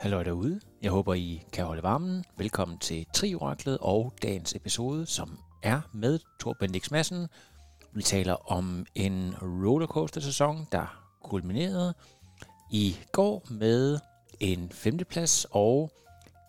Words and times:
Hallo 0.00 0.22
derude. 0.22 0.60
Jeg 0.82 0.90
håber, 0.90 1.14
I 1.14 1.42
kan 1.52 1.64
holde 1.64 1.82
varmen. 1.82 2.24
Velkommen 2.36 2.78
til 2.78 3.06
Trioraklet 3.14 3.78
og 3.80 4.12
dagens 4.22 4.54
episode, 4.54 5.06
som 5.06 5.38
er 5.62 5.80
med 5.92 6.18
Torben 6.40 6.58
Bendix 6.60 6.90
Madsen. 6.90 7.28
Vi 7.92 8.02
taler 8.02 8.52
om 8.52 8.86
en 8.94 9.34
rollercoaster-sæson, 9.42 10.66
der 10.72 11.14
kulminerede 11.24 11.94
i 12.70 12.96
går 13.12 13.46
med 13.50 13.98
en 14.40 14.70
femteplads 14.72 15.46
og 15.50 15.90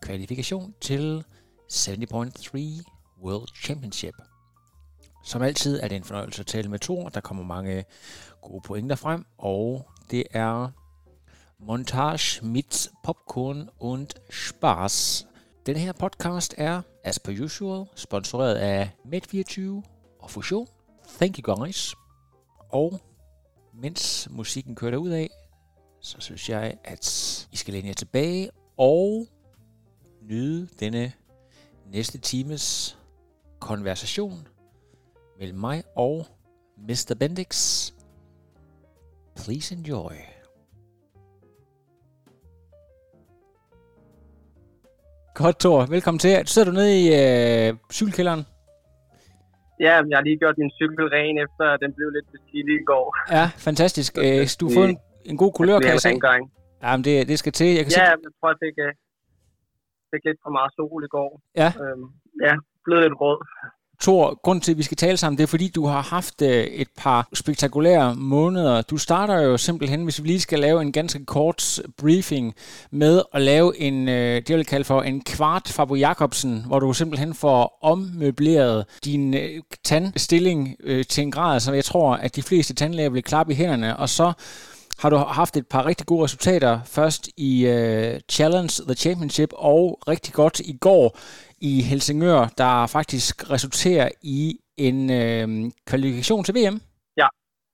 kvalifikation 0.01 0.73
til 0.81 1.23
70.3 1.71 2.59
World 3.23 3.47
Championship. 3.63 4.15
Som 5.23 5.41
altid 5.41 5.79
er 5.79 5.87
det 5.87 5.95
en 5.95 6.03
fornøjelse 6.03 6.39
at 6.39 6.47
tale 6.47 6.69
med 6.69 6.79
Thor. 6.79 7.09
Der 7.09 7.21
kommer 7.21 7.43
mange 7.43 7.85
gode 8.41 8.61
pointer 8.61 8.95
frem, 8.95 9.25
og 9.37 9.87
det 10.11 10.23
er 10.31 10.71
Montage 11.63 12.45
mit 12.45 12.91
Popcorn 13.03 13.69
und 13.79 14.15
Spaß. 14.29 15.27
Den 15.65 15.77
her 15.77 15.93
podcast 15.93 16.55
er, 16.57 16.81
as 17.03 17.19
per 17.19 17.43
usual, 17.43 17.85
sponsoreret 17.95 18.55
af 18.55 18.89
Med24 19.05 19.61
og 20.19 20.31
Fusion. 20.31 20.67
Thank 21.17 21.37
you 21.37 21.55
guys. 21.55 21.95
Og 22.69 22.99
mens 23.73 24.27
musikken 24.31 24.75
kører 24.75 24.97
ud 24.97 25.09
af, 25.09 25.29
så 25.99 26.15
synes 26.19 26.49
jeg, 26.49 26.77
at 26.83 27.47
I 27.51 27.55
skal 27.55 27.73
læne 27.73 27.87
jer 27.87 27.93
tilbage 27.93 28.49
og 28.77 29.27
nyde 30.21 30.67
denne 30.79 31.13
næste 31.85 32.17
times 32.17 32.97
konversation 33.59 34.47
mellem 35.39 35.59
mig 35.59 35.83
og 35.95 36.27
Mr. 36.77 37.15
Bendix. 37.19 37.91
Please 39.35 39.75
enjoy. 39.75 40.40
Godt, 45.43 45.57
Thor. 45.63 45.79
Velkommen 45.95 46.19
til. 46.25 46.33
Sidder 46.53 46.67
du 46.71 46.75
nede 46.79 46.91
i 47.01 47.03
øh, 47.21 47.67
cykelkælderen? 47.97 48.41
Ja, 49.85 49.93
jeg 50.09 50.17
har 50.19 50.25
lige 50.29 50.37
gjort 50.43 50.57
min 50.63 50.71
cykel 50.79 51.05
ren, 51.15 51.35
efter 51.45 51.65
den 51.83 51.89
blev 51.97 52.07
lidt 52.17 52.27
beskidt 52.33 52.67
i 52.75 52.77
går. 52.91 53.05
Ja, 53.37 53.45
fantastisk. 53.67 54.11
Øh, 54.25 54.41
du 54.59 54.63
har 54.67 54.73
fået 54.79 54.89
en, 54.93 54.97
en 55.31 55.37
god 55.43 55.51
kulør, 55.59 55.77
kan 55.79 55.91
jeg 55.95 56.01
se. 56.01 56.09
Rengøring. 56.09 56.45
Jamen, 56.83 57.03
det, 57.07 57.15
det 57.31 57.37
skal 57.41 57.53
til. 57.59 57.69
Jeg 57.77 57.83
kan 57.85 57.91
Ja, 57.99 58.05
se. 58.05 58.11
jeg 58.25 58.31
tror, 58.39 58.49
jeg 58.53 58.59
fik, 58.65 58.75
øh, 58.85 58.91
fik 60.11 60.23
lidt 60.27 60.39
for 60.45 60.51
meget 60.57 60.71
sol 60.77 61.01
i 61.07 61.11
går. 61.15 61.29
Ja. 61.61 61.69
Øhm, 61.83 62.05
ja, 62.45 62.53
blevet 62.85 63.01
lidt 63.05 63.15
rød. 63.23 63.39
Thor, 64.01 64.39
grund 64.43 64.61
til, 64.61 64.71
at 64.71 64.77
vi 64.77 64.83
skal 64.83 64.97
tale 64.97 65.17
sammen, 65.17 65.37
det 65.37 65.43
er 65.43 65.47
fordi, 65.47 65.67
du 65.67 65.85
har 65.85 66.01
haft 66.01 66.41
øh, 66.41 66.63
et 66.63 66.87
par 66.97 67.27
spektakulære 67.33 68.15
måneder. 68.15 68.81
Du 68.81 68.97
starter 68.97 69.41
jo 69.41 69.57
simpelthen, 69.57 70.03
hvis 70.03 70.23
vi 70.23 70.27
lige 70.27 70.39
skal 70.39 70.59
lave 70.59 70.81
en 70.81 70.91
ganske 70.91 71.25
kort 71.25 71.79
briefing, 71.97 72.55
med 72.91 73.21
at 73.33 73.41
lave 73.41 73.79
en, 73.79 74.09
øh, 74.09 74.35
det 74.35 74.49
jeg 74.49 74.57
vil 74.57 74.65
kalde 74.65 74.85
for 74.85 75.01
en 75.01 75.21
kvart 75.21 75.67
Fabo 75.67 75.95
Jacobsen, 75.95 76.63
hvor 76.67 76.79
du 76.79 76.93
simpelthen 76.93 77.33
får 77.33 77.77
ommøbleret 77.81 78.85
din 79.05 79.33
øh, 79.33 79.61
tandstilling 79.83 80.75
til 81.09 81.23
en 81.23 81.31
grad, 81.31 81.59
som 81.59 81.75
jeg 81.75 81.85
tror, 81.85 82.13
at 82.13 82.35
de 82.35 82.41
fleste 82.41 82.73
tandlæger 82.73 83.09
vil 83.09 83.23
klappe 83.23 83.53
i 83.53 83.55
hænderne, 83.55 83.97
og 83.97 84.09
så 84.09 84.33
har 84.97 85.09
du 85.09 85.17
haft 85.17 85.57
et 85.57 85.67
par 85.67 85.85
rigtig 85.85 86.07
gode 86.07 86.23
resultater. 86.23 86.79
Først 86.85 87.29
i 87.37 87.65
uh, 87.65 88.19
Challenge 88.29 88.83
The 88.85 88.93
Championship, 88.95 89.49
og 89.53 89.99
rigtig 90.07 90.33
godt 90.33 90.59
i 90.59 90.77
går 90.81 91.17
i 91.61 91.81
Helsingør, 91.89 92.41
der 92.57 92.87
faktisk 92.87 93.51
resulterer 93.51 94.09
i 94.21 94.59
en 94.77 94.97
øh, 95.11 95.71
kvalifikation 95.87 96.43
til 96.43 96.55
VM. 96.55 96.81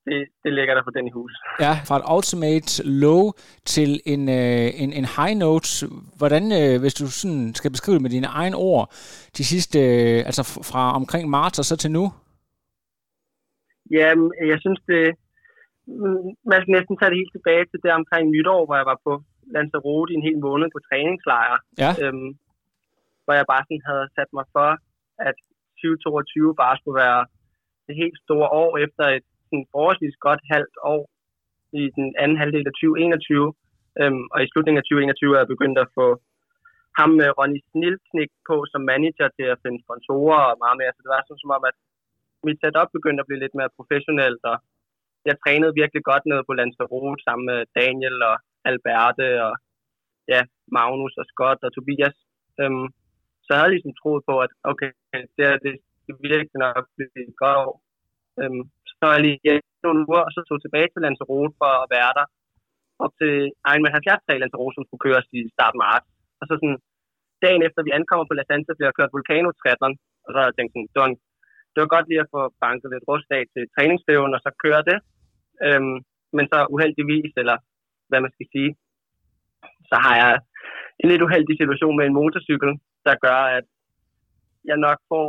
Det, 0.10 0.20
det 0.44 0.52
ligger 0.54 0.74
der 0.76 0.84
for 0.84 0.92
den 0.98 1.08
i 1.08 1.16
hus. 1.20 1.34
Ja, 1.66 1.74
fra 1.88 1.98
et 2.00 2.06
ultimate 2.16 2.70
low 3.04 3.24
til 3.76 3.90
en, 4.14 4.22
øh, 4.40 4.68
en, 4.84 4.90
en 5.00 5.08
high 5.18 5.36
note. 5.44 5.70
Hvordan, 6.20 6.44
øh, 6.60 6.76
hvis 6.82 6.96
du 7.00 7.06
sådan 7.22 7.46
skal 7.60 7.72
beskrive 7.76 7.96
det 7.96 8.06
med 8.06 8.14
dine 8.18 8.30
egne 8.42 8.58
ord, 8.72 8.84
de 9.38 9.44
sidste, 9.54 9.80
øh, 9.80 10.20
altså 10.30 10.44
fra 10.72 10.84
omkring 11.00 11.26
marts 11.38 11.60
og 11.62 11.66
så 11.66 11.76
til 11.78 11.92
nu? 11.98 12.06
Ja, 13.98 14.10
jeg 14.52 14.58
synes 14.64 14.82
det... 14.92 15.04
Man 16.52 16.60
skal 16.62 16.76
næsten 16.78 16.98
tage 16.98 17.10
det 17.12 17.22
helt 17.22 17.34
tilbage 17.38 17.66
til 17.72 17.80
det 17.84 17.92
omkring 18.02 18.24
nytår, 18.36 18.62
hvor 18.66 18.76
jeg 18.82 18.88
var 18.92 19.00
på 19.08 19.12
Lanzarote 19.56 20.12
i 20.14 20.18
en 20.20 20.28
hel 20.28 20.40
måned 20.48 20.68
på 20.76 20.80
træningslejr. 20.88 21.56
Ja, 21.84 21.92
Øhm, 22.04 22.30
hvor 23.28 23.36
jeg 23.40 23.52
bare 23.54 23.64
sådan 23.66 23.88
havde 23.90 24.08
sat 24.18 24.30
mig 24.38 24.46
for, 24.56 24.70
at 25.30 25.38
2022 25.78 26.56
bare 26.64 26.76
skulle 26.80 27.00
være 27.06 27.22
det 27.88 27.96
helt 28.02 28.18
store 28.26 28.50
år 28.62 28.72
efter 28.86 29.06
et 29.18 29.26
sådan 29.48 29.68
forholdsvis 29.74 30.18
godt 30.28 30.42
halvt 30.54 30.78
år 30.94 31.04
i 31.82 31.84
den 31.98 32.08
anden 32.22 32.38
halvdel 32.42 32.70
af 32.70 32.76
2021. 32.76 33.54
Øhm, 34.02 34.26
og 34.34 34.40
i 34.44 34.50
slutningen 34.52 34.82
af 34.82 34.86
2021 34.86 35.36
er 35.36 35.42
jeg 35.42 35.54
begyndt 35.54 35.78
at 35.84 35.92
få 35.98 36.08
ham 37.00 37.10
med 37.20 37.30
Ronny 37.38 37.62
Snilsnik 37.70 38.32
på 38.50 38.56
som 38.72 38.82
manager 38.92 39.28
til 39.38 39.48
at 39.54 39.62
finde 39.64 39.80
sponsorer 39.86 40.42
og 40.50 40.56
meget 40.64 40.78
mere. 40.82 40.94
Så 40.94 41.00
det 41.04 41.12
var 41.14 41.22
sådan 41.24 41.44
som 41.44 41.56
om, 41.58 41.64
at 41.70 41.76
mit 42.48 42.60
setup 42.62 42.90
begyndte 42.98 43.22
at 43.22 43.28
blive 43.30 43.44
lidt 43.44 43.56
mere 43.60 43.76
professionelt, 43.78 44.42
og 44.52 44.58
jeg 45.30 45.36
trænede 45.44 45.78
virkelig 45.82 46.04
godt 46.12 46.26
nede 46.32 46.44
på 46.48 46.54
Lanzarote 46.60 47.24
sammen 47.28 47.46
med 47.52 47.60
Daniel 47.80 48.18
og 48.30 48.36
Alberte 48.70 49.28
og 49.48 49.54
ja, 50.34 50.42
Magnus 50.78 51.14
og 51.22 51.26
Scott 51.32 51.60
og 51.66 51.72
Tobias. 51.74 52.18
Øhm, 52.62 52.88
så 53.48 53.54
jeg 53.56 53.70
ligesom 53.70 53.94
troet 54.02 54.24
på, 54.30 54.34
at 54.46 54.52
okay, 54.72 54.92
det 55.38 55.46
er 55.52 55.58
det 55.66 55.76
det 56.08 56.16
virkelig 56.28 56.60
nok 56.66 56.86
blive 56.96 57.32
godt 57.42 57.58
år. 57.66 57.76
Øhm, 58.40 58.64
så 58.88 59.04
var 59.08 59.14
jeg 59.16 59.24
lige 59.26 59.40
ja, 59.48 59.54
nogle 59.86 60.02
uger, 60.10 60.24
og 60.28 60.32
så 60.36 60.42
tog 60.50 60.58
tilbage 60.62 60.90
til 60.90 61.04
Lanzarote 61.06 61.54
for 61.62 61.72
at 61.82 61.90
være 61.96 62.12
der 62.20 62.26
op 63.04 63.14
til 63.22 63.34
Ironman 63.72 63.98
70 63.98 64.36
i 64.36 64.42
Lanzarote, 64.44 64.76
som 64.76 64.86
skulle 64.86 65.06
køres 65.08 65.28
i 65.38 65.42
start 65.56 65.76
marts. 65.84 66.08
Og 66.40 66.44
så 66.48 66.54
sådan, 66.56 66.80
dagen 67.46 67.62
efter 67.68 67.82
vi 67.88 67.98
ankommer 68.00 68.26
på 68.28 68.36
La 68.36 68.44
Santa, 68.48 68.72
bliver 68.74 68.90
jeg 68.90 68.98
kørt 68.98 69.16
vulcano 69.16 69.48
og 70.26 70.30
så 70.32 70.38
havde 70.38 70.50
jeg 70.52 70.58
tænkt 70.58 70.72
sådan, 70.74 70.90
det 70.94 71.00
var, 71.02 71.10
en, 71.12 71.18
det 71.74 71.80
var 71.82 71.94
godt 71.96 72.08
lige 72.08 72.24
at 72.24 72.34
få 72.36 72.42
banket 72.64 72.90
lidt 72.94 73.08
rust 73.10 73.30
af 73.38 73.44
til 73.54 73.64
træningsstøven, 73.76 74.36
og 74.36 74.42
så 74.46 74.50
køre 74.64 74.82
det. 74.90 74.98
Øhm, 75.66 75.98
men 76.36 76.46
så 76.52 76.58
uheldigvis, 76.74 77.34
eller 77.42 77.58
hvad 78.10 78.20
man 78.26 78.34
skal 78.36 78.48
sige, 78.54 78.72
så 79.90 79.96
har 80.06 80.16
jeg 80.24 80.34
en 81.02 81.10
lidt 81.10 81.26
uheldig 81.26 81.56
situation 81.58 81.98
med 81.98 82.06
en 82.06 82.18
motorcykel, 82.20 82.72
der 83.08 83.16
gør, 83.26 83.42
at 83.58 83.66
jeg 84.70 84.78
nok 84.88 85.00
får, 85.12 85.28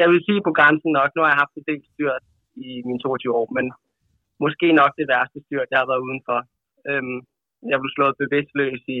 jeg 0.00 0.08
vil 0.10 0.24
sige 0.26 0.40
på 0.46 0.52
grænsen 0.58 0.90
nok, 0.98 1.10
nu 1.12 1.20
har 1.22 1.30
jeg 1.32 1.42
haft 1.42 1.54
et 1.56 1.68
del 1.70 1.82
styrt 1.92 2.24
i 2.66 2.68
mine 2.86 3.00
22 3.00 3.34
år, 3.40 3.48
men 3.56 3.66
måske 4.44 4.66
nok 4.80 4.92
det 5.00 5.06
værste 5.12 5.38
styrt, 5.46 5.68
jeg 5.70 5.80
har 5.80 5.90
været 5.90 6.04
udenfor. 6.06 6.38
Øhm, 6.90 7.18
jeg 7.70 7.78
blev 7.80 7.92
slået 7.96 8.20
bevidstløs 8.22 8.82
i, 8.98 9.00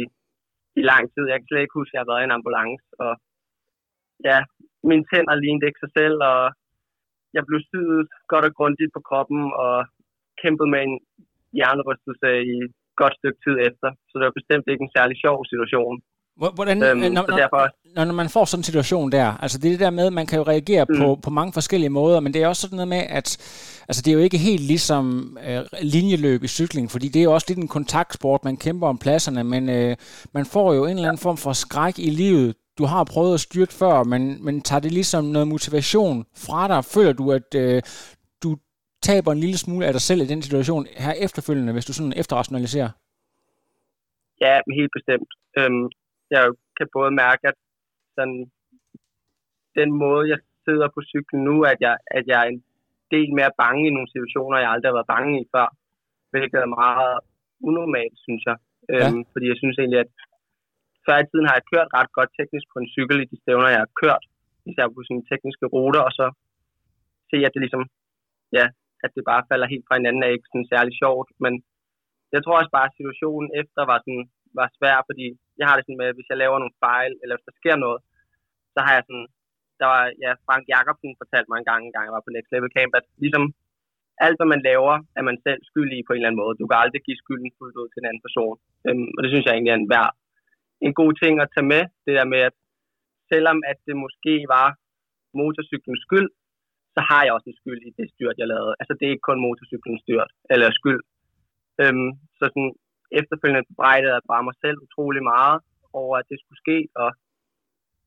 i 0.80 0.82
lang 0.90 1.04
tid. 1.12 1.24
Jeg 1.28 1.38
kan 1.38 1.48
slet 1.48 1.64
ikke 1.64 1.78
huske, 1.78 1.92
at 1.92 1.94
jeg 1.94 2.02
har 2.02 2.10
været 2.10 2.22
i 2.22 2.28
en 2.28 2.38
ambulance, 2.38 2.86
og 3.04 3.12
ja, 4.28 4.38
mine 4.90 5.04
tænder 5.10 5.34
lignede 5.34 5.68
ikke 5.68 5.82
sig 5.84 5.92
selv, 5.98 6.18
og 6.32 6.42
jeg 7.36 7.42
blev 7.48 7.60
syet 7.70 8.08
godt 8.32 8.44
og 8.48 8.54
grundigt 8.58 8.92
på 8.94 9.00
kroppen, 9.08 9.42
og 9.64 9.76
kæmpet 10.42 10.68
med 10.74 10.80
en 10.88 10.94
hjernerystelse 11.58 12.30
i 12.54 12.58
godt 13.02 13.14
stykke 13.20 13.38
tid 13.46 13.56
efter. 13.68 13.88
Så 14.08 14.12
det 14.18 14.24
var 14.28 14.38
bestemt 14.40 14.66
ikke 14.72 14.84
en 14.86 14.92
særlig 14.98 15.16
sjov 15.24 15.36
situation. 15.52 15.96
Hvor- 16.40 16.54
hvordan, 16.58 16.76
Øhm, 16.82 16.98
når, 16.98 17.08
når, 17.30 17.36
derfor, 17.42 17.62
når, 17.96 18.04
når 18.04 18.16
man 18.22 18.28
får 18.28 18.44
sådan 18.44 18.60
en 18.60 18.64
situation 18.70 19.12
der, 19.12 19.28
altså 19.42 19.58
det 19.58 19.66
er 19.68 19.72
det 19.72 19.80
der 19.80 19.90
med, 19.90 20.06
at 20.06 20.12
man 20.12 20.26
kan 20.26 20.38
jo 20.38 20.44
reagere 20.52 20.84
mm. 20.88 20.98
på, 21.00 21.06
på 21.24 21.30
mange 21.30 21.52
forskellige 21.52 21.90
måder, 22.00 22.20
men 22.20 22.34
det 22.34 22.42
er 22.42 22.48
også 22.48 22.62
sådan 22.62 22.76
noget 22.76 22.88
med, 22.88 23.02
at 23.18 23.28
altså 23.88 24.02
det 24.02 24.10
er 24.10 24.14
jo 24.18 24.24
ikke 24.28 24.38
helt 24.38 24.60
ligesom 24.60 25.04
øh, 25.48 25.60
linjeløb 25.82 26.42
i 26.44 26.48
cykling, 26.58 26.90
fordi 26.90 27.08
det 27.08 27.20
er 27.20 27.24
jo 27.24 27.32
også 27.34 27.46
lidt 27.48 27.58
en 27.58 27.68
kontaktsport, 27.68 28.44
man 28.44 28.56
kæmper 28.56 28.86
om 28.88 28.98
pladserne, 28.98 29.44
men 29.44 29.68
øh, 29.70 29.96
man 30.34 30.46
får 30.46 30.74
jo 30.74 30.84
en 30.84 30.96
eller 30.96 31.08
anden 31.08 31.22
form 31.22 31.36
for 31.36 31.52
skræk 31.52 31.98
i 31.98 32.10
livet. 32.10 32.54
Du 32.78 32.84
har 32.84 33.04
prøvet 33.04 33.34
at 33.34 33.40
styrte 33.40 33.74
før, 33.74 34.02
men, 34.02 34.44
men 34.44 34.60
tager 34.60 34.80
det 34.80 34.92
ligesom 34.92 35.24
noget 35.24 35.48
motivation 35.48 36.24
fra 36.36 36.68
dig? 36.68 36.84
Føler 36.84 37.12
du, 37.12 37.32
at 37.32 37.54
øh, 37.56 37.82
taber 39.08 39.30
en 39.32 39.42
lille 39.44 39.58
smule 39.64 39.86
af 39.86 39.92
dig 39.92 40.04
selv 40.08 40.20
i 40.22 40.30
den 40.32 40.42
situation 40.46 40.82
her 41.04 41.14
efterfølgende, 41.26 41.72
hvis 41.72 41.86
du 41.88 41.92
sådan 41.92 42.16
efterrationaliserer? 42.22 42.90
ja, 44.44 44.54
helt 44.78 44.92
bestemt. 44.98 45.30
Øhm, 45.58 45.84
jeg 46.34 46.44
kan 46.76 46.88
både 46.96 47.10
mærke, 47.22 47.42
at 47.50 47.58
sådan, 48.16 48.40
den 49.80 49.90
måde, 50.04 50.24
jeg 50.32 50.38
sidder 50.64 50.88
på 50.94 51.00
cyklen 51.12 51.40
nu, 51.48 51.56
at 51.72 51.78
jeg, 51.86 51.96
at 52.18 52.24
jeg 52.30 52.38
er 52.44 52.48
en 52.48 52.62
del 53.14 53.30
mere 53.38 53.52
bange 53.62 53.82
i 53.86 53.94
nogle 53.94 54.12
situationer, 54.14 54.58
jeg 54.58 54.70
aldrig 54.70 54.88
har 54.90 54.98
været 54.98 55.14
bange 55.16 55.32
i 55.40 55.50
før. 55.54 55.66
Hvilket 56.32 56.58
er 56.60 56.76
meget 56.82 57.14
unormalt, 57.68 58.18
synes 58.26 58.42
jeg. 58.48 58.56
Øhm, 58.92 59.20
fordi 59.32 59.46
jeg 59.52 59.58
synes 59.62 59.76
egentlig, 59.78 60.00
at 60.04 60.10
før 61.06 61.16
i 61.18 61.28
tiden 61.28 61.48
har 61.48 61.56
jeg 61.56 61.70
kørt 61.72 61.88
ret 61.98 62.10
godt 62.18 62.30
teknisk 62.38 62.66
på 62.72 62.78
en 62.82 62.92
cykel 62.94 63.16
i 63.20 63.30
de 63.30 63.36
stævner, 63.42 63.74
jeg 63.74 63.82
har 63.84 63.92
kørt, 64.02 64.22
især 64.70 64.86
på 64.88 65.00
sådan 65.04 65.28
tekniske 65.30 65.66
ruter, 65.74 66.02
og 66.08 66.12
så 66.18 66.26
se, 67.30 67.36
at 67.46 67.52
det 67.54 67.62
ligesom, 67.64 67.84
ja, 68.58 68.66
at 69.04 69.10
det 69.16 69.24
bare 69.30 69.46
falder 69.50 69.66
helt 69.72 69.86
fra 69.86 69.98
hinanden, 69.98 70.22
er 70.22 70.36
ikke 70.36 70.50
sådan 70.52 70.72
særlig 70.74 70.94
sjovt, 71.02 71.28
men 71.44 71.52
jeg 72.34 72.40
tror 72.42 72.58
også 72.60 72.72
bare, 72.76 72.88
at 72.90 72.98
situationen 72.98 73.48
efter 73.60 73.82
var, 73.90 73.98
sådan, 74.04 74.24
var 74.58 74.68
svær, 74.78 74.98
fordi 75.08 75.26
jeg 75.60 75.66
har 75.68 75.76
det 75.76 75.84
sådan 75.84 76.00
med, 76.00 76.10
at 76.10 76.16
hvis 76.16 76.30
jeg 76.30 76.42
laver 76.42 76.58
nogle 76.58 76.80
fejl, 76.86 77.12
eller 77.22 77.34
hvis 77.34 77.48
der 77.48 77.60
sker 77.60 77.76
noget, 77.84 77.98
så 78.74 78.78
har 78.86 78.92
jeg 78.96 79.04
sådan, 79.08 79.26
der 79.80 79.86
var, 79.92 80.04
ja, 80.24 80.30
Frank 80.46 80.64
Jacobsen 80.72 81.20
fortalte 81.22 81.48
mig 81.50 81.58
en 81.58 81.68
gang, 81.70 81.80
en 81.82 81.94
gang 81.94 82.04
jeg 82.06 82.16
var 82.16 82.24
på 82.26 82.32
Next 82.32 82.50
Level 82.52 82.74
Camp, 82.76 82.92
at 82.98 83.06
ligesom 83.24 83.44
alt, 84.26 84.38
hvad 84.38 84.50
man 84.54 84.66
laver, 84.70 84.94
er 85.18 85.24
man 85.28 85.36
selv 85.46 85.60
skyldig 85.70 85.98
på 86.04 86.12
en 86.12 86.18
eller 86.18 86.28
anden 86.28 86.42
måde. 86.42 86.58
Du 86.60 86.66
kan 86.66 86.82
aldrig 86.84 87.02
give 87.06 87.22
skylden 87.22 87.50
fuldt 87.58 87.76
ud 87.80 87.88
til 87.90 88.00
en 88.00 88.08
anden 88.10 88.24
person. 88.26 88.56
Øhm, 88.86 89.10
og 89.16 89.20
det 89.22 89.30
synes 89.30 89.44
jeg 89.44 89.54
egentlig 89.54 89.72
er 89.74 89.80
en, 89.82 89.92
værd, 89.94 90.12
en 90.86 90.94
god 91.00 91.12
ting 91.22 91.34
at 91.44 91.52
tage 91.54 91.70
med, 91.74 91.82
det 92.06 92.14
der 92.18 92.26
med, 92.34 92.40
at 92.48 92.56
selvom 93.32 93.58
at 93.70 93.78
det 93.88 93.96
måske 94.04 94.34
var 94.56 94.68
motorcyklens 95.40 96.02
skyld, 96.06 96.28
så 96.96 97.00
har 97.10 97.22
jeg 97.22 97.32
også 97.32 97.48
en 97.50 97.60
skyld 97.60 97.80
i 97.88 97.90
det 97.98 98.06
styrt, 98.14 98.40
jeg 98.40 98.48
lavede. 98.54 98.74
Altså, 98.80 98.92
det 98.94 99.04
er 99.04 99.14
ikke 99.14 99.28
kun 99.30 99.44
motorcyklens 99.46 100.02
styrt, 100.04 100.30
eller 100.52 100.78
skyld. 100.80 101.02
Øhm, 101.82 102.10
så 102.38 102.44
sådan, 102.52 102.72
efterfølgende 103.20 103.68
bebrejdede 103.70 104.14
jeg 104.14 104.30
bare 104.32 104.46
mig 104.48 104.56
selv 104.64 104.78
utrolig 104.86 105.22
meget 105.34 105.58
over, 106.02 106.14
at 106.18 106.28
det 106.30 106.38
skulle 106.40 106.62
ske, 106.64 106.78
og 107.02 107.08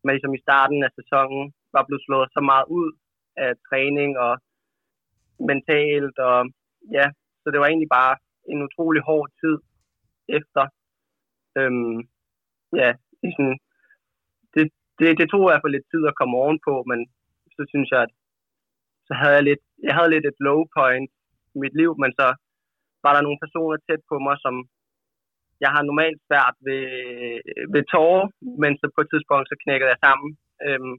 man 0.04 0.14
ligesom 0.14 0.36
i 0.36 0.44
starten 0.46 0.80
af 0.88 0.92
sæsonen 1.00 1.44
var 1.76 1.84
blevet 1.88 2.06
slået 2.06 2.30
så 2.36 2.42
meget 2.52 2.66
ud 2.80 2.90
af 3.46 3.52
træning 3.68 4.12
og 4.26 4.34
mentalt, 5.50 6.18
og 6.30 6.38
ja, 6.98 7.06
så 7.42 7.48
det 7.52 7.60
var 7.60 7.68
egentlig 7.68 7.92
bare 8.00 8.16
en 8.52 8.60
utrolig 8.68 9.02
hård 9.10 9.30
tid 9.42 9.58
efter. 10.38 10.64
Øhm, 11.60 11.98
ja, 12.82 12.90
sådan, 13.36 13.58
det, 14.54 14.64
det, 15.00 15.08
det 15.20 15.26
tog 15.30 15.42
i 15.44 15.50
hvert 15.50 15.64
fald 15.64 15.76
lidt 15.76 15.92
tid 15.92 16.04
at 16.08 16.18
komme 16.20 16.38
ovenpå, 16.44 16.74
men 16.92 17.00
så 17.56 17.62
synes 17.72 17.90
jeg, 17.94 18.02
at 18.08 18.14
så 19.10 19.14
havde 19.22 19.36
jeg 19.40 19.46
lidt, 19.50 19.64
jeg 19.88 19.94
havde 19.98 20.14
lidt 20.14 20.26
et 20.32 20.40
low 20.48 20.60
point 20.78 21.10
i 21.56 21.58
mit 21.64 21.76
liv, 21.82 21.92
men 22.04 22.12
så 22.20 22.28
var 23.06 23.14
der 23.14 23.26
nogle 23.26 23.42
personer 23.44 23.78
tæt 23.88 24.02
på 24.12 24.16
mig, 24.26 24.36
som 24.46 24.56
jeg 25.64 25.72
har 25.76 25.84
normalt 25.84 26.20
svært 26.28 26.56
ved, 26.68 26.86
ved 27.74 27.84
tårer, 27.94 28.28
men 28.62 28.72
så 28.80 28.86
på 28.96 29.00
et 29.04 29.10
tidspunkt 29.14 29.48
så 29.48 29.56
knækkede 29.64 29.92
jeg 29.94 30.04
sammen. 30.06 30.30
Øhm, 30.66 30.96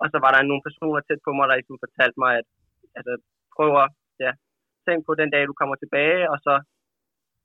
og 0.00 0.06
så 0.12 0.16
var 0.24 0.30
der 0.32 0.48
nogle 0.50 0.66
personer 0.68 1.00
tæt 1.02 1.20
på 1.26 1.32
mig, 1.34 1.46
der 1.46 1.58
ligesom 1.58 1.84
fortalte 1.84 2.18
mig, 2.24 2.32
at 2.40 2.48
altså, 2.98 3.12
prøv 3.56 3.70
at 3.84 3.88
ja, 4.24 4.32
tænk 4.86 5.00
på 5.04 5.12
den 5.20 5.30
dag, 5.34 5.42
du 5.46 5.54
kommer 5.60 5.76
tilbage, 5.78 6.22
og 6.32 6.38
så 6.46 6.54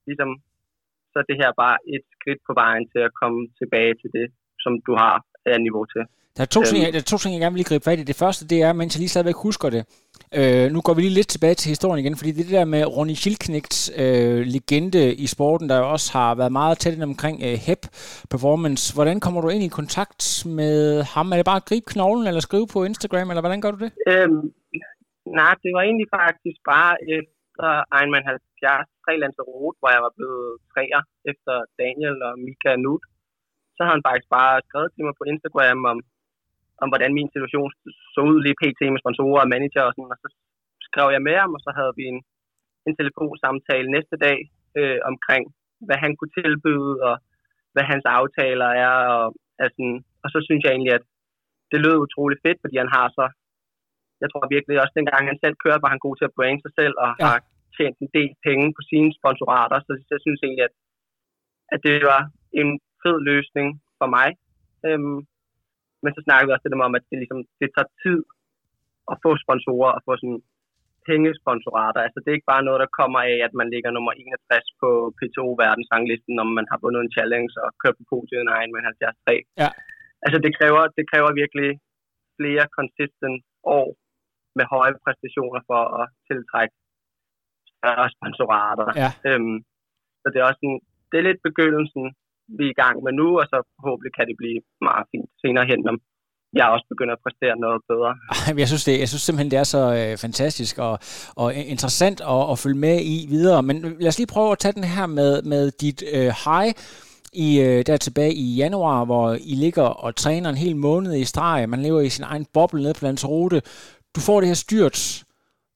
ligesom, 0.08 0.30
så 1.12 1.16
er 1.22 1.28
det 1.28 1.42
her 1.42 1.52
bare 1.64 1.78
et 1.96 2.06
skridt 2.16 2.42
på 2.48 2.54
vejen 2.62 2.86
til 2.94 3.02
at 3.08 3.16
komme 3.22 3.40
tilbage 3.60 3.94
til 4.02 4.10
det, 4.18 4.28
som 4.64 4.74
du 4.88 4.94
har 5.04 5.16
af 5.46 5.62
niveau 5.62 5.86
til. 5.86 6.02
Der 6.38 6.44
er, 6.44 6.52
to 6.58 6.62
ting, 6.64 6.94
der 6.94 7.00
er 7.00 7.12
to 7.14 7.18
ting, 7.18 7.34
jeg 7.34 7.42
gerne 7.42 7.58
vil 7.58 7.70
gribe 7.72 7.84
fat 7.84 8.00
i. 8.00 8.04
Det 8.12 8.22
første, 8.24 8.48
det 8.52 8.60
er, 8.68 8.74
mens 8.74 8.96
jeg 8.96 9.00
lige 9.00 9.14
stadigvæk 9.16 9.40
husker 9.48 9.70
det. 9.76 9.84
Øh, 10.40 10.66
nu 10.74 10.80
går 10.86 10.94
vi 10.94 11.02
lige 11.02 11.18
lidt 11.20 11.32
tilbage 11.36 11.58
til 11.58 11.70
historien 11.74 12.00
igen, 12.02 12.18
fordi 12.20 12.32
det, 12.32 12.46
det 12.48 12.58
der 12.60 12.74
med 12.76 12.82
Ronny 12.96 13.16
Schildknægts 13.22 13.80
øh, 14.04 14.40
legende 14.56 15.04
i 15.26 15.28
sporten, 15.36 15.66
der 15.70 15.80
også 15.96 16.08
har 16.18 16.36
været 16.36 16.52
meget 16.60 16.78
tæt 16.78 17.04
omkring 17.12 17.38
øh, 17.48 17.56
HEP 17.66 17.84
Performance. 18.34 18.84
Hvordan 18.96 19.18
kommer 19.24 19.40
du 19.42 19.50
ind 19.50 19.64
i 19.64 19.78
kontakt 19.80 20.22
med 20.60 20.76
ham? 21.14 21.32
Er 21.32 21.38
det 21.38 21.46
bare 21.52 21.62
at 21.64 21.70
gribe 21.70 21.88
knoglen, 21.94 22.28
eller 22.28 22.42
skrive 22.50 22.68
på 22.74 22.80
Instagram, 22.90 23.28
eller 23.30 23.44
hvordan 23.46 23.62
gør 23.64 23.72
du 23.76 23.80
det? 23.86 23.92
Øhm, 24.12 24.44
nej, 25.40 25.54
det 25.64 25.72
var 25.76 25.84
egentlig 25.88 26.10
faktisk 26.20 26.60
bare 26.74 26.94
efter 27.18 27.70
Ironman 27.98 28.26
70 28.26 28.52
tre 29.04 29.14
Lanzarote, 29.24 29.78
hvor 29.80 29.92
jeg 29.96 30.02
var 30.08 30.14
blevet 30.18 30.50
træer 30.72 31.02
efter 31.32 31.54
Daniel 31.82 32.18
og 32.28 32.34
Mika 32.46 32.72
Nut. 32.86 33.04
Så 33.82 33.86
har 33.86 33.96
han 33.98 34.08
faktisk 34.08 34.30
bare 34.38 34.66
skrevet 34.68 34.90
til 34.92 35.06
mig 35.06 35.16
på 35.18 35.26
Instagram 35.34 35.80
om, 35.92 35.98
om 36.84 36.88
hvordan 36.92 37.12
min 37.18 37.30
situation 37.36 37.70
så 38.14 38.20
ud 38.30 38.38
lige 38.46 38.60
pt. 38.62 38.82
med 38.94 39.02
sponsorer 39.04 39.42
og 39.44 39.52
manager 39.54 39.84
og 39.86 39.94
sådan, 39.94 40.14
og 40.16 40.20
så 40.24 40.28
skrev 40.88 41.08
jeg 41.16 41.24
med 41.28 41.36
ham, 41.42 41.52
og 41.58 41.62
så 41.66 41.72
havde 41.80 41.94
vi 42.00 42.04
en, 42.14 42.20
en 42.88 42.96
telefonsamtale 43.00 43.90
næste 43.96 44.16
dag 44.26 44.38
øh, 44.80 45.00
omkring, 45.12 45.44
hvad 45.88 45.98
han 46.04 46.12
kunne 46.16 46.36
tilbyde, 46.40 46.94
og 47.10 47.16
hvad 47.74 47.86
hans 47.92 48.06
aftaler 48.20 48.70
er, 48.86 48.96
og, 49.18 49.26
altså, 49.64 49.84
og 50.24 50.28
så 50.34 50.40
synes 50.48 50.62
jeg 50.64 50.72
egentlig, 50.74 50.94
at 51.00 51.06
det 51.72 51.80
lød 51.86 51.98
utrolig 52.06 52.38
fedt, 52.46 52.60
fordi 52.62 52.76
han 52.84 52.92
har 52.98 53.06
så, 53.18 53.26
jeg 54.22 54.30
tror 54.30 54.54
virkelig 54.56 54.76
også 54.84 54.96
dengang 55.00 55.24
han 55.32 55.42
selv 55.44 55.56
kørte, 55.64 55.84
var 55.86 55.94
han 55.94 56.06
god 56.06 56.16
til 56.18 56.30
at 56.30 56.36
brande 56.38 56.62
sig 56.66 56.74
selv, 56.80 56.96
og 57.04 57.10
ja. 57.20 57.26
har 57.26 57.38
tjent 57.78 57.98
en 58.00 58.12
del 58.18 58.32
penge 58.48 58.68
på 58.78 58.82
sine 58.92 59.12
sponsorater, 59.20 59.78
så 59.86 59.92
jeg 60.14 60.22
synes 60.26 60.40
egentlig, 60.42 60.66
at, 60.70 60.76
at 61.74 61.80
det 61.88 61.96
var 62.14 62.22
en 62.62 62.70
fed 63.04 63.18
løsning 63.30 63.68
for 64.00 64.08
mig. 64.18 64.30
Øhm, 64.88 65.20
men 66.04 66.12
så 66.16 66.22
snakker 66.26 66.46
vi 66.46 66.54
også 66.54 66.66
det 66.66 66.88
om, 66.88 66.98
at 67.00 67.06
det, 67.10 67.18
ligesom, 67.22 67.40
det 67.62 67.70
tager 67.76 67.90
tid 68.04 68.20
at 69.12 69.16
få 69.24 69.32
sponsorer 69.44 69.92
og 69.98 70.02
få 70.08 70.14
sådan 70.22 70.42
pengesponsorater. 71.08 72.02
Altså 72.06 72.18
det 72.20 72.30
er 72.30 72.38
ikke 72.38 72.54
bare 72.54 72.68
noget, 72.68 72.80
der 72.84 72.98
kommer 73.00 73.20
af, 73.32 73.38
at 73.48 73.54
man 73.60 73.68
ligger 73.74 73.92
nummer 73.92 74.14
61 74.14 74.66
på 74.82 74.90
PTO 75.18 75.48
verdensranglisten, 75.64 76.34
når 76.40 76.46
man 76.60 76.68
har 76.72 76.80
vundet 76.84 77.02
en 77.04 77.16
challenge 77.16 77.52
og 77.64 77.70
kørt 77.82 77.98
på 78.00 78.04
podiet 78.12 78.42
en 78.42 78.74
med 78.74 78.82
73. 78.82 79.48
Ja. 79.62 79.70
Altså 80.26 80.38
det 80.46 80.52
kræver, 80.58 80.84
det 80.98 81.06
kræver 81.12 81.40
virkelig 81.42 81.70
flere 82.40 82.66
consistent 82.78 83.40
år 83.80 83.88
med 84.58 84.66
høje 84.74 84.96
præstationer 85.04 85.62
for 85.70 85.82
at 86.00 86.06
tiltrække 86.30 86.76
større 87.72 88.08
sponsorater. 88.16 88.88
Ja. 89.02 89.10
Øhm, 89.28 89.58
så 90.22 90.26
det 90.32 90.38
er 90.40 90.48
også 90.50 90.62
sådan, 90.64 90.82
det 91.10 91.16
er 91.18 91.28
lidt 91.30 91.42
begyndelsen 91.48 92.06
vi 92.58 92.64
er 92.68 92.74
i 92.76 92.80
gang 92.84 92.96
med 93.06 93.14
nu, 93.22 93.28
og 93.42 93.46
så 93.52 93.58
forhåbentlig 93.76 94.12
kan 94.18 94.26
det 94.30 94.36
blive 94.42 94.60
meget 94.88 95.06
fint 95.12 95.30
senere 95.44 95.66
hen, 95.72 95.82
om 95.92 95.98
jeg 96.60 96.68
også 96.76 96.86
begynder 96.94 97.14
at 97.16 97.24
præstere 97.26 97.56
noget 97.66 97.82
bedre. 97.92 98.12
Jeg 98.62 98.68
synes, 98.68 98.84
det, 98.88 99.00
jeg 99.00 99.10
synes 99.10 99.22
simpelthen, 99.22 99.52
det 99.52 99.60
er 99.60 99.70
så 99.76 99.84
øh, 100.00 100.18
fantastisk 100.26 100.78
og, 100.88 101.00
og 101.36 101.48
interessant 101.56 102.22
at, 102.22 102.44
at 102.52 102.60
følge 102.60 102.80
med 102.88 102.98
i 103.14 103.16
videre. 103.30 103.64
Men 103.64 103.76
lad 104.00 104.08
os 104.08 104.18
lige 104.18 104.34
prøve 104.36 104.52
at 104.52 104.60
tage 104.60 104.78
den 104.80 104.84
her 104.84 105.06
med, 105.06 105.42
med 105.42 105.72
dit 105.72 106.04
øh, 106.14 106.32
high 106.46 106.72
i, 107.34 107.62
øh, 107.62 107.86
der 107.88 107.98
tilbage 107.98 108.34
i 108.34 108.56
januar, 108.56 109.06
hvor 109.06 109.34
I 109.34 109.56
ligger 109.56 109.84
og 109.84 110.16
træner 110.16 110.50
en 110.50 110.64
hel 110.66 110.76
måned 110.76 111.14
i 111.16 111.24
streg. 111.24 111.70
Man 111.70 111.82
lever 111.82 112.02
i 112.02 112.10
sin 112.10 112.26
egen 112.32 112.46
boble 112.54 112.82
nede 112.82 112.94
på 112.94 113.06
Lanzarote. 113.06 113.62
Du 114.16 114.20
får 114.20 114.40
det 114.40 114.48
her 114.48 114.56
styrt. 114.56 115.24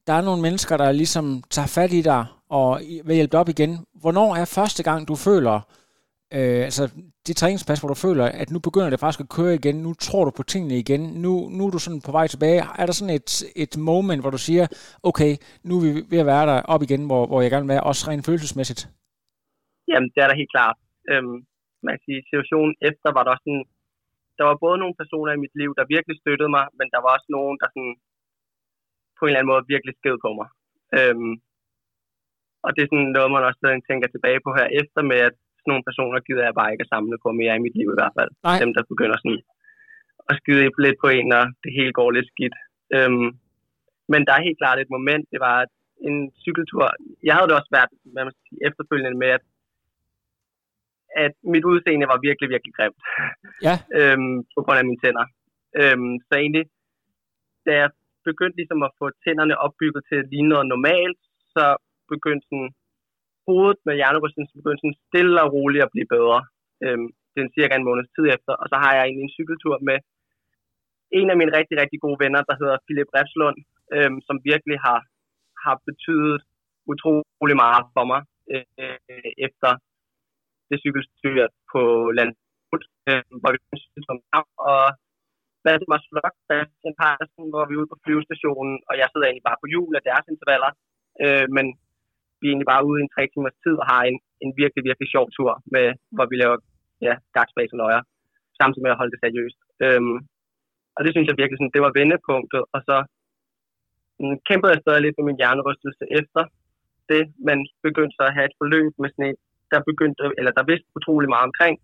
Der 0.08 0.14
er 0.14 0.22
nogle 0.22 0.42
mennesker, 0.42 0.78
der 0.78 0.92
ligesom 0.92 1.44
tager 1.50 1.68
fat 1.68 1.94
i 1.94 2.02
dig 2.02 2.26
og 2.50 2.82
vil 3.06 3.16
hjælpe 3.16 3.32
dig 3.32 3.40
op 3.40 3.50
igen. 3.50 3.86
Hvornår 4.02 4.36
er 4.36 4.46
første 4.46 4.84
gang, 4.84 5.08
du 5.08 5.16
føler, 5.16 5.60
Øh, 6.38 6.62
altså 6.70 6.84
det 7.28 7.36
træningspas, 7.36 7.80
hvor 7.80 7.92
du 7.94 7.98
føler, 8.06 8.26
at 8.42 8.50
nu 8.54 8.60
begynder 8.68 8.90
det 8.92 9.04
faktisk 9.04 9.24
at 9.26 9.34
køre 9.38 9.54
igen, 9.60 9.76
nu 9.86 9.92
tror 10.06 10.24
du 10.26 10.32
på 10.38 10.44
tingene 10.52 10.76
igen, 10.84 11.02
nu, 11.24 11.32
nu 11.56 11.62
er 11.68 11.72
du 11.76 11.80
sådan 11.86 12.06
på 12.08 12.12
vej 12.18 12.26
tilbage. 12.34 12.60
Er 12.82 12.86
der 12.86 12.96
sådan 12.98 13.16
et, 13.20 13.32
et 13.64 13.74
moment, 13.90 14.22
hvor 14.22 14.34
du 14.36 14.42
siger, 14.48 14.66
okay, 15.10 15.32
nu 15.68 15.72
er 15.78 15.84
vi 15.86 15.92
ved 16.12 16.20
at 16.24 16.32
være 16.34 16.46
der 16.52 16.58
op 16.74 16.82
igen, 16.88 17.04
hvor, 17.10 17.22
hvor 17.30 17.40
jeg 17.42 17.52
gerne 17.52 17.66
vil 17.66 17.76
være, 17.76 17.90
også 17.90 18.02
rent 18.10 18.26
følelsesmæssigt? 18.28 18.82
Jamen, 19.92 20.10
det 20.14 20.20
er 20.22 20.28
der 20.30 20.42
helt 20.42 20.54
klart. 20.56 20.78
Øhm, 21.12 21.38
man 21.86 21.94
kan 21.94 22.04
sige, 22.08 22.22
situationen 22.30 22.74
efter 22.90 23.10
var 23.16 23.24
der 23.24 23.32
også 23.34 23.46
sådan, 23.48 23.66
der 24.38 24.46
var 24.50 24.64
både 24.66 24.78
nogle 24.82 25.00
personer 25.02 25.32
i 25.34 25.44
mit 25.44 25.56
liv, 25.62 25.70
der 25.78 25.94
virkelig 25.96 26.16
støttede 26.24 26.52
mig, 26.58 26.66
men 26.80 26.88
der 26.94 27.00
var 27.04 27.12
også 27.16 27.30
nogen, 27.38 27.56
der 27.62 27.68
sådan, 27.76 27.96
på 29.18 29.22
en 29.24 29.30
eller 29.30 29.40
anden 29.40 29.54
måde 29.54 29.72
virkelig 29.74 29.94
sked 29.98 30.16
på 30.26 30.30
mig. 30.40 30.48
Øhm, 30.98 31.34
og 32.66 32.70
det 32.74 32.82
er 32.82 32.90
sådan 32.92 33.14
noget, 33.16 33.34
man 33.36 33.48
også 33.50 33.62
tænker 33.90 34.08
tilbage 34.10 34.40
på 34.46 34.50
her 34.58 34.68
efter 34.82 35.02
med, 35.12 35.20
at 35.30 35.36
sådan 35.66 35.74
nogle 35.74 35.88
personer 35.90 36.20
gider 36.28 36.44
jeg 36.46 36.58
bare 36.60 36.72
ikke 36.72 36.86
at 36.86 36.94
samle 36.94 37.18
på 37.24 37.30
mere 37.42 37.56
i 37.56 37.64
mit 37.66 37.76
liv 37.80 37.90
i 37.92 38.00
hvert 38.00 38.16
fald. 38.18 38.32
Nej. 38.48 38.58
Dem, 38.64 38.72
der 38.78 38.84
begynder 38.92 39.18
sådan 39.20 39.42
at 40.30 40.36
skyde 40.40 40.62
lidt 40.86 40.98
på 41.04 41.08
en, 41.18 41.28
og 41.40 41.46
det 41.64 41.72
hele 41.78 41.94
går 42.00 42.10
lidt 42.12 42.30
skidt. 42.34 42.56
Øhm, 42.96 43.30
men 44.12 44.22
der 44.26 44.34
er 44.34 44.48
helt 44.48 44.62
klart 44.62 44.80
et 44.80 44.96
moment, 44.98 45.26
det 45.34 45.40
var 45.48 45.58
en 46.08 46.18
cykeltur. 46.44 46.86
Jeg 47.28 47.34
havde 47.36 47.48
det 47.50 47.58
også 47.60 47.72
været 47.78 47.90
hvad 48.14 48.24
man 48.26 48.36
sige, 48.48 48.60
efterfølgende 48.68 49.20
med, 49.24 49.32
at, 49.38 49.44
at 51.26 51.34
mit 51.54 51.66
udseende 51.72 52.12
var 52.12 52.20
virkelig, 52.28 52.50
virkelig 52.54 52.74
grimt. 52.78 53.02
Ja. 53.68 53.76
øhm, 54.00 54.38
på 54.56 54.60
grund 54.64 54.80
af 54.80 54.88
mine 54.90 55.02
tænder. 55.04 55.26
Øhm, 55.82 56.14
så 56.28 56.34
egentlig, 56.44 56.66
da 57.66 57.72
jeg 57.82 57.90
begyndte 58.30 58.60
ligesom 58.60 58.82
at 58.88 58.96
få 59.00 59.06
tænderne 59.24 59.56
opbygget 59.66 60.02
til 60.10 60.18
at 60.22 60.30
ligne 60.32 60.50
noget 60.54 60.68
normalt, 60.74 61.22
så 61.56 61.66
begyndte 62.14 62.46
sådan, 62.50 62.72
hovedet 63.48 63.80
med 63.88 63.94
hjernerystelsen 64.00 64.60
begyndte 64.60 64.82
sådan 64.82 65.02
stille 65.08 65.38
og 65.44 65.52
roligt 65.56 65.86
at 65.86 65.94
blive 65.94 66.10
bedre. 66.16 66.40
Øhm, 66.86 67.08
det 67.32 67.40
er 67.42 67.56
cirka 67.58 67.74
en 67.76 67.88
måneds 67.90 68.10
tid 68.16 68.26
efter. 68.36 68.54
Og 68.62 68.66
så 68.72 68.76
har 68.84 68.92
jeg 68.94 69.04
egentlig 69.04 69.26
en 69.26 69.38
cykeltur 69.38 69.76
med 69.90 69.98
en 71.20 71.28
af 71.34 71.38
mine 71.40 71.56
rigtig, 71.58 71.76
rigtig 71.82 72.00
gode 72.06 72.20
venner, 72.24 72.42
der 72.50 72.56
hedder 72.62 72.84
Philip 72.86 73.10
Refslund, 73.18 73.58
øhm, 73.96 74.20
som 74.28 74.36
virkelig 74.52 74.78
har, 74.88 75.00
har 75.64 75.76
betydet 75.88 76.42
utrolig 76.92 77.58
meget 77.64 77.84
for 77.96 78.06
mig 78.12 78.22
øh, 78.54 79.32
efter 79.48 79.70
det 80.70 80.78
cykelstyr 80.84 81.44
på 81.74 81.82
landet, 82.18 82.38
øh, 83.10 83.24
hvor 83.42 83.52
vi 83.54 83.60
som 84.08 84.18
og 84.72 84.84
hvad 85.64 85.76
det 85.82 85.90
var 85.94 86.02
flot, 86.10 86.36
en 86.88 86.96
hvor 87.54 87.64
vi 87.68 87.74
er 87.74 87.82
ude 87.82 87.92
på 87.94 88.02
flyvestationen, 88.04 88.76
og 88.90 88.94
jeg 89.02 89.08
sidder 89.10 89.28
egentlig 89.28 89.50
bare 89.50 89.62
på 89.62 89.68
hjul 89.72 89.94
af 90.00 90.04
deres 90.10 90.26
intervaller, 90.34 90.72
øh, 91.24 91.46
men 91.56 91.66
vi 92.46 92.50
er 92.50 92.54
egentlig 92.54 92.74
bare 92.74 92.88
ude 92.88 93.00
i 93.00 93.06
en 93.06 93.14
tre 93.16 93.24
timers 93.34 93.58
tid 93.64 93.76
og 93.82 93.86
har 93.92 94.02
en 94.10 94.18
en 94.44 94.52
virkelig, 94.62 94.84
virkelig 94.90 95.10
sjov 95.14 95.26
tur, 95.38 95.52
med, 95.76 95.86
hvor 96.16 96.26
vi 96.32 96.36
laver 96.44 96.58
ja, 97.08 97.14
dagsbase 97.36 97.74
og 97.76 97.82
løjer, 97.84 98.02
samtidig 98.60 98.86
med 98.86 98.94
at 98.94 99.00
holde 99.00 99.14
det 99.14 99.24
seriøst. 99.24 99.60
Øhm, 99.86 100.18
og 100.96 101.02
det 101.04 101.12
synes 101.12 101.28
jeg 101.28 101.38
virkelig, 101.42 101.58
sådan, 101.60 101.76
det 101.76 101.86
var 101.86 101.98
vendepunktet, 102.00 102.64
og 102.76 102.80
så 102.88 102.98
mm, 104.22 104.38
kæmpede 104.48 104.74
jeg 104.74 104.82
stadig 104.84 105.02
lidt 105.04 105.18
med 105.18 105.28
min 105.30 105.42
hjernerystelse 105.42 106.06
efter 106.20 106.44
det, 107.12 107.24
men 107.48 107.58
begyndte 107.88 108.16
så 108.18 108.24
at 108.28 108.36
have 108.38 108.48
et 108.50 108.60
forløb 108.62 108.92
med 109.02 109.10
sådan 109.12 109.30
et, 109.32 109.40
der 109.72 109.90
begyndte, 109.92 110.24
eller 110.40 110.52
der 110.58 110.70
vidste 110.70 110.96
utrolig 110.98 111.30
meget 111.34 111.48
omkring 111.50 111.76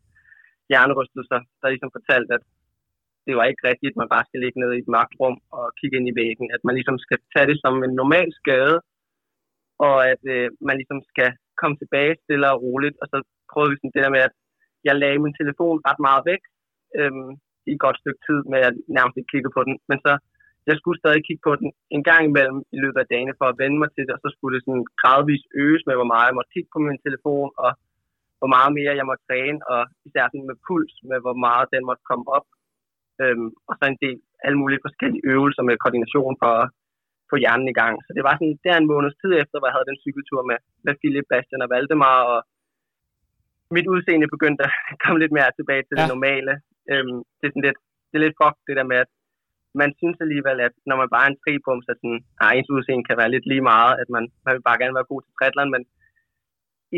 hjernerystelser, 0.72 1.40
der 1.62 1.68
ligesom 1.70 1.92
fortalte, 1.98 2.32
at 2.38 2.44
det 3.28 3.34
var 3.38 3.46
ikke 3.48 3.68
rigtigt, 3.70 3.92
at 3.92 4.02
man 4.02 4.14
bare 4.14 4.28
skal 4.28 4.42
ligge 4.44 4.60
ned 4.60 4.72
i 4.74 4.82
et 4.84 4.94
mørkt 4.96 5.16
rum 5.22 5.38
og 5.58 5.66
kigge 5.80 5.98
ind 5.98 6.08
i 6.12 6.18
væggen. 6.22 6.48
At 6.56 6.62
man 6.68 6.76
ligesom 6.78 6.98
skal 7.06 7.20
tage 7.34 7.50
det 7.52 7.58
som 7.64 7.76
en 7.88 7.94
normal 8.02 8.30
skade, 8.42 8.78
og 9.88 9.96
at 10.12 10.22
øh, 10.34 10.48
man 10.68 10.76
ligesom 10.80 11.00
skal 11.12 11.30
komme 11.62 11.76
tilbage 11.78 12.20
stille 12.24 12.52
og 12.54 12.62
roligt. 12.66 12.96
Og 13.02 13.08
så 13.12 13.18
prøvede 13.52 13.72
vi 13.72 13.78
sådan 13.78 13.94
det 13.96 14.04
der 14.04 14.16
med, 14.16 14.24
at 14.28 14.34
jeg 14.88 14.96
lagde 15.04 15.24
min 15.26 15.40
telefon 15.42 15.86
ret 15.88 16.00
meget 16.08 16.24
væk 16.32 16.44
øh, 17.00 17.14
i 17.70 17.72
et 17.76 17.84
godt 17.86 17.98
stykke 18.02 18.22
tid 18.28 18.40
med 18.52 18.62
at 18.68 18.74
nærmest 18.98 19.18
ikke 19.18 19.32
kigge 19.34 19.52
på 19.56 19.62
den. 19.68 19.76
Men 19.90 19.98
så 20.06 20.12
jeg 20.70 20.76
skulle 20.78 21.02
stadig 21.02 21.22
kigge 21.26 21.44
på 21.48 21.54
den 21.60 21.70
en 21.96 22.04
gang 22.10 22.22
imellem 22.26 22.60
i 22.76 22.78
løbet 22.84 23.00
af 23.02 23.10
dagene 23.14 23.38
for 23.40 23.48
at 23.50 23.60
vende 23.62 23.78
mig 23.82 23.90
til 23.92 24.04
det, 24.06 24.14
og 24.16 24.22
så 24.24 24.30
skulle 24.32 24.54
det 24.56 24.64
sådan 24.64 24.86
gradvist 25.02 25.48
øges 25.64 25.84
med, 25.86 25.96
hvor 25.98 26.12
meget 26.14 26.28
jeg 26.30 26.38
måtte 26.38 26.54
kigge 26.56 26.70
på 26.74 26.80
min 26.80 27.04
telefon, 27.06 27.50
og 27.66 27.72
hvor 28.40 28.50
meget 28.56 28.72
mere 28.78 28.98
jeg 29.00 29.10
måtte 29.10 29.28
træne, 29.30 29.60
og 29.74 29.82
især 30.08 30.26
sådan 30.28 30.50
med 30.50 30.58
puls, 30.66 30.94
med 31.10 31.20
hvor 31.26 31.38
meget 31.48 31.72
den 31.74 31.84
måtte 31.90 32.04
komme 32.10 32.26
op. 32.38 32.48
Øhm, 33.22 33.50
og 33.68 33.74
så 33.78 33.84
en 33.86 34.02
del 34.06 34.18
alle 34.46 34.58
mulige 34.62 34.86
forskellige 34.86 35.26
øvelser 35.34 35.64
med 35.66 35.82
koordination 35.84 36.36
for 36.42 36.52
at 36.62 36.72
få 37.32 37.36
hjernen 37.44 37.68
i 37.74 37.78
gang. 37.82 37.96
Så 38.06 38.12
det 38.18 38.24
var 38.28 38.36
sådan 38.36 38.60
der 38.66 38.76
en 38.78 38.92
måneds 38.92 39.18
tid 39.22 39.34
efter, 39.42 39.56
hvor 39.58 39.68
jeg 39.68 39.76
havde 39.76 39.90
den 39.92 40.02
cykeltur 40.04 40.42
med, 40.50 40.58
med 40.86 40.94
Philip, 41.00 41.28
Bastian 41.32 41.66
og 41.66 41.72
Valdemar, 41.74 42.18
og 42.34 42.40
mit 43.76 43.88
udseende 43.94 44.34
begyndte 44.36 44.62
at 44.68 44.74
komme 45.04 45.20
lidt 45.24 45.36
mere 45.38 45.52
tilbage 45.60 45.84
til 45.86 45.96
ja. 45.96 46.00
det 46.00 46.12
normale. 46.14 46.54
Øhm, 46.92 47.18
det 47.38 47.46
er 47.46 47.54
sådan 47.54 47.68
lidt, 47.68 47.80
det 48.10 48.16
er 48.18 48.26
lidt 48.26 48.40
fuck, 48.42 48.56
det 48.68 48.76
der 48.80 48.88
med, 48.92 49.00
at 49.06 49.12
man 49.82 49.90
synes 50.00 50.18
alligevel, 50.26 50.58
at 50.68 50.74
når 50.90 50.98
man 51.02 51.10
bare 51.14 51.26
er 51.26 51.32
en 51.32 51.42
tribum, 51.44 51.80
så 51.88 51.92
sådan, 52.00 52.20
ah, 52.42 52.52
ens 52.58 52.74
udseende 52.76 53.08
kan 53.08 53.20
være 53.22 53.34
lidt 53.34 53.46
lige 53.52 53.66
meget, 53.74 53.94
at 54.02 54.08
man, 54.16 54.24
man 54.46 54.54
vil 54.56 54.68
bare 54.68 54.80
gerne 54.82 54.98
være 54.98 55.12
god 55.12 55.22
til 55.22 55.34
triathlon, 55.34 55.74
men 55.76 55.84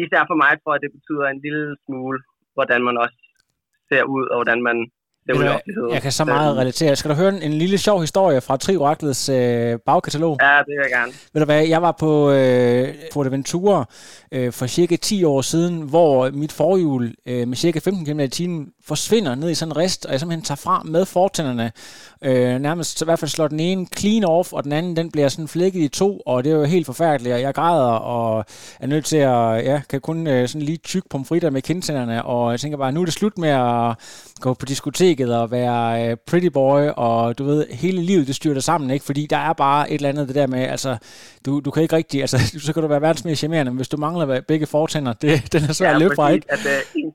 især 0.03 0.21
for 0.29 0.37
mig 0.43 0.51
tror 0.57 0.73
jeg, 0.73 0.83
det 0.83 0.95
betyder 0.97 1.25
en 1.27 1.43
lille 1.45 1.65
smule, 1.85 2.19
hvordan 2.55 2.81
man 2.87 2.95
også 3.03 3.19
ser 3.89 4.03
ud, 4.15 4.25
og 4.31 4.37
hvordan 4.39 4.61
man 4.69 4.77
det 5.27 5.39
vil 5.39 5.45
jeg, 5.45 5.61
jeg 5.91 6.01
kan 6.01 6.11
så 6.11 6.25
meget 6.25 6.57
relatere. 6.57 6.95
Skal 6.95 7.11
du 7.11 7.15
høre 7.15 7.29
en, 7.29 7.41
en 7.41 7.53
lille 7.53 7.77
sjov 7.77 8.01
historie 8.01 8.41
fra 8.41 8.57
Trioraklets 8.57 9.29
øh, 9.29 9.79
bagkatalog? 9.85 10.37
Ja, 10.41 10.57
det 10.57 10.67
vil 10.67 10.79
jeg 10.83 10.91
gerne. 10.91 11.11
Ved 11.33 11.41
du 11.41 11.45
hvad, 11.45 11.67
jeg 11.67 11.81
var 11.81 11.95
på 11.99 12.31
øh, 12.31 12.93
Forteventura 13.13 13.85
øh, 14.31 14.51
for 14.51 14.67
cirka 14.67 14.95
10 14.95 15.23
år 15.23 15.41
siden, 15.41 15.81
hvor 15.81 16.29
mit 16.31 16.51
forhjul 16.51 17.13
øh, 17.27 17.47
med 17.47 17.57
cirka 17.57 17.79
15 17.79 18.05
km 18.05 18.19
i 18.19 18.27
timen 18.27 18.67
forsvinder 18.85 19.35
ned 19.35 19.49
i 19.49 19.55
sådan 19.55 19.71
en 19.71 19.77
rest, 19.77 20.05
og 20.05 20.11
jeg 20.11 20.19
simpelthen 20.19 20.45
tager 20.45 20.55
fra 20.55 20.83
med 20.85 21.05
fortænderne. 21.05 21.71
Øh, 22.21 22.59
nærmest 22.59 23.01
i 23.01 23.05
hvert 23.05 23.19
fald 23.19 23.29
slår 23.29 23.47
den 23.47 23.59
ene 23.59 23.87
clean 23.97 24.23
off, 24.23 24.53
og 24.53 24.63
den 24.63 24.71
anden 24.71 24.95
den 24.95 25.11
bliver 25.11 25.29
sådan 25.29 25.47
flækket 25.47 25.81
i 25.81 25.87
to, 25.87 26.19
og 26.25 26.43
det 26.43 26.51
er 26.51 26.55
jo 26.55 26.63
helt 26.63 26.85
forfærdeligt, 26.85 27.33
og 27.33 27.41
jeg 27.41 27.53
græder, 27.53 27.91
og 27.91 28.45
er 28.79 28.87
nødt 28.87 29.05
til 29.05 29.17
at, 29.17 29.65
ja, 29.65 29.81
kan 29.89 30.01
kun 30.01 30.27
øh, 30.27 30.47
sådan 30.47 30.61
lige 30.61 30.77
tykke 30.77 31.09
pomfritter 31.09 31.49
med 31.49 31.61
kindtænderne, 31.61 32.25
og 32.25 32.51
jeg 32.51 32.59
tænker 32.59 32.77
bare, 32.77 32.91
nu 32.91 33.01
er 33.01 33.05
det 33.05 33.13
slut 33.13 33.37
med 33.37 33.49
at 33.49 33.95
gå 34.39 34.53
på 34.53 34.65
diskoteket 34.65 35.35
og 35.35 35.51
være 35.51 36.09
øh, 36.09 36.17
pretty 36.27 36.47
boy, 36.47 36.89
og 36.95 37.37
du 37.37 37.43
ved, 37.43 37.67
hele 37.69 38.01
livet 38.01 38.27
det 38.27 38.35
styrter 38.35 38.61
sammen, 38.61 38.89
ikke? 38.89 39.05
Fordi 39.05 39.27
der 39.29 39.37
er 39.37 39.53
bare 39.53 39.91
et 39.91 39.95
eller 39.95 40.09
andet 40.09 40.27
det 40.27 40.35
der 40.35 40.47
med, 40.47 40.59
altså, 40.59 40.97
du, 41.45 41.59
du 41.59 41.71
kan 41.71 41.83
ikke 41.83 41.95
rigtig, 41.95 42.21
altså, 42.21 42.37
så 42.65 42.73
kan 42.73 42.81
du 42.81 42.87
være 42.87 43.01
verdens 43.01 43.25
mere 43.25 43.35
charmerende, 43.35 43.71
men 43.71 43.77
hvis 43.77 43.89
du 43.89 43.97
mangler 43.97 44.41
begge 44.47 44.65
fortænder, 44.65 45.13
det, 45.13 45.53
den 45.53 45.63
er 45.63 45.73
svært 45.73 45.89
ja, 45.89 45.95
at 45.95 46.01
løbe 46.01 46.15
fra, 46.15 46.29
ikke? 46.29 46.45
At, 46.49 46.59
uh, 46.59 47.13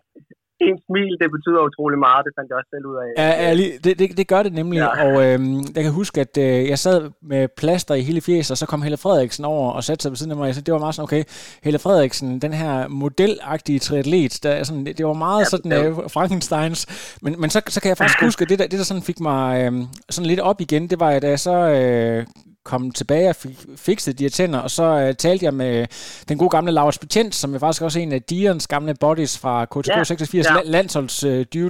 en 0.61 0.79
smil, 0.87 1.13
det 1.21 1.29
betyder 1.37 1.61
utrolig 1.69 1.99
meget, 1.99 2.23
det 2.27 2.33
fandt 2.37 2.49
jeg 2.51 2.57
også 2.61 2.71
selv 2.75 2.87
ud 2.91 2.97
af. 3.05 3.11
Ja, 3.23 3.31
ja 3.45 3.51
det, 3.85 3.99
det, 3.99 4.17
det 4.17 4.29
gør 4.29 4.43
det 4.43 4.53
nemlig, 4.53 4.79
ja. 4.79 5.05
og 5.05 5.15
øhm, 5.27 5.61
jeg 5.77 5.83
kan 5.85 5.93
huske, 5.93 6.21
at 6.21 6.39
øh, 6.39 6.69
jeg 6.73 6.79
sad 6.79 7.11
med 7.23 7.49
plaster 7.57 7.95
i 7.95 8.03
hele 8.03 8.21
fjeset, 8.21 8.51
og 8.51 8.59
så 8.59 8.67
kom 8.67 8.83
Helle 8.83 8.97
Frederiksen 8.97 9.45
over 9.45 9.73
og 9.73 9.85
satte 9.85 10.03
sig 10.03 10.11
ved 10.11 10.17
siden 10.17 10.33
af 10.33 10.39
mig, 10.39 10.55
så 10.55 10.61
det 10.61 10.75
var 10.75 10.81
meget 10.81 10.95
sådan, 10.95 11.05
okay, 11.05 11.25
Helle 11.63 11.79
Frederiksen, 11.79 12.39
den 12.39 12.53
her 12.53 12.89
modelagtige 12.89 13.79
triatlet, 13.79 14.39
der, 14.43 14.65
sådan, 14.65 14.87
det, 14.87 15.07
var 15.07 15.13
meget 15.13 15.41
ja, 15.41 15.45
sådan 15.45 15.73
øh, 15.73 15.95
Frankensteins, 16.17 16.81
men, 17.23 17.41
men 17.41 17.51
så, 17.51 17.63
så 17.69 17.81
kan 17.81 17.89
jeg 17.89 17.97
faktisk 17.97 18.23
huske, 18.29 18.43
at 18.43 18.49
det 18.49 18.59
der, 18.59 18.67
det 18.67 18.79
der 18.79 18.85
sådan 18.85 19.03
fik 19.03 19.21
mig 19.21 19.65
øh, 19.65 19.73
sådan 20.11 20.27
lidt 20.27 20.41
op 20.41 20.61
igen, 20.61 20.91
det 20.91 21.01
var, 21.01 21.11
at 21.11 21.25
jeg 21.25 21.39
så 21.39 21.57
øh, 21.57 22.27
kom 22.69 22.91
tilbage 22.91 23.29
og 23.29 23.37
fik 23.37 23.59
fikset 23.77 24.19
de 24.19 24.25
her 24.25 24.31
tænder, 24.31 24.59
og 24.59 24.71
så 24.71 25.07
uh, 25.09 25.15
talte 25.15 25.45
jeg 25.45 25.55
med 25.55 25.87
den 26.29 26.39
gode 26.39 26.51
gamle 26.51 26.73
Laura 26.73 26.93
Betjent, 27.01 27.35
som 27.35 27.55
er 27.55 27.59
faktisk 27.59 27.83
også 27.83 27.99
en 28.01 28.13
af 28.13 28.23
Dions 28.23 28.67
gamle 28.67 28.95
bodies 28.95 29.39
fra 29.39 29.65
KTK 29.65 29.89
ja, 29.89 30.05
86, 30.05 30.47
ja. 30.47 30.55
landsholds 30.65 31.25
uh, 31.25 31.31
dude. 31.31 31.47
Ja. 31.55 31.69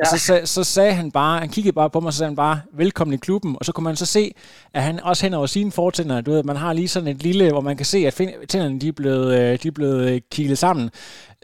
Og 0.00 0.06
så, 0.06 0.18
så, 0.18 0.40
så 0.44 0.64
sagde 0.64 0.92
han 0.92 1.10
bare, 1.10 1.38
han 1.38 1.48
kiggede 1.48 1.72
bare 1.72 1.90
på 1.90 2.00
mig, 2.00 2.06
og 2.06 2.12
så 2.12 2.18
sagde 2.18 2.28
han 2.28 2.36
bare, 2.36 2.60
velkommen 2.74 3.14
i 3.14 3.16
klubben, 3.16 3.56
og 3.58 3.64
så 3.64 3.72
kunne 3.72 3.84
man 3.84 3.96
så 3.96 4.06
se, 4.06 4.34
at 4.74 4.82
han 4.82 5.00
også 5.00 5.26
hen 5.26 5.34
over 5.34 5.46
sine 5.46 5.72
fortænder, 5.72 6.20
du 6.20 6.30
ved, 6.30 6.42
man 6.42 6.56
har 6.56 6.72
lige 6.72 6.88
sådan 6.88 7.08
et 7.08 7.22
lille, 7.22 7.50
hvor 7.50 7.60
man 7.60 7.76
kan 7.76 7.86
se, 7.86 8.06
at 8.06 8.14
tænderne 8.48 8.80
de 8.80 8.88
er 8.88 8.92
blevet, 8.92 9.26
uh, 9.26 9.62
de 9.62 9.68
er 9.68 9.72
blevet 9.74 10.30
kigget 10.30 10.58
sammen. 10.58 10.90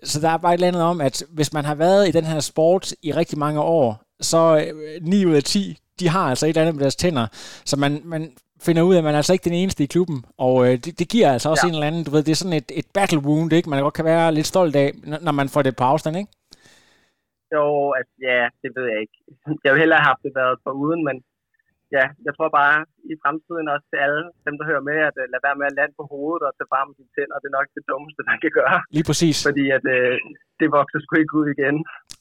Så 0.05 0.21
der 0.21 0.29
er 0.29 0.37
bare 0.37 0.55
et 0.55 0.57
eller 0.57 0.69
andet 0.69 0.83
om, 0.83 1.01
at 1.01 1.25
hvis 1.29 1.53
man 1.53 1.65
har 1.65 1.75
været 1.75 2.09
i 2.09 2.11
den 2.11 2.25
her 2.25 2.41
sport 2.41 2.93
i 3.03 3.13
rigtig 3.13 3.39
mange 3.39 3.61
år, 3.61 4.03
så 4.21 4.65
9 5.03 5.27
ud 5.27 5.35
af 5.35 5.43
10, 5.43 5.79
de 6.01 6.09
har 6.09 6.21
altså 6.21 6.47
et 6.47 6.49
eller 6.49 6.63
andet 6.63 6.75
med 6.75 6.83
deres 6.83 6.97
tænder. 6.97 7.27
Så 7.65 7.77
man, 7.77 8.03
man 8.05 8.31
finder 8.67 8.83
ud 8.89 8.95
af, 8.95 8.99
at 8.99 9.05
man 9.05 9.15
er 9.15 9.21
altså 9.23 9.33
ikke 9.33 9.49
den 9.51 9.61
eneste 9.63 9.85
i 9.85 9.93
klubben, 9.95 10.19
og 10.47 10.55
øh, 10.67 10.75
det, 10.85 10.93
det 11.01 11.07
giver 11.15 11.29
altså 11.35 11.49
også 11.53 11.67
ja. 11.67 11.69
en 11.69 11.75
eller 11.75 11.91
anden, 11.91 12.05
du 12.05 12.11
ved, 12.11 12.23
det 12.23 12.33
er 12.33 12.43
sådan 12.43 12.59
et, 12.63 12.71
et 12.81 12.89
battle 12.97 13.21
wound, 13.27 13.53
ikke? 13.53 13.71
Man 13.71 13.83
godt 13.83 13.99
kan 13.99 14.11
være 14.13 14.35
lidt 14.39 14.53
stolt 14.55 14.77
af, 14.85 14.89
når 15.27 15.35
man 15.41 15.49
får 15.55 15.63
det 15.63 15.75
på 15.77 15.85
afstand, 15.93 16.15
ikke? 16.23 16.33
Jo, 17.55 17.65
altså, 17.99 18.15
ja, 18.29 18.43
det 18.63 18.71
ved 18.77 18.87
jeg 18.93 18.99
ikke. 19.05 19.17
Jeg 19.65 19.71
vil 19.73 19.83
hellere 19.83 20.01
have 20.03 20.11
haft 20.13 20.25
det 20.27 20.33
været 20.41 20.57
på 20.65 20.71
uden, 20.85 21.01
men 21.09 21.17
ja, 21.97 22.05
jeg 22.27 22.33
tror 22.37 22.51
bare 22.61 22.77
i 23.13 23.15
fremtiden 23.23 23.67
også 23.75 23.87
til 23.91 23.99
alle 24.07 24.23
dem, 24.47 24.55
der 24.59 24.65
hører 24.71 24.85
med, 24.91 24.99
at 25.09 25.17
uh, 25.23 25.27
lade 25.33 25.45
være 25.47 25.59
med 25.61 25.67
at 25.71 25.77
lande 25.79 25.95
på 26.01 26.05
hovedet 26.13 26.43
og 26.49 26.53
tage 26.55 26.71
frem 26.73 26.89
sine 26.99 27.13
tænder, 27.17 27.37
det 27.43 27.49
er 27.49 27.59
nok 27.59 27.69
det 27.77 27.85
dummeste, 27.91 28.23
man 28.31 28.39
kan 28.45 28.53
gøre. 28.61 28.79
Lige 28.97 29.07
præcis. 29.11 29.37
Fordi 29.49 29.65
at, 29.77 29.85
uh, 29.97 30.15
det 30.61 30.69
vokser 30.79 30.99
sgu 31.01 31.13
ikke 31.23 31.39
ud 31.41 31.47
igen. 31.57 31.77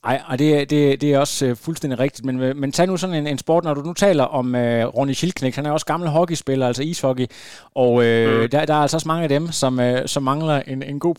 Nej, 0.08 0.22
og 0.28 0.40
det, 0.40 0.70
det, 0.70 1.02
det 1.02 1.14
er 1.14 1.20
også 1.20 1.46
uh, 1.46 1.58
fuldstændig 1.58 2.00
rigtigt. 2.00 2.26
Men, 2.26 2.42
øh, 2.42 2.56
men 2.56 2.72
tag 2.72 2.88
nu 2.88 2.98
sådan 2.98 3.16
en, 3.16 3.28
en 3.28 3.38
sport, 3.38 3.64
når 3.64 3.74
du 3.74 3.82
nu 3.82 3.94
taler 3.94 4.24
om 4.24 4.56
uh, 4.56 4.62
Ronny 4.62 5.14
Schildknæk, 5.14 5.56
han 5.56 5.66
er 5.66 5.72
også 5.72 5.86
gammel 5.86 6.10
hockeyspiller, 6.10 6.68
altså 6.68 6.84
ishockey, 6.84 7.26
og 7.76 7.94
uh, 7.94 8.00
mm. 8.00 8.50
der, 8.50 8.66
der 8.66 8.74
er 8.74 8.82
altså 8.82 8.98
også 8.98 9.08
mange 9.08 9.24
af 9.24 9.30
dem, 9.30 9.52
som, 9.52 9.80
uh, 9.80 9.86
som 10.06 10.24
mangler 10.24 10.62
en, 10.68 10.84
en 10.84 11.00
god 11.00 11.16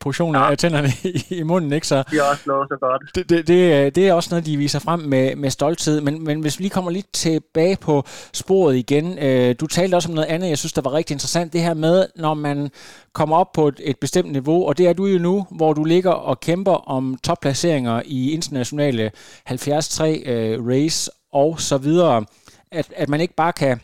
portion 0.00 0.34
ja. 0.34 0.50
af 0.50 0.58
tænderne 0.58 0.88
i, 1.04 1.26
i 1.30 1.42
munden. 1.42 1.72
Ikke? 1.72 1.86
Så 1.86 2.04
de 2.10 2.16
har 2.16 2.30
også 2.30 2.42
slået 2.42 2.68
så 2.68 2.76
godt. 2.80 3.02
Det, 3.14 3.30
det, 3.30 3.48
det, 3.48 3.94
det 3.94 4.08
er 4.08 4.12
også 4.12 4.28
noget, 4.30 4.46
de 4.46 4.56
viser 4.56 4.78
frem 4.78 5.00
med, 5.00 5.36
med 5.36 5.50
stolthed. 5.50 6.00
Men, 6.00 6.24
men 6.24 6.40
hvis 6.40 6.58
vi 6.58 6.62
lige 6.62 6.70
kommer 6.70 6.90
lidt 6.90 7.12
tilbage 7.12 7.76
på 7.80 8.04
sporet 8.32 8.76
igen. 8.76 9.06
Uh, 9.06 9.54
du 9.60 9.66
talte 9.66 9.94
også 9.94 10.08
om 10.08 10.14
noget 10.14 10.28
andet, 10.28 10.48
jeg 10.48 10.58
synes, 10.58 10.72
der 10.72 10.82
var 10.82 10.92
rigtig 10.92 11.14
interessant. 11.14 11.52
Det 11.52 11.60
her 11.60 11.74
med, 11.74 12.06
når 12.16 12.34
man 12.34 12.70
kommer 13.12 13.36
op 13.36 13.52
på 13.52 13.68
et, 13.68 13.80
et 13.84 13.98
bestemt 13.98 14.32
niveau, 14.32 14.68
og 14.68 14.78
det 14.78 14.86
er 14.86 14.92
du 14.92 15.06
jo 15.06 15.18
nu, 15.18 15.46
hvor 15.50 15.72
du 15.72 15.84
ligger 15.84 16.10
og 16.10 16.40
kæmper 16.40 16.90
om 16.90 17.18
topplaceringer 17.24 18.02
i 18.04 18.31
internationale 18.32 19.10
73 19.48 20.00
øh, 20.00 20.66
race 20.66 21.10
og 21.32 21.60
så 21.60 21.78
videre, 21.78 22.24
at, 22.72 22.92
at 22.96 23.08
man 23.08 23.20
ikke 23.20 23.34
bare 23.34 23.52
kan 23.52 23.80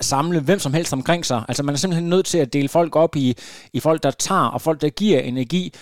samle 0.00 0.40
hvem 0.40 0.58
som 0.58 0.74
helst 0.74 0.92
omkring 0.92 1.26
sig. 1.26 1.42
Altså 1.48 1.62
man 1.62 1.74
er 1.74 1.78
simpelthen 1.78 2.08
nødt 2.08 2.26
til 2.26 2.38
at 2.38 2.52
dele 2.52 2.68
folk 2.68 2.96
op 2.96 3.16
i, 3.16 3.36
i 3.72 3.80
folk, 3.80 4.02
der 4.02 4.10
tager, 4.10 4.40
og 4.40 4.60
folk, 4.60 4.80
der 4.80 4.88
giver 4.88 5.20
energi. 5.20 5.74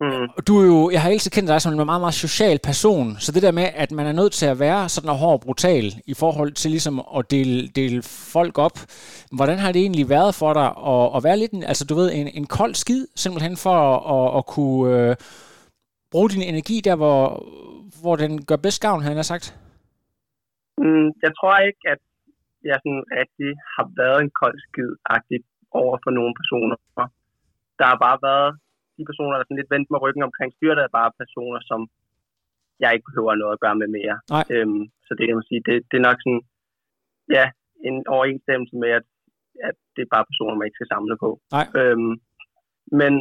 Mm. 0.00 0.42
Du 0.46 0.60
er 0.60 0.66
jo, 0.66 0.90
jeg 0.90 1.02
har 1.02 1.10
altid 1.10 1.30
kendt 1.30 1.48
dig 1.48 1.62
som 1.62 1.72
en 1.72 1.86
meget, 1.86 2.00
meget 2.00 2.14
social 2.14 2.58
person, 2.58 3.16
så 3.18 3.32
det 3.32 3.42
der 3.42 3.50
med, 3.50 3.68
at 3.74 3.92
man 3.92 4.06
er 4.06 4.12
nødt 4.12 4.32
til 4.32 4.46
at 4.46 4.58
være 4.58 4.88
sådan 4.88 5.10
hård 5.10 5.32
og 5.32 5.40
brutal 5.40 5.94
i 6.06 6.14
forhold 6.14 6.52
til 6.52 6.70
ligesom 6.70 7.02
at 7.16 7.30
dele, 7.30 7.68
dele 7.68 8.02
folk 8.02 8.58
op. 8.58 8.78
Hvordan 9.32 9.58
har 9.58 9.72
det 9.72 9.80
egentlig 9.80 10.08
været 10.08 10.34
for 10.34 10.52
dig 10.52 10.66
at, 10.66 11.16
at 11.16 11.24
være 11.24 11.38
lidt 11.38 11.52
en, 11.52 11.62
altså 11.62 11.84
du 11.84 11.94
ved, 11.94 12.12
en, 12.12 12.28
en 12.28 12.46
kold 12.46 12.74
skid, 12.74 13.06
simpelthen 13.16 13.56
for 13.56 13.96
at, 13.96 14.32
at, 14.32 14.38
at 14.38 14.46
kunne 14.46 14.96
øh, 14.96 15.16
bruge 16.16 16.32
din 16.34 16.48
energi 16.52 16.76
der, 16.88 16.96
hvor, 17.02 17.20
hvor 18.02 18.16
den 18.22 18.32
gør 18.48 18.58
bedst 18.66 18.80
gavn, 18.84 19.06
han 19.08 19.16
har 19.20 19.26
sagt? 19.32 19.46
Mm, 20.84 21.08
jeg 21.24 21.32
tror 21.38 21.54
ikke, 21.68 21.82
at 21.92 22.00
jeg 22.70 22.76
sådan 22.84 23.04
rigtig 23.20 23.50
har 23.74 23.86
været 24.00 24.18
en 24.24 24.32
kold 24.40 24.58
skid 24.66 24.90
over 25.82 25.96
for 26.04 26.12
nogle 26.18 26.32
personer. 26.40 26.76
Der 27.78 27.86
har 27.92 27.98
bare 28.06 28.18
været 28.28 28.50
de 28.96 29.04
personer, 29.10 29.34
der 29.36 29.44
sådan 29.44 29.60
lidt 29.60 29.72
vendte 29.74 29.92
med 29.92 30.02
ryggen 30.04 30.26
omkring 30.28 30.50
styret, 30.52 30.78
er 30.78 30.96
bare 31.00 31.18
personer, 31.22 31.60
som 31.70 31.80
jeg 32.82 32.90
ikke 32.92 33.08
behøver 33.08 33.34
noget 33.42 33.54
at 33.56 33.62
gøre 33.64 33.80
med 33.82 33.88
mere. 33.98 34.16
Øhm, 34.54 34.82
så 35.06 35.10
det 35.18 35.24
kan 35.24 35.36
man 35.38 35.48
sige, 35.50 35.62
det, 35.68 35.74
det 35.88 35.96
er 35.98 36.08
nok 36.08 36.18
sådan, 36.24 36.42
ja, 37.36 37.44
en 37.88 37.96
overensstemmelse 38.16 38.76
med, 38.82 38.90
at, 38.98 39.06
at 39.68 39.76
det 39.94 40.02
er 40.02 40.14
bare 40.14 40.28
personer, 40.30 40.54
man 40.54 40.66
ikke 40.66 40.78
skal 40.78 40.92
samle 40.94 41.16
på. 41.24 41.30
Øhm, 41.80 42.14
men 43.00 43.12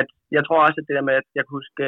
at 0.00 0.08
jeg 0.36 0.42
tror 0.44 0.60
også, 0.66 0.78
at 0.80 0.86
det 0.88 0.96
der 0.98 1.08
med, 1.08 1.16
at 1.22 1.28
jeg 1.36 1.42
kan 1.44 1.56
huske, 1.58 1.84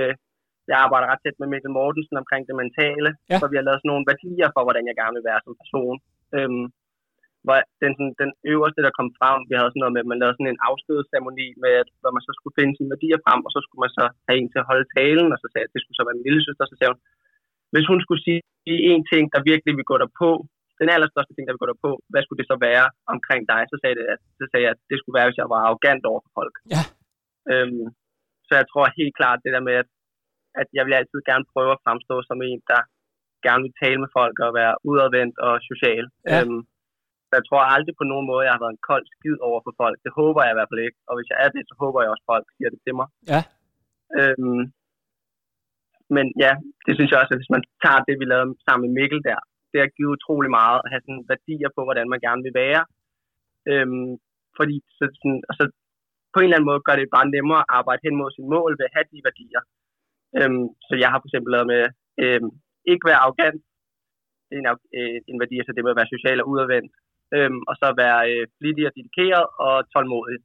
jeg 0.71 0.79
arbejder 0.85 1.11
ret 1.11 1.23
tæt 1.23 1.41
med 1.41 1.51
Mikkel 1.53 1.77
Mortensen 1.77 2.21
omkring 2.23 2.43
det 2.49 2.57
mentale, 2.63 3.11
ja. 3.31 3.39
så 3.41 3.45
vi 3.51 3.57
har 3.59 3.67
lavet 3.67 3.81
sådan 3.81 3.91
nogle 3.93 4.09
værdier 4.11 4.49
for, 4.55 4.63
hvordan 4.67 4.85
jeg 4.89 4.97
gerne 5.01 5.17
vil 5.17 5.29
være 5.31 5.41
som 5.45 5.55
person. 5.63 5.97
Øhm, 6.37 6.67
hvor 7.45 7.57
den, 7.83 7.93
sådan, 7.97 8.15
den 8.23 8.33
øverste, 8.53 8.81
der 8.87 8.93
kom 8.99 9.09
frem, 9.19 9.39
vi 9.51 9.55
havde 9.59 9.71
sådan 9.73 9.83
noget 9.85 9.95
med, 9.97 10.05
at 10.05 10.11
man 10.11 10.21
lavede 10.21 10.37
sådan 10.37 10.53
en 10.53 10.65
afskedsceremoni 10.69 11.47
med, 11.63 11.73
at, 11.83 11.89
hvor 12.01 12.13
man 12.17 12.25
så 12.27 12.33
skulle 12.35 12.57
finde 12.59 12.75
sine 12.75 12.93
værdier 12.95 13.19
frem, 13.25 13.41
og 13.47 13.51
så 13.55 13.61
skulle 13.63 13.83
man 13.85 13.93
så 13.99 14.05
have 14.27 14.39
en 14.41 14.51
til 14.51 14.63
at 14.63 14.69
holde 14.71 14.87
talen, 14.97 15.29
og 15.35 15.39
så 15.41 15.47
sagde 15.49 15.63
jeg, 15.65 15.71
at 15.71 15.75
det 15.75 15.81
skulle 15.83 15.99
så 15.99 16.05
være 16.07 16.19
min 16.19 16.27
lille 16.29 16.43
søster, 16.47 16.65
så 16.67 16.77
sagde 16.77 16.93
hun, 16.93 17.01
hvis 17.73 17.89
hun 17.91 18.01
skulle 18.05 18.23
sige 18.27 18.41
en 18.93 19.03
ting, 19.13 19.25
der 19.35 19.49
virkelig 19.51 19.73
vil 19.79 19.91
gå 19.91 19.97
der 20.03 20.11
på, 20.23 20.31
den 20.81 20.89
allerstørste 20.95 21.33
ting, 21.35 21.45
der 21.45 21.55
vil 21.55 21.65
gå 21.65 21.71
der 21.73 21.83
på, 21.87 21.91
hvad 22.13 22.23
skulle 22.23 22.41
det 22.41 22.51
så 22.53 22.57
være 22.69 22.87
omkring 23.15 23.43
dig? 23.53 23.63
Så 23.71 23.77
sagde, 23.83 23.97
det, 23.99 24.07
at, 24.15 24.21
så 24.39 24.45
sagde 24.51 24.65
jeg, 24.67 24.73
at 24.77 24.83
det 24.91 24.97
skulle 24.99 25.17
være, 25.19 25.29
hvis 25.29 25.41
jeg 25.41 25.53
var 25.55 25.61
arrogant 25.67 26.05
over 26.11 26.21
for 26.25 26.33
folk. 26.39 26.55
Ja. 26.75 26.83
Øhm, 27.53 27.87
så 28.47 28.53
jeg 28.61 28.67
tror 28.69 28.97
helt 29.01 29.15
klart 29.21 29.45
det 29.45 29.53
der 29.57 29.65
med, 29.69 29.77
at, 29.83 29.89
at 30.61 30.69
jeg 30.77 30.83
vil 30.87 30.99
altid 31.01 31.21
gerne 31.31 31.51
prøve 31.55 31.73
at 31.75 31.83
fremstå 31.85 32.17
som 32.29 32.39
en, 32.49 32.61
der 32.73 32.81
gerne 33.47 33.63
vil 33.67 33.79
tale 33.83 33.99
med 34.05 34.11
folk 34.19 34.37
og 34.47 34.51
være 34.61 34.75
udadvendt 34.91 35.37
og 35.47 35.55
social. 35.71 36.05
Ja. 36.31 36.35
Øhm, 36.35 36.61
så 37.29 37.33
jeg 37.39 37.45
tror 37.47 37.63
aldrig 37.77 37.95
på 37.99 38.07
nogen 38.13 38.27
måde, 38.31 38.47
jeg 38.47 38.55
har 38.55 38.65
været 38.65 38.77
en 38.77 38.87
kold 38.91 39.07
skid 39.15 39.37
over 39.49 39.61
for 39.67 39.73
folk. 39.83 39.97
Det 40.05 40.13
håber 40.21 40.41
jeg 40.43 40.53
i 40.53 40.59
hvert 40.59 40.71
fald 40.71 40.87
ikke. 40.87 40.99
Og 41.09 41.15
hvis 41.17 41.31
jeg 41.33 41.39
er 41.45 41.51
det, 41.57 41.63
så 41.69 41.75
håber 41.83 41.99
jeg 42.01 42.11
også, 42.13 42.25
at 42.25 42.31
folk 42.35 42.47
siger 42.57 42.71
det 42.73 42.81
til 42.83 42.95
mig. 43.01 43.09
Ja. 43.33 43.41
Øhm, 44.19 44.63
men 46.17 46.27
ja, 46.45 46.53
det 46.87 46.93
synes 46.95 47.11
jeg 47.11 47.21
også, 47.21 47.35
at 47.35 47.41
hvis 47.41 47.55
man 47.57 47.65
tager 47.85 48.03
det, 48.09 48.15
vi 48.21 48.27
lavede 48.33 48.51
sammen 48.67 48.85
med 48.85 48.95
Mikkel 48.99 49.21
der, 49.29 49.41
det 49.71 49.79
har 49.83 49.91
givet 49.97 50.15
utrolig 50.17 50.51
meget 50.61 50.79
at 50.85 50.91
have 50.93 51.05
sådan 51.05 51.25
værdier 51.33 51.71
på, 51.77 51.81
hvordan 51.87 52.09
man 52.13 52.21
gerne 52.27 52.43
vil 52.47 52.55
være. 52.65 52.83
Øhm, 53.73 54.11
fordi 54.59 54.77
så, 54.99 55.05
sådan, 55.19 55.41
så 55.59 55.63
på 56.33 56.39
en 56.39 56.47
eller 56.47 56.59
anden 56.59 56.71
måde 56.71 56.87
gør 56.87 56.97
det 56.97 57.15
bare 57.17 57.33
nemmere 57.37 57.63
at 57.65 57.73
arbejde 57.79 58.05
hen 58.07 58.17
mod 58.21 58.31
sin 58.37 58.49
mål 58.55 58.71
ved 58.79 58.89
at 58.89 58.95
have 58.97 59.09
de 59.13 59.27
værdier. 59.29 59.63
Øhm, 60.38 60.64
så 60.87 60.95
jeg 61.02 61.09
har 61.11 61.19
for 61.21 61.28
eksempel 61.28 61.50
lavet 61.52 61.69
med 61.75 61.83
øhm, 62.23 62.50
ikke 62.93 63.09
være 63.11 63.23
arrogant, 63.25 63.61
det 64.49 64.55
er 64.57 64.62
en, 64.62 64.69
øh, 64.99 65.19
en 65.31 65.40
værdi, 65.43 65.55
altså 65.59 65.73
det 65.73 65.85
med 65.85 65.95
at 65.95 66.00
være 66.00 66.14
social 66.14 66.38
og 66.43 66.49
udadvendt, 66.52 66.93
øhm, 67.37 67.61
og 67.69 67.75
så 67.81 67.87
være 68.02 68.21
øh, 68.33 68.45
flittig 68.59 68.85
og 68.88 68.95
dedikeret 68.99 69.47
og 69.66 69.75
tålmodig. 69.93 70.38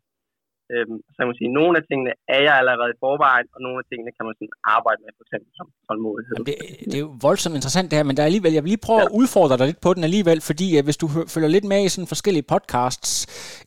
Øhm, 0.73 0.97
så 1.13 1.17
jeg 1.21 1.27
må 1.29 1.33
sige, 1.39 1.51
nogle 1.59 1.73
af 1.79 1.83
tingene 1.89 2.11
er 2.35 2.41
jeg 2.47 2.53
allerede 2.61 2.91
i 2.95 2.99
forvejen, 3.03 3.47
og 3.55 3.59
nogle 3.65 3.77
af 3.81 3.85
tingene 3.91 4.11
kan 4.17 4.23
man 4.27 4.33
sådan 4.39 4.55
arbejde 4.77 4.99
med, 5.03 5.11
for 5.17 5.23
eksempel 5.25 5.49
som 5.59 5.67
tålmodighed. 5.87 6.35
Jamen, 6.37 6.49
det, 6.49 6.57
det 6.89 6.97
er 6.99 7.05
jo 7.07 7.13
voldsomt 7.27 7.55
interessant 7.59 7.87
det 7.89 7.97
her, 7.99 8.07
men 8.09 8.15
der 8.15 8.23
er 8.23 8.29
alligevel, 8.31 8.53
jeg 8.57 8.63
vil 8.63 8.71
lige 8.73 8.85
prøve 8.87 9.01
ja. 9.03 9.07
at 9.07 9.11
udfordre 9.21 9.55
dig 9.59 9.65
lidt 9.69 9.81
på 9.85 9.91
den 9.95 10.03
alligevel, 10.09 10.39
fordi 10.49 10.67
uh, 10.77 10.81
hvis 10.87 10.97
du 11.03 11.07
følger 11.33 11.49
lidt 11.55 11.67
med 11.73 11.79
i 11.85 11.89
sådan 11.93 12.13
forskellige 12.13 12.45
podcasts, 12.53 13.11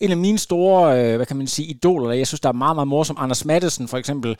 en 0.05 0.11
af 0.17 0.21
mine 0.27 0.41
store, 0.49 0.81
uh, 0.95 1.17
hvad 1.19 1.27
kan 1.31 1.39
man 1.41 1.49
sige, 1.57 1.67
idoler, 1.75 2.07
jeg 2.23 2.29
synes, 2.31 2.45
der 2.47 2.51
er 2.55 2.63
meget, 2.65 2.77
meget 2.79 2.91
morsom, 2.95 3.17
Anders 3.25 3.45
Mattesen 3.51 3.87
for 3.93 3.99
eksempel, 4.03 4.31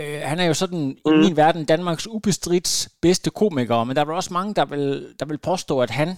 uh, 0.00 0.20
han 0.30 0.38
er 0.42 0.46
jo 0.50 0.54
sådan 0.62 0.84
mm. 1.06 1.12
i 1.12 1.16
min 1.24 1.36
verden 1.42 1.62
Danmarks 1.74 2.06
ubestrids 2.16 2.72
bedste 3.04 3.28
komiker, 3.40 3.84
men 3.84 3.92
der 3.96 4.02
er 4.02 4.20
også 4.22 4.32
mange, 4.38 4.50
der 4.58 4.66
vil, 4.72 4.84
der 5.20 5.26
vil 5.30 5.38
påstå, 5.50 5.74
at 5.86 5.90
han 6.00 6.08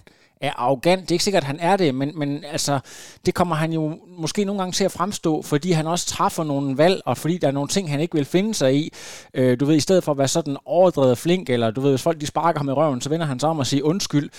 er 0.43 0.53
arrogant. 0.57 1.01
Det 1.01 1.11
er 1.11 1.15
ikke 1.15 1.25
sikkert, 1.25 1.43
at 1.43 1.47
han 1.47 1.61
er 1.61 1.77
det, 1.77 1.95
men, 1.95 2.19
men 2.19 2.45
altså, 2.45 2.81
det 3.27 3.35
kommer 3.35 3.55
han 3.55 3.73
jo 3.73 3.99
måske 4.07 4.45
nogle 4.45 4.61
gange 4.61 4.73
til 4.73 4.85
at 4.85 4.93
fremstå, 4.93 5.43
fordi 5.43 5.73
han 5.73 5.87
også 5.87 6.07
træffer 6.07 6.45
nogle 6.45 6.79
valg, 6.79 7.03
og 7.05 7.19
fordi 7.19 7.39
der 7.39 7.47
er 7.49 7.53
nogle 7.53 7.69
ting, 7.69 7.91
han 7.91 8.01
ikke 8.01 8.15
vil 8.15 8.25
finde 8.25 8.55
sig 8.55 8.77
i. 8.77 8.93
Øh, 9.35 9.61
du 9.61 9.65
ved, 9.65 9.77
i 9.77 9.81
stedet 9.81 10.05
for 10.05 10.13
at 10.13 10.19
være 10.19 10.29
sådan 10.29 10.57
overdrevet 10.65 11.19
flink, 11.19 11.51
eller 11.51 11.71
du 11.71 11.81
ved, 11.81 11.91
hvis 11.91 12.03
folk 12.03 12.21
de 12.21 12.27
sparker 12.27 12.59
ham 12.59 12.69
i 12.69 12.73
røven, 12.73 13.01
så 13.01 13.09
vender 13.09 13.27
han 13.27 13.41
sig 13.41 13.49
om 13.49 13.59
og 13.59 13.67
siger 13.67 13.85
undskyld. 13.85 14.31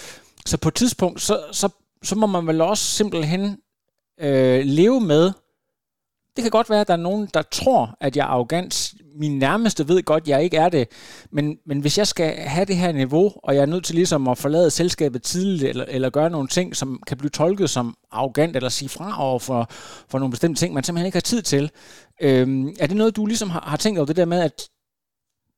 Så 0.46 0.58
på 0.58 0.70
et 0.70 0.76
tidspunkt, 0.76 1.22
så, 1.22 1.40
så, 1.52 1.70
så 2.04 2.16
må 2.16 2.28
man 2.28 2.48
vel 2.48 2.62
også 2.62 2.84
simpelthen 2.84 3.58
øh, 4.20 4.62
leve 4.66 5.02
med, 5.02 5.32
det 6.36 6.42
kan 6.42 6.52
godt 6.52 6.70
være, 6.70 6.82
at 6.82 6.88
der 6.88 6.94
er 6.94 6.98
nogen, 6.98 7.30
der 7.34 7.42
tror, 7.42 7.98
at 8.00 8.18
jeg 8.18 8.24
er 8.24 8.28
arrogant. 8.28 8.93
Min 9.16 9.40
nærmeste 9.40 9.88
ved 9.88 10.04
godt, 10.04 10.24
at 10.24 10.28
jeg 10.28 10.44
ikke 10.44 10.58
er 10.58 10.70
det. 10.70 10.88
Men, 11.32 11.60
men 11.66 11.82
hvis 11.82 11.98
jeg 11.98 12.08
skal 12.08 12.36
have 12.36 12.66
det 12.66 12.76
her 12.76 12.92
niveau, 12.92 13.32
og 13.44 13.56
jeg 13.56 13.62
er 13.62 13.66
nødt 13.66 13.86
til 13.86 13.96
ligesom 13.96 14.28
at 14.28 14.38
forlade 14.38 14.70
selskabet 14.70 15.24
tidligt, 15.24 15.70
eller, 15.70 15.86
eller 15.88 16.10
gøre 16.10 16.30
nogle 16.30 16.48
ting, 16.48 16.76
som 16.76 17.04
kan 17.08 17.18
blive 17.18 17.30
tolket 17.30 17.70
som 17.70 17.96
arrogant, 18.12 18.56
eller 18.56 18.70
sige 18.70 18.90
fra 18.90 19.24
over 19.24 19.40
for, 19.40 19.68
for 20.10 20.20
nogle 20.20 20.32
bestemte 20.32 20.60
ting, 20.60 20.74
man 20.74 20.84
simpelthen 20.84 21.06
ikke 21.06 21.16
har 21.16 21.22
tid 21.22 21.42
til. 21.42 21.72
Øhm, 22.22 22.68
er 22.80 22.88
det 22.88 22.98
noget, 22.98 23.16
du 23.16 23.26
ligesom 23.26 23.50
har, 23.50 23.62
har 23.62 23.78
tænkt 23.78 24.00
over, 24.00 24.06
det 24.06 24.16
der 24.16 24.26
med, 24.26 24.42
at 24.42 24.70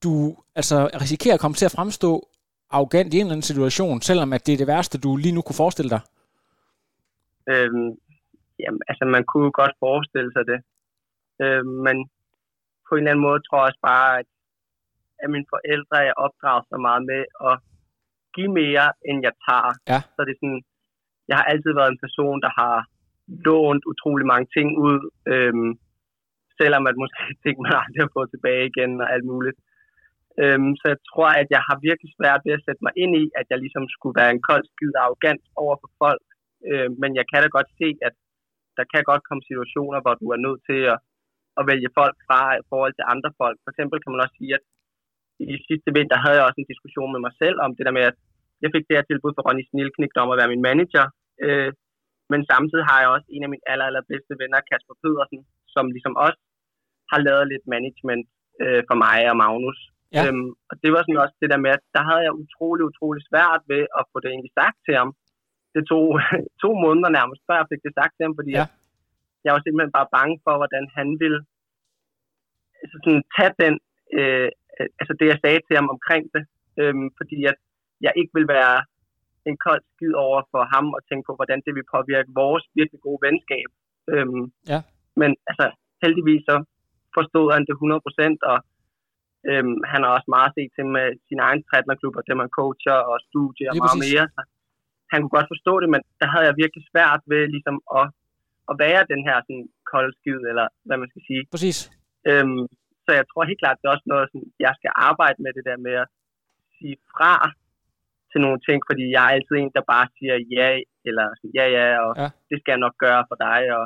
du 0.03 0.35
altså 0.55 0.89
risikerer 1.01 1.33
at 1.33 1.39
komme 1.39 1.55
til 1.55 1.65
at 1.65 1.71
fremstå 1.71 2.27
arrogant 2.69 3.13
i 3.13 3.17
en 3.17 3.21
eller 3.21 3.31
anden 3.31 3.51
situation, 3.51 4.01
selvom 4.01 4.33
at 4.33 4.45
det 4.45 4.53
er 4.53 4.57
det 4.57 4.67
værste, 4.67 4.97
du 4.97 5.15
lige 5.15 5.35
nu 5.35 5.41
kunne 5.41 5.55
forestille 5.63 5.89
dig? 5.89 5.99
Øhm, 7.49 7.89
jamen, 8.59 8.81
altså 8.87 9.05
man 9.05 9.23
kunne 9.31 9.51
godt 9.51 9.73
forestille 9.79 10.31
sig 10.35 10.43
det. 10.51 10.59
Øhm, 11.45 11.67
men 11.87 12.09
på 12.87 12.91
en 12.93 13.01
eller 13.01 13.11
anden 13.11 13.27
måde 13.27 13.39
tror 13.41 13.59
jeg 13.59 13.69
også 13.69 13.83
bare, 13.91 14.09
at, 14.19 14.27
at 15.23 15.29
mine 15.33 15.47
forældre 15.53 15.97
er 16.09 16.15
opdraget 16.25 16.63
så 16.71 16.77
meget 16.87 17.03
med 17.11 17.21
at 17.49 17.55
give 18.35 18.51
mere, 18.61 18.87
end 19.07 19.17
jeg 19.27 19.35
tager. 19.47 19.71
Ja. 19.91 19.99
Så 20.15 20.19
det 20.25 20.33
er 20.33 20.41
sådan, 20.43 20.61
jeg 21.29 21.35
har 21.39 21.47
altid 21.53 21.71
været 21.79 21.91
en 21.91 22.03
person, 22.05 22.37
der 22.45 22.51
har 22.61 22.77
lånt 23.45 23.83
utrolig 23.91 24.25
mange 24.31 24.47
ting 24.55 24.67
ud, 24.87 24.99
øhm, 25.33 25.71
selvom 26.59 26.83
at 26.89 26.95
måske 27.01 27.21
ting, 27.43 27.55
man 27.63 27.81
aldrig 27.83 28.01
har 28.05 28.15
fået 28.17 28.29
tilbage 28.31 28.63
igen 28.71 28.91
og 29.03 29.07
alt 29.13 29.27
muligt. 29.33 29.57
Øhm, 30.41 30.71
så 30.79 30.85
jeg 30.93 30.99
tror, 31.09 31.29
at 31.41 31.47
jeg 31.55 31.61
har 31.67 31.77
virkelig 31.87 32.11
svært 32.17 32.41
ved 32.45 32.53
at 32.57 32.65
sætte 32.65 32.81
mig 32.85 32.93
ind 33.03 33.13
i, 33.23 33.25
at 33.39 33.45
jeg 33.51 33.59
ligesom 33.63 33.85
skulle 33.95 34.19
være 34.21 34.31
en 34.35 34.45
kold 34.49 34.65
skid 34.73 34.93
arrogant 35.03 35.43
over 35.63 35.75
for 35.81 35.89
folk. 36.03 36.25
Øhm, 36.69 36.93
men 37.01 37.11
jeg 37.19 37.25
kan 37.29 37.41
da 37.41 37.49
godt 37.57 37.69
se, 37.79 37.89
at 38.07 38.13
der 38.77 38.85
kan 38.91 39.03
godt 39.11 39.23
komme 39.27 39.43
situationer, 39.49 39.99
hvor 40.03 40.15
du 40.21 40.25
er 40.35 40.39
nødt 40.45 40.61
til 40.69 40.81
at, 40.93 40.97
at 41.59 41.63
vælge 41.71 41.89
folk 41.99 42.17
fra 42.27 42.41
i 42.61 42.63
forhold 42.71 42.93
til 42.95 43.09
andre 43.13 43.29
folk. 43.41 43.57
For 43.63 43.69
eksempel 43.73 43.97
kan 43.99 44.11
man 44.11 44.23
også 44.25 44.37
sige, 44.39 44.53
at 44.57 44.63
i 45.53 45.55
sidste 45.69 45.89
vinter 45.97 46.17
havde 46.23 46.37
jeg 46.37 46.47
også 46.47 46.59
en 46.61 46.71
diskussion 46.73 47.09
med 47.15 47.21
mig 47.25 47.33
selv 47.43 47.57
om 47.65 47.71
det 47.77 47.85
der 47.87 47.97
med, 47.97 48.05
at 48.11 48.17
jeg 48.63 48.69
fik 48.75 48.85
det 48.87 48.97
her 48.97 49.05
tilbud 49.07 49.31
fra 49.33 49.45
Ronny 49.47 49.63
Snilknik 49.69 50.13
om 50.23 50.31
at 50.33 50.39
være 50.39 50.53
min 50.53 50.65
manager. 50.69 51.05
Øh, 51.45 51.71
men 52.31 52.39
samtidig 52.51 52.85
har 52.91 52.99
jeg 53.01 53.09
også 53.15 53.27
en 53.35 53.45
af 53.45 53.49
mine 53.53 53.65
aller, 53.71 53.85
allerbedste 53.89 54.33
venner, 54.41 54.67
Kasper 54.69 54.95
Pedersen, 55.01 55.39
som 55.73 55.85
ligesom 55.95 56.15
også 56.25 56.39
har 57.11 57.19
lavet 57.27 57.45
lidt 57.53 57.65
management 57.75 58.25
øh, 58.63 58.81
for 58.89 58.97
mig 59.05 59.19
og 59.31 59.37
Magnus. 59.43 59.79
Ja. 60.15 60.21
Øhm, 60.23 60.49
og 60.69 60.75
det 60.81 60.89
var 60.93 61.01
sådan 61.01 61.23
også 61.25 61.37
det 61.41 61.49
der 61.53 61.63
med, 61.65 61.71
at 61.77 61.83
der 61.95 62.03
havde 62.09 62.23
jeg 62.27 62.39
utrolig, 62.43 62.83
utrolig 62.91 63.21
svært 63.29 63.61
ved 63.71 63.83
at 63.99 64.03
få 64.11 64.17
det 64.21 64.29
egentlig 64.29 64.53
sagt 64.61 64.77
til 64.85 64.95
ham. 65.01 65.09
Det 65.75 65.83
tog 65.91 66.05
to 66.63 66.69
måneder 66.85 67.09
nærmest, 67.19 67.41
før 67.47 67.57
jeg 67.61 67.69
fik 67.71 67.81
det 67.87 67.93
sagt 67.99 68.13
til 68.15 68.25
ham, 68.27 68.35
fordi 68.39 68.53
Ja. 68.59 68.65
Jeg 69.45 69.51
var 69.53 69.61
simpelthen 69.63 69.97
bare 69.99 70.13
bange 70.17 70.35
for, 70.45 70.53
hvordan 70.61 70.85
han 70.97 71.07
ville 71.23 71.41
altså 72.81 72.97
sådan, 73.03 73.23
tage 73.37 73.53
den, 73.63 73.73
øh, 74.17 74.49
altså 74.99 75.13
det, 75.19 75.27
jeg 75.31 75.39
sagde 75.43 75.61
til 75.63 75.75
ham 75.79 75.89
omkring 75.95 76.23
det. 76.35 76.43
Øhm, 76.81 77.07
fordi 77.19 77.37
at 77.51 77.57
jeg 78.05 78.13
ikke 78.19 78.33
vil 78.37 78.47
være 78.57 78.77
en 79.49 79.57
kold 79.65 79.83
skid 79.93 80.13
over 80.27 80.41
for 80.51 80.63
ham 80.73 80.85
og 80.97 81.01
tænke 81.09 81.25
på, 81.27 81.33
hvordan 81.39 81.59
det 81.65 81.73
vil 81.77 81.91
påvirke 81.95 82.29
vores 82.41 82.65
virkelig 82.79 83.01
gode 83.07 83.21
venskab. 83.27 83.69
Øhm, 84.13 84.43
Ja. 84.71 84.79
Men 85.21 85.31
altså, 85.49 85.65
heldigvis 86.03 86.43
så 86.49 86.55
forstod 87.17 87.47
han 87.55 87.63
det 87.67 87.75
100%, 87.81 88.37
og 88.51 88.57
øhm, 89.49 89.77
han 89.91 89.99
har 90.03 90.11
også 90.17 90.29
meget 90.37 90.51
set 90.57 90.71
til 90.75 90.85
med 90.97 91.07
sin 91.27 91.39
egen 91.47 91.61
trætlerklub, 91.67 92.15
og 92.19 92.23
det 92.27 92.35
man 92.41 92.55
coacher 92.59 92.97
og 93.11 93.17
studier 93.29 93.69
og 93.71 93.75
meget 93.77 93.99
præcis. 93.99 94.13
mere. 94.13 94.25
Så 94.35 94.41
han 95.11 95.17
kunne 95.19 95.35
godt 95.37 95.51
forstå 95.53 95.73
det, 95.81 95.89
men 95.93 96.01
der 96.21 96.27
havde 96.33 96.45
jeg 96.49 96.55
virkelig 96.63 96.83
svært 96.91 97.21
ved 97.31 97.43
ligesom 97.55 97.77
at, 97.99 98.05
at 98.71 98.75
være 98.85 99.01
den 99.13 99.21
her 99.27 99.37
sådan, 99.45 99.65
kolde 99.91 100.11
skid, 100.19 100.41
eller 100.51 100.65
hvad 100.87 100.97
man 101.01 101.09
skal 101.11 101.23
sige. 101.29 101.43
Præcis. 101.55 101.77
Øhm, 102.29 102.63
så 103.05 103.11
jeg 103.19 103.25
tror 103.27 103.49
helt 103.49 103.61
klart, 103.63 103.77
det 103.79 103.85
er 103.87 103.95
også 103.95 104.09
noget, 104.13 104.25
sådan, 104.31 104.49
jeg 104.65 104.73
skal 104.79 104.91
arbejde 105.09 105.39
med 105.45 105.51
det 105.57 105.63
der 105.69 105.77
med 105.87 105.95
at 106.03 106.07
sige 106.77 106.95
fra 107.13 107.33
til 108.31 108.39
nogle 108.45 108.59
ting, 108.67 108.79
fordi 108.89 109.03
jeg 109.15 109.21
er 109.25 109.33
altid 109.35 109.55
en, 109.57 109.75
der 109.77 109.91
bare 109.93 110.07
siger 110.17 110.35
ja, 110.57 110.69
eller 111.09 111.25
sådan, 111.37 111.53
ja, 111.59 111.65
ja, 111.77 111.87
og 112.05 112.11
Ja. 112.21 112.27
det 112.49 112.57
skal 112.59 112.73
jeg 112.73 112.83
nok 112.85 112.95
gøre 113.05 113.23
for 113.29 113.37
dig, 113.47 113.59
og 113.77 113.83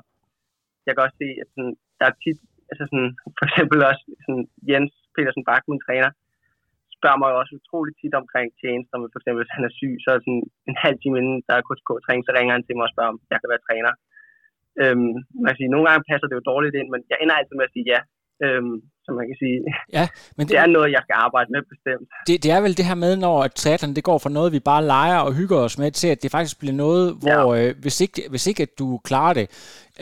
jeg 0.85 0.91
kan 0.93 1.05
også 1.05 1.17
se, 1.23 1.29
at 1.41 1.47
sådan, 1.53 1.73
der 1.99 2.05
er 2.11 2.15
tit, 2.23 2.39
altså 2.71 2.83
sådan, 2.89 3.09
for 3.37 3.45
eksempel 3.49 3.77
også 3.91 4.03
sådan, 4.25 4.45
Jens 4.69 4.93
Petersen 5.15 5.45
Bak, 5.49 5.63
min 5.71 5.83
træner, 5.87 6.11
spørger 6.97 7.19
mig 7.19 7.29
jo 7.31 7.37
også 7.41 7.53
utroligt 7.59 7.97
tit 8.01 8.15
omkring 8.21 8.47
tjenester, 8.61 8.95
men 8.97 9.09
for 9.11 9.19
eksempel 9.19 9.39
hvis 9.41 9.55
han 9.57 9.65
er 9.69 9.73
syg, 9.79 9.93
så 10.03 10.09
er 10.15 10.19
sådan 10.25 10.43
en 10.69 10.77
halv 10.85 10.97
time 10.99 11.17
inden 11.21 11.37
der 11.47 11.53
er 11.57 11.65
KSK-træning, 11.67 12.23
så 12.25 12.31
ringer 12.37 12.53
han 12.55 12.63
til 12.65 12.75
mig 12.75 12.85
og 12.87 12.93
spørger, 12.93 13.11
om 13.13 13.19
jeg 13.31 13.39
kan 13.41 13.51
være 13.53 13.65
træner. 13.67 13.93
Øhm, 14.83 15.11
man 15.43 15.49
kan 15.51 15.59
sige, 15.61 15.73
nogle 15.73 15.85
gange 15.89 16.03
passer 16.11 16.27
det 16.27 16.35
jo 16.39 16.43
dårligt 16.51 16.75
ind, 16.79 16.87
men 16.93 16.99
jeg 17.11 17.17
ender 17.23 17.35
altid 17.39 17.55
med 17.57 17.67
at 17.69 17.73
sige 17.75 17.87
ja. 17.93 17.99
Øhm, 18.45 18.75
så 19.05 19.09
man 19.19 19.25
kan 19.29 19.37
sige, 19.43 19.57
Ja, 19.97 20.05
men 20.37 20.43
det, 20.45 20.51
det 20.53 20.57
er 20.63 20.69
noget, 20.77 20.89
jeg 20.95 21.01
skal 21.05 21.17
arbejde 21.25 21.49
med 21.55 21.61
bestemt. 21.73 22.07
det, 22.27 22.35
det 22.43 22.51
er 22.55 22.61
vel 22.65 22.77
det 22.79 22.85
her 22.89 22.97
med, 23.05 23.13
når 23.25 23.35
at 23.45 23.51
triathlon 23.61 23.95
det 23.97 24.03
går 24.09 24.17
fra 24.23 24.35
noget, 24.37 24.49
vi 24.57 24.61
bare 24.71 24.83
leger 24.95 25.19
og 25.27 25.31
hygger 25.39 25.57
os 25.67 25.75
med, 25.81 25.91
til 26.01 26.09
at 26.13 26.19
det 26.23 26.31
faktisk 26.35 26.55
bliver 26.61 26.77
noget, 26.85 27.03
hvor 27.23 27.41
ja. 27.55 27.67
øh, 27.69 27.75
hvis, 27.83 27.97
ikke, 28.05 28.19
hvis 28.33 28.45
ikke 28.51 28.63
at 28.67 28.73
du 28.81 28.87
klarer 29.09 29.33
det, 29.39 29.45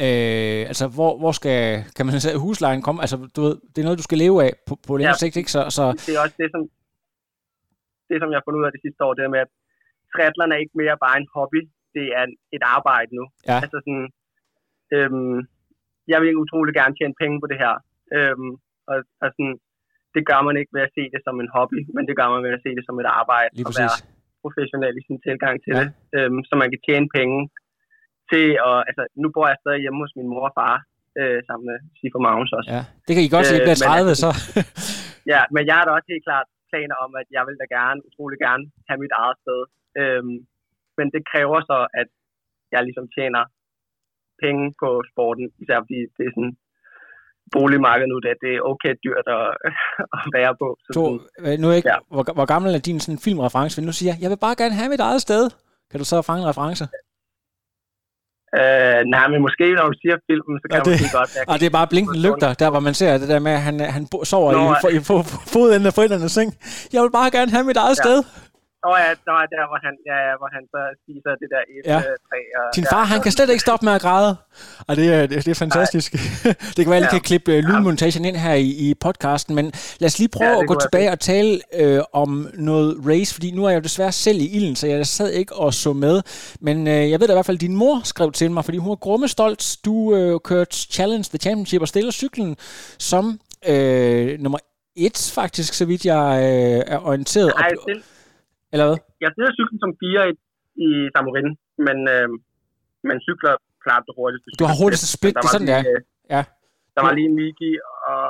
øh, 0.06 0.62
altså 0.72 0.86
hvor, 0.96 1.12
hvor 1.22 1.34
skal, 1.40 1.60
kan 1.96 2.04
man 2.06 2.14
sige, 2.24 2.40
huslejen 2.46 2.82
komme, 2.86 3.00
altså 3.06 3.18
du 3.36 3.40
ved, 3.48 3.56
det 3.72 3.80
er 3.80 3.88
noget, 3.88 4.02
du 4.02 4.08
skal 4.10 4.22
leve 4.26 4.38
af 4.48 4.52
på, 4.68 4.74
på 4.88 4.92
længere 4.98 5.18
Ja. 5.20 5.24
sigt, 5.24 5.36
ikke? 5.42 5.52
Så, 5.56 5.62
så 5.78 5.84
Det 6.08 6.14
er 6.18 6.22
også 6.26 6.38
det, 6.42 6.50
som, 6.54 6.62
det, 8.10 8.16
som 8.22 8.30
jeg 8.32 8.38
har 8.40 8.46
fundet 8.46 8.60
ud 8.62 8.68
af 8.70 8.74
det 8.76 8.84
sidste 8.86 9.02
år, 9.06 9.14
det 9.18 9.24
er 9.24 9.34
med, 9.36 9.42
at 9.46 9.52
triathlon 10.14 10.52
er 10.56 10.60
ikke 10.64 10.76
mere 10.82 10.96
bare 11.06 11.16
en 11.22 11.28
hobby, 11.36 11.62
det 11.96 12.06
er 12.20 12.26
et 12.58 12.64
arbejde 12.78 13.12
nu. 13.20 13.24
Ja. 13.50 13.58
Altså 13.66 13.78
sådan, 13.86 14.06
øhm, 14.96 15.38
jeg 16.12 16.20
vil 16.22 16.42
utrolig 16.44 16.74
gerne 16.80 16.96
tjene 16.96 17.20
penge 17.22 17.38
på 17.42 17.48
det 17.52 17.58
her. 17.64 17.74
Øhm, 18.18 18.52
og, 18.92 18.98
og 19.24 19.28
sådan, 19.36 19.56
det 20.16 20.24
gør 20.30 20.40
man 20.48 20.56
ikke 20.60 20.74
ved 20.76 20.84
at 20.88 20.94
se 20.98 21.04
det 21.14 21.22
som 21.28 21.36
en 21.44 21.54
hobby, 21.56 21.80
men 21.96 22.04
det 22.08 22.16
gør 22.20 22.30
man 22.34 22.42
ved 22.46 22.54
at 22.58 22.64
se 22.66 22.72
det 22.78 22.86
som 22.86 23.00
et 23.04 23.10
arbejde 23.22 23.52
lige 23.54 23.66
og 23.66 23.70
præcis. 23.70 23.82
være 23.84 23.98
professionel 24.44 24.96
i 25.02 25.04
sin 25.08 25.20
tilgang 25.28 25.56
til 25.64 25.72
Ja. 25.76 25.80
det, 25.80 25.90
øhm, 26.18 26.40
så 26.48 26.54
man 26.62 26.70
kan 26.74 26.82
tjene 26.88 27.08
penge 27.18 27.40
til 28.32 28.48
at, 28.70 28.78
altså, 28.90 29.04
nu 29.24 29.28
bor 29.36 29.46
jeg 29.52 29.58
stadig 29.64 29.82
hjemme 29.84 30.00
hos 30.04 30.14
min 30.18 30.32
mor 30.34 30.46
og 30.50 30.54
far, 30.60 30.76
øh, 31.20 31.40
sammen 31.48 31.66
med 31.70 31.78
Sifo 31.98 32.20
Magnus 32.26 32.52
også. 32.58 32.70
Ja, 32.76 32.84
det 33.06 33.12
kan 33.16 33.24
I 33.26 33.34
godt 33.36 33.46
se, 33.48 33.56
at 33.56 33.62
I 33.62 33.66
bliver 33.68 33.82
30, 33.88 34.10
altså, 34.14 34.22
så. 34.24 34.32
ja, 35.34 35.42
men 35.56 35.62
jeg 35.70 35.76
har 35.78 35.84
da 35.86 35.92
også 35.98 36.10
helt 36.14 36.26
klart 36.30 36.48
planer 36.72 36.98
om, 37.06 37.12
at 37.22 37.28
jeg 37.36 37.44
vil 37.48 37.58
da 37.62 37.66
gerne, 37.78 38.00
utrolig 38.10 38.38
gerne, 38.48 38.64
have 38.90 39.00
mit 39.04 39.14
eget 39.22 39.38
sted. 39.44 39.62
Øhm, 40.02 40.36
men 40.98 41.08
det 41.14 41.22
kræver 41.32 41.60
så, 41.72 41.80
at 42.02 42.10
jeg 42.74 42.82
ligesom 42.88 43.06
tjener 43.18 43.44
penge 44.44 44.64
på 44.82 44.90
sporten, 45.12 45.46
især 45.64 45.78
fordi 45.86 46.00
det 46.18 46.24
er 46.30 46.34
sådan 46.38 46.54
boligmarkedet 47.56 48.10
nu, 48.12 48.18
det 48.26 48.32
er 48.56 48.62
okay 48.72 48.94
dyrt 49.06 49.28
at, 49.38 49.46
at 50.18 50.22
være 50.38 50.54
på. 50.62 50.68
Så 50.86 50.90
To, 50.98 51.04
sådan, 51.04 51.54
øh, 51.54 51.54
nu 51.62 51.66
er 51.72 51.76
ikke, 51.80 51.90
Ja. 51.94 51.98
hvor, 52.14 52.24
hvor 52.38 52.48
gammel 52.54 52.70
er 52.76 52.82
din 52.90 53.00
sådan 53.00 53.20
filmreference? 53.26 53.82
Nu 53.90 53.94
siger 53.98 54.12
jeg, 54.14 54.18
jeg 54.24 54.30
vil 54.34 54.42
bare 54.46 54.56
gerne 54.62 54.76
have 54.80 54.90
mit 54.94 55.04
eget 55.10 55.22
sted. 55.28 55.44
Kan 55.92 55.98
du 56.02 56.06
så 56.06 56.18
fange 56.22 56.42
en 56.44 56.50
reference? 56.54 56.84
øh, 58.60 59.02
nej, 59.16 59.26
men 59.32 59.40
måske 59.48 59.66
når 59.78 59.86
du 59.92 59.96
siger 60.02 60.16
filmen, 60.30 60.56
så 60.62 60.66
kan 60.70 60.76
Ja, 60.78 60.84
det- 60.84 60.94
måske 61.02 61.18
godt. 61.20 61.30
Jeg 61.36 61.44
Og 61.52 61.56
det 61.60 61.66
er 61.66 61.76
bare 61.80 61.88
blinkende 61.94 62.22
lygter, 62.28 62.50
der 62.62 62.70
hvor 62.74 62.80
man 62.88 62.94
ser 63.02 63.18
det 63.22 63.30
der 63.34 63.40
med, 63.48 63.52
at 63.60 63.62
han, 63.68 63.76
han 63.98 64.04
sover 64.32 64.52
Nå, 64.52 64.60
i, 64.60 64.64
ja. 64.64 64.90
i, 64.90 64.94
i, 64.96 64.98
i 64.98 65.04
fodenden 65.54 65.86
af 65.90 65.94
forældrenes 65.98 66.32
seng. 66.38 66.50
Jeg 66.94 67.02
vil 67.04 67.12
bare 67.20 67.30
gerne 67.38 67.52
have 67.56 67.64
mit 67.72 67.78
eget 67.86 67.98
Ja. 67.98 68.04
sted. 68.04 68.18
Nå 68.86 68.90
ja, 69.04 69.10
nå, 69.28 69.34
ja, 69.42 69.46
der 69.56 69.64
hvor 69.72 69.80
han, 69.86 69.94
ja, 70.10 70.18
ja, 70.28 70.34
hvor 70.40 70.50
han 70.56 70.64
så 70.74 70.82
spiser 71.02 71.32
det 71.42 71.48
der 71.54 71.64
et 71.76 71.84
Ja. 71.86 71.94
ja. 71.94 72.02
træ. 72.28 72.40
Og, 72.60 72.76
Din 72.76 72.84
ja, 72.84 72.92
far, 72.96 73.04
han 73.14 73.22
kan 73.22 73.32
slet 73.32 73.50
ikke 73.50 73.62
stoppe 73.68 73.86
med 73.86 73.94
at 73.94 74.02
græde. 74.02 74.36
Og 74.88 74.96
det 74.96 75.14
er, 75.14 75.28
det, 75.28 75.48
er 75.48 75.54
fantastisk. 75.66 76.12
det 76.76 76.82
kan 76.86 76.90
være, 76.90 76.98
at 76.98 77.04
Ja. 77.04 77.10
kan 77.10 77.22
klippe 77.22 77.52
øh, 77.56 77.64
lydmontagen 77.64 78.26
ind 78.26 78.36
her 78.36 78.54
i, 78.54 78.70
i 78.90 78.94
podcasten, 78.94 79.56
men 79.56 79.66
lad 80.00 80.08
os 80.08 80.20
lige 80.20 80.30
prøve 80.30 80.50
Ja, 80.50 80.56
ja, 80.56 80.62
at 80.62 80.68
gå 80.68 80.80
tilbage 80.80 81.12
og 81.12 81.20
tale 81.20 81.60
øh, 81.74 82.02
om 82.14 82.50
noget 82.54 82.98
race, 83.10 83.34
fordi 83.34 83.52
nu 83.52 83.66
er 83.66 83.70
jeg 83.70 83.78
jo 83.78 83.82
desværre 83.84 84.12
selv 84.12 84.38
i 84.42 84.48
ilden, 84.58 84.76
så 84.76 84.88
jeg 84.88 85.08
sad 85.08 85.30
ikke 85.32 85.56
og 85.56 85.74
så 85.74 85.94
med. 85.94 86.22
Men 86.62 86.88
øh, 86.88 87.10
jeg 87.12 87.20
ved 87.20 87.28
da 87.28 87.34
i 87.34 87.36
hvert 87.36 87.46
fald, 87.46 87.58
at 87.58 87.62
din 87.62 87.76
mor 87.76 88.02
skrev 88.04 88.32
til 88.32 88.52
mig, 88.52 88.66
fordi 88.66 88.78
hun 88.78 88.90
var 88.90 88.96
grummestolt. 88.96 89.78
Du 89.86 90.16
øh, 90.16 90.40
kørte 90.40 90.76
Challenge 90.78 91.24
the 91.30 91.38
Championship 91.38 91.82
og 91.82 91.88
stiller 91.88 92.12
cyklen 92.12 92.58
som 93.00 93.40
øh, 93.68 94.40
nummer 94.40 94.60
et, 94.96 95.32
faktisk, 95.36 95.74
så 95.74 95.86
vidt 95.86 96.06
jeg 96.06 96.40
øh, 96.42 96.94
er 96.94 97.00
orienteret. 97.06 97.54
Nej, 97.58 97.70
Eller 98.74 98.86
hvad? 98.88 98.98
jeg 99.24 99.30
stiller 99.34 99.52
cyklen 99.60 99.80
som 99.84 99.92
fire 100.04 100.22
i, 100.32 100.34
i 100.86 100.88
Samorin, 101.14 101.50
men, 101.88 101.98
øh, 102.16 102.28
men 103.08 103.16
cykler 103.28 103.54
klart 103.86 104.04
det 104.08 104.14
hurtigste. 104.20 104.48
Du 104.62 104.68
har 104.70 104.76
hurtigste 104.82 105.08
split, 105.18 105.36
det 105.36 105.48
er 105.50 105.54
sådan, 105.56 105.72
lige, 105.74 105.96
øh, 105.96 106.02
Ja. 106.36 106.44
Der 106.96 107.02
var 107.06 107.14
lige 107.20 107.30
Miki 107.40 107.72
og 108.12 108.24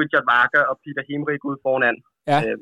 Richard 0.00 0.24
Varker 0.32 0.62
og 0.70 0.76
Peter 0.84 1.02
Himrik 1.08 1.44
ude 1.48 1.58
foran. 1.62 1.96
Ja. 2.26 2.38
Øh, 2.46 2.58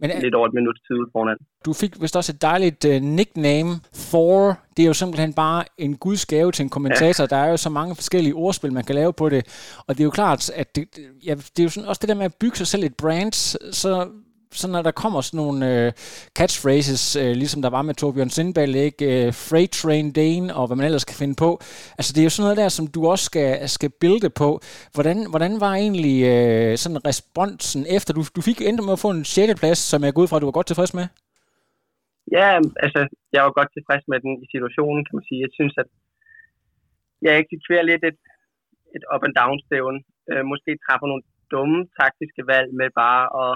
Men 0.00 0.10
øh, 0.10 0.22
lidt 0.22 0.34
over 0.34 0.46
et 0.46 0.54
minut 0.54 0.78
tid 0.88 1.00
foran. 1.12 1.38
Du 1.66 1.72
fik 1.72 1.92
vist 2.02 2.16
også 2.16 2.32
et 2.32 2.42
dejligt 2.42 2.84
uh, 2.84 2.96
nickname, 3.18 3.70
Thor. 3.92 4.58
Det 4.76 4.82
er 4.82 4.86
jo 4.86 4.94
simpelthen 4.94 5.32
bare 5.34 5.64
en 5.78 5.96
guds 5.96 6.26
gave 6.26 6.52
til 6.52 6.62
en 6.62 6.70
kommentator. 6.70 7.22
Ja. 7.24 7.26
Der 7.26 7.36
er 7.36 7.50
jo 7.50 7.56
så 7.56 7.70
mange 7.70 7.94
forskellige 7.94 8.34
ordspil, 8.34 8.72
man 8.72 8.84
kan 8.84 8.94
lave 8.94 9.12
på 9.12 9.28
det. 9.28 9.42
Og 9.86 9.90
det 9.94 10.00
er 10.00 10.04
jo 10.04 10.10
klart, 10.10 10.50
at 10.50 10.76
det, 10.76 10.84
ja, 11.26 11.34
det 11.34 11.58
er 11.58 11.62
jo 11.62 11.68
sådan, 11.68 11.88
også 11.88 12.00
det 12.02 12.08
der 12.08 12.14
med 12.14 12.24
at 12.24 12.36
bygge 12.40 12.56
sig 12.56 12.66
selv 12.66 12.84
et 12.84 12.96
brand, 12.96 13.32
så 13.72 13.90
så 14.52 14.68
når 14.68 14.82
der 14.82 14.90
kommer 15.02 15.20
sådan 15.20 15.38
nogle 15.44 15.60
øh, 15.70 15.92
catchphrases, 16.38 17.16
øh, 17.16 17.32
ligesom 17.42 17.62
der 17.62 17.70
var 17.70 17.82
med 17.82 17.94
Torbjørn 17.94 18.30
Sindbæl, 18.30 18.74
ikke? 18.74 19.04
Øh, 19.10 19.32
Freight 19.48 19.72
Train 19.72 20.12
Dane, 20.12 20.54
og 20.54 20.66
hvad 20.66 20.76
man 20.76 20.86
ellers 20.86 21.04
kan 21.04 21.20
finde 21.22 21.36
på. 21.44 21.50
Altså 21.98 22.10
det 22.12 22.20
er 22.20 22.28
jo 22.28 22.34
sådan 22.34 22.44
noget 22.46 22.62
der, 22.62 22.68
som 22.68 22.86
du 22.96 23.00
også 23.12 23.24
skal, 23.30 23.68
skal 23.76 23.90
bilde 24.02 24.30
på. 24.42 24.50
Hvordan, 24.94 25.18
hvordan 25.32 25.52
var 25.64 25.72
egentlig 25.84 26.18
øh, 26.34 26.72
sådan 26.82 27.04
responsen 27.10 27.82
efter? 27.96 28.10
Du, 28.14 28.22
du 28.36 28.40
fik 28.48 28.58
endte 28.60 28.84
med 28.84 28.96
at 28.96 29.04
få 29.04 29.10
en 29.10 29.24
6. 29.24 29.60
plads, 29.60 29.80
som 29.90 30.00
jeg 30.04 30.12
går 30.14 30.22
ud 30.22 30.28
fra, 30.28 30.36
at 30.36 30.42
du 30.42 30.50
var 30.50 30.58
godt 30.58 30.68
tilfreds 30.70 30.94
med. 30.98 31.06
Ja, 32.38 32.48
altså, 32.84 33.00
jeg 33.34 33.40
var 33.46 33.52
godt 33.58 33.70
tilfreds 33.76 34.04
med 34.10 34.18
den 34.24 34.32
i 34.44 34.46
situationen, 34.54 35.02
kan 35.04 35.14
man 35.16 35.28
sige. 35.28 35.44
Jeg 35.46 35.52
synes, 35.58 35.74
at 35.82 35.88
jeg 37.24 37.32
eksekverer 37.42 37.84
lidt 37.90 38.04
et, 38.10 38.20
et 38.96 39.04
up-and-down-stævn. 39.14 39.96
Øh, 40.30 40.44
måske 40.52 40.70
træffer 40.84 41.06
nogle 41.08 41.24
dumme 41.52 41.78
taktiske 42.00 42.42
valg 42.52 42.68
med 42.80 42.88
bare 43.02 43.24
at 43.42 43.52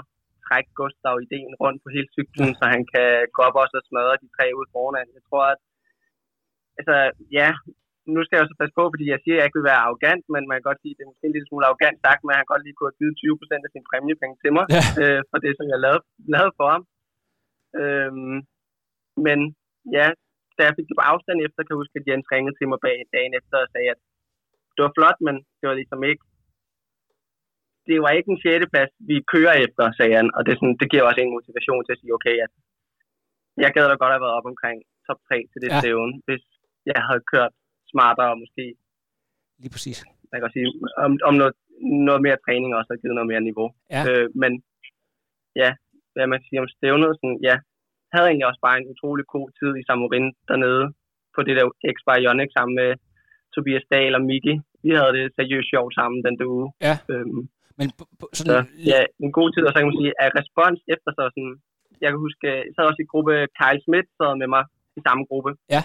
trække 0.47 0.69
Gustav 0.79 1.15
ideen 1.25 1.53
rundt 1.63 1.79
på 1.83 1.89
hele 1.95 2.09
cyklen, 2.15 2.49
så 2.59 2.65
han 2.73 2.83
kan 2.93 3.07
gå 3.35 3.39
op 3.47 3.57
og 3.61 3.67
så 3.73 3.79
smadre 3.89 4.21
de 4.23 4.27
tre 4.35 4.45
ud 4.59 4.67
foran. 4.75 5.07
Jeg 5.17 5.23
tror, 5.29 5.43
at 5.53 5.59
altså, 6.79 6.95
ja, 7.39 7.49
nu 8.13 8.19
skal 8.23 8.35
jeg 8.35 8.43
jo 8.43 8.51
så 8.51 8.57
passe 8.61 8.75
på, 8.79 8.83
fordi 8.93 9.05
jeg 9.13 9.19
siger, 9.21 9.35
at 9.35 9.39
jeg 9.39 9.47
ikke 9.47 9.59
vil 9.59 9.71
være 9.71 9.83
arrogant, 9.85 10.23
men 10.33 10.43
man 10.49 10.55
kan 10.57 10.67
godt 10.69 10.81
sige, 10.81 10.93
at 10.93 10.97
det 10.97 11.03
er 11.05 11.11
måske 11.11 11.27
en 11.29 11.35
lille 11.35 11.47
smule 11.49 11.65
arrogant 11.67 11.97
sagt, 12.05 12.21
men 12.23 12.33
han 12.39 12.51
godt 12.51 12.63
lige 12.63 12.75
kunne 12.75 12.89
have 12.91 12.99
givet 13.01 13.15
20 13.21 13.39
procent 13.41 13.63
af 13.67 13.71
sin 13.73 13.87
præmiepenge 13.89 14.37
til 14.43 14.51
mig, 14.57 14.65
Ja. 14.77 14.83
øh, 15.03 15.21
for 15.31 15.37
det, 15.45 15.53
som 15.59 15.65
jeg 15.73 15.79
lavede, 15.85 16.03
lavede 16.35 16.53
for 16.59 16.67
ham. 16.73 16.83
Øhm, 17.81 18.37
men 19.25 19.39
ja, 19.97 20.07
da 20.57 20.61
jeg 20.67 20.75
fik 20.77 20.87
det 20.89 20.97
på 20.99 21.05
afstand 21.11 21.37
efter, 21.45 21.59
kan 21.61 21.71
jeg 21.73 21.81
huske, 21.83 21.97
at 21.99 22.07
Jens 22.09 22.27
ringede 22.33 22.55
til 22.57 22.67
mig 22.71 22.79
bag 22.85 22.97
dagen 23.15 23.33
efter 23.39 23.55
og 23.65 23.69
sagde, 23.73 23.89
at 23.95 24.01
det 24.73 24.81
var 24.85 24.93
flot, 24.97 25.17
men 25.27 25.35
det 25.59 25.65
var 25.69 25.75
ligesom 25.81 26.01
ikke 26.11 26.23
det 27.87 27.95
var 28.03 28.11
ikke 28.17 28.31
en 28.33 28.41
6. 28.41 28.71
plads, 28.73 28.91
vi 29.09 29.15
kører 29.33 29.55
efter, 29.65 29.83
sagde 29.99 30.15
han, 30.19 30.27
og 30.35 30.41
det, 30.45 30.53
sådan, 30.55 30.77
det 30.81 30.87
giver 30.91 31.03
også 31.09 31.21
en 31.21 31.35
motivation 31.37 31.81
til 31.83 31.93
at 31.95 31.99
sige, 32.01 32.15
okay, 32.17 32.35
at 32.45 32.51
jeg 33.63 33.69
gad 33.75 33.85
da 33.89 33.95
godt 34.01 34.13
have 34.15 34.25
været 34.25 34.37
op 34.39 34.47
omkring 34.53 34.77
top 35.07 35.19
3 35.27 35.35
til 35.51 35.59
det 35.63 35.69
Ja. 35.71 35.79
stævne, 35.81 36.13
hvis 36.27 36.43
jeg 36.91 36.99
havde 37.07 37.23
kørt 37.33 37.53
smartere 37.91 38.31
og 38.33 38.39
måske, 38.43 38.65
Lige 39.61 39.73
præcis. 39.75 39.97
man 40.31 40.39
kan 40.41 40.51
sige, 40.55 40.67
om, 41.05 41.11
om 41.29 41.33
noget, 41.41 41.53
noget 42.09 42.21
mere 42.25 42.37
træning 42.45 42.69
også 42.79 42.89
har 42.93 43.01
givet 43.01 43.15
noget 43.17 43.31
mere 43.31 43.43
niveau. 43.49 43.67
Ja. 43.95 44.01
Øh, 44.09 44.27
men 44.41 44.51
ja, 45.61 45.69
hvad 46.13 46.25
man 46.27 46.39
kan 46.39 46.47
sige 46.49 46.61
om 46.63 46.73
stævnet, 46.75 47.11
sådan, 47.19 47.39
ja, 47.49 47.55
havde 48.13 48.27
egentlig 48.29 48.49
også 48.51 48.61
bare 48.67 48.77
en 48.81 48.89
utrolig 48.93 49.25
god 49.35 49.47
tid 49.59 49.71
i 49.79 49.83
Samorin 49.87 50.27
dernede 50.49 50.85
på 51.35 51.39
det 51.47 51.53
der 51.57 51.65
x 51.95 51.97
sammen 52.55 52.75
med 52.81 52.89
Tobias 53.55 53.85
Dahl 53.91 54.15
og 54.17 54.23
Miki. 54.29 54.55
Vi 54.85 54.89
havde 54.99 55.13
det 55.17 55.25
seriøst 55.37 55.69
sjovt 55.73 55.93
sammen 55.99 56.19
den 56.25 56.35
uge. 56.55 56.67
Ja. 56.87 56.95
Øhm, 57.13 57.41
Men 57.79 57.87
p- 57.97 58.31
så 58.37 58.41
sådan, 58.43 58.67
ja, 58.91 58.99
en 59.25 59.31
god 59.39 59.49
tid, 59.51 59.63
og 59.67 59.71
så 59.71 59.77
kan 59.79 59.89
man 59.89 59.99
sige, 60.01 60.13
at 60.23 60.31
respons 60.39 60.79
efter 60.93 61.09
så 61.17 61.23
sådan, 61.35 61.55
jeg 62.03 62.09
kan 62.11 62.19
huske, 62.25 62.47
jeg 62.67 62.73
sad 62.75 62.89
også 62.91 63.03
i 63.03 63.11
gruppe, 63.11 63.33
Kyle 63.59 63.81
Smith 63.85 64.09
sad 64.17 64.31
med 64.41 64.49
mig 64.55 64.63
i 64.99 65.01
samme 65.07 65.23
gruppe. 65.29 65.51
Ja. 65.75 65.81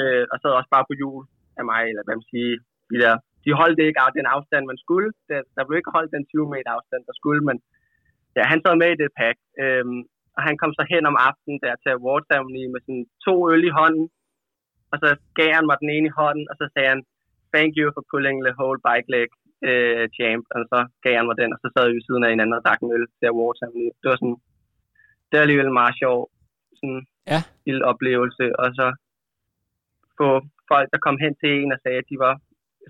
Øh, 0.00 0.24
og 0.32 0.36
sad 0.38 0.58
også 0.60 0.70
bare 0.76 0.88
på 0.88 0.94
jul 1.02 1.22
af 1.60 1.64
mig, 1.70 1.82
eller 1.90 2.04
hvad 2.04 2.16
man 2.20 2.28
siger, 2.32 2.50
de 2.90 2.96
der, 3.04 3.14
de 3.44 3.50
holdt 3.60 3.78
ikke 3.86 4.00
af 4.04 4.10
den 4.18 4.26
afstand, 4.34 4.64
man 4.72 4.82
skulle. 4.84 5.08
Der, 5.28 5.40
der 5.56 5.62
blev 5.64 5.76
ikke 5.78 5.96
holdt 5.96 6.14
den 6.16 6.24
20 6.26 6.52
meter 6.54 6.70
afstand, 6.76 7.02
der 7.08 7.14
skulle, 7.20 7.42
men 7.48 7.56
ja, 8.36 8.42
han 8.52 8.60
sad 8.62 8.74
med 8.82 8.90
i 8.92 9.00
det 9.02 9.10
pack. 9.20 9.38
Øhm, 9.62 10.00
og 10.36 10.40
han 10.46 10.56
kom 10.60 10.72
så 10.78 10.84
hen 10.92 11.04
om 11.10 11.16
aftenen 11.28 11.58
der 11.64 11.74
til 11.82 11.90
award 11.96 12.24
ceremony 12.28 12.64
med 12.72 12.80
sådan 12.86 13.06
to 13.26 13.34
øl 13.52 13.62
i 13.70 13.76
hånden, 13.80 14.06
og 14.92 14.96
så 15.02 15.08
gav 15.38 15.50
han 15.58 15.66
mig 15.68 15.76
den 15.82 15.90
ene 15.96 16.08
i 16.10 16.16
hånden, 16.20 16.44
og 16.50 16.54
så 16.60 16.64
sagde 16.72 16.88
han, 16.94 17.02
thank 17.54 17.70
you 17.80 17.86
for 17.94 18.02
pulling 18.10 18.38
the 18.46 18.54
whole 18.58 18.80
bike 18.88 19.08
leg 19.14 19.28
øh, 19.68 20.04
champ, 20.16 20.44
og 20.54 20.60
så 20.72 20.78
gav 21.04 21.14
han 21.18 21.26
mig 21.28 21.36
den, 21.42 21.50
og 21.54 21.58
så 21.62 21.68
sad 21.70 21.84
vi 21.86 21.94
ved 21.96 22.04
siden 22.06 22.24
af 22.24 22.30
hinanden 22.32 22.58
og 22.58 22.64
drak 22.66 22.80
en 22.80 22.94
øl 22.96 23.06
til 23.18 23.26
award 23.32 23.54
ceremony. 23.58 23.92
Det 24.00 24.08
var 24.10 24.18
sådan, 24.22 24.38
det 25.28 25.34
var 25.36 25.44
alligevel 25.44 25.78
meget 25.80 25.94
sjov, 26.02 26.18
sådan 26.80 27.02
Ja. 27.32 27.40
lille 27.68 27.84
oplevelse, 27.92 28.44
og 28.62 28.68
så 28.78 28.86
få 30.18 30.28
folk, 30.70 30.86
der 30.92 31.04
kom 31.06 31.16
hen 31.24 31.34
til 31.42 31.50
en 31.52 31.74
og 31.74 31.80
sagde, 31.82 32.00
at 32.02 32.10
de 32.12 32.18
var 32.26 32.34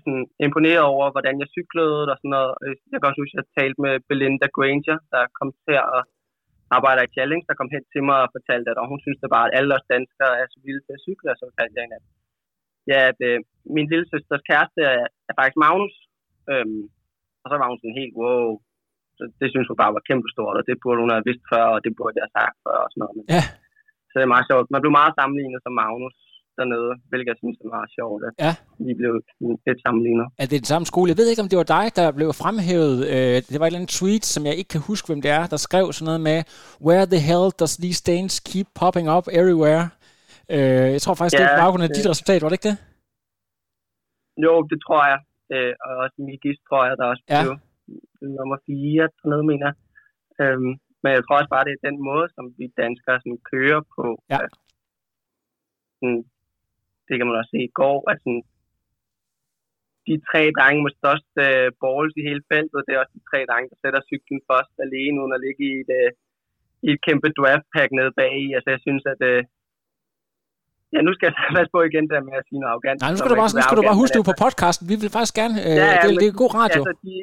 sådan 0.03 0.25
imponeret 0.45 0.85
over, 0.93 1.05
hvordan 1.13 1.35
jeg 1.41 1.53
cyklede 1.57 2.01
og 2.11 2.17
sådan 2.19 2.35
noget. 2.37 2.51
Jeg 2.91 2.97
kan 2.97 3.09
også 3.09 3.21
huske, 3.21 3.35
at 3.35 3.41
jeg 3.41 3.55
talte 3.59 3.79
med 3.85 3.93
Belinda 4.09 4.47
Granger, 4.57 4.97
der 5.13 5.23
kom 5.37 5.49
til 5.65 5.77
at 5.97 6.01
arbejde 6.77 7.01
i 7.05 7.13
Challenge, 7.15 7.45
der 7.49 7.59
kom 7.59 7.69
hen 7.75 7.83
til 7.93 8.03
mig 8.09 8.19
og 8.25 8.33
fortalte, 8.37 8.67
at 8.71 8.79
og 8.81 8.87
hun 8.91 8.99
synes 9.05 9.19
det 9.21 9.29
bare, 9.35 9.47
at 9.47 9.55
alle 9.57 9.71
os 9.77 9.89
danskere 9.93 10.33
er 10.41 10.45
så 10.53 10.59
vilde 10.65 10.83
til 10.85 10.97
at 10.97 11.03
cykle, 11.07 11.31
og 11.31 11.37
så 11.37 11.43
fortalte 11.49 11.75
jeg 11.75 11.83
hende, 11.85 11.97
at, 11.99 12.05
ja, 12.91 12.99
at 13.11 13.19
øh, 13.29 13.37
min 13.75 13.87
lille 13.91 14.07
søsters 14.11 14.43
kæreste 14.49 14.81
er, 14.95 15.05
er 15.29 15.33
faktisk 15.37 15.59
Magnus, 15.65 15.95
øhm, 16.53 16.81
og 17.43 17.47
så 17.49 17.55
var 17.61 17.67
hun 17.71 17.79
sådan 17.81 17.99
helt, 18.01 18.13
wow, 18.21 18.45
så 19.17 19.23
det 19.41 19.47
synes 19.51 19.67
hun 19.69 19.81
bare 19.83 19.95
var 19.97 20.03
kæmpestort, 20.09 20.55
og 20.59 20.63
det 20.69 20.75
burde 20.83 20.99
hun 21.03 21.13
have 21.15 21.27
vidst 21.29 21.43
før, 21.53 21.65
og 21.75 21.79
det 21.85 21.91
burde 21.97 22.15
jeg 22.17 22.23
have 22.25 22.35
sagt 22.39 22.57
før, 22.65 22.77
og 22.85 22.89
sådan 22.91 23.01
noget. 23.03 23.15
Men, 23.17 23.25
Ja. 23.35 23.43
Så 24.09 24.13
det 24.19 24.25
er 24.27 24.33
meget 24.35 24.47
sjovt. 24.49 24.65
Man 24.75 24.81
blev 24.83 24.93
meget 25.01 25.13
sammenlignet 25.19 25.59
som 25.65 25.73
Magnus 25.81 26.15
dernede, 26.59 26.91
hvilket 27.09 27.29
jeg 27.33 27.39
synes 27.41 27.57
er 27.63 27.69
meget 27.77 27.89
sjovt, 27.97 28.21
at 28.27 28.33
Ja. 28.45 28.53
vi 28.87 28.91
blev 29.01 29.13
lidt 29.67 29.79
sammenlignet. 29.85 30.27
er 30.41 30.45
det 30.51 30.57
den 30.63 30.71
samme 30.73 30.85
skole? 30.91 31.07
Jeg 31.11 31.17
ved 31.19 31.27
ikke, 31.29 31.43
om 31.45 31.49
det 31.51 31.61
var 31.63 31.69
dig, 31.77 31.85
der 31.99 32.07
blev 32.19 32.29
fremhævet. 32.43 32.95
Øh, 33.13 33.35
det 33.49 33.57
var 33.59 33.65
et 33.65 33.69
eller 33.71 33.79
andet 33.81 33.95
tweet, 33.99 34.25
som 34.33 34.41
jeg 34.49 34.55
ikke 34.59 34.71
kan 34.75 34.83
huske, 34.89 35.05
hvem 35.09 35.21
det 35.25 35.31
er, 35.39 35.43
der 35.53 35.59
skrev 35.67 35.85
sådan 35.97 36.05
noget 36.09 36.21
med, 36.29 36.37
Where 36.87 37.05
the 37.13 37.21
hell 37.29 37.45
does 37.61 37.75
these 37.83 37.99
stains 38.03 38.33
keep 38.49 38.67
popping 38.81 39.07
up 39.15 39.25
everywhere? 39.39 39.83
Øh, 40.55 40.87
jeg 40.95 41.01
tror 41.03 41.13
faktisk, 41.19 41.35
ja, 41.39 41.43
det 41.43 41.51
er 41.53 41.61
baggrund 41.63 41.83
af 41.87 41.91
dit 41.97 42.07
resultat, 42.13 42.39
var 42.41 42.49
det 42.49 42.57
ikke 42.59 42.69
det? 42.71 42.77
Jo, 44.45 44.53
det 44.71 44.77
tror 44.85 45.01
jeg. 45.11 45.19
Øh, 45.55 45.73
og 45.85 45.91
også 46.03 46.17
Mikis, 46.27 46.59
tror 46.67 46.81
jeg, 46.87 46.95
der 46.99 47.05
også 47.13 47.25
Ja. 47.33 47.41
blev 47.43 47.53
nummer 48.37 48.57
4 48.65 49.09
dernede, 49.17 49.43
mener 49.51 49.65
jeg. 49.69 49.75
Øhm, 50.41 50.73
men 51.01 51.09
jeg 51.15 51.21
tror 51.23 51.39
også 51.39 51.53
bare, 51.55 51.65
det 51.67 51.73
er 51.75 51.87
den 51.89 51.97
måde, 52.09 52.27
som 52.35 52.45
vi 52.59 52.65
danskere 52.83 53.17
sådan, 53.21 53.41
kører 53.51 53.81
på. 53.95 54.05
Ja. 54.31 54.37
At, 54.45 54.51
sådan, 55.99 56.21
det 57.07 57.15
kan 57.17 57.27
man 57.27 57.39
også 57.39 57.51
se 57.55 57.61
i 57.69 57.75
går, 57.81 57.97
at 58.11 58.17
sådan, 58.23 58.43
de 60.07 60.15
tre 60.29 60.41
drenge 60.57 60.81
med 60.85 60.93
størst 60.99 61.31
øh, 61.45 61.67
balls 61.81 62.13
i 62.19 62.23
hele 62.29 62.43
feltet, 62.51 62.79
det 62.85 62.91
er 62.93 63.01
også 63.03 63.15
de 63.17 63.27
tre 63.29 63.39
drenge, 63.49 63.69
der 63.71 63.77
sætter 63.83 64.01
cyklen 64.09 64.41
først 64.51 64.73
alene, 64.85 65.19
uden 65.21 65.35
at 65.37 65.43
ligge 65.45 65.61
i 65.69 65.73
et, 65.83 65.91
øh, 65.99 66.11
i 66.85 66.87
et 66.95 67.01
kæmpe 67.07 67.29
draft 67.39 67.67
pack 67.75 67.89
nede 67.97 68.13
bag 68.19 68.33
i. 68.45 68.47
Altså, 68.55 68.69
jeg 68.75 68.81
synes, 68.85 69.03
at 69.13 69.21
øh, 69.31 69.41
Ja, 70.93 70.99
nu 71.07 71.11
skal 71.15 71.25
jeg 71.27 71.35
passe 71.57 71.71
på 71.75 71.81
igen 71.89 72.05
der 72.11 72.19
med 72.27 72.35
at 72.41 72.45
sige 72.47 72.59
noget 72.61 72.71
arrogant. 72.73 72.97
Nej, 73.01 73.11
nu 73.13 73.17
skal 73.19 73.31
du 73.33 73.39
bare, 73.41 73.51
nu 73.57 73.63
skal 73.65 73.77
du 73.79 73.85
bare 73.89 73.99
huske, 74.01 74.15
du 74.19 74.29
på 74.31 74.37
podcasten. 74.45 74.83
Vi 74.91 74.95
vil 75.01 75.11
faktisk 75.17 75.35
gerne... 75.41 75.55
Øh, 75.67 75.75
ja, 75.81 75.87
ja, 75.91 76.01
det, 76.03 76.11
det, 76.21 76.27
er 76.27 76.41
god 76.43 76.51
radio. 76.61 76.81
Altså, 76.81 76.93
de, 77.05 77.15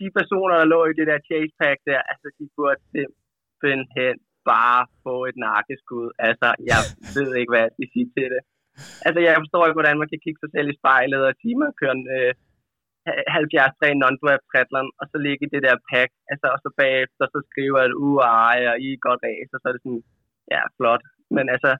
de 0.00 0.06
personer, 0.18 0.54
der 0.60 0.66
lå 0.74 0.80
i 0.90 0.94
det 0.98 1.06
der 1.10 1.18
chase 1.28 1.54
pack 1.60 1.78
der, 1.90 2.00
altså, 2.12 2.26
de 2.38 2.44
burde 2.56 2.80
simpelthen 2.94 4.16
bare 4.52 4.80
få 5.04 5.14
et 5.30 5.36
nakkeskud. 5.46 6.08
Altså, 6.28 6.48
jeg 6.70 6.80
ved 7.16 7.30
ikke, 7.38 7.50
hvad 7.52 7.62
jeg 7.66 7.72
skal 7.74 7.88
sige 7.94 8.08
til 8.16 8.28
det. 8.34 8.42
Altså, 9.06 9.20
jeg 9.26 9.32
forstår 9.44 9.62
ikke, 9.64 9.78
hvordan 9.80 10.00
man 10.02 10.10
kan 10.10 10.22
kigge 10.24 10.40
sig 10.42 10.50
selv 10.54 10.68
i 10.72 10.78
spejlet 10.80 11.22
og 11.28 11.34
sige, 11.40 11.56
man 11.62 11.78
kører 11.80 11.96
en 12.00 12.06
øh, 12.18 12.32
70 13.06 14.00
non-draft 14.02 14.44
triathlon, 14.50 14.88
og 15.00 15.04
så 15.10 15.16
ligge 15.26 15.42
i 15.44 15.52
det 15.54 15.62
der 15.66 15.76
pack, 15.90 16.10
altså, 16.32 16.46
og 16.54 16.58
så 16.64 16.68
bagefter, 16.82 17.24
så 17.34 17.38
skriver 17.50 17.80
at 17.86 17.92
uh, 18.06 18.22
ej, 18.50 18.58
og 18.70 18.76
I 18.86 18.88
er 18.92 19.04
godt 19.08 19.20
race, 19.26 19.52
og 19.54 19.60
så 19.60 19.66
er 19.68 19.74
det 19.74 19.82
sådan, 19.84 20.04
ja, 20.54 20.60
flot. 20.76 21.02
Men 21.36 21.44
altså, 21.54 21.70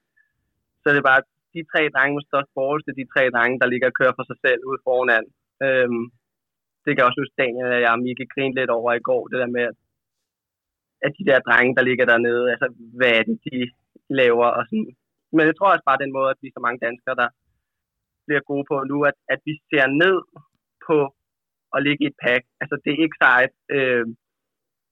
så 0.85 0.91
er 0.91 0.97
det 0.97 1.09
bare 1.11 1.23
de 1.55 1.63
tre 1.73 1.83
drenge 1.95 2.15
med 2.17 2.25
størst 2.29 2.51
forhold 2.59 2.83
til 2.85 2.95
de 2.99 3.11
tre 3.13 3.23
drenge, 3.35 3.61
der 3.61 3.71
ligger 3.73 3.89
og 3.91 3.97
kører 4.01 4.15
for 4.17 4.25
sig 4.31 4.39
selv 4.45 4.61
ude 4.69 4.81
foran. 4.87 5.27
Øhm, 5.67 6.05
det 6.83 6.91
kan 6.91 7.01
jeg 7.01 7.09
også 7.09 7.21
huske, 7.23 7.41
Daniel 7.43 7.75
og 7.77 7.81
jeg 7.85 7.93
og 7.97 8.03
Mikke 8.05 8.33
grinede 8.35 8.59
lidt 8.59 8.73
over 8.79 8.91
i 8.93 9.07
går, 9.09 9.23
det 9.31 9.39
der 9.43 9.51
med, 9.57 9.65
at 11.07 11.13
de 11.19 11.25
der 11.31 11.47
drenge, 11.49 11.77
der 11.77 11.83
ligger 11.89 12.05
dernede, 12.13 12.45
altså, 12.53 12.69
hvad 12.99 13.13
er 13.19 13.23
det, 13.29 13.37
de 13.47 13.57
laver, 14.21 14.49
og 14.59 14.63
sådan. 14.69 14.91
Men 15.37 15.45
jeg 15.49 15.57
tror 15.57 15.73
også 15.73 15.87
bare 15.91 16.03
den 16.05 16.13
måde, 16.17 16.31
at 16.31 16.41
vi 16.43 16.47
er 16.49 16.57
så 16.57 16.63
mange 16.67 16.83
danskere, 16.87 17.17
der 17.23 17.29
bliver 18.27 18.43
gode 18.51 18.65
på 18.71 18.77
nu, 18.93 18.99
at, 19.11 19.17
at 19.35 19.41
vi 19.47 19.53
ser 19.71 19.87
ned 20.03 20.17
på 20.87 20.99
at 21.75 21.83
ligge 21.87 22.03
i 22.05 22.11
et 22.13 22.21
pack. 22.25 22.43
Altså, 22.63 22.75
det 22.85 22.91
er 22.93 23.05
ikke 23.05 23.21
sejt. 23.25 23.55
Øh, 23.77 24.07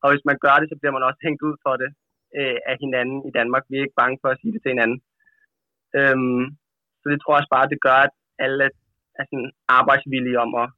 og 0.02 0.08
hvis 0.10 0.24
man 0.30 0.38
gør 0.44 0.56
det, 0.60 0.68
så 0.68 0.76
bliver 0.80 0.94
man 0.96 1.06
også 1.08 1.20
hængt 1.26 1.42
ud 1.48 1.56
for 1.64 1.74
det 1.82 1.90
øh, 2.38 2.58
af 2.70 2.76
hinanden 2.84 3.18
i 3.28 3.32
Danmark. 3.38 3.64
Vi 3.68 3.74
er 3.76 3.84
ikke 3.86 4.00
bange 4.02 4.18
for 4.22 4.28
at 4.30 4.40
sige 4.40 4.52
det 4.54 4.62
til 4.62 4.74
hinanden. 4.74 4.98
Øhm, 5.98 6.44
så 7.00 7.06
det 7.12 7.18
tror 7.18 7.32
jeg 7.32 7.40
også 7.40 7.54
bare, 7.56 7.72
det 7.74 7.80
gør, 7.86 7.98
at 8.06 8.14
alle 8.46 8.66
er 9.18 9.24
sådan 9.30 9.50
arbejdsvillige 9.78 10.40
om 10.44 10.50
at 10.62 10.68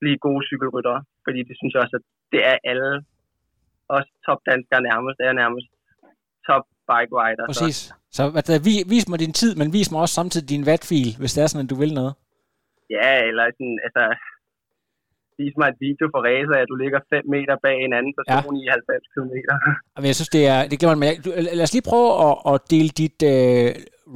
blive 0.00 0.18
gode 0.26 0.42
cykelryttere. 0.48 1.00
Fordi 1.24 1.40
det 1.48 1.54
synes 1.58 1.72
jeg 1.72 1.82
også, 1.84 1.96
at 2.00 2.06
det 2.32 2.40
er 2.50 2.56
alle, 2.70 2.90
også 3.96 4.10
top 4.26 4.40
danskere 4.50 4.82
nærmest, 4.90 5.18
er 5.20 5.32
nærmest 5.42 5.68
top 6.48 6.64
bike 6.90 7.12
rider. 7.20 7.46
Præcis. 7.50 7.76
Så, 7.76 7.92
så 8.16 8.22
hvad, 8.32 8.44
vis 8.94 9.08
mig 9.08 9.18
din 9.24 9.34
tid, 9.40 9.52
men 9.60 9.72
vis 9.78 9.90
mig 9.90 10.00
også 10.00 10.16
samtidig 10.20 10.48
din 10.54 10.66
vatfil, 10.70 11.08
hvis 11.20 11.32
det 11.34 11.40
er 11.42 11.48
sådan, 11.48 11.64
at 11.64 11.72
du 11.72 11.78
vil 11.82 11.94
noget. 12.00 12.12
Ja, 12.96 13.12
eller 13.28 13.44
sådan, 13.56 13.78
altså, 13.86 14.04
vis 15.40 15.54
mig 15.58 15.68
et 15.72 15.78
video 15.86 16.06
for 16.12 16.20
racer, 16.28 16.56
at 16.62 16.68
du 16.72 16.76
ligger 16.82 17.00
5 17.14 17.22
meter 17.34 17.56
bag 17.66 17.76
en 17.86 17.92
anden 17.98 18.14
person 18.18 18.54
ja. 18.56 18.62
i 18.62 18.66
90 18.68 19.12
km. 19.12 19.34
Men 20.00 20.06
jeg 20.10 20.16
synes, 20.18 20.32
det 20.36 20.44
er, 20.54 20.60
det 20.70 20.76
glemmer 20.78 20.96
man. 21.02 21.08
Lad 21.58 21.66
os 21.66 21.76
lige 21.76 21.88
prøve 21.92 22.10
at, 22.26 22.34
at 22.50 22.56
dele 22.72 22.90
dit 23.02 23.18
uh, 23.32 23.70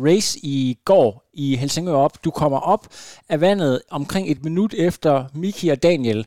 race 0.06 0.32
i 0.54 0.56
går 0.90 1.08
i 1.44 1.46
Helsingør 1.60 1.98
op. 2.06 2.14
Du 2.24 2.30
kommer 2.40 2.60
op 2.74 2.84
af 3.32 3.38
vandet 3.46 3.74
omkring 3.98 4.24
et 4.32 4.40
minut 4.48 4.72
efter 4.88 5.14
Miki 5.40 5.66
og 5.74 5.82
Daniel, 5.88 6.20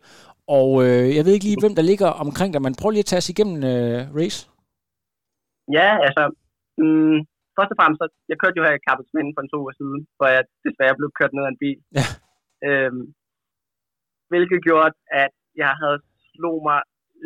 og 0.58 0.69
uh, 0.86 1.06
jeg 1.15 1.23
ved 1.23 1.34
ikke 1.34 1.47
lige, 1.49 1.63
hvem 1.63 1.75
der 1.80 1.89
ligger 1.91 2.10
omkring 2.25 2.49
dig, 2.54 2.62
men 2.65 2.80
prøv 2.80 2.89
lige 2.89 3.06
at 3.06 3.12
tage 3.12 3.23
os 3.23 3.34
igennem 3.34 3.58
uh, 3.73 3.99
race. 4.19 4.39
Ja, 5.78 5.89
altså, 6.08 6.23
mm, 6.82 7.17
først 7.58 7.71
og 7.73 7.78
fremmest, 7.80 7.99
så, 8.01 8.08
jeg 8.32 8.38
kørte 8.41 8.58
jo 8.60 8.65
her 8.67 8.75
i 8.78 8.86
Carpetsminde 8.88 9.32
for 9.34 9.41
en 9.41 9.51
to 9.51 9.58
uger 9.63 9.75
siden, 9.80 9.99
hvor 10.17 10.28
jeg 10.36 10.43
desværre 10.65 10.99
blev 10.99 11.10
kørt 11.19 11.34
ned 11.34 11.43
af 11.47 11.51
en 11.51 11.62
bil. 11.63 11.80
Ja. 11.97 12.06
Øhm, 12.67 13.04
hvilket 14.32 14.60
gjorde, 14.67 14.91
at 15.23 15.34
jeg 15.63 15.71
havde 15.82 15.99
slog 16.34 16.58
mig 16.69 16.80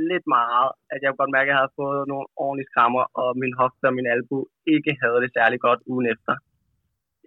lidt 0.10 0.26
meget, 0.38 0.70
at 0.94 1.00
jeg 1.02 1.18
godt 1.20 1.36
mærke, 1.36 1.50
at 1.50 1.54
jeg 1.54 1.60
havde 1.62 1.78
fået 1.82 2.08
nogle 2.12 2.28
ordentlige 2.44 2.70
skrammer, 2.72 3.04
og 3.22 3.30
min 3.42 3.54
hofte 3.62 3.86
og 3.90 3.96
min 3.98 4.12
albu 4.14 4.40
ikke 4.76 4.94
havde 5.02 5.20
det 5.24 5.32
særlig 5.38 5.60
godt 5.68 5.82
ugen 5.92 6.08
efter. 6.14 6.34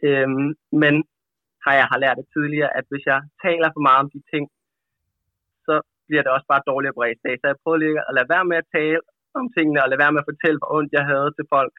Øhm, 0.07 0.49
men 0.83 0.95
har 1.65 1.75
jeg 1.81 1.87
har 1.93 1.99
lært 2.05 2.21
det 2.21 2.33
tidligere, 2.35 2.77
at 2.79 2.85
hvis 2.91 3.05
jeg 3.13 3.21
taler 3.45 3.69
for 3.73 3.83
meget 3.89 4.03
om 4.05 4.11
de 4.15 4.21
ting, 4.33 4.45
så 5.67 5.75
bliver 6.07 6.23
det 6.23 6.33
også 6.33 6.49
bare 6.53 6.69
dårligere 6.71 6.97
på 6.97 7.03
dag. 7.27 7.35
Så 7.39 7.47
jeg 7.51 7.61
prøvede 7.63 7.83
lige 7.83 7.99
at 8.09 8.15
lade 8.19 8.29
være 8.35 8.45
med 8.51 8.57
at 8.63 8.71
tale 8.77 9.01
om 9.39 9.47
tingene, 9.57 9.83
og 9.83 9.89
lade 9.89 10.03
være 10.03 10.13
med 10.13 10.23
at 10.23 10.31
fortælle, 10.33 10.59
hvor 10.59 10.71
ondt 10.77 10.93
jeg 10.99 11.05
havde 11.13 11.29
til 11.37 11.47
folk. 11.55 11.75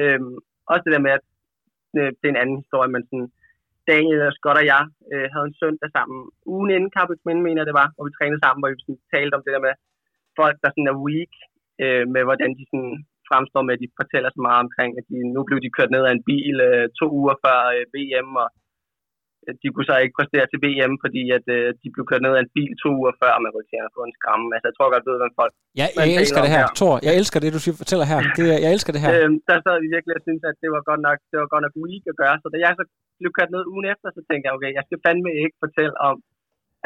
Øhm, 0.00 0.34
også 0.70 0.82
det 0.84 0.94
der 0.94 1.06
med, 1.06 1.12
at 1.18 1.24
øh, 1.98 2.10
det 2.18 2.26
er 2.26 2.34
en 2.34 2.42
anden 2.42 2.60
historie, 2.62 2.90
men 2.94 3.02
sådan, 3.08 3.30
Daniel 3.92 4.28
og 4.28 4.34
Scott 4.36 4.60
og 4.60 4.66
jeg 4.72 4.82
øh, 5.12 5.26
havde 5.32 5.46
en 5.50 5.60
søndag 5.62 5.90
sammen. 5.96 6.18
Ugen 6.54 6.70
inden 6.70 6.94
Carpets 6.96 7.24
Minde, 7.26 7.42
mener 7.48 7.62
det 7.64 7.78
var, 7.80 7.88
hvor 7.94 8.04
vi 8.06 8.12
trænede 8.18 8.42
sammen, 8.42 8.60
hvor 8.60 8.70
vi 8.70 8.84
sådan, 8.84 9.02
talte 9.14 9.34
om 9.36 9.42
det 9.44 9.54
der 9.54 9.66
med 9.66 9.74
folk, 10.40 10.56
der 10.62 10.70
sådan 10.70 10.92
er 10.92 11.02
weak, 11.06 11.32
øh, 11.84 12.04
med 12.14 12.22
hvordan 12.28 12.50
de 12.58 12.64
sådan 12.70 12.94
fremstår 13.30 13.62
med, 13.64 13.74
at 13.76 13.82
de 13.84 13.98
fortæller 14.00 14.30
så 14.32 14.40
meget 14.46 14.60
omkring, 14.66 14.90
at 14.98 15.04
de, 15.10 15.16
nu 15.36 15.40
blev 15.48 15.58
de 15.64 15.74
kørt 15.76 15.90
ned 15.94 16.02
af 16.08 16.12
en 16.14 16.26
bil 16.30 16.56
øh, 16.68 16.84
to 17.00 17.06
uger 17.20 17.36
før 17.44 17.58
øh, 17.74 17.84
VM, 17.94 18.30
og 18.42 18.48
øh, 19.44 19.54
de 19.62 19.68
kunne 19.70 19.88
så 19.90 19.96
ikke 20.04 20.18
præstere 20.18 20.46
til 20.48 20.62
VM, 20.64 20.94
fordi 21.04 21.22
at 21.38 21.46
øh, 21.56 21.66
de 21.82 21.88
blev 21.94 22.04
kørt 22.10 22.24
ned 22.24 22.34
af 22.36 22.42
en 22.44 22.54
bil 22.56 22.72
to 22.82 22.90
uger 23.00 23.14
før, 23.22 23.32
man 23.44 23.52
kunne 23.52 23.70
tjene 23.72 23.90
på 23.96 24.02
en 24.06 24.14
skræmme. 24.18 24.46
Altså, 24.54 24.66
jeg 24.68 24.76
tror 24.76 24.88
godt, 24.94 25.04
ved, 25.08 25.16
hvem 25.22 25.34
folk... 25.40 25.52
Ja, 25.80 25.86
jeg, 25.96 26.04
jeg 26.10 26.20
elsker 26.22 26.42
det 26.44 26.52
her, 26.56 26.64
her. 26.66 26.78
Thor. 26.80 26.94
Jeg 27.06 27.14
elsker 27.20 27.38
det, 27.40 27.50
du 27.56 27.60
fortæller 27.82 28.06
her. 28.12 28.18
Det, 28.36 28.44
jeg 28.64 28.70
elsker 28.76 28.92
det 28.94 29.00
her. 29.04 29.10
øhm, 29.16 29.36
der 29.48 29.56
sad 29.64 29.76
vi 29.82 29.88
virkelig 29.96 30.14
og 30.18 30.24
syntes, 30.26 30.44
at 30.50 30.56
det 30.62 30.70
var 30.76 30.82
godt 30.90 31.02
nok, 31.08 31.18
det 31.30 31.36
var 31.42 31.48
godt 31.52 31.64
nok 31.66 31.74
weak 31.84 32.04
at 32.12 32.18
gøre. 32.22 32.36
Så 32.42 32.46
da 32.54 32.58
jeg 32.66 32.72
så 32.78 32.84
blev 33.20 33.30
kørt 33.38 33.50
ned 33.54 33.62
ugen 33.72 33.86
efter, 33.92 34.08
så 34.16 34.20
tænkte 34.28 34.44
jeg, 34.46 34.54
okay, 34.56 34.70
jeg 34.78 34.84
skal 34.86 34.98
fandme 35.06 35.30
ikke 35.44 35.56
fortælle 35.64 35.96
om, 36.10 36.16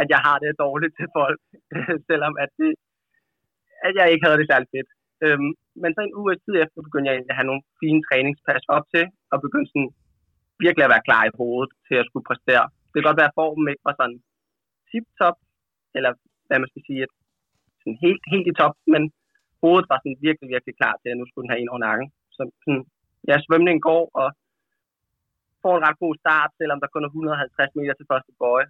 at 0.01 0.07
jeg 0.15 0.21
har 0.27 0.37
det 0.43 0.61
dårligt 0.65 0.95
til 0.99 1.09
folk, 1.19 1.41
selvom 2.11 2.35
at, 2.45 2.51
det, 2.61 2.71
at 3.87 3.93
jeg 3.99 4.07
ikke 4.12 4.25
havde 4.27 4.41
det 4.41 4.51
særligt 4.51 4.73
fedt. 4.75 4.91
Øhm, 5.25 5.51
men 5.83 5.91
så 5.93 6.01
en 6.01 6.19
uge 6.21 6.35
tid 6.45 6.55
efter 6.64 6.79
begyndte 6.87 7.09
jeg 7.09 7.17
at 7.31 7.38
have 7.38 7.51
nogle 7.51 7.62
fine 7.81 8.01
træningspas 8.09 8.64
op 8.77 8.85
til, 8.95 9.05
og 9.33 9.37
begyndte 9.47 9.71
sådan 9.73 9.91
virkelig 10.64 10.85
at 10.85 10.95
være 10.95 11.07
klar 11.09 11.23
i 11.27 11.37
hovedet 11.41 11.71
til 11.87 11.97
at 12.01 12.09
skulle 12.09 12.29
præstere. 12.31 12.67
Det 12.88 12.97
kan 12.97 13.09
godt 13.09 13.21
være, 13.21 13.33
at 13.33 13.38
formen 13.38 13.73
ikke 13.73 13.88
var 13.88 13.97
sådan 14.01 14.19
tip-top, 14.88 15.37
eller 15.97 16.12
hvad 16.47 16.59
man 16.61 16.71
skal 16.73 16.85
sige, 16.88 17.03
at 17.07 17.12
sådan 17.81 17.99
helt, 18.05 18.23
helt 18.33 18.47
i 18.51 18.55
top, 18.61 18.75
men 18.95 19.03
hovedet 19.62 19.87
var 19.91 19.99
sådan 20.01 20.23
virkelig, 20.27 20.49
virkelig 20.55 20.75
klar 20.81 20.95
til, 20.97 21.09
at 21.11 21.19
nu 21.19 21.25
skulle 21.27 21.45
den 21.45 21.53
have 21.53 21.62
en 21.62 21.73
over 21.73 21.85
nakken. 21.88 22.09
Så 22.37 22.43
sådan, 22.62 22.85
ja, 23.29 23.35
svømningen 23.47 23.83
går, 23.91 24.03
og 24.23 24.29
får 25.62 25.75
en 25.77 25.87
ret 25.87 26.03
god 26.05 26.14
start, 26.23 26.51
selvom 26.61 26.79
der 26.81 26.93
kun 26.93 27.05
er 27.07 27.11
150 27.11 27.79
meter 27.79 27.95
til 27.97 28.11
første 28.12 28.33
bøje, 28.41 28.67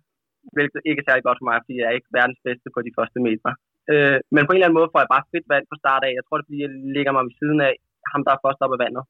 hvilket 0.57 0.81
ikke 0.89 1.01
er 1.03 1.07
særlig 1.09 1.25
godt 1.27 1.39
for 1.41 1.49
mig, 1.51 1.59
fordi 1.63 1.75
jeg 1.79 1.87
er 1.89 1.99
ikke 1.99 2.15
verdens 2.19 2.41
bedste 2.47 2.69
på 2.75 2.81
de 2.87 2.97
første 2.99 3.19
meter. 3.29 3.51
Øh, 3.93 4.19
men 4.35 4.43
på 4.45 4.51
en 4.51 4.57
eller 4.57 4.69
anden 4.69 4.81
måde 4.81 4.93
får 4.93 5.01
jeg 5.03 5.13
bare 5.15 5.31
fedt 5.33 5.47
vand 5.53 5.67
på 5.69 5.77
start 5.83 6.03
af. 6.07 6.13
Jeg 6.19 6.25
tror, 6.25 6.37
det 6.37 6.45
er, 6.45 6.49
fordi 6.49 6.61
jeg 6.65 6.73
ligger 6.97 7.13
mig 7.15 7.25
ved 7.27 7.35
siden 7.41 7.61
af 7.69 7.75
ham, 8.11 8.23
der 8.27 8.33
er 8.33 8.43
først 8.45 8.63
op 8.65 8.75
af 8.77 8.83
vandet, 8.85 9.05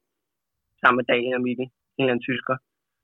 sammen 0.81 0.97
med 0.99 1.07
Daniel 1.11 1.39
og 1.39 1.45
Mikkel, 1.47 1.67
en 1.67 2.03
eller 2.03 2.13
anden 2.13 2.27
tysker. 2.29 2.55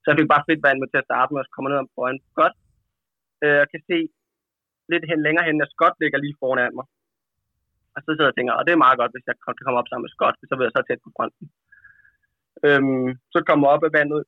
Så 0.02 0.06
jeg 0.10 0.18
fik 0.20 0.32
bare 0.34 0.48
fedt 0.50 0.66
vand 0.66 0.80
med 0.80 0.90
til 0.90 1.02
at 1.02 1.08
starte 1.10 1.30
med, 1.32 1.42
og 1.42 1.46
så 1.46 1.54
kommer 1.54 1.70
ned 1.70 1.84
om 1.84 1.92
bøjen. 1.98 2.20
Godt. 2.40 2.56
Øh, 3.44 3.58
jeg 3.62 3.68
kan 3.72 3.82
se 3.90 3.98
lidt 4.92 5.06
hen 5.10 5.20
længere 5.26 5.48
hen, 5.48 5.66
at 5.66 5.74
Scott 5.74 5.96
ligger 6.04 6.20
lige 6.22 6.40
foran 6.42 6.78
mig. 6.80 6.88
Og 7.96 8.00
så 8.04 8.10
sidder 8.12 8.28
jeg 8.28 8.34
og 8.34 8.38
tænker, 8.38 8.54
og 8.56 8.64
det 8.66 8.72
er 8.74 8.86
meget 8.86 9.00
godt, 9.02 9.14
hvis 9.14 9.28
jeg 9.30 9.36
kan 9.36 9.66
komme 9.66 9.80
op 9.82 9.90
sammen 9.90 10.06
med 10.06 10.16
Scott, 10.16 10.36
så 10.50 10.54
vil 10.56 10.68
jeg 10.68 10.76
så 10.76 10.82
tæt 10.84 11.06
på 11.06 11.12
fronten. 11.16 11.46
Øhm, 12.68 13.10
så 13.34 13.40
kommer 13.48 13.66
jeg 13.66 13.74
op 13.76 13.88
af 13.88 13.94
vandet, 13.98 14.22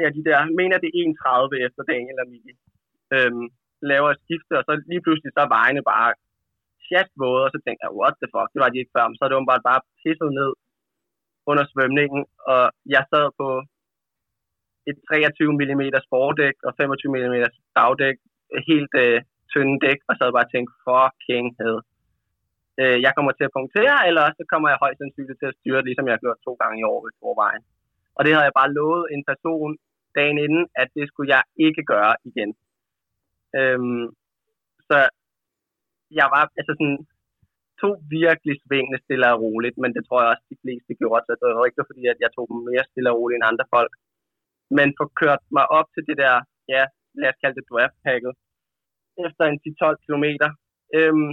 ja, 0.00 0.06
de 0.16 0.22
der, 0.26 0.36
jeg 0.44 0.58
mener 0.60 0.76
det 0.82 0.88
er 0.90 1.00
31 1.02 1.66
efter 1.66 1.82
Daniel 1.92 2.22
og 2.22 2.28
Mikkel. 2.32 2.54
øhm, 3.16 3.46
laver 3.92 4.08
et 4.10 4.22
skifte, 4.24 4.52
og 4.58 4.64
så 4.66 4.72
lige 4.90 5.04
pludselig 5.04 5.30
så 5.32 5.40
er 5.44 5.54
vejene 5.58 5.82
bare 5.92 6.10
våde, 7.22 7.44
og 7.46 7.52
så 7.54 7.58
tænker 7.64 7.82
jeg, 7.86 7.98
what 8.00 8.14
the 8.20 8.28
fuck, 8.34 8.48
det 8.52 8.60
var 8.62 8.70
de 8.70 8.80
ikke 8.80 8.94
før, 8.96 9.04
men 9.06 9.16
så 9.16 9.22
er 9.24 9.28
det 9.28 9.50
bare 9.52 9.68
bare 9.70 9.86
pisset 10.00 10.30
ned 10.40 10.50
under 11.50 11.64
svømningen, 11.72 12.22
og 12.52 12.64
jeg 12.94 13.02
sad 13.12 13.26
på 13.40 13.48
et 14.90 14.98
23 15.08 15.52
mm 15.60 15.84
fordæk 16.12 16.56
og 16.66 16.72
25 16.80 17.12
mm 17.14 17.36
dagdæk, 17.78 18.16
helt 18.70 18.92
øh, 19.04 19.18
tynde 19.52 19.76
dæk, 19.84 20.00
og 20.08 20.12
så 20.14 20.20
havde 20.22 20.38
bare 20.38 20.52
tænkt, 20.54 20.70
fucking 20.86 21.46
hell. 21.58 21.78
Øh, 22.80 22.98
jeg 23.04 23.12
kommer 23.16 23.32
til 23.34 23.48
at 23.48 23.54
punktere, 23.58 23.98
eller 24.08 24.24
så 24.38 24.42
kommer 24.52 24.68
jeg 24.68 24.82
højst 24.84 24.98
sandsynligt 25.00 25.38
til 25.40 25.50
at 25.50 25.58
styre, 25.58 25.86
ligesom 25.86 26.06
jeg 26.06 26.14
har 26.16 26.24
gjort 26.24 26.44
to 26.46 26.52
gange 26.62 26.76
i 26.80 26.88
år 26.92 27.00
ved 27.04 27.12
Storvejen. 27.18 27.62
Og 28.16 28.20
det 28.24 28.32
havde 28.32 28.48
jeg 28.48 28.58
bare 28.60 28.74
lovet 28.78 29.04
en 29.14 29.22
person 29.30 29.70
dagen 30.18 30.38
inden, 30.46 30.64
at 30.82 30.88
det 30.96 31.04
skulle 31.08 31.30
jeg 31.36 31.42
ikke 31.66 31.82
gøre 31.92 32.14
igen. 32.30 32.50
Øhm, 33.58 34.06
så 34.88 34.98
jeg 36.20 36.26
var 36.34 36.42
altså 36.60 36.72
sådan, 36.80 36.98
to 37.82 37.90
virkelig 38.18 38.54
svingende 38.64 39.00
stille 39.04 39.26
og 39.32 39.40
roligt, 39.44 39.76
men 39.82 39.90
det 39.96 40.02
tror 40.04 40.20
jeg 40.20 40.30
også, 40.32 40.46
de 40.52 40.62
fleste 40.64 40.92
gjorde, 41.00 41.22
så 41.24 41.32
det 41.38 41.46
var 41.58 41.68
ikke 41.68 41.90
fordi, 41.90 42.04
at 42.12 42.18
jeg 42.24 42.30
tog 42.32 42.46
dem 42.50 42.58
mere 42.70 42.84
stille 42.90 43.10
og 43.12 43.18
roligt 43.20 43.38
end 43.38 43.50
andre 43.50 43.66
folk. 43.76 43.92
Men 44.76 44.88
få 44.98 45.04
kørt 45.20 45.42
mig 45.56 45.66
op 45.78 45.88
til 45.94 46.02
det 46.08 46.16
der, 46.24 46.34
ja, 46.74 46.82
lad 47.20 47.28
os 47.32 47.40
kalde 47.42 47.56
det 47.58 47.68
draft-packet, 47.70 48.32
efter 49.26 49.44
en 49.46 49.58
10-12 49.64 50.04
km, 50.06 50.26
øhm, 50.98 51.30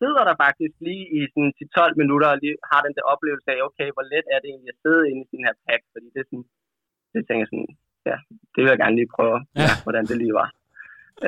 sidder 0.00 0.22
der 0.28 0.36
faktisk 0.44 0.74
lige 0.88 1.04
i 1.18 1.20
sådan 1.32 1.52
10-12 1.58 2.00
minutter 2.02 2.28
og 2.32 2.38
lige 2.42 2.56
har 2.70 2.80
den 2.86 2.94
der 2.96 3.04
oplevelse 3.12 3.48
af, 3.54 3.58
okay, 3.68 3.88
hvor 3.94 4.04
let 4.12 4.26
er 4.34 4.38
det 4.40 4.48
egentlig 4.50 4.72
at 4.74 4.82
sidde 4.84 5.02
inde 5.10 5.22
i 5.24 5.30
den 5.32 5.42
her 5.46 5.54
pack, 5.66 5.82
fordi 5.92 6.06
det 6.14 6.20
er 6.22 6.28
sådan, 6.30 6.46
det 7.12 7.20
tænker 7.26 7.42
jeg 7.44 7.50
sådan, 7.52 7.70
ja, 8.08 8.16
det 8.52 8.60
vil 8.60 8.72
jeg 8.72 8.82
gerne 8.82 8.98
lige 8.98 9.14
prøve. 9.16 9.38
Ja, 9.62 9.70
hvordan 9.84 10.04
det 10.10 10.16
lige 10.22 10.38
var. 10.40 10.48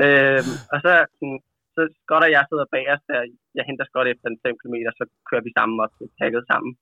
Øhm, 0.02 0.52
og 0.72 0.78
så, 0.84 0.92
sådan, 1.18 1.40
så 1.74 1.80
Scott 2.02 2.26
og 2.26 2.30
jeg 2.36 2.44
sidder 2.48 2.72
bag 2.74 2.84
os, 2.94 3.02
der 3.10 3.18
jeg 3.56 3.64
henter 3.68 3.86
Scott 3.88 4.08
efter 4.12 4.26
en 4.28 4.42
5 4.46 4.58
km, 4.60 4.76
så 4.98 5.04
kører 5.28 5.44
vi 5.46 5.52
sammen 5.58 5.76
op 5.84 5.92
til 5.98 6.06
packet 6.20 6.44
sammen. 6.50 6.72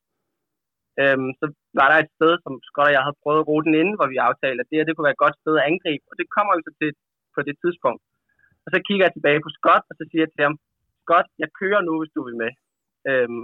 Øhm, 1.03 1.31
så 1.41 1.47
var 1.79 1.87
der 1.89 1.99
et 1.99 2.15
sted, 2.17 2.33
som 2.45 2.55
Scott 2.69 2.89
og 2.91 2.95
jeg 2.97 3.05
havde 3.07 3.21
prøvet 3.23 3.49
ruten 3.51 3.75
inden, 3.81 3.97
hvor 3.99 4.09
vi 4.13 4.27
aftalte, 4.29 4.61
at 4.63 4.69
det 4.69 4.77
her 4.79 4.87
det 4.87 4.95
kunne 4.95 5.09
være 5.09 5.19
et 5.19 5.25
godt 5.25 5.37
sted 5.43 5.55
at 5.59 5.67
angribe, 5.71 6.05
og 6.11 6.15
det 6.21 6.27
kommer 6.37 6.53
vi 6.57 6.63
så 6.67 6.73
til 6.81 6.91
på 7.35 7.41
det 7.49 7.57
tidspunkt. 7.63 8.03
Og 8.65 8.69
så 8.75 8.79
kigger 8.87 9.05
jeg 9.07 9.15
tilbage 9.15 9.41
på 9.45 9.51
Scott, 9.59 9.85
og 9.91 9.95
så 9.99 10.05
siger 10.11 10.23
jeg 10.25 10.33
til 10.33 10.47
ham, 10.49 10.57
Scott, 11.03 11.29
jeg 11.43 11.49
kører 11.61 11.83
nu, 11.89 11.93
hvis 12.01 12.15
du 12.17 12.21
vil 12.27 12.37
med. 12.43 12.53
Øhm, 13.11 13.43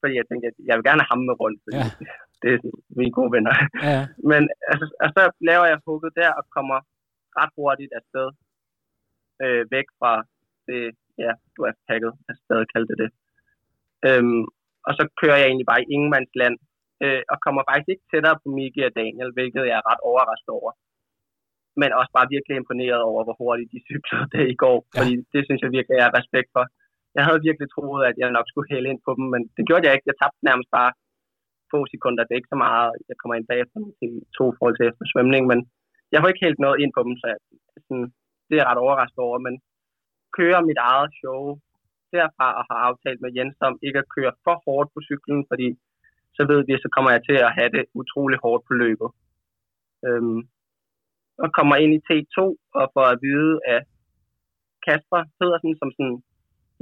fordi 0.00 0.14
jeg 0.20 0.26
tænkte, 0.26 0.46
at 0.50 0.56
jeg 0.68 0.74
vil 0.76 0.86
gerne 0.88 1.02
have 1.02 1.12
ham 1.14 1.22
med 1.28 1.36
rundt, 1.42 1.58
fordi 1.64 1.76
Ja. 1.82 1.88
det 2.42 2.48
er 2.50 2.58
sådan, 2.62 2.80
mine 2.98 3.14
gode 3.18 3.32
venner. 3.36 3.54
Ja, 3.88 4.00
Men 4.30 4.42
altså, 4.70 4.84
og 5.04 5.08
så 5.16 5.22
laver 5.50 5.66
jeg 5.72 5.84
hugget 5.86 6.12
der 6.20 6.30
og 6.38 6.44
kommer 6.56 6.78
ret 7.40 7.52
hurtigt 7.58 7.92
afsted 7.98 8.28
øh, 9.44 9.62
væk 9.74 9.88
fra 9.98 10.12
det, 10.68 10.82
ja, 11.24 11.32
du 11.56 11.60
er 11.68 11.72
pakket, 11.88 12.12
jeg 12.28 12.34
stadig 12.44 12.66
kalde 12.72 12.88
det 12.90 12.98
det. 13.02 13.10
Øhm, 14.08 14.44
og 14.86 14.92
så 14.98 15.02
kører 15.20 15.38
jeg 15.40 15.48
egentlig 15.48 15.70
bare 15.72 15.82
i 15.84 15.90
ingenmandsland, 15.96 16.56
øh, 17.04 17.22
og 17.32 17.36
kommer 17.44 17.62
faktisk 17.70 17.90
ikke 17.92 18.08
tættere 18.12 18.36
på 18.42 18.46
Miki 18.56 18.80
og 18.88 18.92
Daniel, 19.00 19.30
hvilket 19.36 19.64
jeg 19.70 19.76
er 19.80 19.88
ret 19.90 20.02
overrasket 20.10 20.52
over. 20.60 20.72
Men 21.80 21.90
også 22.00 22.12
bare 22.18 22.32
virkelig 22.34 22.54
imponeret 22.56 23.02
over, 23.10 23.20
hvor 23.24 23.36
hurtigt 23.42 23.72
de 23.74 23.80
cyklede 23.88 24.26
det 24.34 24.44
i 24.54 24.56
går, 24.64 24.78
Ja. 24.84 24.88
fordi 24.96 25.12
det 25.34 25.42
synes 25.46 25.60
jeg 25.62 25.70
virkelig, 25.76 25.96
jeg 25.98 26.06
har 26.08 26.18
respekt 26.20 26.50
for. 26.56 26.64
Jeg 27.16 27.24
havde 27.26 27.44
virkelig 27.48 27.68
troet, 27.74 28.02
at 28.10 28.16
jeg 28.22 28.30
nok 28.36 28.46
skulle 28.48 28.70
hælde 28.72 28.88
ind 28.92 29.00
på 29.06 29.10
dem, 29.18 29.26
men 29.34 29.42
det 29.56 29.64
gjorde 29.68 29.84
jeg 29.86 29.94
ikke. 29.94 30.08
Jeg 30.10 30.18
tabte 30.22 30.46
nærmest 30.48 30.70
bare 30.78 30.92
få 31.72 31.78
sekunder. 31.94 32.22
Det 32.24 32.32
er 32.32 32.40
ikke 32.42 32.54
så 32.54 32.60
meget, 32.66 32.88
jeg 33.10 33.16
kommer 33.18 33.34
ind 33.36 33.46
bagefter 33.52 33.78
til 34.00 34.12
to 34.38 34.44
forhold 34.58 34.74
til 34.76 34.88
efter 34.90 35.04
svømning, 35.12 35.42
men 35.52 35.60
jeg 36.16 36.22
får 36.22 36.32
ikke 36.32 36.46
helt 36.46 36.64
noget 36.64 36.80
ind 36.82 36.92
på 36.96 37.02
dem, 37.06 37.14
så 37.20 37.26
jeg, 37.32 37.38
sådan, 37.86 38.08
det 38.46 38.54
er 38.54 38.60
jeg 38.60 38.68
ret 38.70 38.84
overrasket 38.84 39.22
over, 39.28 39.38
men 39.46 39.54
kører 40.38 40.68
mit 40.68 40.80
eget 40.90 41.10
show 41.20 41.40
derfra 42.14 42.48
og 42.58 42.64
har 42.70 42.78
aftalt 42.88 43.20
med 43.20 43.34
Jens 43.36 43.56
om 43.68 43.74
ikke 43.86 43.98
at 44.02 44.10
køre 44.16 44.32
for 44.44 44.56
hårdt 44.66 44.88
på 44.94 45.00
cyklen, 45.08 45.40
fordi 45.50 45.68
så 46.36 46.42
ved 46.50 46.60
vi, 46.66 46.72
så 46.84 46.88
kommer 46.94 47.10
jeg 47.14 47.22
til 47.28 47.38
at 47.46 47.54
have 47.58 47.70
det 47.76 47.84
utrolig 48.00 48.38
hårdt 48.44 48.62
på 48.68 48.72
løbet. 48.82 49.10
Øhm, 50.06 50.40
og 51.42 51.48
kommer 51.58 51.76
ind 51.82 51.92
i 51.98 52.04
T2 52.08 52.36
og 52.80 52.84
får 52.94 53.06
at 53.12 53.20
vide 53.26 53.54
af 53.74 53.80
Kasper 54.86 55.20
Pedersen, 55.38 55.72
som 55.80 55.88
sådan, 55.96 56.18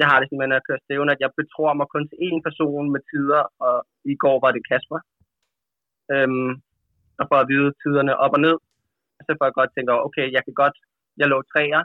jeg 0.01 0.07
har 0.11 0.19
det 0.19 0.27
simpelthen, 0.27 0.51
når 0.53 0.61
jeg 0.61 0.69
kører 0.69 0.85
stævne, 0.85 1.13
at 1.15 1.23
jeg 1.25 1.31
betror 1.41 1.73
mig 1.81 1.89
kun 1.95 2.05
til 2.09 2.19
én 2.29 2.39
person 2.47 2.87
med 2.95 3.01
tider, 3.11 3.43
og 3.67 3.77
i 4.13 4.15
går 4.23 4.37
var 4.45 4.51
det 4.53 4.69
Kasper. 4.71 5.01
Øhm, 6.15 6.51
og 7.21 7.25
får 7.31 7.39
at 7.43 7.51
vide 7.53 7.71
tiderne 7.83 8.15
op 8.25 8.37
og 8.37 8.41
ned. 8.47 8.57
Så 9.27 9.31
får 9.37 9.47
jeg 9.47 9.59
godt 9.61 9.71
tænke, 9.75 9.93
okay, 10.09 10.27
jeg 10.37 10.43
kan 10.47 10.55
godt, 10.63 10.77
jeg 11.21 11.29
lå 11.29 11.39
træer, 11.53 11.83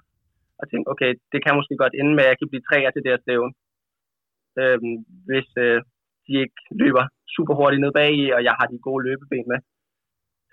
og 0.60 0.66
tænkte, 0.70 0.88
okay, 0.94 1.12
det 1.32 1.40
kan 1.44 1.58
måske 1.60 1.76
godt 1.84 1.96
ende 2.00 2.14
med, 2.16 2.24
at 2.26 2.32
jeg 2.32 2.40
kan 2.40 2.50
blive 2.52 2.68
træer 2.70 2.92
til 2.92 3.04
det 3.04 3.12
her 3.12 3.24
stævne. 3.24 3.54
Øhm, 4.62 4.96
hvis 5.28 5.50
øh, 5.66 5.80
de 6.26 6.34
ikke 6.44 6.62
løber 6.82 7.06
super 7.36 7.54
hurtigt 7.60 7.82
ned 7.84 7.92
bag 8.00 8.10
i, 8.24 8.26
og 8.36 8.42
jeg 8.48 8.56
har 8.60 8.68
de 8.68 8.86
gode 8.88 9.04
løbeben 9.08 9.48
med. 9.52 9.60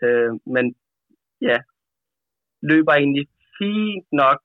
Øh, 0.05 0.33
men 0.55 0.65
ja, 1.49 1.59
løber 2.71 2.93
egentlig 2.95 3.27
fint 3.59 4.09
nok. 4.23 4.41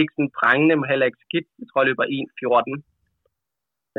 Ikke 0.00 0.12
sådan 0.14 0.36
prangende, 0.40 0.74
men 0.76 0.90
heller 0.90 1.06
ikke 1.06 1.24
skidt. 1.26 1.48
Jeg 1.60 1.66
tror, 1.66 1.80
jeg 1.80 1.88
løber 1.90 2.04
1.14. 2.04 2.74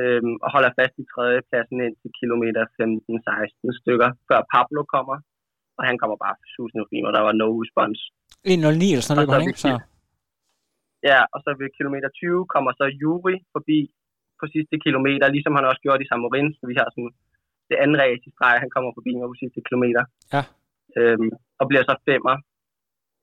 Øhm, 0.01 0.35
og 0.43 0.49
holder 0.55 0.71
fast 0.79 0.95
i 1.03 1.05
tredjepladsen 1.13 1.77
ind 1.85 1.95
til 2.01 2.11
kilometer 2.19 2.63
15-16 2.79 3.79
stykker, 3.81 4.09
før 4.27 4.39
Pablo 4.53 4.81
kommer. 4.95 5.17
Og 5.81 5.85
han 5.89 5.97
kommer 6.01 6.17
bare 6.25 6.35
susende 6.55 6.81
forbi 6.85 6.97
mig. 7.03 7.11
Der 7.17 7.23
var 7.27 7.33
no 7.41 7.47
response. 7.63 8.01
1.09 8.47 8.93
eller 8.93 9.05
sådan 9.07 9.21
Og 9.21 9.27
noget, 9.27 9.47
ikke? 9.47 9.63
Så, 9.65 9.71
Ja, 11.09 11.19
og 11.33 11.39
så 11.43 11.49
ved 11.59 11.69
kilometer 11.77 12.09
20 12.09 12.45
kommer 12.53 12.71
så 12.79 12.85
Juri 13.01 13.35
forbi 13.55 13.79
på 14.39 14.45
sidste 14.55 14.75
kilometer, 14.85 15.25
ligesom 15.35 15.55
han 15.57 15.69
også 15.71 15.81
gjorde 15.85 16.03
i 16.03 16.09
Samorin, 16.09 16.49
så 16.57 16.63
vi 16.71 16.75
har 16.79 16.87
sådan 16.95 17.13
det 17.69 17.77
andet 17.83 17.97
race 18.03 18.25
i 18.29 18.31
streg, 18.35 18.55
han 18.63 18.73
kommer 18.75 18.91
forbi 18.97 19.11
mig 19.15 19.27
på 19.29 19.37
sidste 19.43 19.61
kilometer. 19.67 20.03
Ja. 20.35 20.43
Øhm, 20.99 21.29
og 21.59 21.65
bliver 21.69 21.83
så 21.89 21.95
femmer, 22.07 22.35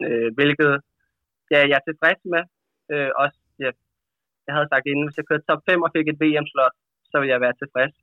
øh, 0.07 0.29
hvilket 0.39 0.73
ja, 1.53 1.59
jeg 1.71 1.77
er 1.81 1.87
tilfreds 1.87 2.21
med. 2.35 2.43
Øh, 2.93 3.11
også, 3.23 3.39
ja, 3.65 3.71
jeg 4.47 4.53
havde 4.55 4.71
sagt 4.73 4.87
inden, 4.87 5.07
hvis 5.07 5.19
jeg 5.19 5.27
kørte 5.29 5.47
top 5.47 5.63
5 5.71 5.87
og 5.87 5.91
fik 5.97 6.07
et 6.09 6.21
VM-slot, 6.23 6.77
så 7.11 7.17
ville 7.19 7.35
jeg 7.35 7.45
være 7.45 7.57
tilfreds. 7.61 7.95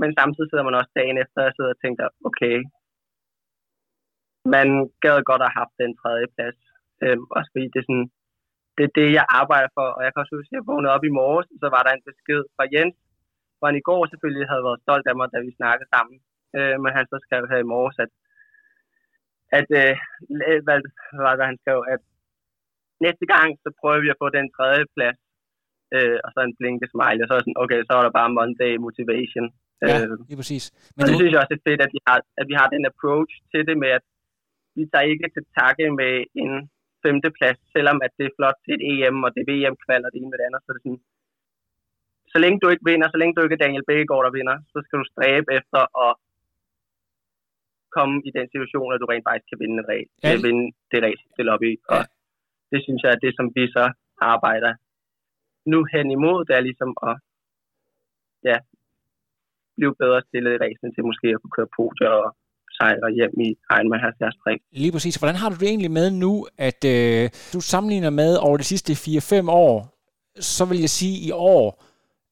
Men 0.00 0.10
samtidig 0.18 0.48
sidder 0.48 0.66
man 0.66 0.78
også 0.80 0.92
dagen 1.00 1.16
efter, 1.24 1.40
og 1.48 1.52
sidder 1.54 1.72
og 1.74 1.80
tænker, 1.84 2.06
okay, 2.28 2.56
man 4.54 4.68
gad 5.04 5.18
godt 5.30 5.42
at 5.42 5.48
have 5.48 5.60
haft 5.62 5.74
den 5.82 5.92
tredje 6.00 6.26
plads. 6.34 6.58
Øhm, 7.02 7.24
også 7.36 7.50
fordi 7.52 7.66
det 7.72 7.78
er 7.80 7.88
sådan, 7.88 8.08
det 8.76 8.84
er 8.86 8.94
det, 9.00 9.08
jeg 9.18 9.26
arbejder 9.40 9.70
for. 9.78 9.86
Og 9.96 10.00
jeg 10.04 10.10
kan 10.10 10.22
også 10.22 10.36
huske, 10.36 10.52
at 10.52 10.58
jeg 10.58 10.68
vågnede 10.70 10.94
op 10.96 11.04
i 11.08 11.16
morges, 11.20 11.48
og 11.54 11.58
så 11.62 11.68
var 11.74 11.82
der 11.84 11.92
en 11.92 12.06
besked 12.10 12.42
fra 12.56 12.64
Jens, 12.74 12.96
hvor 13.56 13.66
han 13.68 13.80
i 13.80 13.86
går 13.88 14.00
selvfølgelig 14.12 14.46
havde 14.50 14.66
været 14.66 14.82
stolt 14.84 15.06
af 15.10 15.16
mig, 15.16 15.28
da 15.34 15.38
vi 15.46 15.58
snakkede 15.60 15.88
sammen. 15.94 16.16
Øh, 16.56 16.76
men 16.82 16.90
han 16.96 17.06
så 17.10 17.16
skrev 17.24 17.42
her 17.52 17.60
i 17.62 17.70
morges, 17.74 17.98
at, 18.04 18.12
at 19.58 19.68
øh, 19.80 19.94
hvad, 20.66 20.78
var 21.24 21.34
det, 21.36 21.50
han 21.52 21.60
skrev, 21.62 21.78
at 21.94 22.02
næste 23.06 23.26
gang, 23.34 23.48
så 23.62 23.68
prøver 23.80 24.00
vi 24.04 24.12
at 24.12 24.20
få 24.22 24.28
den 24.38 24.46
tredje 24.56 24.84
plads. 24.96 25.18
Øh, 25.96 26.18
og 26.24 26.28
så 26.32 26.40
en 26.40 26.58
blinke 26.58 26.86
smile, 26.92 27.22
og 27.22 27.26
så 27.28 27.34
er 27.34 27.42
sådan, 27.42 27.62
okay, 27.64 27.80
så 27.86 27.92
er 27.98 28.02
der 28.04 28.18
bare 28.20 28.34
Monday 28.38 28.72
motivation. 28.86 29.46
ja, 29.82 29.96
Øh, 30.00 30.08
lige 30.28 30.40
præcis. 30.40 30.64
Men 30.96 31.02
det 31.06 31.12
du, 31.12 31.18
synes 31.18 31.32
jeg 31.32 31.42
også 31.42 31.54
er 31.58 31.66
fedt, 31.68 31.80
at 31.86 31.92
vi, 31.96 32.00
har, 32.08 32.18
at 32.40 32.46
vi 32.50 32.54
har 32.60 32.68
den 32.74 32.84
approach 32.90 33.32
til 33.52 33.62
det 33.68 33.76
med, 33.82 33.90
at 33.98 34.04
vi 34.80 34.86
tager 34.92 35.10
ikke 35.12 35.28
til 35.34 35.44
takke 35.58 35.86
med 36.00 36.12
en 36.42 36.52
femteplads, 37.04 37.60
selvom 37.74 37.98
at 38.06 38.12
det 38.18 38.24
er 38.26 38.36
flot 38.38 38.58
til 38.64 38.74
et 38.76 38.82
EM, 38.90 39.18
og 39.26 39.30
det 39.34 39.40
er 39.42 39.50
VM-kval, 39.50 40.04
og 40.04 40.10
det 40.10 40.18
ene 40.18 40.30
med 40.30 40.38
det 40.38 40.48
andet. 40.48 40.62
Så, 40.62 40.68
er 40.70 40.76
det 40.76 40.84
sådan, 40.84 41.02
så 42.32 42.38
længe 42.44 42.58
du 42.62 42.66
ikke 42.72 42.88
vinder, 42.90 43.08
så 43.10 43.18
længe 43.20 43.34
du 43.34 43.40
ikke 43.42 43.56
er 43.58 43.64
Daniel 43.64 43.86
Bækgaard, 43.88 44.24
der 44.26 44.36
vinder, 44.38 44.56
så 44.72 44.78
skal 44.84 44.98
du 45.00 45.06
stræbe 45.12 45.48
efter 45.58 45.80
at 46.06 46.12
komme 47.96 48.14
i 48.28 48.30
den 48.36 48.46
situation, 48.52 48.92
at 48.92 49.00
du 49.00 49.06
rent 49.12 49.26
faktisk 49.28 49.48
kan 49.50 49.60
vinde 49.62 49.76
en 49.78 49.88
race. 49.92 50.12
Ja. 50.24 50.30
Vinde 50.46 50.64
det 50.90 51.00
race, 51.06 51.52
op 51.54 51.62
i. 51.70 51.72
Og 51.92 51.96
Ja. 51.96 52.04
det 52.72 52.80
synes 52.84 53.00
jeg 53.04 53.10
er 53.12 53.20
det, 53.24 53.32
som 53.38 53.46
vi 53.56 53.64
så 53.76 53.84
arbejder 54.34 54.72
nu 55.72 55.78
hen 55.92 56.06
imod, 56.10 56.38
det 56.44 56.54
er 56.56 56.60
ligesom 56.68 56.92
at 57.08 57.14
ja, 58.50 58.56
blive 59.76 59.94
bedre 60.02 60.20
stillet 60.28 60.52
i 60.54 60.62
racen 60.64 60.88
til 60.94 61.04
måske 61.10 61.28
at 61.34 61.40
kunne 61.40 61.56
køre 61.58 61.74
podier 61.76 62.12
og 62.22 62.28
sejre 62.80 63.14
hjem 63.14 63.30
i 63.46 63.48
Ironman 63.76 64.00
70 64.00 64.34
lige 64.72 64.92
præcis. 64.92 65.16
Hvordan 65.16 65.36
har 65.36 65.48
du 65.48 65.54
det 65.54 65.68
egentlig 65.68 65.90
med 65.90 66.10
nu, 66.10 66.46
at 66.58 66.84
øh, 66.84 67.30
du 67.52 67.60
sammenligner 67.60 68.10
med 68.10 68.36
over 68.36 68.56
de 68.56 68.64
sidste 68.64 68.92
4-5 68.92 69.50
år, 69.50 69.96
så 70.40 70.64
vil 70.64 70.80
jeg 70.80 70.90
sige, 70.90 71.16
at 71.16 71.26
i 71.26 71.30
år 71.30 71.84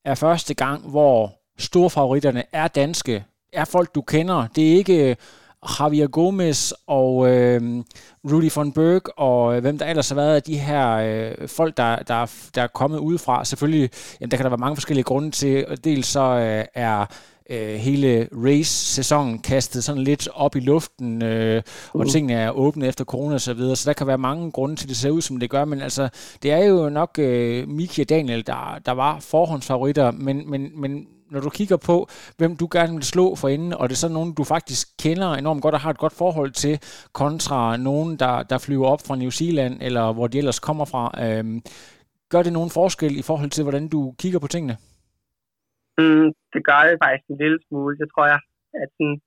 er 0.04 0.14
første 0.14 0.54
gang, 0.54 0.90
hvor 0.90 1.32
storfavoritterne 1.58 2.42
er 2.52 2.68
danske, 2.68 3.24
er 3.52 3.64
folk, 3.64 3.94
du 3.94 4.02
kender. 4.02 4.46
Det 4.56 4.72
er 4.72 4.76
ikke 4.76 5.10
øh, 5.10 5.16
Javier 5.80 6.06
Gomez 6.06 6.72
og 6.86 7.28
øh, 7.30 7.60
Rudy 8.32 8.50
von 8.54 8.72
Berg 8.72 9.02
og 9.18 9.54
øh, 9.56 9.60
hvem 9.60 9.78
der 9.78 9.86
ellers 9.86 10.08
har 10.08 10.16
været 10.16 10.34
af 10.34 10.42
de 10.42 10.58
her 10.58 10.88
øh, 10.90 11.48
folk, 11.48 11.76
der, 11.76 11.96
der, 11.96 12.14
er- 12.14 12.48
der 12.54 12.62
er 12.62 12.66
kommet 12.66 12.98
udefra. 12.98 13.44
Selvfølgelig, 13.44 13.90
jamen, 14.20 14.30
der 14.30 14.36
kan 14.36 14.44
der 14.44 14.50
være 14.50 14.58
mange 14.58 14.76
forskellige 14.76 15.04
grunde 15.04 15.30
til. 15.30 15.66
Dels 15.84 16.06
så 16.06 16.20
øh, 16.20 16.64
er 16.74 17.06
øh, 17.48 17.74
hele 17.74 18.28
race-sæsonen 18.32 19.38
kastet 19.38 19.84
sådan 19.84 20.02
lidt 20.02 20.28
op 20.34 20.56
i 20.56 20.60
luften, 20.60 21.22
øh, 21.22 21.62
og 21.88 22.08
tingene 22.08 22.34
er 22.34 22.50
åbne 22.50 22.86
efter 22.86 23.04
corona 23.04 23.34
og 23.34 23.40
så 23.40 23.54
videre, 23.54 23.76
så 23.76 23.90
der 23.90 23.92
kan 23.92 24.06
være 24.06 24.18
mange 24.18 24.50
grunde 24.50 24.76
til, 24.76 24.84
at 24.84 24.88
det 24.88 24.96
ser 24.96 25.10
ud, 25.10 25.20
som 25.20 25.36
det 25.36 25.50
gør, 25.50 25.64
men 25.64 25.82
altså, 25.82 26.08
det 26.42 26.52
er 26.52 26.64
jo 26.64 26.88
nok 26.88 27.18
øh, 27.18 27.68
Miki 27.68 28.00
og 28.00 28.08
Daniel, 28.08 28.46
der, 28.46 28.78
der 28.86 28.92
var 28.92 29.20
forhåndsfavoritter, 29.20 30.10
men, 30.10 30.50
men, 30.50 30.80
men 30.80 31.06
når 31.30 31.40
du 31.40 31.48
kigger 31.48 31.76
på, 31.76 32.08
hvem 32.36 32.56
du 32.56 32.68
gerne 32.72 32.94
vil 32.94 33.04
slå 33.04 33.34
for 33.34 33.48
inden, 33.48 33.74
og 33.74 33.88
det 33.88 33.94
er 33.94 33.98
sådan 33.98 34.14
nogen, 34.14 34.32
du 34.32 34.44
faktisk 34.44 34.88
kender 34.98 35.34
enormt 35.34 35.62
godt 35.62 35.74
og 35.74 35.80
har 35.80 35.90
et 35.90 35.98
godt 35.98 36.12
forhold 36.12 36.50
til, 36.50 36.78
kontra 37.12 37.76
nogen, 37.76 38.16
der, 38.16 38.42
der 38.42 38.58
flyver 38.58 38.86
op 38.86 39.06
fra 39.06 39.16
New 39.16 39.30
Zealand, 39.30 39.78
eller 39.80 40.12
hvor 40.12 40.26
de 40.26 40.38
ellers 40.38 40.58
kommer 40.58 40.84
fra, 40.84 41.24
øh, 41.24 41.60
gør 42.28 42.42
det 42.42 42.52
nogen 42.52 42.70
forskel 42.70 43.18
i 43.18 43.22
forhold 43.22 43.50
til, 43.50 43.62
hvordan 43.62 43.88
du 43.88 44.14
kigger 44.18 44.38
på 44.38 44.46
tingene? 44.46 44.76
Mm, 45.98 46.28
det 46.52 46.60
gør 46.68 46.80
det 46.88 47.02
faktisk 47.04 47.26
en 47.28 47.40
lille 47.42 47.58
smule. 47.66 47.94
Det 48.00 48.08
tror 48.10 48.26
jeg, 48.32 48.40
at 48.82 48.88
sådan, 48.96 49.18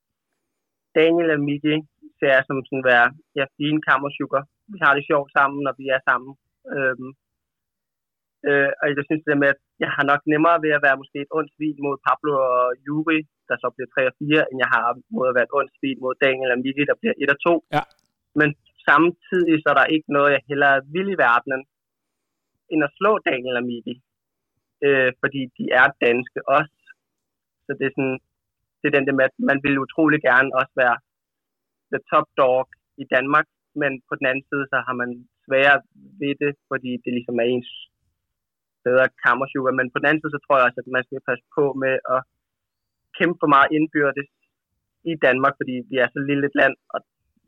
Daniel 0.99 1.29
og 1.35 1.41
Miki 1.47 1.75
ser 2.17 2.31
jeg 2.37 2.43
som 2.45 2.57
sådan 2.67 2.89
være 2.91 3.07
ja, 3.37 3.45
fine 3.57 3.81
kammersugar. 3.87 4.43
Vi 4.73 4.77
har 4.83 4.91
det 4.95 5.03
sjovt 5.09 5.29
sammen, 5.37 5.59
når 5.67 5.73
vi 5.81 5.85
er 5.95 6.01
sammen. 6.09 6.31
Øhm, 6.75 7.09
øh, 8.47 8.69
og 8.79 8.85
jeg 8.87 9.05
synes 9.07 9.23
det 9.27 9.41
med, 9.43 9.49
at 9.53 9.61
jeg 9.83 9.89
har 9.95 10.05
nok 10.11 10.21
nemmere 10.33 10.57
ved 10.65 10.71
at 10.77 10.83
være 10.85 10.99
måske 11.01 11.17
et 11.21 11.33
ondt 11.37 11.51
svin 11.55 11.77
mod 11.85 11.95
Pablo 12.05 12.33
og 12.51 12.65
Juri, 12.85 13.19
der 13.49 13.55
så 13.61 13.67
bliver 13.75 13.89
3 13.95 14.01
og 14.11 14.15
4, 14.19 14.49
end 14.49 14.57
jeg 14.63 14.69
har 14.75 14.83
mod 15.15 15.25
at 15.29 15.35
være 15.37 15.47
et 15.49 15.57
ondt 15.59 15.71
svin 15.77 15.99
mod 16.03 16.13
Daniel 16.25 16.53
og 16.55 16.59
Miki, 16.63 16.83
der 16.91 16.97
bliver 17.01 17.15
1 17.23 17.33
og 17.35 17.39
2. 17.47 17.53
Ja. 17.77 17.83
Men 18.39 18.49
samtidig 18.89 19.55
så 19.59 19.67
er 19.73 19.77
der 19.79 19.93
ikke 19.95 20.09
noget, 20.17 20.29
jeg 20.35 20.43
hellere 20.49 20.77
vil 20.95 21.07
i 21.15 21.21
verdenen, 21.25 21.61
end 22.71 22.81
at 22.87 22.95
slå 22.99 23.11
Daniel 23.29 23.59
og 23.61 23.65
Miki. 23.69 23.95
Øh, 24.85 25.11
fordi 25.21 25.41
de 25.57 25.65
er 25.81 25.87
danske 26.05 26.39
også. 26.57 26.79
Så 27.65 27.71
det 27.77 27.85
er 27.87 27.93
sådan, 27.97 28.19
det 28.79 28.85
er 28.87 28.97
den 28.97 29.07
der 29.07 29.17
med, 29.17 29.25
at 29.29 29.35
man 29.51 29.59
vil 29.65 29.83
utrolig 29.85 30.19
gerne 30.29 30.49
også 30.59 30.73
være 30.83 30.97
the 31.93 32.01
top 32.11 32.27
dog 32.41 32.61
i 33.03 33.05
Danmark, 33.15 33.47
men 33.81 33.91
på 34.07 34.13
den 34.19 34.25
anden 34.29 34.45
side, 34.49 34.65
så 34.71 34.77
har 34.87 34.95
man 35.01 35.09
sværere 35.45 35.79
ved 36.21 36.33
det, 36.43 36.51
fordi 36.71 36.91
det 37.03 37.11
ligesom 37.17 37.35
er 37.43 37.47
ens 37.53 37.71
bedre 38.87 39.07
kammersugar. 39.23 39.73
Men 39.79 39.87
på 39.91 39.97
den 39.99 40.07
anden 40.07 40.21
side, 40.21 40.35
så 40.35 40.41
tror 40.41 40.57
jeg 40.57 40.65
også, 40.67 40.79
at 40.81 40.95
man 40.97 41.05
skal 41.05 41.27
passe 41.29 41.45
på 41.57 41.65
med 41.83 41.95
at 42.15 42.21
kæmpe 43.17 43.37
for 43.41 43.49
meget 43.55 43.73
indbyrdes 43.77 44.29
i 45.11 45.13
Danmark, 45.25 45.53
fordi 45.59 45.75
vi 45.91 45.95
er 46.03 46.07
så 46.09 46.19
lille 46.29 46.45
et 46.49 46.55
land, 46.61 46.75
og 46.93 46.99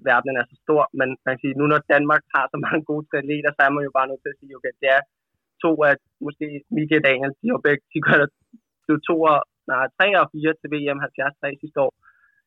verdenen 0.09 0.37
er 0.41 0.45
så 0.51 0.57
stor. 0.65 0.81
Men 0.99 1.07
man 1.25 1.33
kan 1.33 1.43
sige, 1.43 1.59
nu 1.59 1.65
når 1.67 1.81
Danmark 1.93 2.23
har 2.35 2.45
så 2.53 2.57
mange 2.65 2.81
gode 2.89 3.05
atleter, 3.21 3.51
så 3.53 3.61
er 3.65 3.71
man 3.73 3.87
jo 3.87 3.91
bare 3.97 4.09
nødt 4.09 4.21
til 4.23 4.33
at 4.33 4.39
sige, 4.39 4.55
okay, 4.57 4.73
det 4.81 4.89
er 4.97 5.01
to 5.63 5.71
af, 5.89 5.95
måske 6.25 6.47
Michael 6.75 7.01
og 7.01 7.05
Daniel, 7.09 7.33
de 7.41 7.47
begge, 7.67 7.83
de 7.93 7.99
gør 8.07 8.17
det 8.21 8.29
to 9.09 9.15
og, 9.31 9.39
nej, 9.71 9.85
tre 9.97 10.07
og 10.21 10.27
fire 10.33 10.51
til 10.59 10.67
VM 10.73 10.99
73 10.99 11.61
sidste 11.63 11.79
år. 11.85 11.91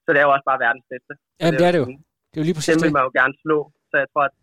Så 0.05 0.09
det 0.13 0.19
er 0.21 0.27
jo 0.27 0.35
også 0.37 0.47
bare 0.51 0.63
verdens 0.67 0.87
bedste. 0.93 1.13
Ja, 1.43 1.49
det 1.59 1.65
er 1.69 1.73
det 1.75 1.81
jo. 1.83 1.89
Det 2.31 2.37
er 2.37 2.43
jo 2.43 2.49
lige 2.49 2.59
præcis 2.59 2.75
Dem 2.75 2.85
vil 2.87 2.97
man 2.97 3.07
jo 3.09 3.13
gerne 3.21 3.35
slå. 3.45 3.59
Så 3.91 3.95
jeg 4.03 4.09
tror, 4.13 4.25
at 4.31 4.37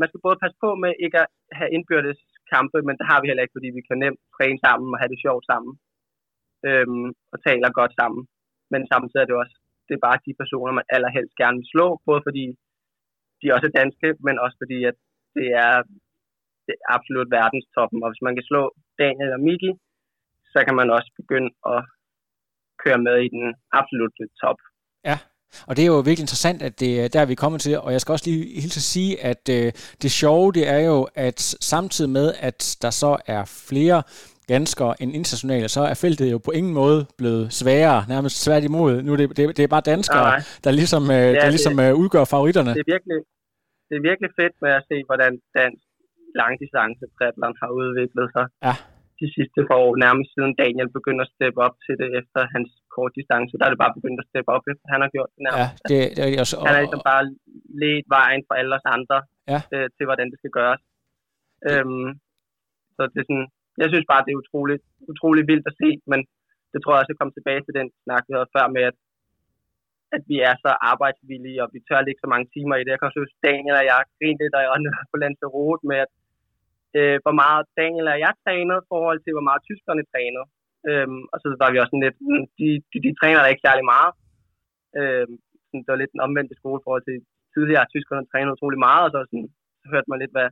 man 0.00 0.08
skal 0.08 0.24
både 0.26 0.40
passe 0.42 0.56
på 0.64 0.70
med 0.82 0.92
ikke 1.04 1.18
at 1.24 1.28
have 1.58 1.70
indbyrdes 1.76 2.20
kampe, 2.54 2.78
men 2.86 2.94
det 2.98 3.06
har 3.10 3.18
vi 3.20 3.28
heller 3.28 3.44
ikke, 3.44 3.56
fordi 3.56 3.68
vi 3.78 3.82
kan 3.88 3.98
nemt 4.04 4.20
træne 4.36 4.58
sammen 4.66 4.88
og 4.94 4.98
have 5.00 5.12
det 5.12 5.24
sjovt 5.24 5.44
sammen. 5.50 5.72
Øhm, 6.68 7.08
og 7.32 7.38
taler 7.46 7.78
godt 7.80 7.94
sammen. 8.00 8.22
Men 8.72 8.82
samtidig 8.92 9.22
er 9.22 9.28
det 9.28 9.40
også, 9.42 9.56
det 9.86 9.94
er 9.94 10.06
bare 10.08 10.24
de 10.26 10.40
personer, 10.42 10.72
man 10.78 10.92
allerhelst 10.96 11.34
gerne 11.42 11.58
vil 11.60 11.72
slå, 11.74 11.86
både 12.08 12.20
fordi 12.26 12.44
de 13.40 13.52
også 13.54 13.66
er 13.68 13.78
danske, 13.80 14.08
men 14.26 14.34
også 14.44 14.56
fordi, 14.62 14.78
at 14.90 14.96
det 15.36 15.48
er 15.66 15.74
absolut 16.96 17.28
verdenstoppen. 17.38 17.98
Og 18.04 18.08
hvis 18.10 18.24
man 18.26 18.34
kan 18.36 18.44
slå 18.50 18.62
Daniel 19.02 19.30
og 19.36 19.40
Miki, 19.46 19.70
så 20.52 20.58
kan 20.66 20.74
man 20.80 20.88
også 20.96 21.10
begynde 21.20 21.50
at 21.74 21.80
køre 22.82 22.98
med 23.06 23.16
i 23.26 23.28
den 23.36 23.44
absolutte 23.80 24.22
top. 24.42 24.58
Ja, 25.10 25.16
og 25.68 25.72
det 25.76 25.82
er 25.82 25.86
jo 25.86 25.96
virkelig 26.08 26.24
interessant, 26.28 26.62
at 26.68 26.80
det 26.80 26.92
er 27.04 27.08
der, 27.08 27.24
vi 27.32 27.34
kommer 27.42 27.58
til. 27.58 27.78
Og 27.84 27.92
jeg 27.92 28.00
skal 28.00 28.12
også 28.12 28.26
lige 28.30 28.60
hilse 28.62 28.78
at 28.78 28.88
sige, 28.94 29.12
at 29.30 29.42
øh, 29.56 29.72
det 30.02 30.10
sjove, 30.10 30.52
det 30.52 30.64
er 30.76 30.78
jo, 30.90 31.08
at 31.14 31.40
samtidig 31.72 32.10
med, 32.10 32.28
at 32.48 32.76
der 32.82 32.90
så 32.90 33.16
er 33.26 33.42
flere 33.70 34.02
danskere 34.48 34.92
end 35.02 35.10
internationale, 35.20 35.68
så 35.68 35.80
er 35.92 35.94
feltet 35.94 36.32
jo 36.32 36.38
på 36.38 36.50
ingen 36.50 36.74
måde 36.74 37.06
blevet 37.18 37.52
sværere, 37.52 38.04
nærmest 38.08 38.36
svært 38.44 38.64
imod. 38.64 39.02
Nu 39.02 39.12
er 39.12 39.16
det, 39.16 39.36
det, 39.36 39.56
det 39.56 39.62
er 39.62 39.68
bare 39.76 39.80
danskere, 39.94 40.22
Nej. 40.32 40.40
der 40.64 40.70
ligesom, 40.70 41.02
øh, 41.02 41.10
Ja, 41.10 41.32
der 41.32 41.40
det- 41.40 41.50
ligesom 41.56 41.80
øh, 41.84 41.94
udgør 42.02 42.24
favoritterne. 42.24 42.70
Det 42.74 42.80
er 42.86 42.92
virkelig, 42.96 43.18
det 43.88 43.94
er 44.00 44.02
virkelig 44.10 44.30
fedt 44.40 44.54
med 44.64 44.70
at 44.78 44.82
se, 44.90 44.96
hvordan 45.08 45.32
dansk 45.60 45.84
langdistance 46.42 47.02
triathlon 47.16 47.54
har 47.62 47.70
udviklet 47.80 48.26
sig 48.36 48.46
Ja. 48.68 48.74
de 49.20 49.26
sidste 49.36 49.60
par 49.68 49.78
år. 49.86 49.92
Nærmest 50.06 50.28
siden 50.34 50.52
Daniel 50.62 50.88
begyndte 50.98 51.22
at 51.26 51.32
steppe 51.36 51.58
op 51.66 51.74
til 51.86 51.94
det 52.00 52.08
efter 52.20 52.40
hans 52.54 52.70
kort 52.94 53.12
distance, 53.18 53.52
der 53.58 53.64
er 53.66 53.72
det 53.72 53.82
bare 53.84 53.96
begyndt 53.98 54.20
at 54.22 54.28
steppe 54.32 54.50
op, 54.56 54.64
efter 54.72 54.86
han 54.94 55.00
har 55.04 55.10
gjort 55.16 55.30
det 55.34 55.40
Ja, 55.42 55.46
nærmest. 55.46 55.82
det, 55.90 56.00
det 56.16 56.20
er 56.24 56.42
også, 56.44 56.56
og, 56.60 56.64
Han 56.66 56.74
har 56.76 56.82
ligesom 56.86 57.04
bare 57.12 57.24
ledt 57.82 58.06
vejen 58.18 58.42
for 58.48 58.54
alle 58.60 58.72
os 58.78 58.86
andre 58.98 59.18
Ja. 59.52 59.60
øh, 59.74 59.86
til, 59.96 60.04
hvordan 60.08 60.28
det 60.32 60.38
skal 60.40 60.52
gøres. 60.60 60.82
Øhm, 61.70 62.08
så 62.96 63.02
det 63.12 63.18
er 63.22 63.26
sådan, 63.30 63.48
jeg 63.82 63.88
synes 63.92 64.06
bare, 64.12 64.24
det 64.26 64.32
er 64.32 64.40
utroligt, 64.44 64.82
utroligt 65.12 65.48
vildt 65.50 65.66
at 65.70 65.78
se, 65.82 65.90
men 66.12 66.20
det 66.72 66.78
tror 66.80 66.92
jeg 66.92 67.00
også, 67.02 67.14
at 67.14 67.20
komme 67.20 67.34
tilbage 67.36 67.62
til 67.64 67.74
den 67.80 67.88
snak, 68.04 68.22
vi 68.28 68.32
havde 68.36 68.54
før 68.56 68.66
med, 68.76 68.84
at, 68.90 68.96
at 70.16 70.22
vi 70.30 70.36
er 70.48 70.54
så 70.64 70.70
arbejdsvillige, 70.92 71.62
og 71.64 71.68
vi 71.74 71.80
tør 71.88 72.00
lægge 72.06 72.22
så 72.22 72.28
mange 72.34 72.46
timer 72.54 72.74
i 72.76 72.82
det. 72.84 72.90
Jeg 72.92 72.98
kan 72.98 73.08
også 73.08 73.22
huske, 73.24 73.44
Daniel 73.48 73.76
og 73.80 73.86
jeg 73.90 73.98
grinede 74.18 74.42
lidt 74.42 74.54
der 74.56 75.06
på 75.12 75.16
Lanzarote 75.22 75.82
med, 75.90 75.98
at 76.04 76.12
øh, 76.98 77.16
hvor 77.24 77.36
meget 77.42 77.62
Daniel 77.80 78.12
og 78.12 78.18
jeg 78.24 78.32
trænede 78.44 78.80
i 78.82 78.88
forhold 78.92 79.18
til, 79.20 79.32
hvor 79.34 79.46
meget 79.48 79.66
tyskerne 79.68 80.04
trænede. 80.12 80.46
Øhm, 80.90 81.22
og 81.32 81.36
så 81.40 81.46
var 81.62 81.70
vi 81.70 81.80
også 81.80 81.92
sådan 81.92 82.06
lidt, 82.06 82.18
de, 82.58 82.68
de, 82.90 82.96
de 83.06 83.10
træner 83.20 83.40
da 83.40 83.48
ikke 83.52 83.66
særlig 83.68 83.84
meget. 83.94 84.12
Øhm, 84.98 85.34
sådan, 85.66 85.82
det 85.84 85.92
var 85.92 86.02
lidt 86.02 86.14
en 86.14 86.24
omvendt 86.26 86.58
skole 86.60 86.80
i 86.80 86.84
forhold 86.86 87.04
til 87.06 87.18
tidligere, 87.54 87.84
at 87.84 87.92
tyskerne 87.94 88.28
trænede 88.30 88.54
utrolig 88.56 88.80
meget, 88.88 89.02
og 89.06 89.10
så, 89.12 89.18
sådan, 89.30 89.48
så 89.80 89.86
hørte 89.92 90.10
man 90.10 90.20
lidt, 90.22 90.34
hvad 90.36 90.48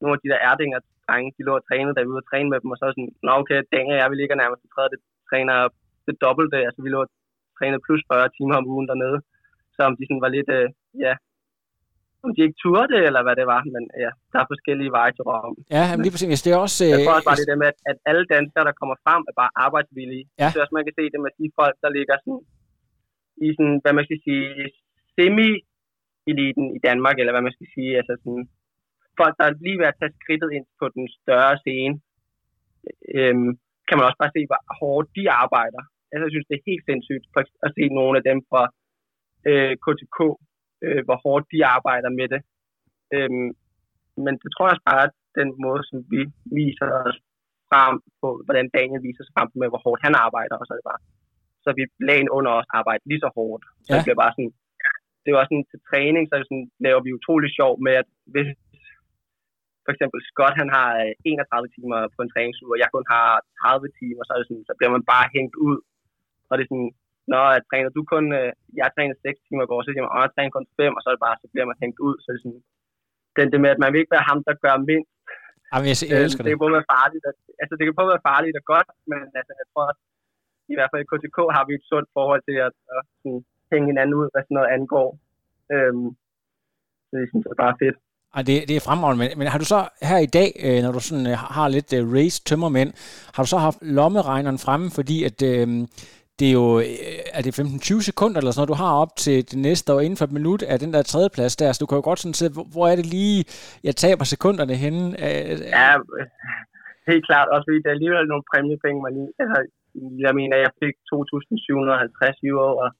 nogle 0.00 0.16
af 0.16 0.20
de 0.22 0.30
der 0.32 0.40
erdinger 0.50 0.78
drenge, 1.06 1.34
de 1.36 1.46
lå 1.48 1.52
og 1.60 1.64
trænede, 1.68 1.94
da 1.94 2.00
vi 2.00 2.08
var 2.08 2.14
ude 2.14 2.24
og 2.24 2.28
træne 2.30 2.48
med 2.52 2.58
dem, 2.62 2.72
og 2.72 2.78
så 2.78 2.84
var 2.84 2.94
sådan, 2.94 3.12
nå 3.26 3.30
okay, 3.40 3.58
Daniel 3.74 3.96
og 3.96 4.00
jeg, 4.00 4.10
vi 4.12 4.18
ligger 4.18 4.36
nærmest 4.42 4.60
til 4.62 4.72
tredje, 4.74 4.92
det 4.94 5.00
træner 5.30 5.56
det 6.06 6.14
dobbelte, 6.24 6.58
altså 6.68 6.80
vi 6.84 6.90
lå 6.94 7.00
og 7.06 7.10
trænede 7.58 7.84
plus 7.86 8.02
40 8.12 8.34
timer 8.36 8.56
om 8.60 8.70
ugen 8.74 8.88
dernede, 8.90 9.18
så 9.74 9.80
om 9.88 9.94
de 9.98 10.04
sådan 10.06 10.24
var 10.24 10.32
lidt, 10.36 10.50
øh, 10.58 10.66
ja, 11.04 11.12
om 12.24 12.30
de 12.34 12.40
ikke 12.46 12.60
turde 12.64 12.96
eller 13.08 13.22
hvad 13.24 13.36
det 13.40 13.46
var, 13.54 13.60
men 13.74 13.82
ja, 14.04 14.10
der 14.32 14.38
er 14.42 14.48
forskellige 14.52 14.94
veje 14.98 15.12
til 15.14 15.24
Rom. 15.28 15.56
ja, 15.76 15.84
men 15.94 16.02
lige 16.04 16.14
præcis. 16.14 16.44
Det 16.44 16.50
er 16.52 16.60
også... 16.66 16.80
Jeg 16.92 16.98
øh, 16.98 17.04
tror 17.04 17.16
også 17.18 17.28
bare 17.30 17.40
det 17.42 17.50
der 17.50 17.62
med, 17.62 17.68
at, 17.72 17.78
at 17.90 17.98
alle 18.10 18.24
danskere, 18.34 18.64
der 18.68 18.78
kommer 18.80 18.96
frem, 19.04 19.22
er 19.30 19.34
bare 19.42 19.52
arbejdsvillige. 19.66 20.24
Ja. 20.40 20.48
Synes 20.48 20.62
også, 20.62 20.76
man 20.78 20.86
kan 20.86 20.96
se 20.98 21.04
det 21.12 21.20
med 21.24 21.32
de 21.40 21.46
folk, 21.60 21.76
der 21.84 21.90
ligger 21.98 22.14
sådan, 22.24 22.42
i 23.46 23.48
sådan, 23.56 23.78
hvad 23.82 23.94
man 23.98 24.06
skal 24.08 24.20
sige, 24.26 24.46
semi-eliten 25.16 26.66
i 26.76 26.80
Danmark, 26.88 27.16
eller 27.18 27.32
hvad 27.34 27.44
man 27.48 27.56
skal 27.56 27.68
sige, 27.74 27.92
altså 28.00 28.14
sådan, 28.22 28.44
folk, 29.20 29.34
der 29.38 29.44
er 29.46 29.54
lige 29.64 29.78
ved 29.80 29.88
at 29.90 29.98
tage 30.00 30.16
skridtet 30.18 30.50
ind 30.56 30.66
på 30.80 30.86
den 30.96 31.04
større 31.20 31.56
scene, 31.62 31.94
øhm, 33.16 33.50
kan 33.86 33.96
man 33.96 34.06
også 34.08 34.20
bare 34.22 34.34
se, 34.36 34.42
hvor 34.50 34.60
hårdt 34.80 35.08
de 35.18 35.24
arbejder. 35.44 35.82
Altså, 36.10 36.22
jeg 36.26 36.32
synes, 36.34 36.48
det 36.48 36.56
er 36.56 36.68
helt 36.70 36.84
sindssygt 36.88 37.24
at 37.66 37.70
se 37.76 37.84
nogle 37.98 38.14
af 38.20 38.24
dem 38.30 38.38
fra 38.50 38.62
øh, 39.50 39.72
KTK, 39.84 40.18
øh, 40.84 41.00
hvor 41.06 41.18
hårdt 41.24 41.44
de 41.52 41.58
arbejder 41.76 42.10
med 42.20 42.26
det. 42.34 42.40
Øhm, 43.16 43.48
men 44.24 44.34
det 44.42 44.48
tror 44.50 44.64
jeg 44.66 44.74
også 44.74 44.86
bare, 44.92 45.04
at 45.08 45.14
den 45.40 45.48
måde, 45.64 45.82
som 45.90 45.98
vi 46.12 46.20
viser 46.60 46.86
os 47.08 47.16
frem 47.70 47.94
på, 48.22 48.28
hvordan 48.46 48.66
Daniel 48.76 49.02
viser 49.08 49.22
sig 49.24 49.34
frem 49.36 49.48
med, 49.60 49.68
hvor 49.72 49.82
hårdt 49.86 50.00
han 50.06 50.14
arbejder, 50.26 50.54
og 50.60 50.64
så 50.66 50.72
er 50.74 50.78
det 50.80 50.90
bare, 50.92 51.02
så 51.64 51.68
vi 51.78 51.82
lagen 52.10 52.28
under 52.36 52.52
os 52.60 52.68
arbejder 52.78 53.04
lige 53.10 53.22
så 53.24 53.30
hårdt. 53.38 53.64
Så 53.84 53.90
Ja. 53.90 53.94
det 53.96 54.04
bliver 54.06 54.22
bare 54.24 54.34
sådan, 54.36 54.52
det 55.26 55.32
var 55.36 55.44
sådan 55.46 55.66
til 55.70 55.80
træning, 55.90 56.22
så 56.24 56.32
er 56.34 56.42
sådan, 56.50 56.68
laver 56.86 57.00
vi 57.04 57.16
utrolig 57.18 57.50
sjov 57.58 57.72
med, 57.86 57.94
at 58.02 58.08
hvis 58.34 58.48
for 59.84 59.90
eksempel 59.94 60.20
Scott, 60.30 60.54
han 60.62 60.68
har 60.76 60.88
øh, 61.04 61.12
31 61.24 61.68
timer 61.76 61.98
på 62.14 62.20
en 62.22 62.32
træningsuge, 62.34 62.74
og 62.74 62.80
jeg 62.82 62.90
kun 62.94 63.06
har 63.14 63.28
30 63.60 63.88
timer, 64.00 64.22
så, 64.24 64.30
er 64.34 64.38
det 64.40 64.48
sådan, 64.48 64.68
så 64.68 64.74
bliver 64.78 64.92
man 64.96 65.04
bare 65.12 65.26
hængt 65.36 65.56
ud. 65.68 65.78
Og 66.48 66.52
det 66.54 66.62
er 66.64 66.70
sådan, 66.72 66.92
når 67.32 67.44
jeg 67.54 67.62
træner 67.70 67.90
du 67.96 68.02
kun, 68.12 68.24
øh, 68.38 68.50
jeg 68.80 68.88
træner 68.96 69.14
6 69.14 69.46
timer 69.46 69.64
i 69.64 69.70
går, 69.70 69.80
så 69.82 69.90
siger 69.90 70.02
man, 70.04 70.12
jeg 70.26 70.34
træner 70.36 70.52
kun 70.56 70.66
5, 70.76 70.96
og 70.96 71.00
så 71.02 71.06
er 71.10 71.14
det 71.16 71.24
bare, 71.26 71.36
så 71.42 71.46
bliver 71.52 71.66
man 71.70 71.80
hængt 71.82 71.98
ud. 72.08 72.14
Så 72.22 72.26
det 72.32 72.38
er 72.38 72.42
sådan, 72.44 72.62
den 73.38 73.46
det 73.52 73.60
med, 73.64 73.70
at 73.74 73.80
man 73.82 73.90
vil 73.92 74.00
ikke 74.02 74.16
være 74.16 74.28
ham, 74.30 74.40
der 74.48 74.54
gør 74.64 74.76
mindst. 74.90 75.12
Jamen, 75.70 75.86
jeg, 75.90 75.96
jeg 76.10 76.18
Øh, 76.18 76.24
elsker 76.26 76.42
det 76.42 76.48
det. 76.48 76.52
kan 76.54 76.62
både 76.64 76.76
være 76.78 76.90
farligt, 76.96 77.24
og, 77.28 77.34
altså 77.62 77.74
det 77.76 77.84
kan 77.84 77.98
både 78.00 78.12
være 78.14 78.26
farligt 78.30 78.56
og 78.60 78.64
godt, 78.72 78.88
men 79.10 79.20
altså, 79.38 79.52
jeg 79.60 79.66
tror 79.70 79.84
også, 79.90 80.02
i 80.72 80.74
hvert 80.76 80.90
fald 80.90 81.02
i 81.04 81.10
KTK 81.12 81.38
har 81.56 81.64
vi 81.68 81.72
et 81.78 81.84
sundt 81.90 82.08
forhold 82.18 82.42
til 82.48 82.56
at, 82.68 82.74
at 82.96 83.02
sådan, 83.20 83.42
hænge 83.72 83.86
hinanden 83.90 84.14
ud, 84.20 84.26
hvad 84.32 84.42
sådan 84.44 84.56
noget 84.58 84.72
angår. 84.76 85.08
Øhm, 85.74 86.06
så 87.08 87.12
det 87.20 87.26
synes 87.30 87.44
jeg 87.46 87.54
er 87.56 87.62
bare 87.66 87.76
fedt. 87.84 87.98
Ej, 88.36 88.42
det, 88.48 88.54
det 88.68 88.74
er 88.76 88.86
fremragende, 88.88 89.18
men, 89.22 89.28
men 89.38 89.46
har 89.52 89.58
du 89.62 89.68
så 89.74 89.80
her 90.10 90.18
i 90.28 90.30
dag, 90.38 90.50
øh, 90.66 90.78
når 90.84 90.92
du 90.96 91.00
sådan 91.08 91.26
øh, 91.32 91.36
har 91.56 91.68
lidt 91.76 91.90
øh, 91.98 92.02
race 92.16 92.38
tømmermænd, 92.48 92.90
har 93.34 93.42
du 93.44 93.48
så 93.54 93.58
haft 93.66 93.78
lommeregneren 93.98 94.58
fremme, 94.66 94.86
fordi 94.98 95.16
at 95.28 95.38
øh, 95.52 95.66
det 96.38 96.46
er 96.50 96.56
jo, 96.62 96.66
øh, 96.78 97.38
er 97.38 97.42
det 97.46 97.52
15-20 97.58 98.10
sekunder 98.10 98.38
eller 98.38 98.52
sådan 98.52 98.60
noget, 98.62 98.72
du 98.74 98.80
har 98.84 98.92
op 99.02 99.12
til 99.24 99.36
det 99.50 99.58
næste, 99.68 99.88
og 99.94 100.00
inden 100.04 100.18
for 100.18 100.26
et 100.28 100.36
minut 100.38 100.62
af 100.72 100.76
den 100.82 100.90
der 100.94 101.02
tredjeplads 101.02 101.54
der, 101.60 101.68
så 101.72 101.78
du 101.82 101.86
kan 101.88 101.98
jo 102.00 102.04
godt 102.10 102.20
sådan 102.22 102.38
se, 102.40 102.46
hvor, 102.72 102.84
er 102.92 102.96
det 103.00 103.06
lige, 103.18 103.38
jeg 103.88 103.94
taber 104.04 104.24
sekunderne 104.24 104.74
henne? 104.84 105.04
Øh, 105.26 105.54
Ja, 105.78 105.90
øh, 106.18 106.26
helt 107.10 107.24
klart. 107.28 107.48
Også 107.54 107.64
fordi 107.68 107.80
der 107.82 107.90
er 107.90 107.96
alligevel 107.98 108.26
nogle 108.32 108.48
præmiepenge, 108.50 109.00
man 109.06 109.12
lige... 109.18 109.30
Altså, 109.42 109.58
jeg 110.26 110.32
mener, 110.40 110.56
jeg 110.66 110.72
fik 110.82 110.94
2.750 111.10 112.50
euro, 112.50 112.68
og 112.84 112.90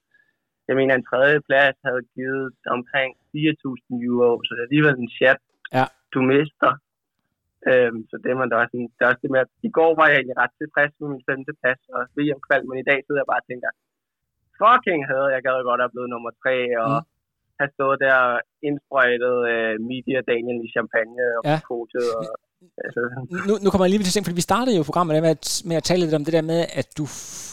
jeg 0.69 0.77
mener, 0.81 0.93
en 0.95 1.09
tredje 1.11 1.39
plads 1.49 1.77
havde 1.87 2.03
givet 2.17 2.47
omkring 2.77 3.11
4.000 3.35 4.09
euro, 4.11 4.33
så 4.45 4.51
det 4.55 4.61
er 4.63 4.69
alligevel 4.69 4.97
en 5.05 5.11
chat, 5.19 5.41
Ja. 5.79 5.85
du 6.15 6.19
mister. 6.33 6.71
Øhm, 7.71 8.01
så 8.11 8.15
det 8.23 8.29
er 8.31 8.39
man 8.41 8.51
da 8.51 8.57
også, 8.63 8.77
det 8.97 9.03
er 9.05 9.11
også 9.13 9.23
det 9.25 9.31
med, 9.35 9.41
at 9.45 9.51
i 9.69 9.71
går 9.79 9.91
var 9.99 10.07
jeg 10.09 10.17
egentlig 10.19 10.39
ret 10.43 10.55
tilfreds 10.61 10.93
med 11.01 11.09
min 11.15 11.27
femte 11.31 11.53
plads 11.61 11.83
og 11.97 12.01
VM 12.17 12.41
kval, 12.47 12.63
men 12.69 12.77
i 12.83 12.87
dag 12.91 12.99
sidder 13.03 13.21
jeg 13.23 13.31
bare 13.33 13.43
og 13.45 13.49
tænker, 13.51 13.71
fucking 14.61 15.01
havde 15.11 15.29
jeg 15.35 15.41
gad 15.49 15.59
godt 15.71 15.83
at 15.85 15.93
blive 15.95 16.13
nummer 16.15 16.33
tre, 16.43 16.57
og 16.85 16.91
Mm. 16.99 17.07
have 17.61 17.71
stået 17.77 17.99
der 18.05 18.15
og 18.31 18.37
indsprøjtet 18.69 19.37
øh, 19.53 19.75
Media 19.91 20.19
Daniel 20.31 20.61
i 20.67 20.73
champagne 20.77 21.25
og 21.39 21.43
Ja. 21.51 21.59
coachet, 21.71 22.07
og 22.19 22.25
altså, 22.85 23.01
nu, 23.49 23.59
nu 23.65 23.71
kommer 23.71 23.85
jeg 23.85 23.91
lige 23.91 24.03
til 24.03 24.09
at 24.11 24.13
tænke, 24.13 24.27
fordi 24.27 24.35
vi 24.35 24.41
startede 24.51 24.77
jo 24.77 24.83
programmet 24.83 25.23
med 25.23 25.31
at, 25.31 25.63
med 25.65 25.77
at 25.77 25.83
tale 25.83 26.01
lidt 26.03 26.15
om 26.15 26.25
det 26.25 26.33
der 26.33 26.43
med, 26.43 26.61
at 26.73 26.89
du, 26.99 27.05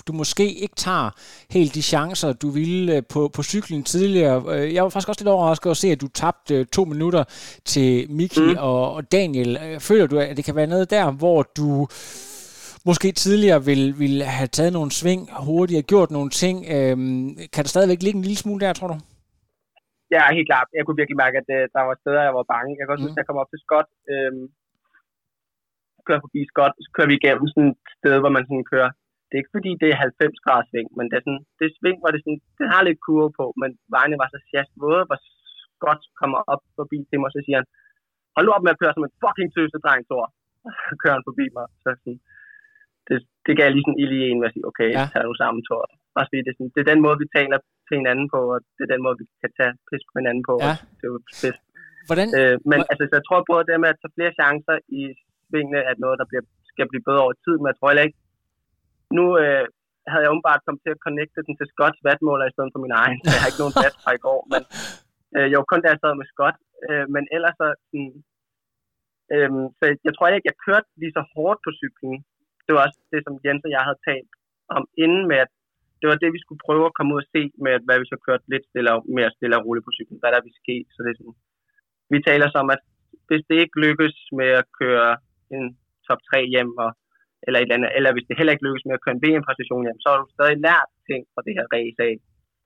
du 0.08 0.14
måske 0.14 0.54
ikke 0.54 0.76
tager 0.76 1.10
helt 1.50 1.76
de 1.76 1.82
chancer, 1.82 2.34
du 2.34 2.50
ville 2.50 2.96
øh, 2.96 3.04
på, 3.14 3.30
på 3.36 3.44
cyklen 3.44 3.84
tidligere. 3.84 4.44
Øh, 4.56 4.74
Jeg 4.74 4.84
var 4.84 4.90
faktisk 4.90 5.10
også 5.10 5.22
lidt 5.22 5.30
overrasket 5.30 5.70
at 5.72 5.78
se, 5.78 5.88
at 5.88 6.02
du 6.02 6.08
tabte 6.08 6.56
øh, 6.56 6.66
to 6.66 6.86
minutter 6.86 7.24
til 7.66 8.12
Miki 8.12 8.40
mm. 8.42 8.56
Og, 8.60 8.94
og 8.94 9.12
Daniel. 9.12 9.58
Føler 9.80 10.08
du, 10.08 10.20
at 10.20 10.38
det 10.38 10.46
kan 10.46 10.56
være 10.56 10.68
noget 10.68 10.90
der, 10.90 11.12
hvor 11.12 11.42
du 11.58 11.88
måske 12.90 13.12
tidligere 13.12 13.66
ville, 13.66 13.96
ville 14.04 14.24
have 14.24 14.48
taget 14.48 14.74
nogle 14.74 14.92
sving 14.92 15.30
hurtigere, 15.48 15.82
gjort 15.82 16.12
nogle 16.12 16.30
ting? 16.30 16.66
Øhm, 16.76 17.38
kan 17.54 17.64
der 17.64 17.70
stadigvæk 17.76 18.02
ligge 18.04 18.18
en 18.18 18.24
lille 18.24 18.38
smule 18.44 18.66
der, 18.66 18.74
tror 18.74 18.88
du? 18.88 18.98
Ja, 20.16 20.24
helt 20.38 20.50
klart. 20.52 20.68
Jeg 20.78 20.84
kunne 20.86 21.00
virkelig 21.02 21.18
mærke, 21.24 21.36
at 21.42 21.48
der 21.76 21.84
var 21.90 21.96
steder, 22.04 22.22
jeg 22.28 22.34
var 22.40 22.46
bange. 22.56 22.70
Jeg 22.78 22.84
kan 22.84 22.94
også 22.94 23.04
Mm. 23.04 23.08
huske, 23.08 23.18
at 23.20 23.22
jeg 23.24 23.30
kom 23.30 23.42
op 23.44 23.52
til 23.54 23.62
Scott. 23.66 23.90
Øhm, 24.14 24.46
kører 26.08 26.22
forbi 26.26 26.42
Scott, 26.52 26.74
så 26.86 26.90
kører 26.96 27.10
vi 27.12 27.16
igennem 27.20 27.48
sådan 27.54 27.72
et 27.74 27.80
sted, 28.00 28.16
hvor 28.22 28.32
man 28.36 28.46
sådan 28.48 28.68
kører. 28.74 28.92
Det 29.28 29.34
er 29.36 29.42
ikke 29.44 29.56
fordi, 29.58 29.72
det 29.82 29.88
er 29.92 29.98
90 30.04 30.44
grader 30.46 30.66
sving, 30.70 30.88
men 30.98 31.06
det 31.10 31.16
er 31.18 31.24
sådan, 31.26 31.44
det 31.58 31.66
er 31.68 31.74
sving, 31.80 31.98
hvor 32.02 32.12
det, 32.14 32.20
sådan, 32.24 32.42
det 32.60 32.66
har 32.74 32.82
lidt 32.88 33.00
kurve 33.06 33.30
på, 33.40 33.46
men 33.62 33.70
vejene 33.96 34.16
var 34.22 34.30
så 34.34 34.40
sjast 34.50 34.72
våde, 34.84 35.04
hvor 35.08 35.20
Scott 35.76 36.02
kommer 36.22 36.40
op 36.54 36.62
forbi 36.80 36.98
til 37.10 37.18
mig, 37.22 37.30
så 37.36 37.40
siger 37.46 37.58
han, 37.60 37.68
hold 38.36 38.46
nu 38.46 38.52
op 38.58 38.64
med 38.66 38.74
at 38.76 38.80
køre 38.82 38.94
som 38.96 39.06
en 39.08 39.16
fucking 39.24 39.50
tøse 39.56 39.78
dreng, 39.86 40.02
Thor. 40.10 40.26
Så 40.88 40.94
kører 41.02 41.16
han 41.18 41.28
forbi 41.30 41.46
mig. 41.58 41.66
Så 41.84 41.88
sådan, 42.02 42.20
det, 43.08 43.18
det 43.46 43.54
gav 43.60 43.68
lige 43.72 43.86
sådan 43.86 44.02
ild 44.04 44.14
i 44.18 44.22
en, 44.30 44.38
hvor 44.38 44.48
jeg 44.48 44.54
siger, 44.56 44.68
okay, 44.72 44.90
Ja. 44.98 45.06
tag 45.14 45.24
nu 45.30 45.34
sammen, 45.42 45.62
Thor. 45.68 45.84
Også 46.18 46.30
fordi 46.32 46.42
det 46.46 46.52
er, 46.54 46.58
sådan, 46.58 46.74
det 46.76 46.82
er 46.82 46.90
den 46.94 47.02
måde, 47.06 47.18
vi 47.24 47.28
taler 47.38 47.58
til 47.88 47.96
hinanden 48.02 48.28
på, 48.34 48.40
og 48.54 48.60
det 48.76 48.82
er 48.84 48.92
den 48.94 49.04
måde, 49.06 49.16
vi 49.22 49.26
kan 49.42 49.52
tage 49.60 49.74
pis 49.88 50.04
på 50.10 50.14
hinanden 50.20 50.44
på. 50.50 50.54
Ja. 50.66 50.74
Og 50.74 50.94
det 50.98 51.04
er 51.08 51.12
jo 51.14 51.20
bedst. 51.44 51.62
Hvordan, 52.10 52.28
Øh, 52.40 52.56
men 52.70 52.78
Hvor- 52.80 52.90
altså, 52.92 53.04
så 53.10 53.14
jeg 53.20 53.26
tror 53.28 53.50
både 53.52 53.64
det 53.70 53.76
med 53.84 53.90
at 53.94 54.00
tage 54.02 54.16
flere 54.18 54.34
chancer 54.40 54.78
i 55.00 55.02
svingene, 55.48 55.82
at 55.92 55.98
noget, 56.04 56.18
der 56.22 56.28
bliver, 56.30 56.44
skal 56.72 56.90
blive 56.92 57.08
bedre 57.08 57.24
over 57.26 57.36
tid, 57.46 57.56
men 57.58 57.68
jeg 57.70 57.78
tror 57.78 57.92
heller 57.92 58.08
ikke, 58.08 58.20
nu 59.18 59.26
øh, 59.42 59.66
havde 60.12 60.24
jeg 60.24 60.32
umiddelbart 60.32 60.64
kommet 60.66 60.82
til 60.84 60.96
at 60.96 61.04
connecte 61.08 61.46
den 61.48 61.56
til 61.58 61.68
Scotts 61.74 62.00
vatmåler 62.08 62.46
i 62.48 62.54
stedet 62.56 62.74
for 62.74 62.82
min 62.86 62.98
egen, 63.04 63.20
så 63.22 63.28
jeg 63.34 63.42
har 63.42 63.50
ikke 63.50 63.64
nogen 63.64 63.80
vat 63.84 63.98
fra 64.04 64.12
i 64.18 64.24
går, 64.28 64.42
men 64.54 64.62
øh, 65.36 65.48
jo 65.54 65.58
kun 65.72 65.82
da 65.82 65.88
jeg 65.92 66.00
sad 66.02 66.14
med 66.18 66.28
Scott, 66.32 66.58
øh, 66.88 67.06
men 67.14 67.24
ellers 67.36 67.56
så, 67.62 67.68
sådan, 67.90 68.14
øh, 69.34 69.50
så 69.78 69.84
jeg 70.08 70.14
tror 70.14 70.26
ikke, 70.28 70.50
jeg 70.52 70.62
kørte 70.68 70.90
lige 71.02 71.16
så 71.18 71.24
hårdt 71.34 71.60
på 71.66 71.72
cyklen. 71.82 72.18
Det 72.66 72.72
var 72.74 72.82
også 72.88 73.00
det, 73.14 73.22
som 73.24 73.34
Jens 73.46 73.68
og 73.68 73.72
jeg 73.76 73.84
havde 73.88 74.04
talt 74.10 74.32
om 74.78 74.84
inden 75.04 75.24
med, 75.32 75.40
at 75.46 75.52
det 76.00 76.08
var 76.10 76.18
det, 76.22 76.36
vi 76.36 76.44
skulle 76.44 76.66
prøve 76.68 76.86
at 76.88 76.96
komme 76.98 77.12
ud 77.14 77.22
og 77.24 77.30
se 77.36 77.42
med, 77.64 77.72
at 77.78 77.86
hvad 77.86 77.98
vi 78.00 78.08
så 78.14 78.18
kørte 78.26 78.46
lidt 78.54 78.66
stille 78.70 78.90
og, 78.96 79.00
mere 79.18 79.32
stille 79.38 79.58
og 79.58 79.64
roligt 79.66 79.86
på 79.86 79.96
cyklen, 79.98 80.22
hvad 80.22 80.32
der 80.36 80.46
vil 80.46 80.60
ske. 80.62 80.76
Så 80.94 81.00
det 81.04 81.12
er 81.12 81.20
sådan, 81.20 81.38
vi 82.14 82.20
taler 82.30 82.48
så 82.50 82.58
om, 82.64 82.70
at 82.76 82.82
hvis 83.28 83.44
det 83.50 83.58
ikke 83.64 83.82
lykkes 83.86 84.18
med 84.40 84.50
at 84.62 84.66
køre 84.80 85.12
en 85.56 85.64
top 86.08 86.22
3 86.30 86.40
hjem, 86.54 86.72
og, 86.84 86.90
eller, 87.46 87.60
et 87.60 87.66
eller, 87.66 87.78
andet, 87.78 87.92
eller 87.98 88.12
hvis 88.14 88.28
det 88.28 88.38
heller 88.38 88.54
ikke 88.54 88.68
lykkes 88.68 88.86
med 88.86 88.98
at 88.98 89.04
køre 89.04 89.16
en 89.18 89.24
VM-præstation 89.26 89.86
hjem, 89.86 90.00
så 90.02 90.08
har 90.12 90.20
du 90.20 90.28
stadig 90.36 90.58
lært 90.68 90.90
ting 91.10 91.22
fra 91.34 91.42
det 91.48 91.54
her 91.58 91.68
race 91.76 92.00
af, 92.08 92.14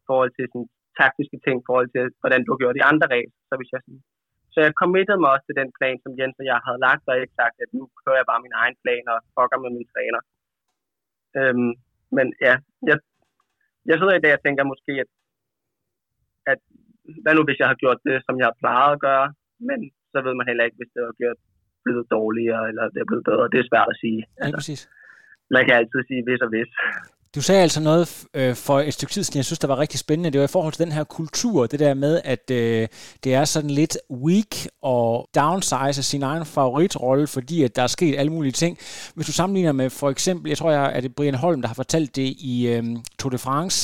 i 0.02 0.04
forhold 0.10 0.32
til 0.38 0.46
sådan, 0.52 0.70
taktiske 1.02 1.38
ting, 1.46 1.56
i 1.60 1.68
forhold 1.70 1.90
til, 1.96 2.04
hvordan 2.22 2.42
du 2.44 2.50
har 2.52 2.62
gjort 2.62 2.80
i 2.80 2.90
andre 2.92 3.08
race. 3.16 3.34
Så, 3.48 3.54
hvis 3.60 3.72
jeg 3.74 3.82
sådan, 3.86 4.02
så 4.54 4.58
jeg 4.66 4.80
committede 4.82 5.20
mig 5.22 5.30
også 5.34 5.46
til 5.48 5.60
den 5.62 5.70
plan, 5.78 5.98
som 6.04 6.12
Jens 6.20 6.42
og 6.42 6.46
jeg 6.52 6.60
havde 6.68 6.84
lagt, 6.88 7.04
og 7.10 7.14
ikke 7.16 7.40
sagt, 7.42 7.56
at 7.64 7.70
nu 7.78 7.84
kører 8.02 8.20
jeg 8.20 8.30
bare 8.32 8.46
min 8.46 8.60
egen 8.62 8.78
plan 8.84 9.04
og 9.14 9.18
fucker 9.36 9.60
med 9.64 9.72
min 9.78 9.90
træner. 9.94 10.22
Øhm, 11.40 11.72
men 12.18 12.28
ja, 12.46 12.54
jeg, 12.90 12.98
jeg 13.90 13.96
sidder 13.98 14.16
i 14.18 14.24
dag 14.26 14.34
og 14.38 14.44
tænker 14.44 14.72
måske, 14.74 14.94
at, 15.04 15.10
at 16.52 16.60
hvad 17.24 17.34
nu 17.36 17.42
hvis 17.46 17.62
jeg 17.62 17.70
har 17.72 17.82
gjort 17.84 18.00
det, 18.08 18.18
som 18.26 18.36
jeg 18.40 18.48
har 18.50 18.60
plejet 18.62 18.94
at 18.96 19.04
gøre, 19.08 19.28
men 19.70 19.80
så 20.12 20.18
ved 20.26 20.34
man 20.36 20.48
heller 20.50 20.66
ikke, 20.66 20.80
hvis 20.80 20.94
det 20.96 21.02
var 21.08 21.16
gjort 21.22 21.40
blevet 21.86 22.06
dårligere, 22.18 22.64
eller 22.70 22.84
det 22.94 23.00
er 23.04 23.10
blevet 23.12 23.26
bedre. 23.30 23.44
Det 23.54 23.60
er 23.60 23.68
svært 23.72 23.90
at 23.94 23.98
sige. 24.04 24.20
ja, 24.42 24.48
præcis. 24.60 24.82
Man 25.56 25.64
kan 25.66 25.76
altid 25.82 26.02
sige 26.10 26.22
hvis 26.28 26.42
og 26.46 26.50
hvis. 26.54 26.70
Du 27.36 27.42
sagde 27.42 27.62
altså 27.62 27.82
noget 27.82 28.28
øh, 28.34 28.56
for 28.56 28.80
et 28.80 28.94
stykke 28.94 29.14
tid 29.14 29.24
siden, 29.24 29.38
jeg 29.38 29.46
synes, 29.46 29.60
der 29.60 29.68
var 29.68 29.80
rigtig 29.80 30.00
spændende. 30.00 30.32
Det 30.32 30.40
var 30.40 30.46
i 30.46 30.56
forhold 30.56 30.74
til 30.74 30.86
den 30.86 30.92
her 30.92 31.04
kultur, 31.04 31.68
det 31.68 31.80
der 31.80 31.94
med, 31.94 32.22
at 32.26 32.52
øh, 32.52 32.88
det 33.24 33.34
er 33.34 33.46
sådan 33.46 33.70
lidt 33.70 33.98
weak 34.12 34.54
og 34.82 35.30
downsize 35.36 36.04
sin 36.04 36.24
egen 36.24 36.46
favoritrolle, 36.46 37.28
fordi 37.28 37.64
at 37.64 37.76
der 37.76 37.82
er 37.82 37.88
sket 37.88 38.20
alle 38.20 38.32
mulige 38.32 38.52
ting. 38.52 38.78
Hvis 39.16 39.26
du 39.26 39.32
sammenligner 39.32 39.72
med 39.72 39.90
for 39.90 40.10
eksempel, 40.10 40.50
jeg 40.50 40.58
tror, 40.58 40.72
jeg, 40.72 40.96
er 40.96 41.02
det 41.02 41.16
Brian 41.16 41.36
Holm, 41.36 41.62
der 41.62 41.68
har 41.68 41.76
fortalt 41.76 42.16
det 42.16 42.30
i 42.54 42.68
øh, 42.74 42.84
Tour 43.20 43.30
de 43.30 43.38
France, 43.38 43.80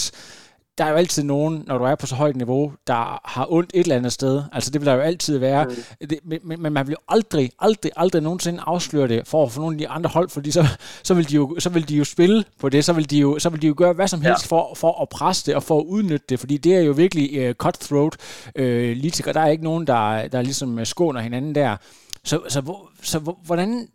der 0.78 0.86
er 0.86 0.90
jo 0.90 0.96
altid 0.96 1.24
nogen, 1.24 1.64
når 1.68 1.78
du 1.78 1.84
er 1.84 1.96
på 1.96 2.06
så 2.06 2.16
højt 2.16 2.36
niveau, 2.36 2.74
der 2.88 3.22
har 3.26 3.48
ondt 3.50 3.72
et 3.74 3.80
eller 3.80 3.96
andet 3.96 4.12
sted. 4.12 4.44
Altså 4.52 4.72
det 4.72 4.82
vil 4.82 4.86
der 4.86 4.94
jo 4.94 5.02
altid 5.02 5.38
være. 5.38 5.66
Mm. 5.66 6.08
Det, 6.08 6.20
men, 6.24 6.62
men, 6.62 6.74
man 6.74 6.88
vil 6.88 6.92
jo 6.92 6.98
aldrig, 7.08 7.52
aldrig, 7.60 7.92
aldrig 7.96 8.22
nogensinde 8.22 8.64
afsløre 8.66 9.08
det 9.08 9.28
for 9.28 9.44
at 9.46 9.52
få 9.52 9.60
nogle 9.62 9.76
af 9.76 9.78
de 9.78 9.88
andre 9.88 10.10
hold, 10.10 10.30
fordi 10.30 10.52
så, 10.52 10.68
så, 11.04 11.14
vil 11.14 11.30
de 11.30 11.36
jo, 11.36 11.56
så 11.60 11.70
vil 11.70 11.90
de 11.90 11.96
jo 11.96 12.04
spille 12.04 12.44
på 12.60 12.70
det. 12.70 12.86
Så 12.86 12.94
vil 12.94 13.10
de 13.10 13.20
jo, 13.20 13.40
så 13.40 13.50
vil 13.50 13.62
de 13.62 13.68
jo 13.68 13.74
gøre 13.78 13.94
hvad 13.94 14.08
som 14.08 14.22
helst 14.22 14.52
ja. 14.52 14.56
for, 14.56 14.76
for 14.76 15.02
at 15.02 15.10
presse 15.10 15.46
det 15.46 15.56
og 15.56 15.64
for 15.64 15.80
at 15.80 15.84
udnytte 15.84 16.26
det, 16.30 16.40
fordi 16.40 16.58
det 16.58 16.76
er 16.76 16.82
jo 16.82 16.92
virkelig 16.92 17.50
uh, 17.50 17.54
cutthroat. 17.54 18.16
Uh, 18.60 18.66
lige 18.66 19.12
til, 19.12 19.26
der 19.26 19.42
er 19.42 19.48
ikke 19.48 19.64
nogen, 19.64 19.88
der, 19.88 20.28
der 20.28 20.42
ligesom 20.42 20.80
øh, 20.80 20.86
skåner 20.86 21.22
hinanden 21.22 21.56
der. 21.56 21.78
Så, 22.24 22.42
så, 22.48 22.62
hvor, 22.62 22.90
så 23.02 23.20
hvor, 23.20 23.40
hvordan 23.46 23.88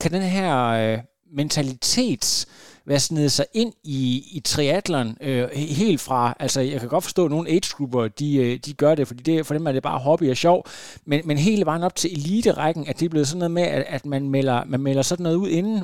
kan 0.00 0.12
den 0.12 0.22
her 0.22 0.66
øh, 0.66 0.98
mentalitet 1.36 2.46
være 2.84 3.00
snedet 3.00 3.32
sig 3.32 3.46
ind 3.54 3.72
i, 3.84 4.24
i 4.32 4.40
triathlon 4.40 5.16
øh, 5.20 5.48
helt 5.50 6.00
fra, 6.00 6.34
altså 6.40 6.60
jeg 6.60 6.80
kan 6.80 6.88
godt 6.88 7.04
forstå, 7.04 7.24
at 7.24 7.30
nogle 7.30 7.50
age-grupper, 7.50 8.08
de, 8.08 8.36
øh, 8.36 8.58
de 8.58 8.72
gør 8.74 8.94
det, 8.94 9.06
fordi 9.06 9.22
det, 9.22 9.46
for 9.46 9.54
dem 9.54 9.66
er 9.66 9.72
det 9.72 9.82
bare 9.82 9.98
hobby 9.98 10.30
og 10.30 10.36
sjov, 10.36 10.66
men, 11.04 11.20
men 11.24 11.38
hele 11.38 11.64
vejen 11.66 11.82
op 11.82 11.94
til 11.94 12.12
elite-rækken, 12.12 12.86
at 12.88 13.00
det 13.00 13.04
er 13.06 13.10
blevet 13.10 13.28
sådan 13.28 13.38
noget 13.38 13.50
med, 13.50 13.62
at, 13.62 13.84
at 13.88 14.06
man, 14.06 14.28
melder, 14.28 14.64
man 14.64 14.80
melder 14.80 15.02
sådan 15.02 15.22
noget 15.22 15.36
ud 15.36 15.48
inden. 15.48 15.82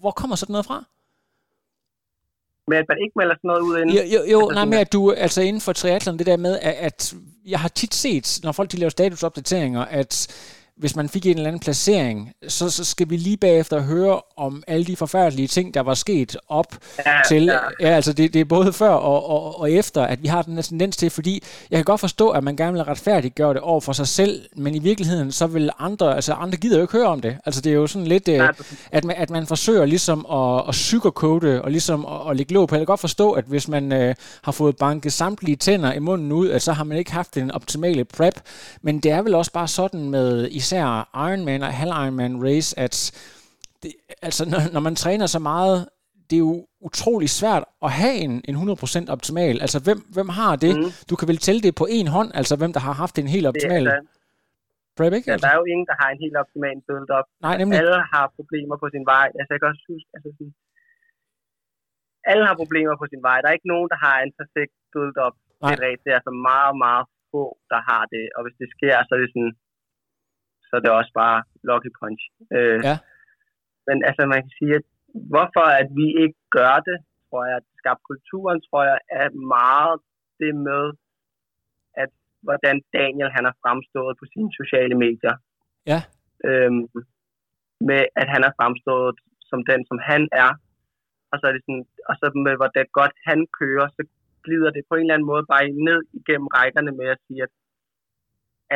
Hvor 0.00 0.10
kommer 0.10 0.36
sådan 0.36 0.52
noget 0.52 0.66
fra? 0.66 0.84
Men 2.68 2.78
at 2.78 2.84
man 2.88 2.98
ikke 3.04 3.12
melder 3.16 3.34
sådan 3.34 3.48
noget 3.48 3.60
ud 3.60 3.76
inden. 3.78 3.96
Jo, 3.96 4.02
jo, 4.02 4.30
jo 4.30 4.40
Altså, 4.40 4.54
nej, 4.54 4.64
med 4.64 4.78
at- 4.78 4.86
at 4.86 4.92
du, 4.92 5.12
altså 5.12 5.42
inden 5.42 5.60
for 5.60 5.72
triathlon, 5.72 6.18
det 6.18 6.26
der 6.26 6.36
med, 6.36 6.58
at, 6.62 6.74
at 6.74 7.14
jeg 7.46 7.60
har 7.60 7.68
tit 7.68 7.94
set, 7.94 8.40
når 8.42 8.52
folk 8.52 8.72
de 8.72 8.76
laver 8.76 8.90
statusopdateringer, 8.90 9.84
at 9.84 10.28
hvis 10.80 10.96
man 10.96 11.08
fik 11.08 11.26
en 11.26 11.36
eller 11.36 11.48
anden 11.48 11.60
placering, 11.60 12.32
så, 12.48 12.70
så 12.70 12.84
skal 12.84 13.10
vi 13.10 13.16
lige 13.16 13.36
bagefter 13.36 13.80
høre 13.80 14.20
om 14.36 14.62
alle 14.66 14.84
de 14.84 14.96
forfærdelige 14.96 15.48
ting, 15.48 15.74
der 15.74 15.80
var 15.80 15.94
sket 15.94 16.36
op 16.48 16.76
Ja, 17.06 17.12
til, 17.28 17.44
ja. 17.44 17.58
ja, 17.80 17.88
altså 17.88 18.12
det, 18.12 18.34
det 18.34 18.40
er 18.40 18.44
både 18.44 18.72
før 18.72 18.90
og, 18.90 19.30
og, 19.30 19.60
og 19.60 19.72
efter, 19.72 20.02
at 20.02 20.22
vi 20.22 20.28
har 20.28 20.42
den 20.42 20.54
her 20.54 20.62
tendens 20.62 20.96
til, 20.96 21.10
fordi 21.10 21.42
jeg 21.70 21.76
kan 21.76 21.84
godt 21.84 22.00
forstå, 22.00 22.28
at 22.28 22.44
man 22.44 22.56
gerne 22.56 22.72
vil 22.72 22.82
retfærdiggøre 22.82 23.54
det 23.54 23.60
over 23.60 23.80
for 23.80 23.92
sig 23.92 24.08
selv, 24.08 24.42
men 24.56 24.74
i 24.74 24.78
virkeligheden, 24.78 25.32
så 25.32 25.46
vil 25.46 25.70
andre, 25.78 26.14
altså 26.14 26.32
andre 26.32 26.56
gider 26.56 26.76
jo 26.76 26.82
ikke 26.82 26.92
høre 26.92 27.06
om 27.06 27.20
det. 27.20 27.36
Altså 27.46 27.60
det 27.60 27.70
er 27.70 27.74
jo 27.74 27.86
sådan 27.86 28.06
lidt, 28.06 28.28
øh, 28.28 28.48
præcis. 28.56 28.88
at, 28.92 29.04
man, 29.04 29.16
at 29.18 29.30
man 29.30 29.46
forsøger 29.46 29.84
ligesom 29.86 30.26
at, 30.32 30.68
at 30.68 30.74
sugarcoate 30.74 31.62
og 31.62 31.70
ligesom 31.70 32.06
at, 32.06 32.30
at 32.30 32.36
lægge 32.36 32.54
låg 32.54 32.68
på. 32.68 32.74
Jeg 32.74 32.80
kan 32.80 32.86
godt 32.86 33.00
forstå, 33.00 33.32
at 33.32 33.44
hvis 33.44 33.68
man 33.68 33.92
øh, 33.92 34.14
har 34.42 34.52
fået 34.52 34.76
banket 34.76 35.12
samtlige 35.12 35.56
tænder 35.56 35.92
i 35.92 35.98
munden 35.98 36.32
ud, 36.32 36.48
at 36.48 36.62
så 36.62 36.72
har 36.72 36.84
man 36.84 36.98
ikke 36.98 37.12
haft 37.12 37.34
den 37.34 37.50
optimale 37.50 38.04
prep, 38.04 38.40
men 38.82 39.00
det 39.00 39.10
er 39.10 39.22
vel 39.22 39.34
også 39.34 39.52
bare 39.52 39.68
sådan 39.68 40.10
med 40.10 40.48
især 40.50 40.69
Ironman 41.14 41.62
og 41.62 41.72
halv 41.72 41.90
Ironman 41.90 42.44
race, 42.46 42.78
at 42.78 42.94
det, 43.82 43.92
altså 44.22 44.42
når, 44.52 44.72
når 44.72 44.80
man 44.80 44.94
træner 44.94 45.26
så 45.26 45.38
meget, 45.38 45.88
det 46.30 46.36
er 46.36 46.44
jo 46.50 46.66
utrolig 46.88 47.30
svært 47.40 47.64
at 47.86 47.90
have 48.00 48.16
en, 48.26 48.32
en 48.48 48.54
100% 48.56 49.12
optimal. 49.14 49.54
Altså 49.64 49.78
hvem, 49.86 49.98
hvem 50.16 50.28
har 50.40 50.52
det? 50.64 50.72
Mm. 50.78 50.90
Du 51.10 51.14
kan 51.18 51.28
vel 51.28 51.38
tælle 51.46 51.60
det 51.66 51.74
på 51.80 51.86
en 51.98 52.06
hånd, 52.16 52.30
altså 52.40 52.54
hvem 52.60 52.72
der 52.76 52.82
har 52.88 52.94
haft 53.02 53.18
en 53.18 53.28
helt 53.34 53.46
optimal 53.52 53.84
altså, 53.88 54.06
prep, 54.96 55.12
ikke? 55.16 55.28
ja, 55.28 55.32
Altså? 55.32 55.44
der 55.46 55.52
er 55.54 55.58
jo 55.62 55.66
ingen, 55.72 55.86
der 55.90 55.96
har 56.00 56.08
en 56.14 56.20
helt 56.24 56.36
optimal 56.42 56.76
build-up. 56.88 57.26
Nej, 57.46 57.54
nemlig. 57.60 57.76
Alle 57.82 57.98
har 58.14 58.24
problemer 58.38 58.76
på 58.82 58.86
sin 58.94 59.04
vej. 59.12 59.26
Altså, 59.38 59.50
jeg 59.52 59.60
kan 59.60 59.68
også 59.72 59.84
huske, 59.92 60.08
altså 60.16 60.28
sådan, 60.36 60.54
alle 62.32 62.44
har 62.48 62.56
problemer 62.62 62.94
på 63.02 63.06
sin 63.12 63.22
vej. 63.28 63.36
Der 63.40 63.48
er 63.48 63.56
ikke 63.58 63.72
nogen, 63.74 63.88
der 63.92 63.98
har 64.06 64.16
en 64.24 64.32
perfekt 64.40 64.74
build-up. 64.92 65.36
Det 65.68 65.74
er. 65.86 65.96
Det 66.02 66.10
er 66.12 66.18
altså 66.20 66.34
meget, 66.50 66.74
meget 66.84 67.04
få, 67.32 67.44
der 67.72 67.80
har 67.90 68.02
det. 68.14 68.24
Og 68.36 68.40
hvis 68.44 68.56
det 68.60 68.68
sker, 68.76 68.96
så 69.06 69.10
er 69.16 69.20
det 69.22 69.30
sådan, 69.34 69.54
så 70.70 70.76
er 70.76 70.82
det 70.84 70.92
også 71.00 71.12
bare 71.22 71.38
lucky 71.68 71.90
punch. 72.00 72.22
Øh, 72.56 72.80
Ja. 72.88 72.96
Men 73.86 73.96
altså, 74.08 74.22
man 74.32 74.40
kan 74.44 74.54
sige, 74.58 74.74
at 74.80 74.86
hvorfor 75.32 75.66
at 75.80 75.88
vi 75.98 76.06
ikke 76.22 76.40
gør 76.58 76.74
det, 76.88 76.98
tror 77.26 77.42
jeg, 77.48 77.56
at 77.60 77.66
skabt 77.80 78.02
kulturen, 78.10 78.58
tror 78.68 78.82
jeg, 78.90 78.98
er 79.20 79.28
meget 79.56 79.96
det 80.40 80.52
med, 80.68 80.84
at 82.02 82.10
hvordan 82.46 82.76
Daniel 82.98 83.30
han 83.36 83.44
har 83.48 83.56
fremstået 83.64 84.14
på 84.20 84.24
sine 84.32 84.50
sociale 84.60 84.96
medier. 85.04 85.34
Ja. 85.90 86.00
Øhm, 86.48 86.82
med 87.88 88.02
at 88.20 88.28
han 88.34 88.42
er 88.48 88.52
fremstået 88.58 89.16
som 89.50 89.60
den, 89.70 89.80
som 89.90 89.98
han 90.10 90.22
er. 90.44 90.50
Og 91.30 91.36
så 91.38 91.44
er 91.48 91.52
det 91.54 91.62
sådan, 91.66 91.86
og 92.08 92.14
så 92.20 92.26
med 92.46 92.54
hvordan 92.60 92.86
godt 92.98 93.14
han 93.28 93.40
kører, 93.60 93.86
så 93.96 94.02
glider 94.44 94.70
det 94.76 94.82
på 94.88 94.94
en 94.94 95.00
eller 95.00 95.14
anden 95.14 95.30
måde 95.32 95.44
bare 95.52 95.64
ned 95.88 96.00
igennem 96.20 96.48
rækkerne 96.58 96.92
med 97.00 97.08
at 97.14 97.20
sige, 97.26 97.42
at, 97.46 97.52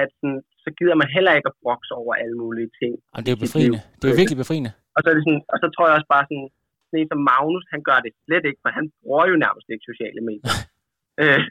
at 0.01 0.09
sådan, 0.19 0.41
så 0.65 0.69
gider 0.79 0.97
man 1.01 1.09
heller 1.17 1.33
ikke 1.39 1.51
at 1.53 1.59
brokse 1.65 1.93
over 2.03 2.13
alle 2.23 2.37
mulige 2.43 2.71
ting. 2.81 2.93
Jamen, 3.11 3.25
det 3.25 3.31
er 3.31 3.37
jo 3.37 3.45
befriende. 3.47 3.79
Det 3.99 4.05
er 4.05 4.13
jo 4.13 4.21
virkelig 4.23 4.43
befriende. 4.45 4.71
Og 4.95 5.01
så, 5.01 5.07
er 5.11 5.15
det 5.17 5.25
sådan, 5.27 5.45
og 5.53 5.57
så 5.63 5.67
tror 5.71 5.87
jeg 5.87 5.97
også 5.99 6.11
bare 6.17 6.27
sådan, 6.31 6.49
sådan 6.87 7.01
en 7.01 7.11
som 7.13 7.23
Magnus, 7.31 7.65
han 7.75 7.83
gør 7.89 7.99
det 8.05 8.13
slet 8.25 8.45
ikke, 8.49 8.61
for 8.65 8.71
han 8.79 8.87
bruger 9.01 9.25
jo 9.31 9.37
nærmest 9.45 9.67
ikke 9.73 9.89
sociale 9.91 10.21
medier. 10.29 10.57
øh, 11.23 11.43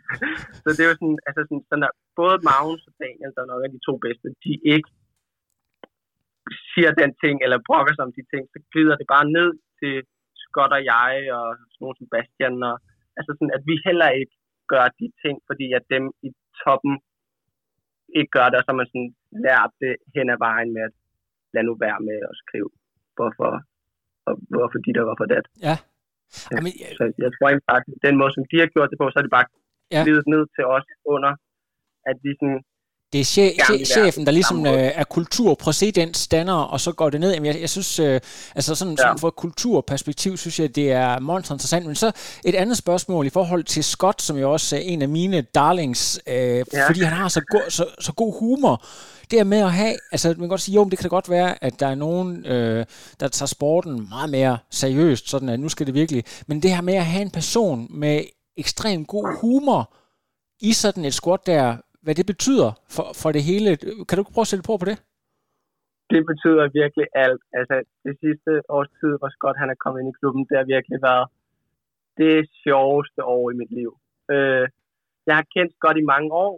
så 0.63 0.67
det 0.75 0.81
er 0.83 0.91
jo 0.91 0.99
sådan, 1.01 1.19
altså 1.27 1.41
sådan, 1.47 1.65
sådan 1.69 1.87
at 1.89 1.95
både 2.19 2.37
Magnus 2.49 2.83
og 2.89 2.93
Daniel, 3.03 3.33
der 3.35 3.41
er 3.43 3.51
nok 3.51 3.61
er 3.65 3.71
de 3.75 3.85
to 3.87 3.93
bedste, 4.05 4.27
de 4.45 4.53
ikke 4.75 4.89
siger 6.71 6.91
den 7.01 7.11
ting, 7.23 7.35
eller 7.43 7.65
brokker 7.67 7.93
sig 7.93 8.05
om 8.07 8.15
de 8.17 8.23
ting, 8.33 8.43
så 8.53 8.57
glider 8.71 8.95
det 8.97 9.07
bare 9.15 9.27
ned 9.37 9.49
til 9.79 9.95
Scott 10.43 10.73
og 10.77 10.83
jeg, 10.93 11.11
og 11.37 11.45
sådan 11.71 11.81
nogle 11.81 11.97
som 11.99 12.11
Bastian, 12.13 12.57
og 12.69 12.75
altså 13.17 13.31
sådan, 13.33 13.55
at 13.57 13.63
vi 13.69 13.75
heller 13.87 14.09
ikke 14.21 14.35
gør 14.73 14.85
de 14.99 15.07
ting, 15.23 15.35
fordi 15.49 15.67
at 15.77 15.83
dem 15.93 16.03
i 16.27 16.29
toppen 16.61 16.93
ikke 18.19 18.31
gør 18.37 18.47
det, 18.49 18.57
og 18.57 18.63
så 18.63 18.69
har 18.71 18.79
man 18.81 18.89
sådan 18.91 19.09
lært 19.45 19.71
det 19.83 19.93
hen 20.15 20.27
ad 20.35 20.39
vejen 20.47 20.69
med 20.75 20.83
at 20.89 20.93
lade 21.53 21.65
nu 21.67 21.73
være 21.85 21.99
med 22.09 22.17
at 22.29 22.35
skrive, 22.43 22.69
hvorfor, 23.17 23.51
og 24.27 24.33
hvorfor 24.53 24.77
de 24.85 24.91
der 24.97 25.03
var 25.09 25.15
for 25.21 25.27
dat. 25.33 25.45
Ja. 25.67 25.75
Jamen, 26.53 26.71
jeg, 26.81 26.89
Så 26.99 27.03
jeg 27.23 27.29
tror 27.33 27.45
egentlig 27.47 27.69
bare, 27.71 27.81
den 28.07 28.15
måde, 28.19 28.31
som 28.35 28.43
de 28.51 28.57
har 28.63 28.69
gjort 28.75 28.89
det 28.91 28.97
på, 29.01 29.05
så 29.09 29.17
er 29.19 29.25
det 29.27 29.37
bare 29.39 29.47
Ja. 29.95 30.01
ned 30.33 30.43
til 30.55 30.63
os 30.75 30.87
under, 31.13 31.31
at 32.09 32.17
vi 32.25 32.31
sådan, 32.39 32.59
det 33.13 33.19
er 33.19 33.25
che- 33.25 33.55
che- 33.65 33.85
chefen, 33.85 34.25
der 34.25 34.31
ligesom 34.31 34.65
øh, 34.65 34.73
er 34.73 35.03
kulturpræcedensdanner, 35.03 36.53
og 36.53 36.79
så 36.79 36.91
går 36.91 37.09
det 37.09 37.19
ned. 37.19 37.33
Jamen, 37.33 37.45
jeg, 37.45 37.61
jeg 37.61 37.69
synes, 37.69 37.99
øh, 37.99 38.19
altså 38.55 38.75
sådan, 38.75 38.93
Ja. 38.93 38.97
sådan 38.97 39.19
fra 39.19 39.27
et 39.27 39.35
kulturperspektiv, 39.35 40.37
synes 40.37 40.59
jeg, 40.59 40.75
det 40.75 40.91
er 40.91 41.19
monster 41.19 41.55
interessant. 41.55 41.85
Men 41.85 41.95
så 41.95 42.11
et 42.45 42.55
andet 42.55 42.77
spørgsmål 42.77 43.25
i 43.25 43.29
forhold 43.29 43.63
til 43.63 43.83
Scott, 43.83 44.21
som 44.21 44.37
jo 44.37 44.51
også 44.53 44.75
er 44.75 44.79
en 44.79 45.01
af 45.01 45.09
mine 45.09 45.41
darlings, 45.41 46.19
øh, 46.27 46.35
ja. 46.73 46.87
fordi 46.87 47.01
han 47.01 47.13
har 47.13 47.27
så, 47.27 47.41
go- 47.49 47.69
så, 47.69 47.85
så 47.99 48.11
god 48.13 48.39
humor. 48.39 48.85
Det 49.31 49.39
er 49.39 49.43
med 49.43 49.57
at 49.57 49.71
have, 49.73 49.95
altså 50.11 50.27
man 50.27 50.37
kan 50.37 50.47
godt 50.47 50.61
sige, 50.61 50.75
jo, 50.75 50.83
men 50.83 50.91
det 50.91 50.99
kan 50.99 51.03
da 51.03 51.09
godt 51.09 51.29
være, 51.29 51.63
at 51.63 51.79
der 51.79 51.87
er 51.87 51.95
nogen, 51.95 52.45
øh, 52.45 52.85
der 53.19 53.27
tager 53.27 53.47
sporten 53.47 54.09
meget 54.09 54.29
mere 54.29 54.57
seriøst, 54.71 55.29
sådan 55.29 55.49
at 55.49 55.59
nu 55.59 55.69
skal 55.69 55.85
det 55.85 55.93
virkelig, 55.93 56.23
men 56.47 56.61
det 56.63 56.71
her 56.75 56.81
med 56.81 56.93
at 56.93 57.05
have 57.05 57.21
en 57.21 57.31
person 57.31 57.87
med 57.89 58.21
ekstremt 58.57 59.07
god 59.07 59.39
humor 59.41 59.93
i 60.61 60.73
sådan 60.73 61.05
et 61.05 61.13
squat 61.13 61.39
der, 61.45 61.75
hvad 62.03 62.15
det 62.19 62.25
betyder 62.33 62.69
for, 62.95 63.07
for 63.21 63.29
det 63.35 63.43
hele. 63.49 63.69
Kan 64.07 64.17
du 64.17 64.23
prøve 64.33 64.47
at 64.47 64.51
sætte 64.51 64.67
på 64.69 64.73
på 64.81 64.87
det? 64.91 64.97
Det 66.13 66.21
betyder 66.31 66.75
virkelig 66.81 67.07
alt. 67.25 67.43
Altså, 67.59 67.75
det 68.05 68.13
sidste 68.23 68.51
års 68.75 68.91
tid, 68.99 69.13
hvor 69.19 69.29
Scott 69.35 69.57
han 69.61 69.69
er 69.73 69.81
kommet 69.83 69.99
ind 70.01 70.11
i 70.11 70.19
klubben, 70.19 70.47
det 70.49 70.55
har 70.59 70.67
virkelig 70.75 70.99
været 71.09 71.25
det 72.23 72.37
sjoveste 72.63 73.21
år 73.35 73.43
i 73.53 73.55
mit 73.61 73.71
liv. 73.79 73.91
Øh, 74.33 74.65
jeg 75.27 75.35
har 75.39 75.45
kendt 75.55 75.71
Scott 75.77 75.97
i 75.99 76.09
mange 76.13 76.29
år, 76.45 76.53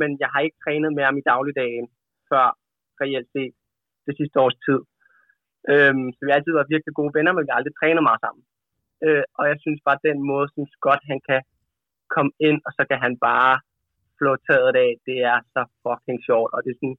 men 0.00 0.10
jeg 0.22 0.28
har 0.32 0.40
ikke 0.46 0.62
trænet 0.64 0.90
med 0.96 1.04
ham 1.04 1.16
i 1.18 1.28
dagligdagen 1.32 1.86
før 2.30 2.46
reelt 3.02 3.28
set 3.34 3.54
det 4.06 4.14
sidste 4.18 4.36
års 4.44 4.58
tid. 4.66 4.80
Øhm, 5.72 6.06
så 6.14 6.20
vi 6.22 6.28
har 6.30 6.38
altid 6.38 6.54
været 6.58 6.72
virkelig 6.74 6.94
gode 7.00 7.14
venner, 7.16 7.32
men 7.32 7.44
vi 7.44 7.50
har 7.50 7.58
aldrig 7.60 7.76
trænet 7.76 8.02
meget 8.08 8.22
sammen. 8.24 8.42
Øh, 9.06 9.24
og 9.38 9.44
jeg 9.50 9.56
synes 9.64 9.80
bare, 9.86 9.98
at 9.98 10.08
den 10.10 10.20
måde, 10.30 10.46
som 10.54 10.64
Scott 10.74 11.02
han 11.10 11.20
kan 11.28 11.40
komme 12.14 12.32
ind, 12.48 12.58
og 12.66 12.70
så 12.76 12.82
kan 12.90 12.98
han 13.04 13.14
bare 13.28 13.54
flå 14.22 14.32
taget 14.48 14.74
af, 14.86 14.90
det 15.08 15.18
er 15.32 15.38
så 15.54 15.62
fucking 15.84 16.20
sjovt. 16.28 16.50
Og 16.54 16.58
det 16.64 16.70
er 16.70 16.78
sådan, 16.80 16.98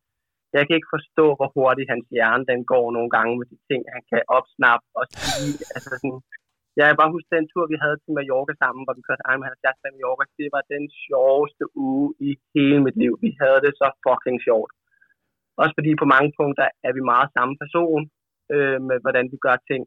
jeg 0.55 0.63
kan 0.65 0.75
ikke 0.77 0.93
forstå, 0.95 1.25
hvor 1.37 1.49
hurtigt 1.55 1.91
hans 1.93 2.05
hjerne 2.15 2.45
den 2.51 2.61
går 2.73 2.85
nogle 2.97 3.09
gange 3.15 3.33
med 3.39 3.47
de 3.51 3.57
ting, 3.69 3.81
han 3.95 4.03
kan 4.11 4.21
opsnappe 4.37 4.85
og 4.99 5.05
sige. 5.15 5.53
altså 5.75 5.91
sådan, 6.01 6.19
jeg 6.77 6.85
kan 6.87 6.99
bare 7.01 7.13
huske 7.15 7.35
den 7.37 7.45
tur, 7.51 7.65
vi 7.73 7.77
havde 7.83 7.97
til 7.99 8.11
Mallorca 8.17 8.53
sammen, 8.63 8.81
hvor 8.83 8.95
vi 8.97 9.05
kørte 9.07 9.25
Ironman 9.29 9.53
70 9.53 9.77
til 9.81 9.91
Mallorca. 9.93 10.25
Det 10.41 10.47
var 10.55 10.63
den 10.75 10.85
sjoveste 11.05 11.63
uge 11.87 12.07
i 12.27 12.31
hele 12.55 12.79
mit 12.85 12.97
liv. 13.03 13.13
Vi 13.25 13.31
havde 13.41 13.59
det 13.65 13.73
så 13.81 13.87
fucking 14.05 14.39
sjovt. 14.47 14.71
Også 15.61 15.73
fordi 15.77 15.91
på 16.01 16.07
mange 16.13 16.29
punkter 16.39 16.67
er 16.87 16.91
vi 16.97 17.01
meget 17.13 17.29
samme 17.37 17.53
person 17.63 18.01
øh, 18.55 18.79
med, 18.87 18.97
hvordan 19.03 19.25
vi 19.33 19.37
gør 19.45 19.57
ting. 19.69 19.83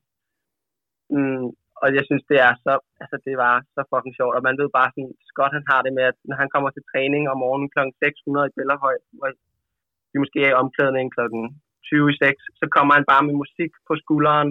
Mm, 1.15 1.49
og 1.83 1.89
jeg 1.97 2.05
synes, 2.09 2.25
det 2.31 2.39
er 2.47 2.53
så, 2.65 2.73
altså 3.03 3.17
det 3.27 3.35
var 3.45 3.55
så 3.75 3.81
fucking 3.91 4.15
sjovt. 4.19 4.35
Og 4.37 4.43
man 4.49 4.59
ved 4.61 4.69
bare 4.79 4.91
sådan, 4.93 5.13
Scott 5.31 5.57
han 5.57 5.67
har 5.73 5.81
det 5.87 5.93
med, 5.99 6.05
at 6.11 6.19
når 6.29 6.37
han 6.43 6.53
kommer 6.55 6.71
til 6.73 6.87
træning 6.91 7.23
om 7.33 7.39
morgenen 7.45 7.71
kl. 7.75 7.81
600 8.05 8.49
i 8.49 8.55
Bellerhøj, 8.57 8.97
hvor 9.19 9.31
vi 10.13 10.17
måske 10.23 10.39
er 10.47 10.53
i 10.53 10.61
omklædning 10.63 11.07
kl. 11.17 11.23
20.06, 11.89 12.61
så 12.61 12.67
kommer 12.75 12.93
han 12.99 13.07
bare 13.13 13.27
med 13.29 13.35
musik 13.45 13.73
på 13.89 13.93
skulderen, 14.03 14.51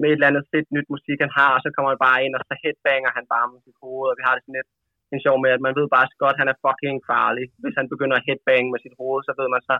med 0.00 0.08
et 0.08 0.16
eller 0.16 0.30
andet 0.30 0.50
fedt 0.52 0.68
nyt 0.76 0.88
musik, 0.94 1.18
han 1.24 1.32
har, 1.38 1.50
og 1.56 1.60
så 1.64 1.68
kommer 1.72 1.90
han 1.92 2.00
bare 2.06 2.22
ind, 2.24 2.34
og 2.38 2.42
så 2.48 2.54
headbanger 2.62 3.10
han 3.18 3.26
bare 3.34 3.46
med 3.52 3.60
sit 3.66 3.78
hoved, 3.82 4.06
og 4.10 4.16
vi 4.18 4.22
har 4.26 4.34
det 4.34 4.42
sådan 4.44 4.58
lidt 4.58 4.70
en 5.14 5.24
sjov 5.24 5.36
med, 5.44 5.50
at 5.56 5.64
man 5.66 5.76
ved 5.78 5.86
bare, 5.94 6.06
at 6.08 6.14
Scott 6.14 6.40
han 6.40 6.50
er 6.52 6.60
fucking 6.64 6.98
farlig. 7.10 7.46
Hvis 7.62 7.78
han 7.80 7.90
begynder 7.92 8.16
at 8.16 8.26
headbange 8.28 8.68
med 8.72 8.80
sit 8.84 8.98
hoved, 9.00 9.20
så 9.24 9.32
ved 9.40 9.48
man 9.54 9.62
så, 9.68 9.76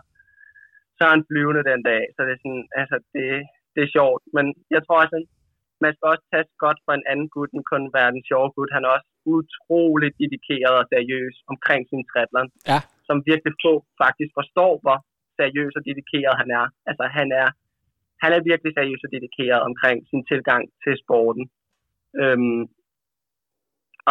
så 0.95 1.01
er 1.05 1.11
han 1.15 1.27
flyvende 1.29 1.69
den 1.71 1.81
dag. 1.91 2.03
Så 2.13 2.19
det 2.25 2.33
er 2.33 2.41
sådan, 2.43 2.65
altså 2.81 2.95
det, 3.13 3.27
det 3.73 3.81
er 3.83 3.93
sjovt. 3.97 4.21
Men 4.35 4.45
jeg 4.75 4.81
tror 4.83 4.97
også, 5.03 5.17
man 5.85 5.93
skal 5.93 6.07
også 6.13 6.25
tage 6.31 6.49
Scott 6.53 6.79
for 6.85 6.93
en 6.95 7.07
anden 7.11 7.29
gut 7.35 7.51
end 7.51 7.63
kun 7.71 7.83
være 7.97 8.13
den 8.15 8.23
sjove 8.29 8.49
gut. 8.55 8.71
Han 8.75 8.85
er 8.85 8.91
også 8.95 9.09
utroligt 9.35 10.15
dedikeret 10.21 10.75
og 10.81 10.85
seriøs 10.93 11.35
omkring 11.51 11.81
sin 11.91 12.03
triathlon. 12.09 12.49
Ja. 12.71 12.79
Som 13.07 13.17
virkelig 13.31 13.53
få 13.65 13.73
faktisk 14.03 14.31
forstår, 14.39 14.73
hvor 14.83 14.97
seriøs 15.39 15.73
og 15.77 15.83
dedikeret 15.89 16.35
han 16.41 16.49
er. 16.61 16.65
Altså 16.89 17.05
han 17.17 17.27
er, 17.41 17.47
han 18.23 18.31
er 18.35 18.47
virkelig 18.49 18.71
seriøs 18.73 19.05
og 19.05 19.11
dedikeret 19.15 19.61
omkring 19.69 19.97
sin 20.09 20.21
tilgang 20.31 20.63
til 20.83 20.93
sporten. 21.03 21.45
Øhm, 22.21 22.61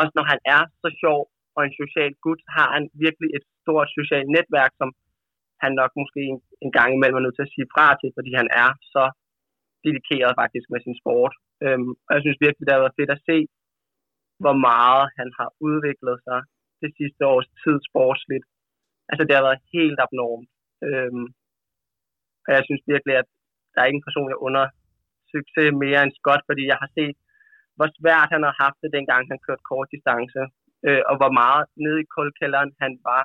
også 0.01 0.13
når 0.19 0.27
han 0.33 0.41
er 0.55 0.63
så 0.83 0.89
sjov 1.03 1.21
og 1.57 1.61
en 1.65 1.75
social 1.83 2.13
gut, 2.25 2.41
har 2.57 2.69
han 2.77 2.85
virkelig 3.05 3.29
et 3.37 3.45
stort 3.63 3.89
socialt 3.99 4.29
netværk, 4.37 4.73
som 4.81 4.89
han 5.63 5.73
nok 5.81 5.93
måske 6.01 6.21
en, 6.33 6.39
en 6.65 6.73
gang 6.79 6.91
imellem 6.93 7.19
er 7.19 7.25
nødt 7.25 7.37
til 7.37 7.49
at 7.49 7.55
sige 7.55 7.73
fra 7.75 7.87
til, 8.01 8.11
fordi 8.17 8.31
han 8.41 8.49
er 8.65 8.71
så 8.95 9.05
dedikeret 9.87 10.33
faktisk 10.43 10.67
med 10.73 10.81
sin 10.83 10.97
sport. 11.01 11.35
Øhm, 11.65 11.91
og 12.07 12.11
jeg 12.15 12.23
synes 12.23 12.43
virkelig, 12.45 12.65
det 12.65 12.75
har 12.75 12.85
været 12.85 12.99
fedt 13.01 13.13
at 13.17 13.25
se, 13.31 13.39
hvor 14.43 14.57
meget 14.71 15.05
han 15.19 15.29
har 15.39 15.49
udviklet 15.69 16.17
sig 16.27 16.41
det 16.83 16.91
sidste 16.99 17.23
års 17.33 17.49
tid 17.63 17.77
sportsligt. 17.91 18.47
Altså 19.11 19.23
det 19.25 19.35
har 19.37 19.47
været 19.49 19.67
helt 19.77 19.99
abnormt. 20.07 20.49
Øhm, 20.89 21.27
og 22.47 22.51
jeg 22.57 22.63
synes 22.69 22.83
virkelig, 22.93 23.15
at 23.23 23.29
der 23.73 23.81
er 23.81 23.91
ingen 23.91 24.07
person, 24.07 24.33
jeg 24.33 24.45
under 24.49 24.65
succes 25.35 25.69
mere 25.85 26.01
end 26.03 26.17
Scott, 26.19 26.43
fordi 26.49 26.63
jeg 26.73 26.79
har 26.83 26.91
set, 26.99 27.17
hvor 27.77 27.89
svært 27.99 28.29
han 28.35 28.43
har 28.49 28.55
haft 28.65 28.79
det, 28.83 28.95
dengang 28.97 29.23
han 29.31 29.45
kørte 29.47 29.69
kort 29.71 29.89
distance, 29.95 30.43
øh, 30.87 31.03
og 31.11 31.15
hvor 31.21 31.33
meget 31.43 31.65
nede 31.85 31.99
i 32.03 32.11
koldkælderen 32.17 32.71
han 32.83 32.93
var 33.11 33.23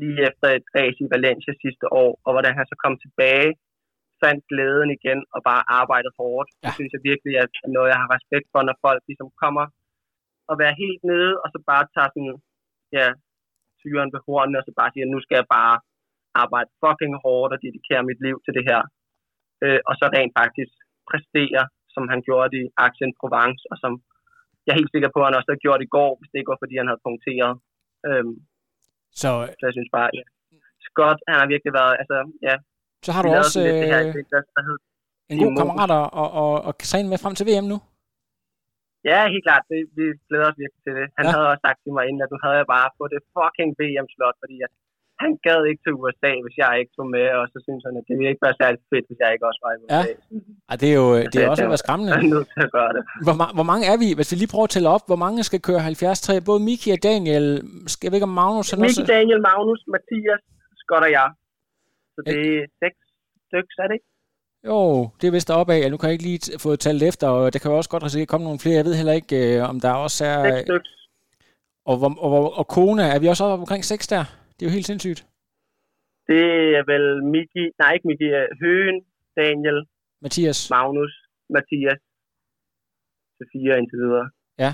lige 0.00 0.20
efter 0.28 0.48
et 0.56 0.66
race 0.76 1.00
i 1.04 1.12
Valencia 1.14 1.52
sidste 1.64 1.86
år, 2.02 2.10
og 2.24 2.30
hvordan 2.34 2.54
han 2.58 2.66
så 2.70 2.76
kom 2.84 2.94
tilbage, 3.04 3.50
fandt 4.22 4.42
glæden 4.50 4.90
igen 4.98 5.20
og 5.34 5.40
bare 5.50 5.62
arbejdede 5.80 6.16
hårdt. 6.20 6.48
Ja. 6.52 6.58
Det 6.62 6.72
synes 6.76 6.92
jeg 6.94 7.02
virkelig 7.10 7.34
er 7.42 7.46
noget, 7.76 7.92
jeg 7.92 8.00
har 8.02 8.10
respekt 8.16 8.46
for, 8.52 8.60
når 8.62 8.76
folk 8.86 9.02
ligesom 9.10 9.30
kommer 9.42 9.64
og 10.50 10.54
være 10.62 10.74
helt 10.82 11.02
nede, 11.10 11.32
og 11.42 11.48
så 11.52 11.58
bare 11.70 11.84
tager 11.94 12.10
sådan, 12.14 12.36
ja, 12.98 13.06
tyren 13.80 14.12
ved 14.14 14.20
hornene, 14.26 14.58
og 14.60 14.64
så 14.66 14.72
bare 14.80 14.90
siger, 14.92 15.06
nu 15.06 15.18
skal 15.22 15.38
jeg 15.40 15.48
bare 15.58 15.74
arbejde 16.42 16.70
fucking 16.82 17.14
hårdt 17.24 17.52
og 17.54 17.62
dedikere 17.64 18.08
mit 18.10 18.20
liv 18.26 18.36
til 18.44 18.52
det 18.56 18.64
her. 18.70 18.80
Øh, 19.64 19.80
og 19.88 19.94
så 20.00 20.04
rent 20.16 20.34
faktisk 20.40 20.74
præstere, 21.10 21.62
som 21.94 22.04
han 22.12 22.20
gjorde 22.26 22.52
i 22.60 22.62
Action 22.86 23.12
Provence, 23.18 23.62
og 23.72 23.76
som 23.82 23.92
jeg 24.64 24.72
er 24.72 24.80
helt 24.80 24.94
sikker 24.94 25.10
på, 25.12 25.18
at 25.20 25.28
han 25.28 25.38
også 25.38 25.52
har 25.54 25.64
gjort 25.64 25.82
i 25.86 25.92
går, 25.96 26.10
hvis 26.18 26.30
det 26.30 26.38
ikke 26.38 26.52
var, 26.52 26.62
fordi 26.62 26.74
han 26.80 26.88
havde 26.90 27.06
punkteret. 27.06 27.54
Øhm, 28.08 28.34
så, 29.20 29.30
så 29.58 29.62
jeg 29.68 29.74
synes 29.76 29.92
bare, 29.96 30.08
ja. 30.18 30.24
Scott, 30.86 31.18
han 31.30 31.38
har 31.40 31.48
virkelig 31.52 31.74
været, 31.80 31.94
altså, 32.02 32.16
ja. 32.48 32.54
Så 33.06 33.10
har 33.14 33.22
du 33.22 33.30
også 33.42 33.58
øh, 33.66 33.72
det 33.82 33.88
her, 33.92 34.00
det, 34.16 34.26
der, 34.32 34.40
der 34.54 34.62
hed, 34.68 34.78
en 35.30 35.38
god 35.44 35.52
kammerat 35.60 35.90
og, 36.00 36.06
og, 36.42 36.52
og, 36.66 36.72
træne 36.90 37.08
med 37.12 37.18
frem 37.22 37.34
til 37.38 37.46
VM 37.48 37.66
nu? 37.72 37.78
Ja, 39.08 39.18
helt 39.34 39.44
klart. 39.48 39.64
Det, 39.70 39.80
vi 39.96 40.04
glæder 40.28 40.48
os 40.50 40.58
virkelig 40.62 40.82
til 40.86 40.94
det. 40.98 41.06
Han 41.18 41.24
ja. 41.26 41.30
havde 41.32 41.46
også 41.52 41.62
sagt 41.66 41.78
til 41.84 41.92
mig 41.96 42.04
inden, 42.08 42.22
at 42.24 42.30
nu 42.32 42.38
havde 42.44 42.58
jeg 42.60 42.68
bare 42.76 42.88
fået 42.98 43.10
det 43.14 43.22
fucking 43.36 43.70
VM-slot, 43.80 44.36
fordi 44.42 44.56
at 44.66 44.72
han 45.22 45.30
gad 45.46 45.60
ikke 45.70 45.82
til 45.84 45.92
USA, 46.00 46.32
hvis 46.44 46.56
jeg 46.62 46.72
ikke 46.80 46.92
tog 46.98 47.08
med, 47.16 47.26
og 47.40 47.44
så 47.52 47.58
synes 47.66 47.82
han, 47.86 47.94
at 48.00 48.04
det 48.08 48.14
ville 48.18 48.30
ikke 48.32 48.44
være 48.46 48.58
særlig 48.62 48.80
fedt, 48.90 49.04
hvis 49.08 49.18
jeg 49.22 49.30
ikke 49.34 49.46
også 49.50 49.60
var 49.64 49.72
i 49.74 49.78
USA. 49.82 49.94
Ja, 49.96 50.02
ja 50.68 50.74
det 50.80 50.88
er 50.92 50.96
jo 51.02 51.08
det 51.32 51.38
er 51.40 51.48
også 51.52 51.70
været 51.72 51.84
skræmmende. 51.84 52.10
Jeg 52.12 52.20
er 52.26 52.34
nødt 52.36 52.48
til 52.54 52.62
at 52.68 52.72
gøre 52.78 52.92
det. 52.96 53.02
Hvor, 53.26 53.34
hvor 53.58 53.66
mange 53.70 53.84
er 53.92 53.96
vi? 54.02 54.08
Hvis 54.18 54.28
vi 54.32 54.36
lige 54.42 54.52
prøver 54.54 54.68
at 54.68 54.74
tælle 54.74 54.90
op, 54.96 55.04
hvor 55.10 55.20
mange 55.24 55.38
skal 55.48 55.60
køre 55.68 55.80
73? 55.80 56.48
Både 56.48 56.60
Miki 56.68 56.88
og 56.96 57.00
Daniel, 57.10 57.46
skal 57.92 58.04
jeg 58.06 58.14
ikke 58.18 58.28
om 58.30 58.34
Magnus? 58.40 58.66
Miki, 58.72 58.84
også... 58.86 59.12
Daniel, 59.16 59.40
Magnus, 59.48 59.80
Mathias, 59.94 60.42
Scott 60.82 61.04
og 61.06 61.12
jeg. 61.18 61.28
Så 62.26 62.32
det 62.32 62.58
er 62.58 62.66
seks 62.82 62.98
stykker, 63.46 63.82
er 63.82 63.88
det 63.88 63.94
ikke? 63.98 64.08
Jo, 64.70 64.80
det 65.18 65.26
er 65.26 65.32
vist 65.36 65.48
deroppe 65.48 65.72
af. 65.74 65.90
Nu 65.90 65.96
kan 65.96 66.08
jeg 66.08 66.16
ikke 66.16 66.28
lige 66.30 66.58
få 66.64 66.76
talt 66.76 67.02
efter, 67.10 67.26
og 67.28 67.52
der 67.52 67.58
kan 67.58 67.70
jo 67.70 67.76
også 67.76 67.90
godt 67.90 68.04
risikere 68.04 68.30
komme 68.32 68.44
nogle 68.44 68.62
flere. 68.64 68.76
Jeg 68.80 68.84
ved 68.88 68.96
heller 69.00 69.16
ikke, 69.20 69.36
øh, 69.42 69.70
om 69.70 69.76
der 69.80 69.92
også 70.06 70.24
er... 70.24 70.40
Seks 70.44 70.60
stykker. 70.68 70.90
Og, 71.90 71.96
og, 72.00 72.32
og, 72.36 72.44
og 72.60 72.66
Kona, 72.74 73.04
er 73.14 73.18
vi 73.20 73.26
også 73.32 73.44
oppe 73.44 73.62
omkring 73.64 73.84
seks 73.84 74.06
der? 74.14 74.24
Det 74.54 74.62
er 74.62 74.70
jo 74.70 74.76
helt 74.78 74.86
sindssygt. 74.90 75.20
Det 76.30 76.44
er 76.78 76.84
vel 76.92 77.06
Miki, 77.32 77.64
nej 77.80 77.92
ikke 77.94 78.08
Miki, 78.10 78.28
øh, 78.40 78.48
Høen, 78.62 78.96
Daniel, 79.40 79.78
Mathias, 80.22 80.70
Magnus, 80.70 81.12
Mathias, 81.56 82.00
til 83.36 83.46
fire 83.52 83.78
indtil 83.78 83.98
videre. 84.04 84.26
Ja. 84.64 84.72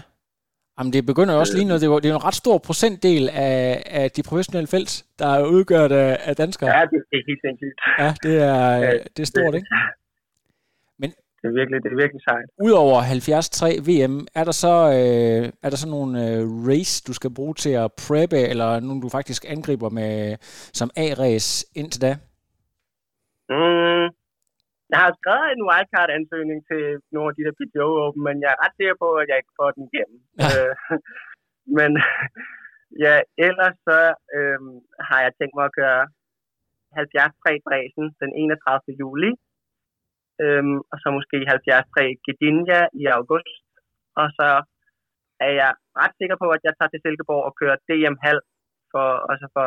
Jamen, 0.78 0.92
det 0.92 1.06
begynder 1.06 1.34
jo 1.34 1.40
også 1.40 1.56
lige 1.56 1.68
noget. 1.68 1.80
Det 1.82 1.88
er, 1.88 1.98
det 1.98 2.10
er 2.10 2.14
en 2.14 2.24
ret 2.24 2.34
stor 2.34 2.58
procentdel 2.58 3.28
af, 3.28 3.82
af 3.86 4.10
de 4.10 4.22
professionelle 4.22 4.66
felt, 4.66 5.04
der 5.18 5.26
er 5.26 5.46
udgjort 5.46 5.92
af, 5.92 6.18
af 6.28 6.36
danskere. 6.36 6.70
Ja, 6.76 6.82
det 6.92 6.98
er 7.12 7.22
helt 7.28 7.40
sindssygt. 7.46 7.78
Ja, 7.98 8.10
det 8.22 8.34
er, 8.42 8.90
det 9.16 9.22
er 9.22 9.26
stort, 9.26 9.54
ikke? 9.54 9.66
det 11.46 11.52
er 11.52 11.58
virkelig, 11.60 11.82
det 11.84 11.92
er 11.92 12.00
virkelig 12.04 12.22
sejt. 12.22 12.48
Udover 12.66 13.00
73 13.00 13.62
VM, 13.88 14.26
er 14.34 14.44
der 14.44 14.52
så, 14.52 14.74
øh, 14.98 15.52
er 15.62 15.70
der 15.70 15.76
så 15.76 15.88
nogle 15.88 16.12
øh, 16.26 16.42
race, 16.68 17.04
du 17.06 17.12
skal 17.12 17.34
bruge 17.34 17.54
til 17.54 17.70
at 17.70 17.90
preppe, 18.06 18.38
eller 18.38 18.80
nogle, 18.80 19.02
du 19.02 19.08
faktisk 19.08 19.44
angriber 19.48 19.88
med 19.88 20.36
som 20.78 20.90
A-race 20.96 21.66
indtil 21.74 22.00
da? 22.00 22.12
Mm, 23.54 24.06
jeg 24.92 24.98
har 25.04 25.12
skrevet 25.18 25.48
en 25.50 25.66
wildcard-ansøgning 25.68 26.60
til 26.70 26.82
nogle 27.14 27.28
af 27.30 27.36
de 27.36 27.44
der 27.46 27.54
PTO 27.58 27.88
Open, 28.04 28.22
men 28.28 28.36
jeg 28.42 28.50
er 28.52 28.62
ret 28.62 28.74
sikker 28.78 28.96
på, 29.04 29.08
at 29.20 29.26
jeg 29.30 29.38
ikke 29.38 29.56
får 29.60 29.70
den 29.76 29.84
igennem. 29.88 30.18
Ja. 30.42 30.48
Øh, 30.56 30.74
men 31.78 31.90
ja, 33.04 33.14
ellers 33.46 33.76
så 33.88 33.98
øh, 34.36 34.60
har 35.08 35.18
jeg 35.24 35.32
tænkt 35.34 35.54
mig 35.56 35.66
at 35.68 35.76
køre 35.80 36.02
73 36.94 37.66
bræsen 37.66 38.04
den 38.20 38.30
31. 38.42 39.00
juli 39.02 39.30
øhm, 40.44 40.78
og 40.92 40.96
så 41.02 41.08
måske 41.16 41.36
73 41.44 41.86
Gdynia 42.26 42.80
i 43.02 43.04
august. 43.18 43.54
Og 44.20 44.28
så 44.38 44.48
er 45.46 45.52
jeg 45.60 45.70
ret 46.00 46.14
sikker 46.20 46.36
på, 46.42 46.46
at 46.56 46.62
jeg 46.66 46.74
tager 46.74 46.92
til 46.92 47.02
Silkeborg 47.02 47.44
og 47.48 47.56
kører 47.60 47.82
DM 47.88 48.16
halv, 48.26 48.42
for, 48.92 49.06
altså 49.32 49.46
for, 49.54 49.66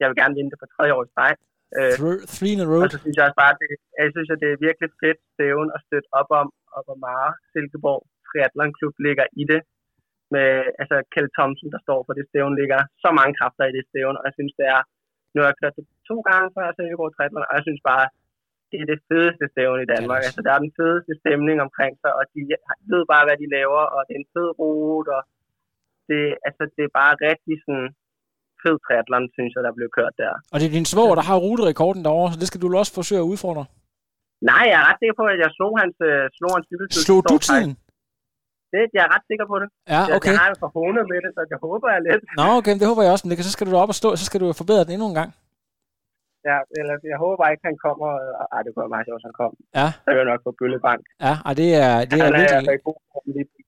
jeg 0.00 0.06
vil 0.08 0.20
gerne 0.20 0.36
vinde 0.36 0.50
det 0.52 0.60
for 0.60 0.68
tredje 0.74 0.94
år 0.96 1.04
i 1.04 1.12
streg. 1.12 1.36
Øh, 1.78 1.94
three 2.34 2.54
in 2.56 2.64
a 2.64 2.68
row. 2.72 2.82
Og 2.84 2.90
så 2.94 2.98
synes 3.02 3.16
jeg 3.16 3.26
også 3.28 3.40
bare, 3.44 3.54
det, 3.60 3.68
jeg 4.00 4.10
synes, 4.16 4.30
at 4.34 4.40
det 4.42 4.50
er 4.50 4.64
virkelig 4.68 4.90
fedt 5.02 5.20
stævn 5.34 5.68
at 5.76 5.80
støtte 5.86 6.10
op 6.20 6.30
om, 6.40 6.48
og 6.74 6.80
hvor 6.86 6.98
meget 7.08 7.32
Silkeborg 7.52 8.02
Triathlon 8.26 8.72
Klub 8.78 8.94
ligger 9.06 9.26
i 9.42 9.44
det. 9.52 9.60
Med 10.34 10.50
altså 10.80 10.96
Kjell 11.12 11.30
Thomsen, 11.36 11.68
der 11.74 11.80
står 11.86 12.00
for 12.06 12.14
det 12.18 12.24
stævn, 12.30 12.58
ligger 12.60 12.80
så 13.04 13.10
mange 13.18 13.32
kræfter 13.38 13.64
i 13.66 13.76
det 13.78 13.84
stævn, 13.90 14.16
og 14.18 14.24
jeg 14.28 14.34
synes, 14.38 14.54
det 14.58 14.66
er, 14.76 14.80
nu 15.32 15.38
har 15.40 15.48
jeg 15.50 15.60
kørt 15.60 15.78
det 15.78 15.86
to 16.10 16.16
gange 16.28 16.48
før 16.56 16.66
Silkeborg 16.76 17.12
Triathlon, 17.12 17.48
og 17.50 17.54
jeg 17.58 17.64
synes 17.66 17.82
bare, 17.92 18.06
det 18.70 18.78
er 18.82 18.88
det 18.92 19.00
fedeste 19.10 19.44
stævne 19.52 19.82
i 19.84 19.90
Danmark. 19.94 20.20
Altså, 20.26 20.40
der 20.46 20.52
er 20.54 20.64
den 20.66 20.76
fedeste 20.80 21.12
stemning 21.22 21.56
omkring 21.66 21.92
sig, 22.02 22.12
og 22.18 22.24
de 22.32 22.40
ved 22.92 23.02
bare, 23.12 23.26
hvad 23.26 23.38
de 23.42 23.52
laver, 23.56 23.82
og 23.94 24.00
det 24.06 24.12
er 24.14 24.22
en 24.22 24.32
fed 24.34 24.50
rute, 24.58 25.10
og 25.18 25.22
det, 26.08 26.22
altså, 26.48 26.62
det 26.76 26.82
er 26.84 26.98
bare 27.00 27.14
rigtig 27.28 27.56
sådan 27.64 27.90
fed 28.66 28.76
triathlon, 28.84 29.24
synes 29.36 29.52
jeg, 29.56 29.62
der 29.66 29.72
blev 29.78 29.88
kørt 29.98 30.14
der. 30.22 30.32
Og 30.52 30.56
det 30.58 30.66
er 30.68 30.74
din 30.78 30.88
svoger, 30.92 31.14
der 31.20 31.24
har 31.30 31.36
ruterekorden 31.46 32.00
derovre, 32.06 32.30
så 32.32 32.38
det 32.42 32.48
skal 32.50 32.60
du 32.62 32.66
også 32.82 32.92
forsøge 33.00 33.22
at 33.24 33.30
udfordre. 33.32 33.64
Nej, 34.50 34.62
jeg 34.70 34.76
er 34.82 34.86
ret 34.90 34.98
sikker 35.02 35.16
på, 35.20 35.24
at 35.34 35.38
jeg 35.44 35.50
slog 35.58 35.72
hans, 35.82 35.96
øh, 36.10 36.22
slog 36.38 36.50
hans 36.56 36.66
cykeltid. 36.70 37.00
Slog 37.06 37.20
du 37.30 37.36
tiden? 37.48 37.72
Det, 38.74 38.82
jeg 38.96 39.02
er 39.06 39.10
ret 39.14 39.24
sikker 39.30 39.46
på 39.52 39.56
det. 39.62 39.68
Ja, 39.94 40.02
Jeg, 40.08 40.16
okay. 40.18 40.32
jeg 40.34 40.42
har 40.44 40.48
jo 40.52 40.58
forhånet 40.66 41.04
med 41.12 41.18
det, 41.24 41.30
så 41.36 41.40
jeg 41.54 41.58
håber 41.66 41.86
jeg 41.94 42.00
lidt. 42.08 42.22
Nå, 42.40 42.46
okay, 42.60 42.74
det 42.80 42.86
håber 42.90 43.02
jeg 43.04 43.12
også, 43.14 43.24
men 43.24 43.30
det 43.30 43.48
så 43.50 43.54
skal 43.56 43.66
du 43.66 43.72
op 43.82 43.90
og 43.94 43.98
stå, 44.02 44.08
så 44.20 44.24
skal 44.28 44.38
du 44.42 44.46
forbedre 44.62 44.82
den 44.86 44.92
endnu 44.96 45.06
en 45.12 45.18
gang. 45.20 45.30
Ja, 46.50 46.58
eller, 46.80 46.94
jeg 47.12 47.18
håber 47.26 47.44
ikke, 47.52 47.64
han 47.70 47.78
kommer. 47.86 48.08
og- 48.40 48.48
Ej, 48.54 48.60
det 48.62 48.70
kunne 48.70 48.84
være 48.84 48.94
meget 48.96 49.06
sjovt, 49.06 49.18
hvis 49.18 49.28
han 49.30 49.36
kom. 49.42 49.52
Ja, 49.80 49.88
Så 50.04 50.08
vil 50.12 50.20
jeg 50.22 50.30
nok 50.32 50.42
få 50.46 50.52
bøllebank. 50.60 51.02
ja, 51.26 51.34
og 51.48 51.52
det 51.60 51.68
er, 51.86 51.94
det 52.10 52.18
er 52.20 52.24
han 52.24 52.34
er 52.34 52.38
virkelig... 52.42 52.78
god. 52.88 52.98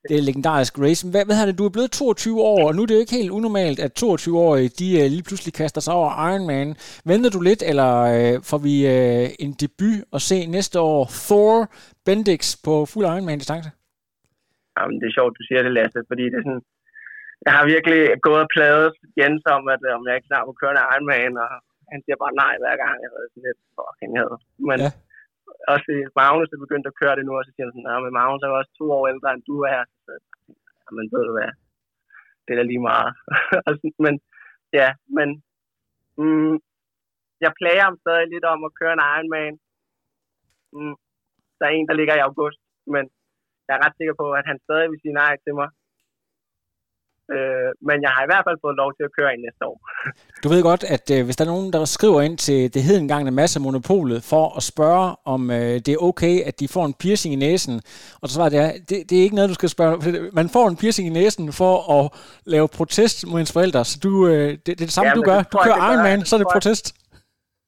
Det 0.09 0.17
er 0.21 0.25
legendarisk 0.31 0.73
racing. 0.87 1.09
Hvad, 1.13 1.25
hvad 1.29 1.37
det? 1.51 1.59
Du 1.61 1.65
er 1.69 1.75
blevet 1.77 1.91
22 1.91 2.41
år, 2.53 2.61
og 2.69 2.73
nu 2.75 2.81
er 2.83 2.87
det 2.89 2.95
jo 2.99 3.05
ikke 3.05 3.19
helt 3.21 3.33
unormalt, 3.39 3.79
at 3.87 3.93
22-årige 4.03 4.69
de 4.81 4.89
uh, 5.01 5.07
lige 5.15 5.27
pludselig 5.29 5.53
kaster 5.61 5.81
sig 5.87 5.95
over 6.01 6.11
Ironman. 6.29 6.69
Venter 7.11 7.31
du 7.37 7.41
lidt, 7.49 7.63
eller 7.71 7.91
uh, 8.15 8.35
får 8.51 8.61
vi 8.67 8.75
uh, 8.97 9.27
en 9.45 9.53
debut 9.63 9.99
og 10.15 10.21
se 10.31 10.37
næste 10.57 10.77
år 10.93 11.01
Thor 11.27 11.55
Bendix 12.07 12.41
på 12.67 12.73
fuld 12.93 13.05
Ironman-distance? 13.15 13.69
Jamen, 14.77 14.97
det 15.01 15.07
er 15.09 15.15
sjovt, 15.19 15.35
du 15.39 15.43
siger 15.49 15.61
det, 15.67 15.73
Lasse, 15.79 16.01
fordi 16.11 16.25
det 16.33 16.39
er 16.41 16.47
sådan... 16.49 16.65
Jeg 17.47 17.53
har 17.57 17.65
virkelig 17.75 18.01
gået 18.27 18.41
og 18.47 18.51
pladet 18.57 18.89
Jens 19.21 19.45
om, 19.57 19.63
at 19.75 19.83
øh, 19.89 19.93
om 19.99 20.03
jeg 20.09 20.15
ikke 20.17 20.31
snart 20.31 20.47
må 20.49 20.53
køre 20.61 20.73
en 20.75 20.83
Ironman, 20.93 21.35
og 21.45 21.51
han 21.93 22.01
siger 22.05 22.17
bare 22.23 22.35
nej 22.43 22.55
hver 22.63 22.77
gang. 22.83 22.97
Jeg 23.05 23.11
havde 23.15 23.29
sådan 23.33 23.47
lidt 23.49 23.61
fucking 23.77 24.13
had. 24.19 24.33
Men 24.69 24.79
Ja. 24.85 24.91
også 25.75 25.89
Magnus 26.21 26.51
er 26.55 26.65
begyndt 26.65 26.87
at 26.91 26.99
køre 27.01 27.17
det 27.19 27.25
nu, 27.27 27.33
og 27.39 27.45
så 27.45 27.51
siger 27.53 27.65
han 27.67 27.75
sådan, 27.75 27.89
nej, 27.91 27.99
men 28.05 28.13
Magnus 28.19 28.43
er 28.43 28.51
også 28.61 28.73
to 28.81 28.87
år 28.97 29.05
ældre, 29.13 29.29
end 29.35 29.43
du 29.51 29.57
er. 29.75 29.81
Så, 30.05 30.13
men 30.97 31.05
ved 31.15 31.23
du 31.29 31.33
hvad, 31.39 31.51
det 32.45 32.51
er 32.53 32.59
da 32.61 32.65
lige 32.73 32.85
meget. 32.91 33.11
Men 34.05 34.15
ja, 34.81 34.89
men 35.17 35.29
mm, 36.21 36.55
jeg 37.45 37.53
plager 37.61 37.85
ham 37.89 37.97
stadig 38.05 38.27
lidt 38.35 38.47
om 38.53 38.61
at 38.69 38.75
køre 38.81 38.93
en 38.97 39.05
Ironman. 39.13 39.55
Mm, 40.77 40.95
der 41.59 41.65
er 41.67 41.73
en, 41.79 41.89
der 41.89 41.99
ligger 42.01 42.15
i 42.17 42.27
august, 42.29 42.61
men 42.95 43.05
jeg 43.67 43.75
er 43.77 43.83
ret 43.85 43.97
sikker 43.99 44.15
på, 44.23 44.27
at 44.39 44.45
han 44.51 44.59
stadig 44.67 44.87
vil 44.91 45.01
sige 45.03 45.19
nej 45.23 45.33
til 45.45 45.55
mig. 45.61 45.69
Øh, 47.37 47.71
men 47.89 47.97
jeg 48.05 48.11
har 48.15 48.23
i 48.25 48.31
hvert 48.31 48.45
fald 48.47 48.59
fået 48.65 48.77
lov 48.83 48.91
til 48.97 49.05
at 49.09 49.13
køre 49.19 49.31
ind 49.35 49.43
næste 49.47 49.63
år. 49.71 49.77
Du 50.45 50.49
ved 50.53 50.63
godt, 50.71 50.83
at 50.97 51.07
øh, 51.17 51.21
hvis 51.27 51.37
der 51.37 51.45
er 51.45 51.53
nogen, 51.55 51.71
der 51.75 51.83
skriver 51.97 52.21
ind 52.27 52.37
til 52.47 52.61
det 52.75 52.83
hedengangne 52.89 53.31
masse 53.41 53.57
monopolet 53.67 54.21
for 54.33 54.45
at 54.59 54.63
spørge, 54.73 55.07
om 55.35 55.41
øh, 55.59 55.75
det 55.85 55.91
er 55.97 56.01
okay, 56.11 56.35
at 56.49 56.55
de 56.61 56.67
får 56.77 56.85
en 56.91 56.95
piercing 57.03 57.33
i 57.37 57.41
næsen, 57.47 57.75
og 58.21 58.25
så 58.27 58.33
svarer 58.35 58.53
det 58.55 58.61
er, 58.67 58.73
det, 58.89 58.97
det 59.09 59.15
er 59.19 59.23
ikke 59.27 59.39
noget, 59.39 59.53
du 59.55 59.59
skal 59.61 59.71
spørge. 59.77 59.95
Man 60.41 60.49
får 60.57 60.65
en 60.73 60.77
piercing 60.81 61.07
i 61.11 61.15
næsen 61.21 61.45
for 61.61 61.75
at 61.97 62.05
lave 62.55 62.67
protest 62.79 63.17
mod 63.31 63.39
ens 63.41 63.53
forældre, 63.57 63.81
så 63.91 63.97
du, 64.07 64.13
øh, 64.31 64.49
det, 64.51 64.67
det 64.67 64.73
er 64.85 64.89
det 64.91 64.97
samme, 64.99 65.11
Ja, 65.11 65.19
du 65.21 65.25
gør. 65.31 65.41
Du 65.53 65.57
kører 65.65 65.79
det 65.79 65.85
gør. 65.85 65.93
Ironman, 65.93 66.21
så 66.29 66.33
er 66.37 66.41
det 66.43 66.51
protest. 66.57 66.87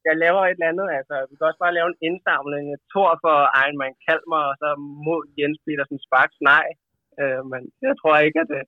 Jeg 0.08 0.16
laver 0.24 0.42
et 0.44 0.56
eller 0.58 0.70
andet, 0.72 0.88
altså 0.98 1.16
vi 1.28 1.34
kan 1.36 1.48
også 1.50 1.62
bare 1.64 1.76
lave 1.78 1.88
en 1.92 1.98
indsamling, 2.08 2.64
et 2.76 2.84
tor 2.94 3.10
for 3.24 3.36
Ironman 3.62 3.94
Kalmar, 4.04 4.44
og 4.50 4.54
så 4.62 4.68
mod 5.06 5.22
Jens 5.38 5.58
Petersen 5.64 5.98
Sparks 6.06 6.38
nej. 6.52 6.66
Øh, 7.20 7.40
men 7.50 7.60
jeg 7.86 7.94
tror 8.00 8.14
ikke, 8.26 8.40
at 8.44 8.50
det 8.54 8.62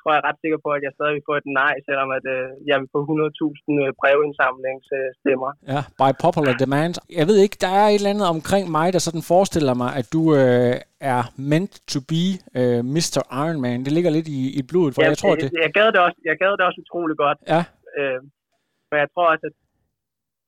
tror 0.00 0.10
jeg 0.12 0.20
er 0.22 0.26
ret 0.28 0.40
sikker 0.44 0.58
på, 0.66 0.70
at 0.76 0.82
jeg 0.86 0.92
stadig 0.96 1.14
vil 1.16 1.28
få 1.30 1.34
et 1.42 1.48
nej, 1.60 1.74
selvom 1.88 2.08
at, 2.18 2.24
øh, 2.36 2.46
jeg 2.70 2.76
vil 2.80 2.88
få 2.94 3.00
100.000 3.10 3.92
brevindsamlingsstemmer. 4.00 5.50
Ja, 5.72 5.80
by 6.00 6.10
popular 6.26 6.54
demand. 6.64 6.92
Jeg 7.20 7.26
ved 7.30 7.38
ikke, 7.44 7.56
der 7.64 7.72
er 7.80 7.86
et 7.88 7.94
eller 8.00 8.12
andet 8.14 8.28
omkring 8.36 8.64
mig, 8.78 8.86
der 8.94 9.00
sådan 9.08 9.24
forestiller 9.34 9.74
mig, 9.82 9.90
at 10.00 10.06
du 10.14 10.22
øh, 10.40 10.74
er 11.14 11.22
meant 11.50 11.72
to 11.92 11.98
be 12.12 12.24
øh, 12.58 12.80
Mr. 12.94 13.20
Ironman. 13.44 13.78
Det 13.86 13.92
ligger 13.96 14.10
lidt 14.16 14.28
i, 14.38 14.40
i 14.60 14.62
blodet, 14.70 14.92
for 14.94 15.02
jeg 15.10 15.18
tror, 15.22 15.34
det... 15.42 15.48
jeg, 15.64 15.70
gad 15.78 15.88
det 15.94 16.00
også, 16.06 16.18
jeg 16.28 16.36
gad 16.42 16.50
det 16.58 16.64
også 16.68 16.80
utrolig 16.84 17.16
godt. 17.24 17.38
Ja, 17.54 17.62
Øh, 18.00 18.20
men 18.90 18.96
jeg 19.02 19.08
tror 19.14 19.26
også, 19.32 19.46
at 19.50 19.56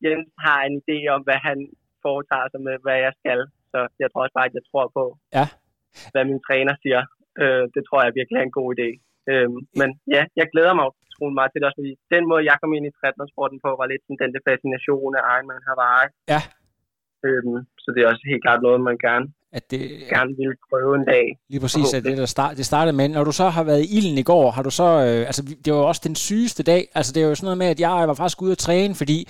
Jens 0.05 0.29
har 0.47 0.59
en 0.69 0.75
idé 0.83 0.99
om, 1.15 1.21
hvad 1.29 1.41
han 1.49 1.59
foretager 2.05 2.49
sig 2.53 2.61
med, 2.69 2.77
hvad 2.85 2.99
jeg 3.07 3.13
skal. 3.21 3.41
Så 3.73 3.79
jeg 4.03 4.09
tror 4.11 4.23
også 4.25 4.37
bare, 4.39 4.51
at 4.51 4.59
jeg 4.59 4.67
tror 4.71 4.87
på, 4.99 5.05
Ja. 5.39 5.47
hvad 6.13 6.25
min 6.31 6.41
træner 6.47 6.75
siger. 6.85 7.03
Øh, 7.43 7.65
det 7.75 7.83
tror 7.85 8.01
jeg 8.05 8.13
virkelig 8.19 8.39
er 8.39 8.47
en 8.51 8.59
god 8.61 8.71
idé. 8.77 8.89
Øh, 9.31 9.49
men 9.81 9.89
ja, 10.15 10.23
jeg 10.41 10.47
glæder 10.53 10.75
mig 10.79 10.87
utrolig 11.07 11.37
meget 11.39 11.51
til 11.51 11.61
det 11.61 11.69
også, 11.69 11.81
fordi 11.81 11.93
den 12.15 12.25
måde, 12.31 12.49
jeg 12.51 12.57
kom 12.61 12.73
ind 12.77 12.87
i 12.87 12.97
triathlonsporten 12.99 13.59
på, 13.65 13.69
var 13.81 13.87
lidt 13.91 14.03
sådan 14.05 14.23
den 14.23 14.33
der 14.35 14.47
fascination 14.49 15.13
af 15.19 15.23
Ironman 15.35 15.67
Hawaii. 15.69 16.09
Ja. 16.33 16.41
Øhm, 17.27 17.59
så 17.83 17.89
det 17.95 18.01
er 18.01 18.11
også 18.13 18.25
helt 18.31 18.45
klart 18.45 18.65
noget, 18.67 18.87
man 18.91 18.99
gerne, 19.09 19.27
at 19.53 19.71
det, 19.71 19.81
gerne 20.09 20.37
vil 20.37 20.53
prøve 20.71 20.97
en 20.97 21.05
dag. 21.05 21.39
Lige 21.51 21.61
præcis, 21.61 21.95
at 21.95 22.05
det, 22.05 22.19
der 22.19 22.27
start, 22.27 22.57
det 22.57 22.67
startede 22.67 22.97
med. 22.97 23.09
Når 23.09 23.25
du 23.25 23.33
så 23.33 23.49
har 23.49 23.63
været 23.63 23.81
i 23.85 23.99
ilden 23.99 24.19
i 24.19 24.23
går, 24.23 24.51
har 24.51 24.63
du 24.63 24.71
så, 24.71 24.85
øh, 24.85 25.27
altså 25.27 25.43
det 25.65 25.73
var 25.73 25.79
også 25.79 26.01
den 26.05 26.15
sygeste 26.15 26.63
dag, 26.63 26.89
altså 26.95 27.13
det 27.13 27.23
er 27.23 27.27
jo 27.27 27.35
sådan 27.35 27.47
noget 27.47 27.59
med, 27.59 27.67
at 27.67 27.81
jeg 27.81 28.09
var 28.09 28.15
faktisk 28.15 28.43
ude 28.43 28.53
at 28.53 28.59
træne, 28.59 28.95
fordi 28.95 29.29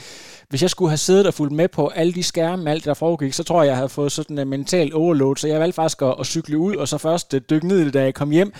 hvis 0.48 0.62
jeg 0.62 0.70
skulle 0.70 0.90
have 0.90 0.96
siddet 0.96 1.26
og 1.26 1.34
fulgt 1.34 1.52
med 1.52 1.68
på 1.68 1.88
alle 1.88 2.12
de 2.12 2.22
skærme, 2.22 2.70
alt 2.70 2.80
det 2.82 2.86
der 2.86 2.94
foregik, 2.94 3.32
så 3.32 3.44
tror 3.44 3.62
jeg, 3.62 3.68
jeg 3.68 3.76
havde 3.76 3.88
fået 3.88 4.12
sådan 4.12 4.38
en 4.38 4.48
mental 4.48 4.94
overload, 4.94 5.36
så 5.36 5.48
jeg 5.48 5.60
valgte 5.60 5.74
faktisk 5.74 6.02
at, 6.02 6.14
at 6.20 6.26
cykle 6.26 6.58
ud, 6.58 6.76
og 6.76 6.88
så 6.88 6.98
først 6.98 7.34
øh, 7.34 7.40
dykke 7.50 7.68
ned 7.68 7.78
i 7.78 7.84
det, 7.84 7.94
da 7.94 8.02
jeg 8.02 8.14
kom 8.14 8.30
hjem. 8.30 8.52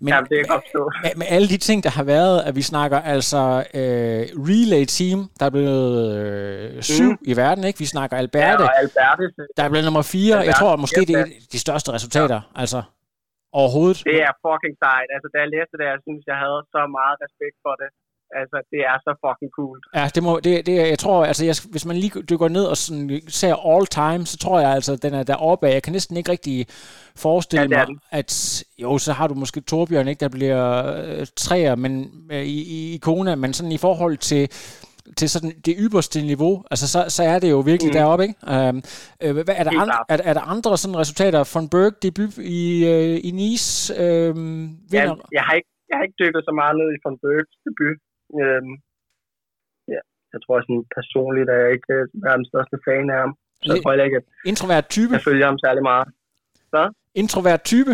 Men 0.00 0.08
Jamen, 0.08 0.28
det 0.30 0.36
jeg 0.36 0.44
forstå. 0.50 0.90
med, 1.02 1.10
med 1.16 1.26
alle 1.28 1.48
de 1.48 1.56
ting, 1.56 1.84
der 1.84 1.90
har 1.90 2.02
været, 2.02 2.42
at 2.42 2.56
vi 2.56 2.62
snakker 2.62 3.00
altså 3.00 3.64
øh, 3.74 4.26
relay 4.48 4.84
team, 4.84 5.30
der 5.40 5.46
er 5.46 5.50
blevet 5.50 6.16
øh, 6.16 6.82
syv 6.82 7.10
mm. 7.10 7.18
i 7.22 7.36
verden, 7.36 7.64
ikke? 7.64 7.78
Vi 7.78 7.84
snakker 7.84 8.16
Ja, 8.16 8.22
Alberte, 8.22 8.62
og 8.62 8.80
Albertes, 8.80 9.34
der 9.56 9.62
er 9.62 9.68
blevet 9.68 9.84
nummer 9.84 10.02
fire. 10.02 10.36
Jeg 10.36 10.40
Alberte, 10.40 10.58
tror 10.58 10.76
måske, 10.76 11.04
det 11.08 11.14
er 11.22 11.26
ja. 11.26 11.48
de 11.54 11.58
største 11.66 11.88
resultater, 11.96 12.40
altså 12.62 12.80
overhovedet. 13.60 13.98
det 14.10 14.18
er 14.28 14.32
fucking 14.46 14.76
sejt. 14.84 15.08
Altså, 15.14 15.28
da 15.32 15.36
jeg 15.44 15.50
læste 15.56 15.74
det, 15.80 15.86
jeg 15.94 16.00
synes, 16.06 16.22
jeg 16.32 16.38
havde 16.44 16.60
så 16.74 16.80
meget 16.98 17.16
respekt 17.24 17.58
for 17.66 17.74
det. 17.82 17.90
Altså, 18.40 18.58
det 18.72 18.80
er 18.90 18.96
så 19.06 19.12
fucking 19.24 19.52
cool. 19.58 19.78
Ja, 19.94 20.04
det 20.14 20.22
må, 20.22 20.40
det, 20.44 20.66
det, 20.66 20.74
jeg 20.94 20.98
tror, 20.98 21.24
altså, 21.24 21.44
jeg, 21.44 21.54
hvis 21.70 21.86
man 21.86 21.96
lige 21.96 22.22
dykker 22.30 22.48
ned 22.48 22.64
og 22.64 22.76
sådan, 22.76 23.20
ser 23.28 23.54
all 23.72 23.86
time, 23.86 24.26
så 24.26 24.36
tror 24.38 24.60
jeg 24.60 24.70
altså, 24.70 24.96
den 24.96 25.14
er 25.14 25.22
deroppe 25.22 25.68
af. 25.68 25.72
Jeg 25.72 25.82
kan 25.82 25.92
næsten 25.92 26.16
ikke 26.16 26.30
rigtig 26.30 26.66
forestille 27.16 27.78
Ja, 27.78 27.86
mig, 27.86 27.96
at 28.10 28.64
jo, 28.78 28.98
så 28.98 29.12
har 29.12 29.26
du 29.28 29.34
måske 29.34 29.60
Torbjørn, 29.60 30.08
ikke, 30.08 30.20
der 30.20 30.28
bliver 30.28 30.62
øh, 31.04 31.26
træer, 31.36 31.74
men 31.74 31.92
øh, 32.32 32.42
i, 32.42 32.58
i, 32.76 32.94
i 32.94 32.98
Kona, 32.98 33.34
men 33.34 33.52
sådan 33.52 33.72
i 33.72 33.78
forhold 33.78 34.16
til 34.16 34.50
til 35.16 35.28
sådan 35.34 35.50
det 35.66 35.74
ypperste 35.84 36.18
niveau, 36.32 36.54
altså 36.70 36.86
så, 36.94 37.00
så 37.16 37.22
er 37.32 37.38
det 37.38 37.50
jo 37.50 37.60
virkelig 37.70 37.90
mm. 37.90 37.96
Deroppe, 37.98 38.22
ikke? 38.28 38.36
Øhm, 38.54 38.80
øh, 39.22 39.30
hvad, 39.34 39.54
er, 39.60 39.64
der 39.68 39.74
andre, 39.82 39.98
er, 40.12 40.18
er 40.30 40.34
der 40.38 40.44
andre 40.54 40.70
sådan 40.82 40.98
resultater? 41.02 41.40
Von 41.54 41.66
Berg 41.72 41.92
debut 42.02 42.34
i, 42.60 42.62
øh, 42.92 43.16
i 43.28 43.30
Nice, 43.40 43.70
øh, 44.02 44.34
vinder, 44.92 45.14
Jeg, 45.14 45.36
jeg, 45.36 45.42
har 45.46 45.54
ikke, 45.58 45.70
jeg 45.88 45.94
har 45.98 46.04
ikke 46.06 46.18
dykket 46.22 46.42
så 46.48 46.52
meget 46.60 46.74
ned 46.80 46.88
i 46.96 46.98
von 47.04 47.16
Bergs 47.22 47.56
debut. 47.66 47.98
Øhm, 48.40 48.72
ja, 49.94 50.00
jeg 50.32 50.40
tror 50.44 50.56
sådan 50.66 50.84
personligt, 50.98 51.48
at 51.52 51.58
jeg 51.62 51.70
ikke 51.76 51.92
øh, 51.98 52.30
er 52.30 52.36
den 52.40 52.46
største 52.52 52.76
fan 52.86 53.06
af 53.14 53.18
ham. 53.24 53.32
Så 53.62 53.68
jeg 53.72 53.82
tror 53.82 53.92
ikke, 54.08 54.18
at 54.20 54.26
introvert 54.52 54.86
type, 54.96 55.12
jeg 55.16 55.24
følger 55.28 55.46
ham 55.50 55.58
særlig 55.66 55.82
meget. 55.90 56.08
introvert 57.22 57.62
type, 57.72 57.92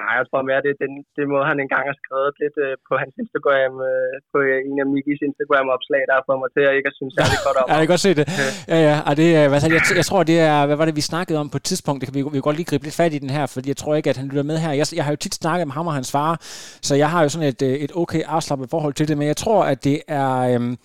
Nej, 0.00 0.12
jeg 0.18 0.24
tror 0.28 0.42
mere, 0.50 0.60
det 0.66 0.72
den, 0.84 0.92
det 1.16 1.24
måde, 1.32 1.44
han 1.50 1.58
engang 1.64 1.84
har 1.90 1.96
skrevet 2.02 2.30
lidt 2.42 2.56
øh, 2.66 2.72
på 2.88 2.92
hans 3.02 3.14
Instagram, 3.22 3.72
øh, 3.90 4.14
på 4.32 4.36
øh, 4.48 4.58
en 4.68 4.76
af 4.82 4.86
Mikis 4.94 5.20
Instagram-opslag, 5.28 6.02
der 6.08 6.14
har 6.18 6.24
fået 6.28 6.40
mig 6.42 6.50
til 6.56 6.62
at 6.68 6.72
ikke 6.78 6.88
at 6.92 6.96
synes 7.00 7.12
særlig 7.18 7.38
godt 7.46 7.56
om 7.60 7.66
Ja, 7.70 7.74
jeg 7.78 7.82
kan 7.84 7.92
godt 7.94 8.04
se 8.08 8.12
det. 8.20 8.24
Ja, 8.72 8.78
ja. 8.88 8.96
Og 9.08 9.12
det, 9.20 9.28
er- 9.38 9.48
hvad, 9.50 9.58
så, 9.62 9.68
jeg, 9.76 9.82
jeg, 10.00 10.06
tror, 10.10 10.20
det 10.30 10.38
er, 10.52 10.56
hvad 10.68 10.76
var 10.80 10.86
det, 10.88 10.96
vi 11.00 11.04
snakkede 11.12 11.38
om 11.42 11.46
på 11.52 11.58
et 11.60 11.66
tidspunkt? 11.70 11.98
Det 12.00 12.06
kan 12.08 12.14
vi, 12.18 12.20
vi 12.34 12.36
kan 12.38 12.48
godt 12.48 12.58
lige 12.60 12.70
gribe 12.70 12.84
lidt 12.86 12.96
fat 13.02 13.12
i 13.18 13.22
den 13.24 13.32
her, 13.38 13.44
fordi 13.54 13.66
jeg 13.72 13.78
tror 13.82 13.92
ikke, 13.98 14.10
at 14.12 14.18
han 14.20 14.28
lytter 14.30 14.46
med 14.50 14.56
her. 14.64 14.72
Jeg, 14.80 14.86
jeg 14.98 15.04
har 15.04 15.12
jo 15.14 15.20
tit 15.24 15.34
snakket 15.42 15.64
med 15.68 15.74
ham 15.78 15.86
og 15.90 15.94
hans 15.98 16.10
far, 16.16 16.32
så 16.88 16.92
jeg 17.02 17.08
har 17.14 17.20
jo 17.24 17.28
sådan 17.34 17.48
et, 17.52 17.62
øh, 17.68 17.74
et 17.84 17.92
okay 18.02 18.22
afslappet 18.36 18.70
forhold 18.74 18.94
til 18.98 19.08
det, 19.08 19.18
men 19.18 19.26
jeg 19.32 19.36
tror, 19.44 19.60
at 19.72 19.78
det 19.88 19.98
er... 20.08 20.30
Øhm, 20.54 20.76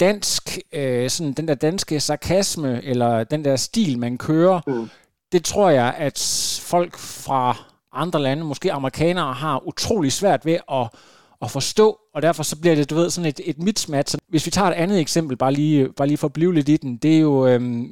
dansk, 0.00 0.58
øh, 0.74 1.08
sådan 1.10 1.32
den 1.32 1.48
der 1.48 1.54
danske 1.54 2.00
sarkasme, 2.00 2.84
eller 2.84 3.24
den 3.24 3.44
der 3.44 3.56
stil, 3.56 3.98
man 3.98 4.18
kører, 4.18 4.60
Mm. 4.66 4.88
det 5.32 5.44
tror 5.44 5.70
jeg, 5.70 5.94
at 5.98 6.18
folk 6.62 6.92
fra 6.98 7.56
andre 7.96 8.20
lande, 8.22 8.44
måske 8.44 8.72
amerikanere, 8.72 9.32
har 9.32 9.66
utrolig 9.66 10.12
svært 10.12 10.46
ved 10.46 10.58
at, 10.72 10.88
at 11.42 11.50
forstå, 11.50 11.98
og 12.14 12.22
derfor 12.22 12.42
så 12.42 12.60
bliver 12.60 12.74
det, 12.76 12.90
du 12.90 12.94
ved, 12.94 13.10
sådan 13.10 13.28
et, 13.28 13.40
et 13.44 13.58
mismatch. 13.58 14.16
Hvis 14.28 14.46
vi 14.46 14.50
tager 14.50 14.68
et 14.70 14.74
andet 14.74 15.00
eksempel, 15.00 15.36
bare 15.36 15.52
lige, 15.52 15.92
bare 15.92 16.08
lige 16.08 16.18
for 16.18 16.26
at 16.26 16.32
blive 16.32 16.54
lidt 16.54 16.68
i 16.68 16.76
den, 16.76 16.96
det 16.96 17.16
er 17.16 17.20
jo 17.20 17.46
øhm, 17.46 17.86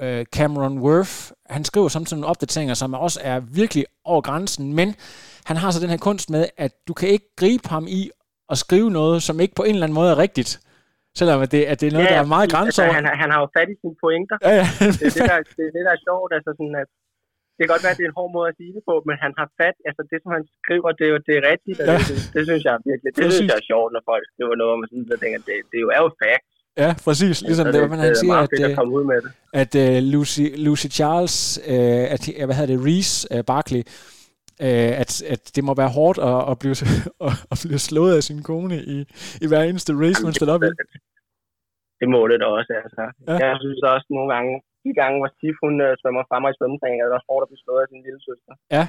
øh, 0.00 0.24
Cameron 0.24 0.78
Worth. 0.78 1.30
Han 1.46 1.64
skriver 1.64 1.88
samtidig 1.88 2.20
nogle 2.20 2.30
opdateringer, 2.30 2.74
som 2.74 2.94
også 2.94 3.20
er 3.22 3.40
virkelig 3.40 3.84
over 4.04 4.20
grænsen, 4.20 4.74
men 4.74 4.94
han 5.44 5.56
har 5.56 5.70
så 5.70 5.80
den 5.80 5.90
her 5.90 5.96
kunst 5.96 6.30
med, 6.30 6.46
at 6.56 6.72
du 6.88 6.92
kan 6.94 7.08
ikke 7.08 7.26
gribe 7.36 7.68
ham 7.68 7.86
i 7.88 8.10
at 8.48 8.58
skrive 8.58 8.90
noget, 8.90 9.22
som 9.22 9.40
ikke 9.40 9.54
på 9.54 9.62
en 9.62 9.74
eller 9.74 9.86
anden 9.86 9.94
måde 10.00 10.10
er 10.10 10.18
rigtigt. 10.18 10.60
Selvom 11.18 11.40
at 11.44 11.50
det, 11.52 11.62
at 11.72 11.80
det 11.80 11.86
er 11.86 11.92
noget, 11.92 12.06
ja, 12.06 12.12
der 12.14 12.20
er 12.20 12.26
meget 12.36 12.50
grænseover. 12.54 12.88
Altså, 12.88 12.96
han, 12.98 13.04
har- 13.08 13.16
han 13.22 13.30
har 13.32 13.38
jo 13.44 13.48
fat 13.56 13.68
i 13.74 13.76
sine 13.82 13.96
pointer. 14.04 14.36
Ja, 14.42 14.50
ja. 14.60 14.66
Det 15.00 15.06
er 15.08 15.14
det, 15.18 15.24
der, 15.30 15.38
det, 15.56 15.62
er 15.68 15.72
det, 15.76 15.82
der 15.88 15.92
er 15.98 16.02
sjovt. 16.08 16.30
Altså 16.36 16.50
sådan, 16.58 16.74
at 16.82 16.88
det 17.60 17.66
kan 17.66 17.74
godt 17.74 17.84
være, 17.86 17.94
at 17.94 18.00
det 18.00 18.06
er 18.06 18.12
en 18.12 18.18
hård 18.20 18.30
måde 18.36 18.48
at 18.52 18.56
sige 18.60 18.72
det 18.76 18.82
på, 18.90 18.94
men 19.08 19.16
han 19.24 19.32
har 19.40 19.48
fat, 19.60 19.76
altså 19.88 20.02
det, 20.10 20.18
som 20.22 20.30
han 20.36 20.44
skriver, 20.60 20.88
det 20.98 21.04
er 21.08 21.12
jo 21.14 21.18
det 21.28 21.34
er 21.40 21.44
rigtigt, 21.52 21.76
og 21.82 21.86
Ja. 21.90 21.96
det, 21.98 22.04
det, 22.10 22.18
det, 22.34 22.42
synes 22.48 22.62
jeg 22.68 22.74
virkelig, 22.90 23.08
det, 23.10 23.18
Det 23.18 23.26
er 23.28 23.36
synes 23.38 23.50
jeg 23.52 23.58
er 23.62 23.66
sjovt, 23.72 23.90
når 23.96 24.02
folk 24.12 24.24
skriver 24.32 24.54
noget, 24.60 24.72
og 24.74 24.78
man 24.80 24.88
sådan, 24.90 25.06
så 25.12 25.16
tænker, 25.22 25.38
det, 25.48 25.54
det 25.70 25.76
er 25.80 25.84
jo, 25.86 25.90
er 25.98 26.02
jo 26.06 26.10
facts. 26.22 26.50
Ja, 26.82 26.90
præcis. 27.06 27.36
Ligesom 27.48 27.66
Så 27.66 27.72
det, 27.72 27.80
det, 27.90 27.98
han 28.06 28.16
siger, 28.22 28.36
at, 28.44 28.52
at 28.52 28.70
øh, 28.70 28.98
ud 28.98 29.04
med 29.12 29.18
det. 29.24 29.30
at 29.62 29.72
uh, 29.84 29.96
Lucy, 30.14 30.46
Lucy 30.66 30.88
Charles, 30.98 31.34
uh, 31.74 32.04
at, 32.14 32.22
ja, 32.38 32.44
hvad 32.46 32.56
hedder 32.58 32.72
det, 32.74 32.80
Reese 32.88 33.16
uh, 33.34 33.40
Barkley, 33.52 33.82
uh, 34.66 34.92
at, 35.02 35.10
at 35.34 35.42
det 35.56 35.62
må 35.68 35.72
være 35.82 35.90
hårdt 35.98 36.18
at, 36.30 36.38
at, 36.50 36.56
blive, 36.62 36.76
at, 37.26 37.32
at 37.52 37.56
blive 37.64 37.82
slået 37.88 38.12
af 38.18 38.22
sin 38.28 38.40
kone 38.50 38.76
i, 38.94 38.96
i 39.44 39.46
hver 39.50 39.62
eneste 39.70 39.92
race, 40.02 40.20
man 40.26 40.32
stiller 40.38 40.54
op 40.56 40.62
i. 40.68 40.70
Det 42.00 42.08
må 42.14 42.20
det 42.30 42.38
da 42.42 42.46
også, 42.58 42.72
altså. 42.84 43.02
Ja. 43.28 43.32
Ja. 43.40 43.46
Jeg 43.50 43.58
synes 43.64 43.80
også 43.94 44.08
nogle 44.16 44.28
gange, 44.34 44.52
de 44.84 44.90
gange, 45.00 45.16
hvor 45.20 45.30
Stif, 45.36 45.56
hun 45.64 45.74
øh, 45.86 45.92
svømmer 46.00 46.22
frem 46.30 46.42
i 46.52 46.56
svømmetræning, 46.58 46.98
er 46.98 47.06
det 47.06 47.16
også 47.18 47.28
hårdt 47.30 47.44
at 47.44 47.50
blive 47.50 47.64
slået 47.64 47.82
af 47.84 47.88
sin 47.90 48.02
lille 48.06 48.20
søster. 48.28 48.52
Ja. 48.76 48.84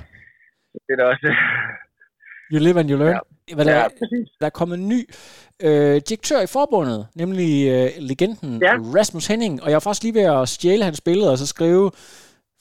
Det 0.86 0.92
er 0.94 1.00
da 1.00 1.06
også... 1.14 1.28
You 2.52 2.60
live 2.60 2.80
and 2.80 2.90
you 2.92 2.98
learn. 2.98 3.18
Ja. 3.18 3.56
Hvad 3.56 3.66
der, 3.66 3.76
ja, 3.78 3.88
præcis. 4.00 4.28
der 4.40 4.46
er 4.46 4.56
kommet 4.60 4.76
en 4.78 4.88
ny 4.94 5.02
øh, 5.68 5.96
direktør 6.10 6.40
i 6.42 6.54
forbundet, 6.58 7.02
nemlig 7.22 7.52
øh, 7.74 7.90
legenden 8.12 8.52
ja. 8.68 8.74
Rasmus 8.98 9.28
Henning, 9.32 9.54
og 9.64 9.68
jeg 9.70 9.76
var 9.80 9.86
faktisk 9.88 10.04
lige 10.04 10.18
ved 10.20 10.28
at 10.36 10.50
stjæle 10.56 10.84
hans 10.84 11.02
billede 11.02 11.32
og 11.32 11.38
så 11.38 11.48
skrive 11.56 11.92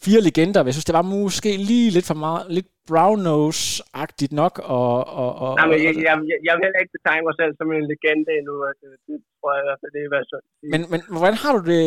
fire 0.05 0.21
legender. 0.29 0.61
Jeg 0.69 0.75
synes, 0.77 0.89
det 0.91 0.99
var 1.01 1.07
måske 1.27 1.51
lige 1.71 1.89
lidt 1.97 2.09
for 2.11 2.19
meget, 2.27 2.43
lidt 2.57 2.69
brown 2.91 3.21
nose-agtigt 3.31 4.33
nok. 4.43 4.55
Og, 4.79 4.95
og, 5.21 5.31
og, 5.43 5.51
Nej, 5.59 5.67
men 5.71 5.79
jeg, 5.87 5.93
jeg, 6.09 6.15
jeg, 6.47 6.53
vil 6.55 6.65
heller 6.67 6.83
ikke 6.83 6.97
betegne 6.99 7.25
mig 7.29 7.37
selv 7.41 7.53
som 7.59 7.67
en 7.77 7.87
legende 7.93 8.31
endnu. 8.39 8.55
Altså, 8.71 8.87
det 9.07 9.17
tror 9.37 9.51
jeg 9.55 9.63
i 9.65 9.67
hvert 9.69 9.81
fald, 9.83 9.93
det 9.97 10.01
er 10.03 10.11
hvad 10.13 10.25
sådan. 10.33 10.49
men, 10.73 10.81
men 10.93 11.01
hvordan 11.21 11.39
har 11.43 11.53
du 11.57 11.63
det? 11.73 11.83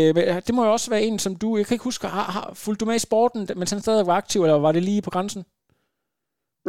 Det 0.47 0.53
må 0.55 0.61
jo 0.67 0.71
også 0.77 0.89
være 0.93 1.05
en, 1.07 1.17
som 1.25 1.33
du, 1.41 1.47
jeg 1.59 1.65
kan 1.65 1.75
ikke 1.75 1.89
huske, 1.91 2.03
har, 2.17 2.27
har, 2.35 2.45
fulgte 2.63 2.81
du 2.81 2.89
med 2.89 2.97
i 2.99 3.07
sporten, 3.07 3.41
mens 3.59 3.73
han 3.73 3.83
stadig 3.85 4.09
var 4.09 4.17
aktiv, 4.23 4.39
eller 4.41 4.65
var 4.67 4.73
det 4.75 4.83
lige 4.89 5.05
på 5.07 5.13
grænsen? 5.15 5.41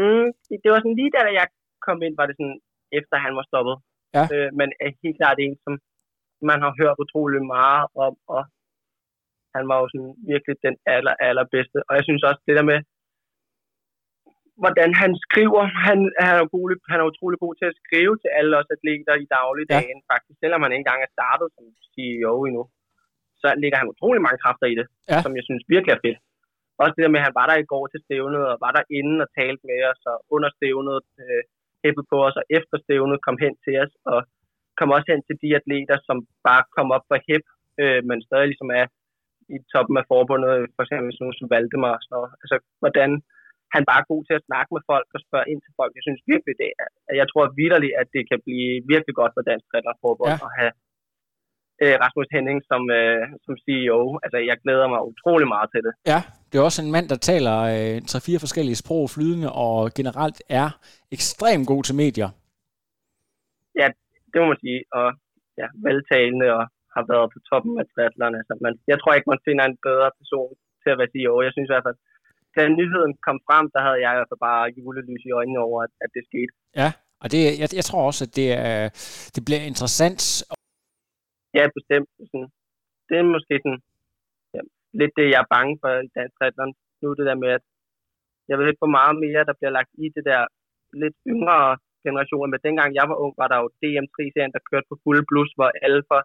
Mm, 0.00 0.28
det, 0.48 0.56
det 0.62 0.68
var 0.72 0.80
sådan 0.80 0.98
lige 1.00 1.12
da 1.16 1.20
jeg 1.40 1.46
kom 1.86 1.98
ind, 2.06 2.14
var 2.20 2.26
det 2.28 2.36
sådan, 2.38 2.58
efter 2.98 3.16
han 3.24 3.32
var 3.38 3.44
stoppet. 3.50 3.76
Ja. 4.16 4.24
Øh, 4.34 4.48
men 4.58 4.68
er 4.84 4.90
helt 5.04 5.18
klart 5.20 5.38
en, 5.46 5.56
som 5.64 5.72
man 6.50 6.58
har 6.64 6.72
hørt 6.80 6.96
utrolig 7.04 7.42
meget 7.56 7.84
om, 8.06 8.14
og 8.34 8.42
han 9.56 9.64
var 9.70 9.78
jo 9.82 9.86
sådan 9.92 10.12
virkelig 10.32 10.56
den 10.66 10.76
aller, 10.94 11.14
allerbedste. 11.28 11.78
Og 11.88 11.92
jeg 11.98 12.04
synes 12.08 12.22
også, 12.28 12.42
det 12.48 12.56
der 12.58 12.66
med, 12.72 12.78
hvordan 14.62 14.90
han 15.02 15.12
skriver, 15.24 15.62
han, 15.86 15.98
han, 16.26 16.34
er, 16.40 16.46
god, 16.54 16.68
han 16.92 16.98
er 17.00 17.10
utrolig 17.12 17.38
god 17.44 17.54
til 17.60 17.66
at 17.70 17.78
skrive 17.82 18.14
til 18.22 18.30
alle 18.38 18.54
os 18.60 18.74
atleter 18.76 19.14
i 19.24 19.26
dagligdagen, 19.38 20.00
ja. 20.02 20.08
faktisk. 20.12 20.36
Selvom 20.42 20.62
han 20.62 20.72
ikke 20.72 20.82
engang 20.84 21.02
er 21.02 21.14
startet 21.16 21.48
som 21.56 21.64
CEO 21.92 22.36
endnu, 22.48 22.64
så 23.42 23.48
ligger 23.62 23.78
han 23.80 23.92
utrolig 23.94 24.20
mange 24.26 24.42
kræfter 24.44 24.66
i 24.72 24.76
det, 24.80 24.86
Ja. 25.12 25.18
som 25.24 25.32
jeg 25.38 25.44
synes 25.48 25.64
virkelig 25.74 25.94
er 25.94 26.04
fedt. 26.06 26.18
Også 26.82 26.94
det 26.96 27.04
der 27.04 27.14
med, 27.14 27.22
at 27.22 27.26
han 27.28 27.38
var 27.40 27.46
der 27.48 27.56
i 27.60 27.70
går 27.72 27.84
til 27.92 28.00
stævnet, 28.06 28.42
og 28.50 28.56
var 28.64 28.72
der 28.76 28.84
inden 28.98 29.18
og 29.24 29.28
talte 29.38 29.62
med 29.70 29.80
os, 29.90 30.00
og 30.12 30.16
under 30.34 30.50
stævnet 30.56 30.98
øh, 31.22 31.42
hæppede 31.82 32.06
på 32.12 32.18
os, 32.26 32.36
og 32.40 32.44
efter 32.58 32.76
stævnet 32.84 33.24
kom 33.26 33.36
hen 33.44 33.54
til 33.64 33.74
os, 33.84 33.92
og 34.12 34.18
kom 34.78 34.90
også 34.96 35.08
hen 35.12 35.22
til 35.28 35.36
de 35.42 35.50
atleter, 35.60 35.96
som 36.08 36.16
bare 36.48 36.62
kom 36.76 36.88
op 36.96 37.04
for 37.10 37.18
hæp, 37.28 37.44
øh, 37.82 38.00
men 38.08 38.18
stadig 38.26 38.46
ligesom 38.50 38.70
er 38.80 38.86
i 39.54 39.56
toppen 39.72 39.96
af 40.00 40.06
forbundet, 40.12 40.52
for 40.76 40.82
eksempel 40.84 41.08
sådan 41.12 41.22
nogle 41.24 41.38
som 41.40 41.50
Valdemar. 41.52 41.96
Så, 42.08 42.16
altså, 42.42 42.56
hvordan 42.82 43.10
han 43.74 43.82
bare 43.90 44.00
er 44.02 44.10
god 44.12 44.22
til 44.24 44.34
at 44.38 44.46
snakke 44.48 44.70
med 44.76 44.82
folk 44.90 45.08
og 45.16 45.20
spørge 45.26 45.46
ind 45.52 45.60
til 45.62 45.72
folk. 45.80 45.92
Jeg 45.98 46.04
synes 46.06 46.20
virkelig, 46.32 46.54
det 46.62 46.70
er, 46.82 46.88
jeg 47.20 47.26
tror 47.28 47.54
vidderligt, 47.60 47.94
at 48.00 48.08
det 48.16 48.22
kan 48.30 48.38
blive 48.46 48.70
virkelig 48.92 49.14
godt 49.20 49.32
for 49.34 49.42
Dansk 49.50 49.66
Forbund 50.02 50.30
Ja. 50.32 50.38
at 50.46 50.52
have 50.60 50.72
øh, 51.82 51.94
Rasmus 52.04 52.28
Henning 52.36 52.58
som, 52.70 52.82
øh, 53.00 53.22
som 53.44 53.54
CEO. 53.64 54.00
Altså, 54.24 54.38
jeg 54.50 54.56
glæder 54.64 54.86
mig 54.92 55.00
utrolig 55.12 55.48
meget 55.54 55.68
til 55.74 55.82
det. 55.86 55.92
Ja, 56.12 56.20
det 56.48 56.56
er 56.56 56.64
også 56.68 56.82
en 56.86 56.94
mand, 56.96 57.06
der 57.12 57.18
taler 57.30 57.56
øh, 57.74 57.96
tre-fire 58.10 58.40
forskellige 58.44 58.80
sprog 58.82 59.04
flydende, 59.14 59.48
og 59.66 59.76
generelt 59.98 60.38
er 60.60 60.68
ekstremt 61.16 61.66
god 61.72 61.82
til 61.88 61.94
medier. 62.04 62.30
Ja, 63.80 63.88
det 64.30 64.36
må 64.40 64.46
man 64.52 64.60
sige. 64.66 64.80
Og 64.98 65.08
ja, 65.60 65.66
veltalende 65.88 66.48
og 66.58 66.64
har 66.96 67.04
været 67.12 67.28
på 67.34 67.38
toppen 67.50 67.74
af 67.80 67.86
triathlon. 67.92 68.38
Altså, 68.40 68.54
man, 68.64 68.74
jeg 68.90 68.96
tror 68.98 69.12
ikke, 69.14 69.32
man 69.34 69.44
finder 69.46 69.64
en 69.66 69.78
bedre 69.88 70.10
person 70.18 70.52
til 70.82 70.90
at 70.92 70.98
være 71.00 71.12
CEO. 71.12 71.34
Jeg 71.46 71.52
synes 71.52 71.68
i 71.68 71.74
hvert 71.74 71.86
fald, 71.88 71.98
da 72.56 72.62
nyheden 72.80 73.12
kom 73.26 73.38
frem, 73.48 73.64
der 73.74 73.80
havde 73.86 74.00
jeg 74.04 74.10
i 74.12 74.18
hvert 74.18 74.30
fald 74.30 74.46
bare 74.50 74.72
julelys 74.76 75.24
i 75.28 75.36
øjnene 75.38 75.60
over, 75.68 75.78
at, 75.86 75.92
at 76.04 76.10
det 76.16 76.22
skete. 76.30 76.52
Ja, 76.82 76.90
og 77.22 77.26
det, 77.32 77.40
jeg, 77.60 77.68
jeg 77.78 77.84
tror 77.88 78.02
også, 78.08 78.22
at 78.26 78.32
det, 78.40 78.48
er, 78.68 78.82
det 79.34 79.42
bliver 79.46 79.62
interessant. 79.70 80.22
Ja, 81.58 81.64
bestemt. 81.78 82.10
Sådan, 82.30 82.48
det 83.08 83.14
er 83.18 83.26
måske 83.36 83.54
sådan, 83.64 83.80
ja, 84.54 84.60
lidt 85.00 85.12
det, 85.18 85.26
jeg 85.34 85.40
er 85.44 85.52
bange 85.56 85.74
for 85.80 85.88
i 86.06 86.08
dansk 86.16 86.34
triathlon. 86.38 86.72
Nu 87.02 87.08
det 87.18 87.26
der 87.30 87.38
med, 87.44 87.50
at 87.58 87.64
jeg 88.48 88.56
ved 88.58 88.66
ikke, 88.68 88.82
hvor 88.84 88.96
meget 89.00 89.16
mere, 89.24 89.48
der 89.48 89.54
bliver 89.58 89.72
lagt 89.78 89.92
i 90.04 90.06
det 90.16 90.24
der 90.30 90.40
lidt 91.02 91.16
yngre 91.32 91.60
generationer. 92.06 92.48
Men 92.52 92.64
dengang 92.66 92.90
jeg 92.98 93.06
var 93.10 93.16
ung, 93.24 93.32
var 93.40 93.48
der 93.50 93.58
jo 93.62 93.68
DM3-serien, 93.80 94.54
der 94.56 94.68
kørte 94.70 94.86
på 94.90 94.96
fuld 95.04 95.20
blus, 95.30 95.50
hvor 95.56 95.68
alle 95.84 96.02
fra 96.08 96.18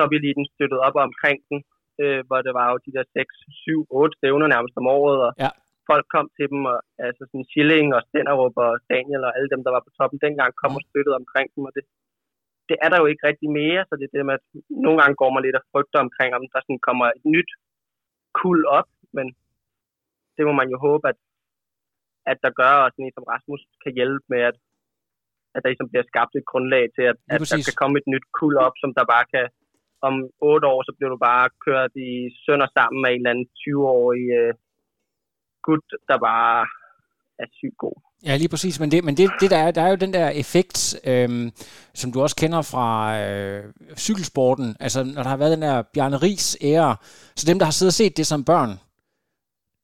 topeliten 0.00 0.44
støttede 0.54 0.84
op 0.88 0.96
omkring 1.08 1.38
den. 1.50 1.58
Øh, 2.02 2.20
hvor 2.28 2.40
det 2.46 2.52
var 2.58 2.66
jo 2.72 2.76
de 2.86 2.92
der 2.96 3.04
6, 3.18 3.34
7, 3.66 3.86
8 3.90 4.16
stævner 4.18 4.46
nærmest 4.54 4.74
om 4.80 4.86
året, 4.98 5.18
og 5.26 5.32
Ja. 5.44 5.50
folk 5.90 6.04
kom 6.14 6.26
til 6.36 6.46
dem, 6.52 6.62
og, 6.72 6.78
altså 7.08 7.22
sådan 7.30 7.48
Schilling 7.50 7.88
og 7.96 8.02
Stenderup 8.06 8.56
og 8.66 8.72
Daniel 8.92 9.22
og 9.28 9.32
alle 9.36 9.50
dem, 9.54 9.62
der 9.64 9.72
var 9.76 9.82
på 9.84 9.90
toppen 9.98 10.18
dengang, 10.26 10.50
kom 10.62 10.72
og 10.78 10.82
støttede 10.88 11.18
omkring 11.22 11.48
dem, 11.54 11.62
og 11.68 11.72
det, 11.76 11.84
det 12.68 12.76
er 12.84 12.88
der 12.90 12.98
jo 13.02 13.06
ikke 13.12 13.26
rigtig 13.30 13.50
mere, 13.60 13.82
så 13.88 13.92
det 13.98 14.04
er 14.06 14.14
det 14.16 14.26
med, 14.28 14.36
at 14.38 14.44
nogle 14.84 14.98
gange 15.00 15.16
går 15.22 15.30
man 15.34 15.42
lidt 15.44 15.60
og 15.60 15.64
frygter 15.72 15.98
omkring, 16.06 16.30
om 16.38 16.44
der 16.52 16.60
sådan 16.62 16.86
kommer 16.88 17.06
et 17.16 17.24
nyt 17.34 17.50
kul 18.40 18.58
op, 18.78 18.88
men 19.16 19.26
det 20.36 20.42
må 20.48 20.52
man 20.60 20.68
jo 20.72 20.78
håbe, 20.86 21.04
at, 21.12 21.18
at 22.32 22.38
der 22.44 22.52
gør, 22.60 22.74
og 22.84 22.88
sådan 22.90 23.06
en 23.06 23.16
som 23.16 23.28
Rasmus 23.32 23.62
kan 23.82 23.92
hjælpe 23.98 24.24
med, 24.32 24.42
at, 24.50 24.56
at 25.54 25.60
der 25.62 25.68
ligesom 25.70 25.90
bliver 25.92 26.06
skabt 26.10 26.32
et 26.34 26.48
grundlag 26.50 26.84
til, 26.96 27.04
at, 27.12 27.18
at 27.32 27.40
der 27.52 27.66
kan 27.68 27.80
komme 27.82 27.96
et 28.00 28.08
nyt 28.12 28.26
kul 28.38 28.54
op, 28.66 28.74
som 28.82 28.90
der 28.98 29.04
bare 29.14 29.26
kan, 29.34 29.44
om 30.08 30.14
otte 30.50 30.66
år, 30.72 30.80
så 30.82 30.92
bliver 30.96 31.10
du 31.14 31.18
bare 31.30 31.46
kørt 31.66 31.92
i 32.10 32.12
sønder 32.44 32.68
sammen 32.76 32.98
med 33.02 33.10
en 33.10 33.20
eller 33.20 33.30
anden 33.30 33.48
20-årig 33.62 34.26
øh, 34.40 34.52
gut, 35.66 35.84
der 36.08 36.18
bare 36.30 36.58
er 37.42 37.48
sygt 37.58 37.78
god. 37.84 37.96
Ja, 38.26 38.36
lige 38.36 38.48
præcis. 38.48 38.80
Men 38.80 38.90
det, 38.90 39.04
men 39.04 39.16
det, 39.16 39.30
det 39.40 39.50
der, 39.50 39.56
er, 39.56 39.70
der 39.70 39.82
er 39.82 39.88
jo 39.88 39.96
den 39.96 40.12
der 40.12 40.28
effekt, 40.30 40.96
øhm, 41.06 41.50
som 41.94 42.12
du 42.12 42.22
også 42.22 42.36
kender 42.36 42.62
fra 42.62 43.18
øh, 43.20 43.64
cykelsporten. 43.96 44.76
Altså, 44.80 45.04
når 45.04 45.22
der 45.22 45.30
har 45.30 45.36
været 45.36 45.52
den 45.52 45.62
der 45.62 45.82
Bjarne 45.94 46.16
Ries 46.16 46.56
ære. 46.62 46.96
Så 47.36 47.44
dem, 47.46 47.58
der 47.58 47.66
har 47.66 47.72
siddet 47.72 47.90
og 47.90 47.94
set 47.94 48.16
det 48.16 48.26
som 48.26 48.44
børn, 48.44 48.70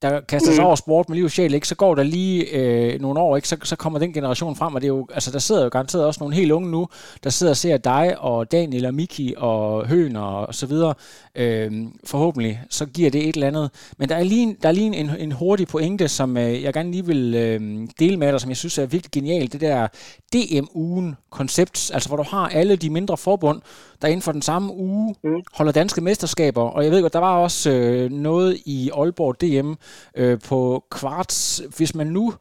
der 0.03 0.21
kaster 0.21 0.53
sig 0.53 0.61
Mm. 0.63 0.67
over 0.67 0.77
sport 0.77 1.09
med 1.09 1.17
liv 1.17 1.25
og 1.25 1.31
sjæl, 1.31 1.55
ikke? 1.55 1.69
så 1.69 1.75
går 1.75 1.95
der 1.95 2.03
lige 2.03 2.45
øh, 2.57 3.01
nogle 3.01 3.21
år, 3.21 3.37
ikke? 3.37 3.49
Så, 3.49 3.57
så 3.63 3.77
kommer 3.77 3.99
den 3.99 4.13
generation 4.13 4.57
frem, 4.57 4.75
og 4.75 4.81
det 4.81 4.87
er 4.87 4.95
jo, 4.95 5.07
altså, 5.15 5.31
der 5.31 5.39
sidder 5.39 5.63
jo 5.63 5.69
garanteret 5.69 6.05
også 6.05 6.21
nogle 6.21 6.35
helt 6.37 6.53
unge 6.53 6.71
nu, 6.71 6.89
der 7.25 7.31
sidder 7.31 7.51
og 7.53 7.57
ser 7.57 7.77
dig 7.77 8.17
og 8.19 8.53
Daniel 8.53 8.87
og 8.87 8.95
Miki 8.95 9.35
og 9.37 9.87
Høen 9.89 10.17
og 10.17 10.55
så 10.55 10.67
videre. 10.67 10.95
Øh, 11.35 11.73
forhåbentlig, 12.05 12.61
så 12.71 12.87
giver 12.87 13.11
det 13.11 13.29
et 13.29 13.35
eller 13.35 13.47
andet. 13.47 13.71
Men 13.99 14.09
der 14.09 14.15
er 14.17 14.23
lige, 14.23 14.57
der 14.63 14.69
er 14.69 14.73
lige 14.73 14.97
en, 14.97 15.11
en 15.19 15.33
hurtig 15.33 15.69
pointe, 15.69 16.09
som 16.09 16.37
øh, 16.37 16.63
jeg 16.63 16.73
gerne 16.73 16.91
lige 16.91 17.07
vil 17.07 17.35
øh, 17.35 17.89
dele 18.01 18.17
med 18.17 18.33
dig, 18.33 18.41
som 18.41 18.51
jeg 18.51 18.57
synes 18.57 18.79
er 18.79 18.87
virkelig 18.87 19.11
genialt. 19.13 19.53
Det 19.53 19.61
der 19.61 19.87
DM-ugen-koncept, 20.33 21.91
altså 21.95 22.09
hvor 22.09 22.17
du 22.17 22.23
har 22.29 22.49
alle 22.49 22.77
de 22.77 22.91
mindre 22.91 23.17
forbund, 23.17 23.61
der 24.03 24.09
inden 24.09 24.23
for 24.23 24.33
den 24.33 24.43
samme 24.43 24.75
uge 24.75 25.15
Mm. 25.25 25.31
holder 25.53 25.73
danske 25.73 26.01
mesterskaber. 26.01 26.63
Og 26.63 26.85
jeg 26.85 26.93
ved 26.93 27.01
godt, 27.03 27.13
der 27.13 27.19
var 27.19 27.37
også 27.39 27.71
øh, 27.71 28.11
noget 28.13 28.59
i 28.67 28.91
Aalborg 28.97 29.41
DM 29.41 29.73
øh, 30.17 30.39
på 30.49 30.85
kvarts. 30.91 31.63
Hvis 31.77 31.95
man 31.95 32.07
nu 32.07 32.33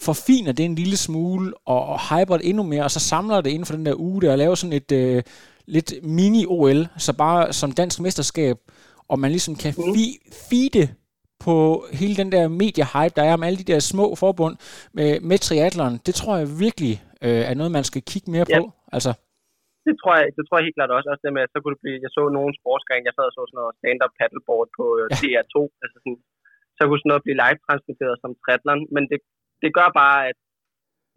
forfiner 0.00 0.52
det 0.52 0.64
en 0.64 0.74
lille 0.74 0.96
smule 0.96 1.52
og, 1.66 1.80
og 1.86 1.98
hyper 2.08 2.36
det 2.36 2.48
endnu 2.48 2.62
mere, 2.62 2.84
og 2.84 2.90
så 2.90 3.00
samler 3.00 3.40
det 3.40 3.50
inden 3.50 3.66
for 3.66 3.74
den 3.76 3.86
der 3.86 3.94
uge 4.08 4.22
der, 4.22 4.32
og 4.32 4.38
laver 4.38 4.54
sådan 4.54 4.76
et 4.82 4.92
øh, 4.92 5.22
lidt 5.66 5.90
mini-OL, 6.16 6.80
så 7.06 7.12
bare 7.24 7.52
som 7.52 7.72
dansk 7.72 8.00
mesterskab, 8.00 8.56
og 9.08 9.16
man 9.18 9.30
ligesom 9.30 9.54
kan 9.62 9.72
Mm. 9.76 9.82
fi- 9.94 10.18
feede 10.50 10.84
på 11.46 11.54
hele 12.00 12.14
den 12.22 12.32
der 12.34 12.44
mediehype, 12.62 13.14
der 13.16 13.22
er 13.28 13.32
om 13.38 13.42
alle 13.46 13.58
de 13.62 13.68
der 13.72 13.80
små 13.92 14.06
forbund 14.24 14.54
med, 14.98 15.10
med 15.30 15.38
triathlon, 15.46 15.94
det 16.06 16.14
tror 16.20 16.34
jeg 16.40 16.48
virkelig 16.66 16.94
øh, 17.26 17.42
er 17.50 17.54
noget, 17.60 17.72
man 17.78 17.84
skal 17.90 18.02
kigge 18.10 18.28
mere 18.34 18.46
Ja. 18.48 18.58
på. 18.60 18.64
Altså, 18.96 19.12
Det 19.88 19.94
tror, 20.00 20.12
jeg, 20.20 20.26
det 20.36 20.42
tror 20.44 20.56
jeg 20.58 20.64
helt 20.66 20.78
klart 20.78 20.92
også. 20.96 21.08
Også 21.12 21.22
det 21.26 21.32
med, 21.36 21.42
at 21.46 21.52
så 21.54 21.58
kunne 21.60 21.74
det 21.76 21.82
blive, 21.84 21.98
jeg 22.04 22.10
så 22.16 22.22
nogle 22.38 22.52
sportsgrene, 22.60 23.06
jeg 23.08 23.14
sad 23.16 23.26
og 23.30 23.34
så 23.36 23.42
sådan 23.46 23.58
noget 23.60 23.74
stand-up 23.80 24.12
paddleboard 24.18 24.68
på 24.78 24.84
øh, 25.00 25.06
Ja. 25.10 25.16
DR2, 25.22 25.56
altså 25.84 25.96
sådan, 26.02 26.18
så 26.78 26.82
kunne 26.84 27.00
sådan 27.00 27.10
noget 27.12 27.26
blive 27.26 27.40
live 27.42 27.60
transmitteret 27.66 28.16
som 28.22 28.32
triathlon, 28.42 28.80
men 28.94 29.04
det, 29.10 29.18
det 29.62 29.70
gør 29.78 29.88
bare, 30.02 30.20
at 30.30 30.38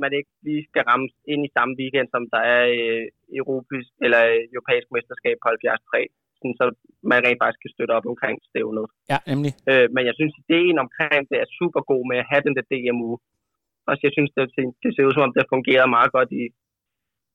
man 0.03 0.11
ikke 0.17 0.31
lige 0.47 0.63
skal 0.69 0.83
ramme 0.89 1.07
ind 1.33 1.41
i 1.47 1.53
samme 1.55 1.73
weekend, 1.81 2.07
som 2.13 2.23
der 2.33 2.41
er 2.55 2.63
øh, 2.79 3.05
europæisk 3.39 3.91
eller 4.05 4.21
øh, 4.33 4.41
europæisk 4.55 4.87
mesterskab 4.95 5.35
på 5.43 5.47
73, 5.49 6.11
sådan, 6.39 6.57
så 6.59 6.65
man 7.11 7.19
rent 7.25 7.41
faktisk 7.41 7.61
kan 7.63 7.73
støtte 7.75 7.93
op 7.97 8.07
omkring 8.13 8.37
stævnet. 8.49 8.85
ja, 9.11 9.17
nemlig. 9.31 9.51
Øh, 9.71 9.87
men 9.95 10.03
jeg 10.09 10.15
synes, 10.19 10.33
ideen 10.43 10.77
omkring 10.85 11.21
det 11.31 11.37
er 11.43 11.55
super 11.59 11.81
god 11.91 12.03
med 12.11 12.17
at 12.21 12.29
have 12.31 12.43
den 12.47 12.55
der 12.57 12.65
DMU. 12.71 13.11
Også 13.89 14.01
jeg 14.07 14.13
synes, 14.17 14.31
det, 14.35 14.43
det 14.83 14.89
ser 14.91 15.07
ud 15.07 15.13
som 15.13 15.25
om, 15.27 15.33
det 15.37 15.53
fungerer 15.55 15.95
meget 15.97 16.11
godt 16.17 16.29
i, 16.41 16.43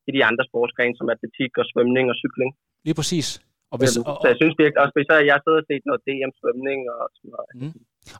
i 0.08 0.10
de 0.16 0.22
andre 0.28 0.44
sportsgrene, 0.50 0.98
som 0.98 1.12
atletik 1.14 1.52
og 1.60 1.66
svømning 1.70 2.06
og 2.12 2.16
cykling. 2.22 2.50
Lige 2.86 2.98
præcis. 3.00 3.28
Og, 3.72 3.76
hvis, 3.80 3.92
og, 4.10 4.16
så 4.22 4.26
jeg 4.32 4.38
synes 4.40 4.56
virkelig, 4.62 4.80
også 4.84 4.94
hvis 4.96 5.08
jeg 5.30 5.38
sidder 5.44 5.60
og 5.62 5.68
set 5.70 5.84
noget 5.88 6.00
DM-svømning 6.08 6.80
og 6.94 7.02
sådan 7.16 7.32
noget. 7.34 7.50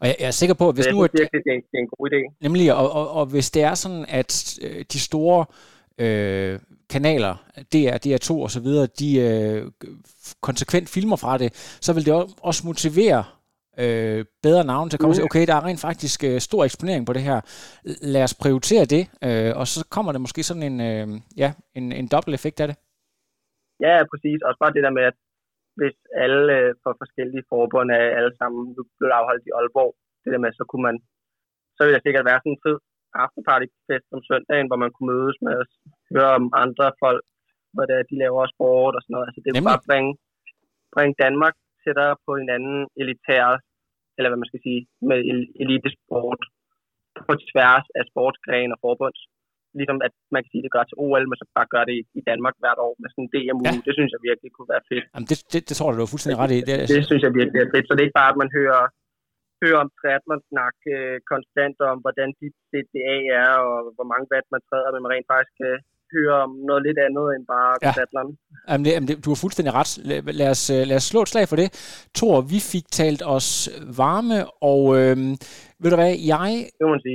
Og 0.01 0.07
jeg, 0.07 0.17
jeg 0.21 0.27
er 0.27 0.31
sikker 0.31 0.55
på, 0.55 0.69
at 0.69 0.75
hvis 0.75 0.87
jeg 0.87 0.95
nu... 0.95 1.05
At, 1.05 1.13
det 1.13 1.21
er, 1.21 1.29
en, 1.35 1.63
det 1.71 1.75
er 1.75 1.79
en 1.79 1.89
god 1.99 2.11
idé. 2.11 2.37
Nemlig, 2.41 2.75
og, 2.75 2.93
og, 2.93 3.11
og 3.11 3.27
hvis 3.27 3.51
det 3.51 3.63
er 3.63 3.75
sådan, 3.75 4.05
at 4.09 4.59
øh, 4.63 4.85
de 4.93 5.01
store 5.01 5.45
øh, 5.99 6.59
kanaler, 6.91 7.35
DR, 7.73 7.97
DR2 8.07 8.31
og 8.33 8.51
så 8.51 8.61
videre, 8.61 8.87
de 8.87 9.19
øh, 9.19 9.71
konsekvent 10.43 10.89
filmer 10.89 11.17
fra 11.17 11.39
det, 11.39 11.77
så 11.81 11.93
vil 11.93 12.07
det 12.07 12.15
også 12.43 12.67
motivere 12.67 13.25
øh, 13.79 14.25
bedre 14.43 14.65
navn 14.65 14.91
til 14.91 14.97
at 14.97 15.01
komme 15.01 15.09
mm. 15.09 15.11
og 15.11 15.17
sige, 15.17 15.25
okay, 15.25 15.47
der 15.47 15.55
er 15.55 15.65
rent 15.65 15.81
faktisk 15.81 16.25
øh, 16.25 16.41
stor 16.41 16.65
eksponering 16.65 17.07
på 17.07 17.13
det 17.13 17.23
her. 17.23 17.41
Lad 18.03 18.23
os 18.23 18.35
prioritere 18.35 18.85
det, 18.85 19.03
øh, 19.27 19.57
og 19.57 19.67
så 19.67 19.87
kommer 19.91 20.13
der 20.13 20.19
måske 20.19 20.43
sådan 20.43 20.63
en, 20.63 20.81
øh, 20.81 21.21
ja, 21.37 21.53
en, 21.75 21.93
en 21.93 22.09
dobbelt 22.09 22.35
effekt 22.35 22.61
af 22.61 22.67
det. 22.69 22.77
Ja, 23.81 23.95
præcis. 24.13 24.39
Også 24.49 24.59
bare 24.63 24.73
det 24.77 24.83
der 24.87 24.91
med, 24.99 25.05
at 25.11 25.17
hvis 25.79 25.97
alle 26.25 26.45
øh, 26.59 26.71
for 26.83 26.93
forskellige 27.03 27.49
forbund 27.53 27.89
er 27.99 28.17
alle 28.19 28.35
sammen 28.41 28.61
nu 28.77 28.83
blev 28.99 29.11
afholdt 29.19 29.49
i 29.49 29.55
Aalborg, 29.59 29.93
det 30.23 30.31
der 30.33 30.45
med, 30.45 30.53
så 30.59 30.65
kunne 30.71 30.87
man, 30.89 30.97
så 31.75 31.81
ville 31.83 31.97
der 31.97 32.07
sikkert 32.07 32.29
være 32.31 32.41
sådan 32.41 32.55
en 32.57 32.65
fed 32.65 32.79
afterpartyfest 33.25 34.09
om 34.17 34.23
søndagen, 34.31 34.69
hvor 34.69 34.81
man 34.85 34.93
kunne 34.93 35.11
mødes 35.15 35.39
med 35.47 35.55
at 35.63 35.71
høre 36.13 36.31
om 36.39 36.47
andre 36.65 36.87
folk, 37.05 37.25
hvad 37.75 37.85
det 37.89 37.95
er, 37.97 38.11
de 38.11 38.23
laver 38.25 38.53
sport 38.55 38.95
og 38.97 39.03
sådan 39.03 39.15
noget. 39.15 39.29
Altså 39.29 39.41
det 39.41 39.51
er 39.51 39.71
bare 39.71 39.87
bringe, 39.89 40.13
bringe 40.95 41.15
Danmark 41.25 41.57
tættere 41.83 42.15
på 42.27 42.31
en 42.41 42.49
anden 42.57 42.79
elitær, 43.01 43.47
eller 44.17 44.29
hvad 44.31 44.41
man 44.43 44.51
skal 44.51 44.65
sige, 44.67 44.81
med 45.09 45.19
elitesport 45.63 46.43
på 47.27 47.33
tværs 47.51 47.87
af 47.99 48.05
sportsgren 48.11 48.75
og 48.75 48.79
forbunds. 48.85 49.21
Ligesom 49.79 49.99
at 50.07 50.13
man 50.35 50.41
kan 50.43 50.51
sige, 50.53 50.65
det 50.67 50.73
gør 50.77 50.85
til 50.87 51.01
OL, 51.05 51.25
men 51.31 51.37
så 51.41 51.45
bare 51.59 51.69
gør 51.75 51.85
det 51.89 51.95
i, 52.19 52.23
Danmark 52.31 52.55
hvert 52.63 52.81
år 52.87 52.93
med 53.03 53.09
sådan 53.11 53.25
en 53.25 53.31
DMU. 53.33 53.65
Ja. 53.67 53.73
Det 53.87 53.95
synes 53.99 54.11
jeg 54.15 54.21
virkelig 54.29 54.51
kunne 54.57 54.71
være 54.75 54.85
fedt. 54.91 55.05
Jamen 55.15 55.29
det, 55.31 55.39
det, 55.53 55.61
det 55.69 55.75
tror 55.77 55.89
jeg, 55.89 55.97
du 55.99 56.07
er 56.07 56.15
fuldstændig 56.15 56.39
ret 56.43 56.53
i. 56.57 56.61
Det, 56.69 56.77
det, 56.81 56.89
det 56.95 57.03
synes 57.11 57.23
jeg 57.27 57.33
virkelig 57.41 57.61
er 57.65 57.71
fedt. 57.75 57.85
Så 57.87 57.93
det 57.93 58.01
er 58.03 58.09
ikke 58.09 58.21
bare, 58.23 58.33
at 58.35 58.41
man 58.43 58.51
hører 58.59 58.83
hører 59.63 59.81
om 59.85 59.91
triathlon 59.99 60.43
snak 60.51 60.77
øh, 60.97 61.17
konstant 61.33 61.79
om, 61.91 61.97
hvordan 62.05 62.29
dit 62.41 62.57
CTA 62.71 63.15
er, 63.43 63.53
og 63.69 63.77
hvor 63.97 64.07
mange 64.13 64.27
watt 64.33 64.47
man 64.55 64.63
træder, 64.69 64.91
men 64.93 65.03
man 65.03 65.13
rent 65.15 65.31
faktisk 65.35 65.57
øh, 65.69 65.79
høre 66.15 66.37
om 66.47 66.53
noget 66.69 66.83
lidt 66.87 66.99
andet 67.07 67.27
end 67.35 67.45
bare 67.55 67.71
ja. 67.83 67.91
triathlon. 67.93 68.31
Jamen 68.69 68.85
det, 68.85 68.91
jamen 68.95 69.09
det, 69.09 69.25
du 69.25 69.31
har 69.31 69.41
fuldstændig 69.45 69.73
ret. 69.81 69.91
Lad, 70.09 70.21
lad, 70.41 70.51
os, 70.55 70.63
øh, 70.75 70.83
lad 70.91 70.97
os 71.01 71.07
slå 71.11 71.21
et 71.23 71.31
slag 71.33 71.45
for 71.49 71.59
det. 71.63 71.69
Thor, 72.19 72.37
vi 72.53 72.59
fik 72.73 72.87
talt 73.01 73.23
os 73.37 73.49
varme, 74.03 74.39
og 74.73 74.81
øh, 74.99 75.17
ved 75.83 75.91
du 75.93 75.99
hvad, 76.03 76.13
jeg 76.33 76.49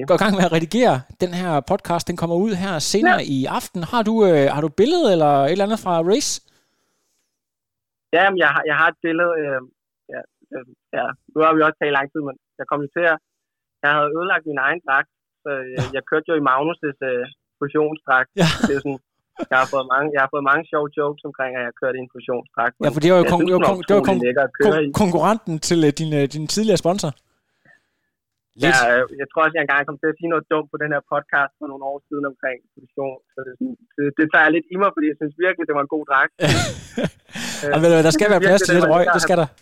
går 0.10 0.18
i 0.18 0.24
gang 0.24 0.34
med 0.40 0.48
at 0.50 0.54
redigere 0.58 0.96
den 1.24 1.32
her 1.42 1.52
podcast. 1.72 2.04
Den 2.12 2.18
kommer 2.22 2.36
ud 2.46 2.54
her 2.64 2.74
senere 2.94 3.22
ja. 3.24 3.36
i 3.36 3.38
aften. 3.60 3.82
Har 3.92 4.04
du, 4.10 4.16
øh, 4.30 4.46
har 4.56 4.62
du 4.66 4.70
billede 4.82 5.06
eller 5.16 5.34
et 5.46 5.52
eller 5.52 5.68
andet 5.68 5.84
fra 5.86 5.94
Race? 6.12 6.34
Ja, 8.18 8.26
jeg 8.44 8.50
har, 8.56 8.64
jeg 8.70 8.76
har 8.82 8.88
et 8.94 9.00
billede. 9.06 9.32
Øh, 9.42 9.62
ja, 10.14 10.22
øh, 10.54 10.66
ja, 10.98 11.06
nu 11.34 11.38
har 11.46 11.54
vi 11.56 11.62
også 11.68 11.80
talt 11.80 11.98
lang 11.98 12.08
tid, 12.12 12.22
men 12.28 12.36
jeg 12.60 12.66
kom 12.72 12.82
til 12.96 13.06
at, 13.14 13.18
jeg 13.84 13.92
havde 13.96 14.10
ødelagt 14.18 14.46
min 14.52 14.64
egen 14.68 14.82
dragt, 14.88 15.12
så 15.44 15.50
jeg, 15.76 15.80
ja. 15.80 15.84
jeg 15.96 16.04
kørte 16.10 16.30
jo 16.32 16.36
i 16.38 16.48
Magnus' 16.50 17.02
uh, 17.10 17.26
fusionsdragt. 17.62 18.30
Ja. 18.42 18.50
Det 18.68 18.74
er 18.78 18.82
sådan, 18.86 19.02
jeg 19.52 19.58
har 19.62 19.68
fået 19.74 19.88
mange, 19.94 20.08
jeg 20.16 20.22
har 20.24 20.30
fået 20.36 20.46
mange 20.52 20.64
sjove 20.72 20.90
jokes 21.00 21.24
omkring, 21.30 21.52
at 21.58 21.64
jeg 21.68 21.74
kørte 21.82 21.96
i 22.00 22.04
en 22.06 22.12
fusionsdragt. 22.16 22.74
Ja, 22.86 22.90
for 22.96 23.02
det 23.04 23.10
var 23.14 23.20
jo, 23.22 23.26
kon- 23.34 23.42
synes, 23.42 23.50
det 23.50 23.56
var, 23.58 23.64
kon- 23.70 23.88
det 23.90 23.96
var 24.00 24.06
kon- 24.10 24.22
kon- 24.66 24.92
konkurrenten 25.02 25.56
til 25.70 25.80
uh, 25.88 25.92
din, 26.00 26.12
uh, 26.20 26.24
din 26.36 26.46
tidligere 26.56 26.82
sponsor. 26.86 27.12
Lidt. 28.64 28.78
Ja, 28.90 28.94
jeg 29.22 29.28
tror 29.30 29.42
også, 29.46 29.56
jeg 29.58 29.64
engang 29.66 29.84
kom 29.90 30.00
til 30.02 30.12
at 30.14 30.18
sige 30.20 30.32
noget 30.34 30.46
dumt 30.54 30.70
på 30.74 30.78
den 30.84 30.90
her 30.96 31.02
podcast 31.14 31.54
for 31.60 31.68
nogle 31.72 31.84
år 31.92 31.98
siden 32.08 32.26
omkring 32.32 32.58
fusion. 32.74 33.20
Så 33.34 33.40
det, 33.48 33.54
det, 33.98 34.06
det 34.18 34.26
tager 34.32 34.46
jeg 34.48 34.54
lidt 34.58 34.68
i 34.74 34.76
mig, 34.82 34.90
fordi 34.96 35.08
jeg 35.12 35.18
synes 35.22 35.36
virkelig, 35.46 35.66
det 35.70 35.76
var 35.78 35.84
en 35.88 35.94
god 35.96 36.06
dragt. 36.12 36.34
øh, 37.64 37.76
men, 37.82 37.90
der 38.08 38.14
skal 38.18 38.28
være 38.34 38.44
plads 38.48 38.62
til 38.66 38.74
lidt 38.78 38.90
røg, 38.94 39.06
det 39.16 39.22
skal 39.28 39.38
der. 39.42 39.50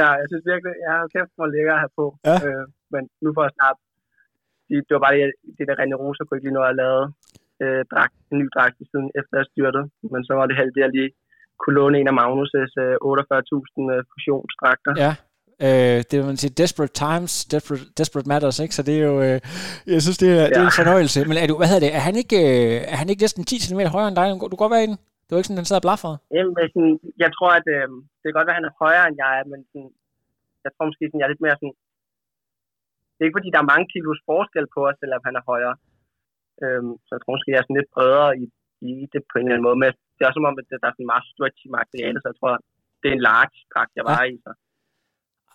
Ja, 0.00 0.08
jeg 0.20 0.26
synes 0.30 0.44
virkelig, 0.52 0.74
jeg 0.84 0.92
har 0.98 1.06
kæft 1.14 1.32
hvor 1.38 1.48
lækker 1.54 1.74
at 1.76 1.82
have 1.84 1.94
på. 2.00 2.06
Ja. 2.28 2.36
Øh, 2.46 2.64
men 2.94 3.02
nu 3.24 3.28
får 3.36 3.42
jeg 3.46 3.54
snart, 3.58 3.76
det, 4.68 4.76
det 4.86 4.92
var 4.96 5.02
bare 5.06 5.16
det, 5.20 5.32
det 5.56 5.64
der 5.68 5.78
René 5.80 5.96
Rosa 6.02 6.22
kunne 6.22 6.38
ikke 6.38 6.48
lige 6.48 6.58
nå 6.58 6.62
at 6.70 6.76
lave 6.82 7.00
øh, 7.62 7.82
dragt, 7.92 8.16
en 8.32 8.38
ny 8.42 8.46
dragt 8.56 8.76
siden 8.90 9.08
efter 9.20 9.34
jeg 9.40 9.46
styrtede. 9.52 9.86
Men 10.12 10.20
så 10.26 10.32
var 10.38 10.46
det 10.46 10.58
heldigt, 10.60 10.80
at 10.80 10.84
jeg 10.86 10.94
lige 10.96 11.10
kunne 11.60 11.76
låne 11.80 11.96
en 12.00 12.10
af 12.12 12.16
Magnus' 12.20 12.54
øh, 12.84 12.96
48.000 13.08 13.94
øh, 13.94 14.00
fusionsdragter. 14.12 14.92
Ja. 15.04 15.12
Øh, 15.66 15.98
det 16.08 16.14
vil 16.18 16.30
man 16.30 16.40
sige, 16.42 16.58
desperate 16.62 16.94
times, 17.04 17.32
desperate, 17.54 17.84
desperate 18.00 18.28
matters, 18.32 18.58
ikke? 18.64 18.74
Så 18.78 18.82
det 18.88 18.94
er 18.98 19.04
jo, 19.10 19.16
øh, 19.26 19.38
jeg 19.94 20.02
synes, 20.04 20.18
det 20.22 20.30
er, 20.38 20.42
ja. 20.42 20.48
det 20.52 20.60
er 20.62 20.68
en 20.72 20.80
fornøjelse. 20.82 21.18
Men 21.28 21.36
er 21.42 21.46
du, 21.50 21.56
hvad 21.60 21.68
hedder 21.70 21.84
det, 21.86 21.92
er 21.98 22.02
han 22.08 22.16
ikke, 22.22 22.38
øh, 22.50 22.92
er 22.92 22.96
han 23.00 23.08
ikke 23.10 23.24
næsten 23.26 23.44
10 23.44 23.58
cm 23.64 23.80
højere 23.96 24.08
end 24.10 24.18
dig? 24.20 24.26
Du 24.52 24.56
kan 24.56 24.64
godt 24.64 24.76
være 24.76 24.86
en. 24.88 24.96
Det 25.24 25.30
var 25.30 25.40
ikke 25.40 25.50
sådan, 25.50 25.62
den 25.62 25.70
sad 25.70 25.80
og 25.82 25.86
blaffede. 25.86 26.16
Jamen, 26.36 26.54
sådan, 26.74 26.94
jeg 27.22 27.30
tror, 27.36 27.50
at 27.60 27.66
øh, 27.76 27.86
det 28.20 28.26
kan 28.26 28.36
godt 28.38 28.48
være, 28.48 28.56
at 28.56 28.60
han 28.60 28.70
er 28.70 28.78
højere 28.84 29.04
end 29.08 29.16
jeg 29.22 29.30
er, 29.38 29.44
men 29.52 29.60
sådan, 29.70 29.90
jeg 30.64 30.70
tror 30.72 30.84
måske, 30.88 31.04
sådan, 31.08 31.20
jeg 31.20 31.26
er 31.28 31.32
lidt 31.34 31.44
mere 31.46 31.56
sådan... 31.60 31.76
Det 33.14 33.20
er 33.20 33.28
ikke, 33.28 33.38
fordi 33.38 33.54
der 33.54 33.60
er 33.62 33.72
mange 33.72 33.88
kilos 33.94 34.20
forskel 34.30 34.66
på 34.74 34.80
os, 34.88 34.96
selvom 35.02 35.22
han 35.26 35.34
er 35.40 35.44
højere. 35.52 35.76
Øhm, 36.62 36.92
så 37.04 37.10
jeg 37.14 37.20
tror 37.20 37.34
måske, 37.36 37.52
jeg 37.52 37.60
er 37.60 37.66
sådan 37.66 37.80
lidt 37.80 37.94
bredere 37.96 38.30
i, 38.42 38.44
i 38.88 38.92
det 39.12 39.22
på 39.30 39.34
en 39.36 39.44
eller 39.44 39.56
anden 39.56 39.68
måde. 39.68 39.78
Men 39.82 39.90
det 40.14 40.20
er 40.20 40.28
også 40.28 40.38
som 40.40 40.50
om, 40.50 40.58
at 40.60 40.66
der 40.70 40.88
er 40.88 40.94
sådan 40.96 41.12
meget 41.12 41.28
stretchy 41.32 41.68
materiale, 41.78 42.18
så 42.20 42.26
jeg 42.30 42.38
tror, 42.38 42.52
det 43.00 43.06
er 43.08 43.16
en 43.16 43.26
large 43.30 43.58
dragt, 43.72 43.92
jeg 43.98 44.04
var 44.10 44.20
ja. 44.22 44.30
i. 44.32 44.34
Så 44.44 44.50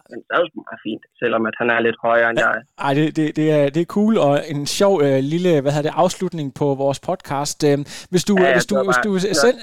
det 0.10 0.18
er 0.36 0.40
jo 0.44 0.48
meget 0.68 0.80
fint, 0.88 1.04
selvom 1.22 1.42
at 1.50 1.56
han 1.62 1.68
er 1.76 1.80
lidt 1.88 1.98
højere 2.08 2.30
end 2.30 2.40
jeg 2.40 2.50
er. 2.58 2.62
Ej, 2.86 2.94
det, 2.94 3.16
det, 3.18 3.36
det, 3.36 3.48
er, 3.58 3.70
det 3.76 3.82
er 3.82 3.90
cool, 3.98 4.18
og 4.18 4.34
en 4.54 4.66
sjov 4.68 4.94
øh, 5.06 5.20
lille 5.34 5.62
hvad 5.62 5.72
hedder 5.72 5.90
det, 5.90 5.98
afslutning 6.04 6.54
på 6.54 6.66
vores 6.84 7.00
podcast. 7.00 7.64
Øh, 7.70 7.78
hvis 8.12 8.24
du, 8.30 8.34
ja, 8.40 8.54
hvis 8.54 8.66
du, 8.66 8.76
hvis 8.90 9.00
du, 9.06 9.10
send... 9.44 9.56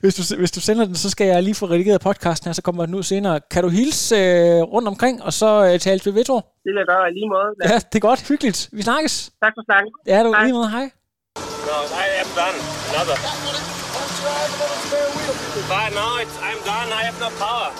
hvis, 0.02 0.14
du, 0.18 0.22
hvis 0.42 0.52
du 0.56 0.60
sender 0.60 0.84
den, 0.84 0.94
så 0.94 1.10
skal 1.10 1.26
jeg 1.26 1.42
lige 1.42 1.54
få 1.54 1.66
redigeret 1.66 2.00
podcasten 2.00 2.48
her, 2.48 2.52
så 2.52 2.62
kommer 2.62 2.86
den 2.86 2.94
ud 2.94 3.02
senere. 3.02 3.40
Kan 3.52 3.62
du 3.62 3.68
hilse 3.68 4.16
øh, 4.16 4.62
rundt 4.74 4.88
omkring, 4.88 5.22
og 5.22 5.32
så 5.32 5.50
øh, 5.72 5.78
tale 5.78 5.98
til 5.98 6.14
Vetro? 6.14 6.36
Det 6.36 6.70
vil 6.72 6.78
jeg 6.82 6.86
gøre 6.86 7.12
lige 7.12 7.28
måde. 7.28 7.48
Ja, 7.70 7.76
det 7.90 7.96
er 8.02 8.06
godt. 8.10 8.28
Hyggeligt. 8.28 8.68
Vi 8.72 8.82
snakkes. 8.82 9.14
Tak 9.44 9.52
for 9.56 9.64
snakken. 9.68 9.90
Ja, 10.06 10.22
du 10.22 10.34
lige 10.44 10.52
måde. 10.52 10.70
Hej. 10.70 10.86
No, 11.68 11.78
I 12.04 12.06
am 12.22 12.30
done. 12.40 12.58
Another. 12.90 13.16
But 15.70 15.94
no, 15.94 16.18
it's, 16.18 16.36
I'm 16.38 16.58
done. 16.64 16.92
I 16.92 17.02
have 17.04 17.18
no 17.20 17.30
power. 17.38 17.70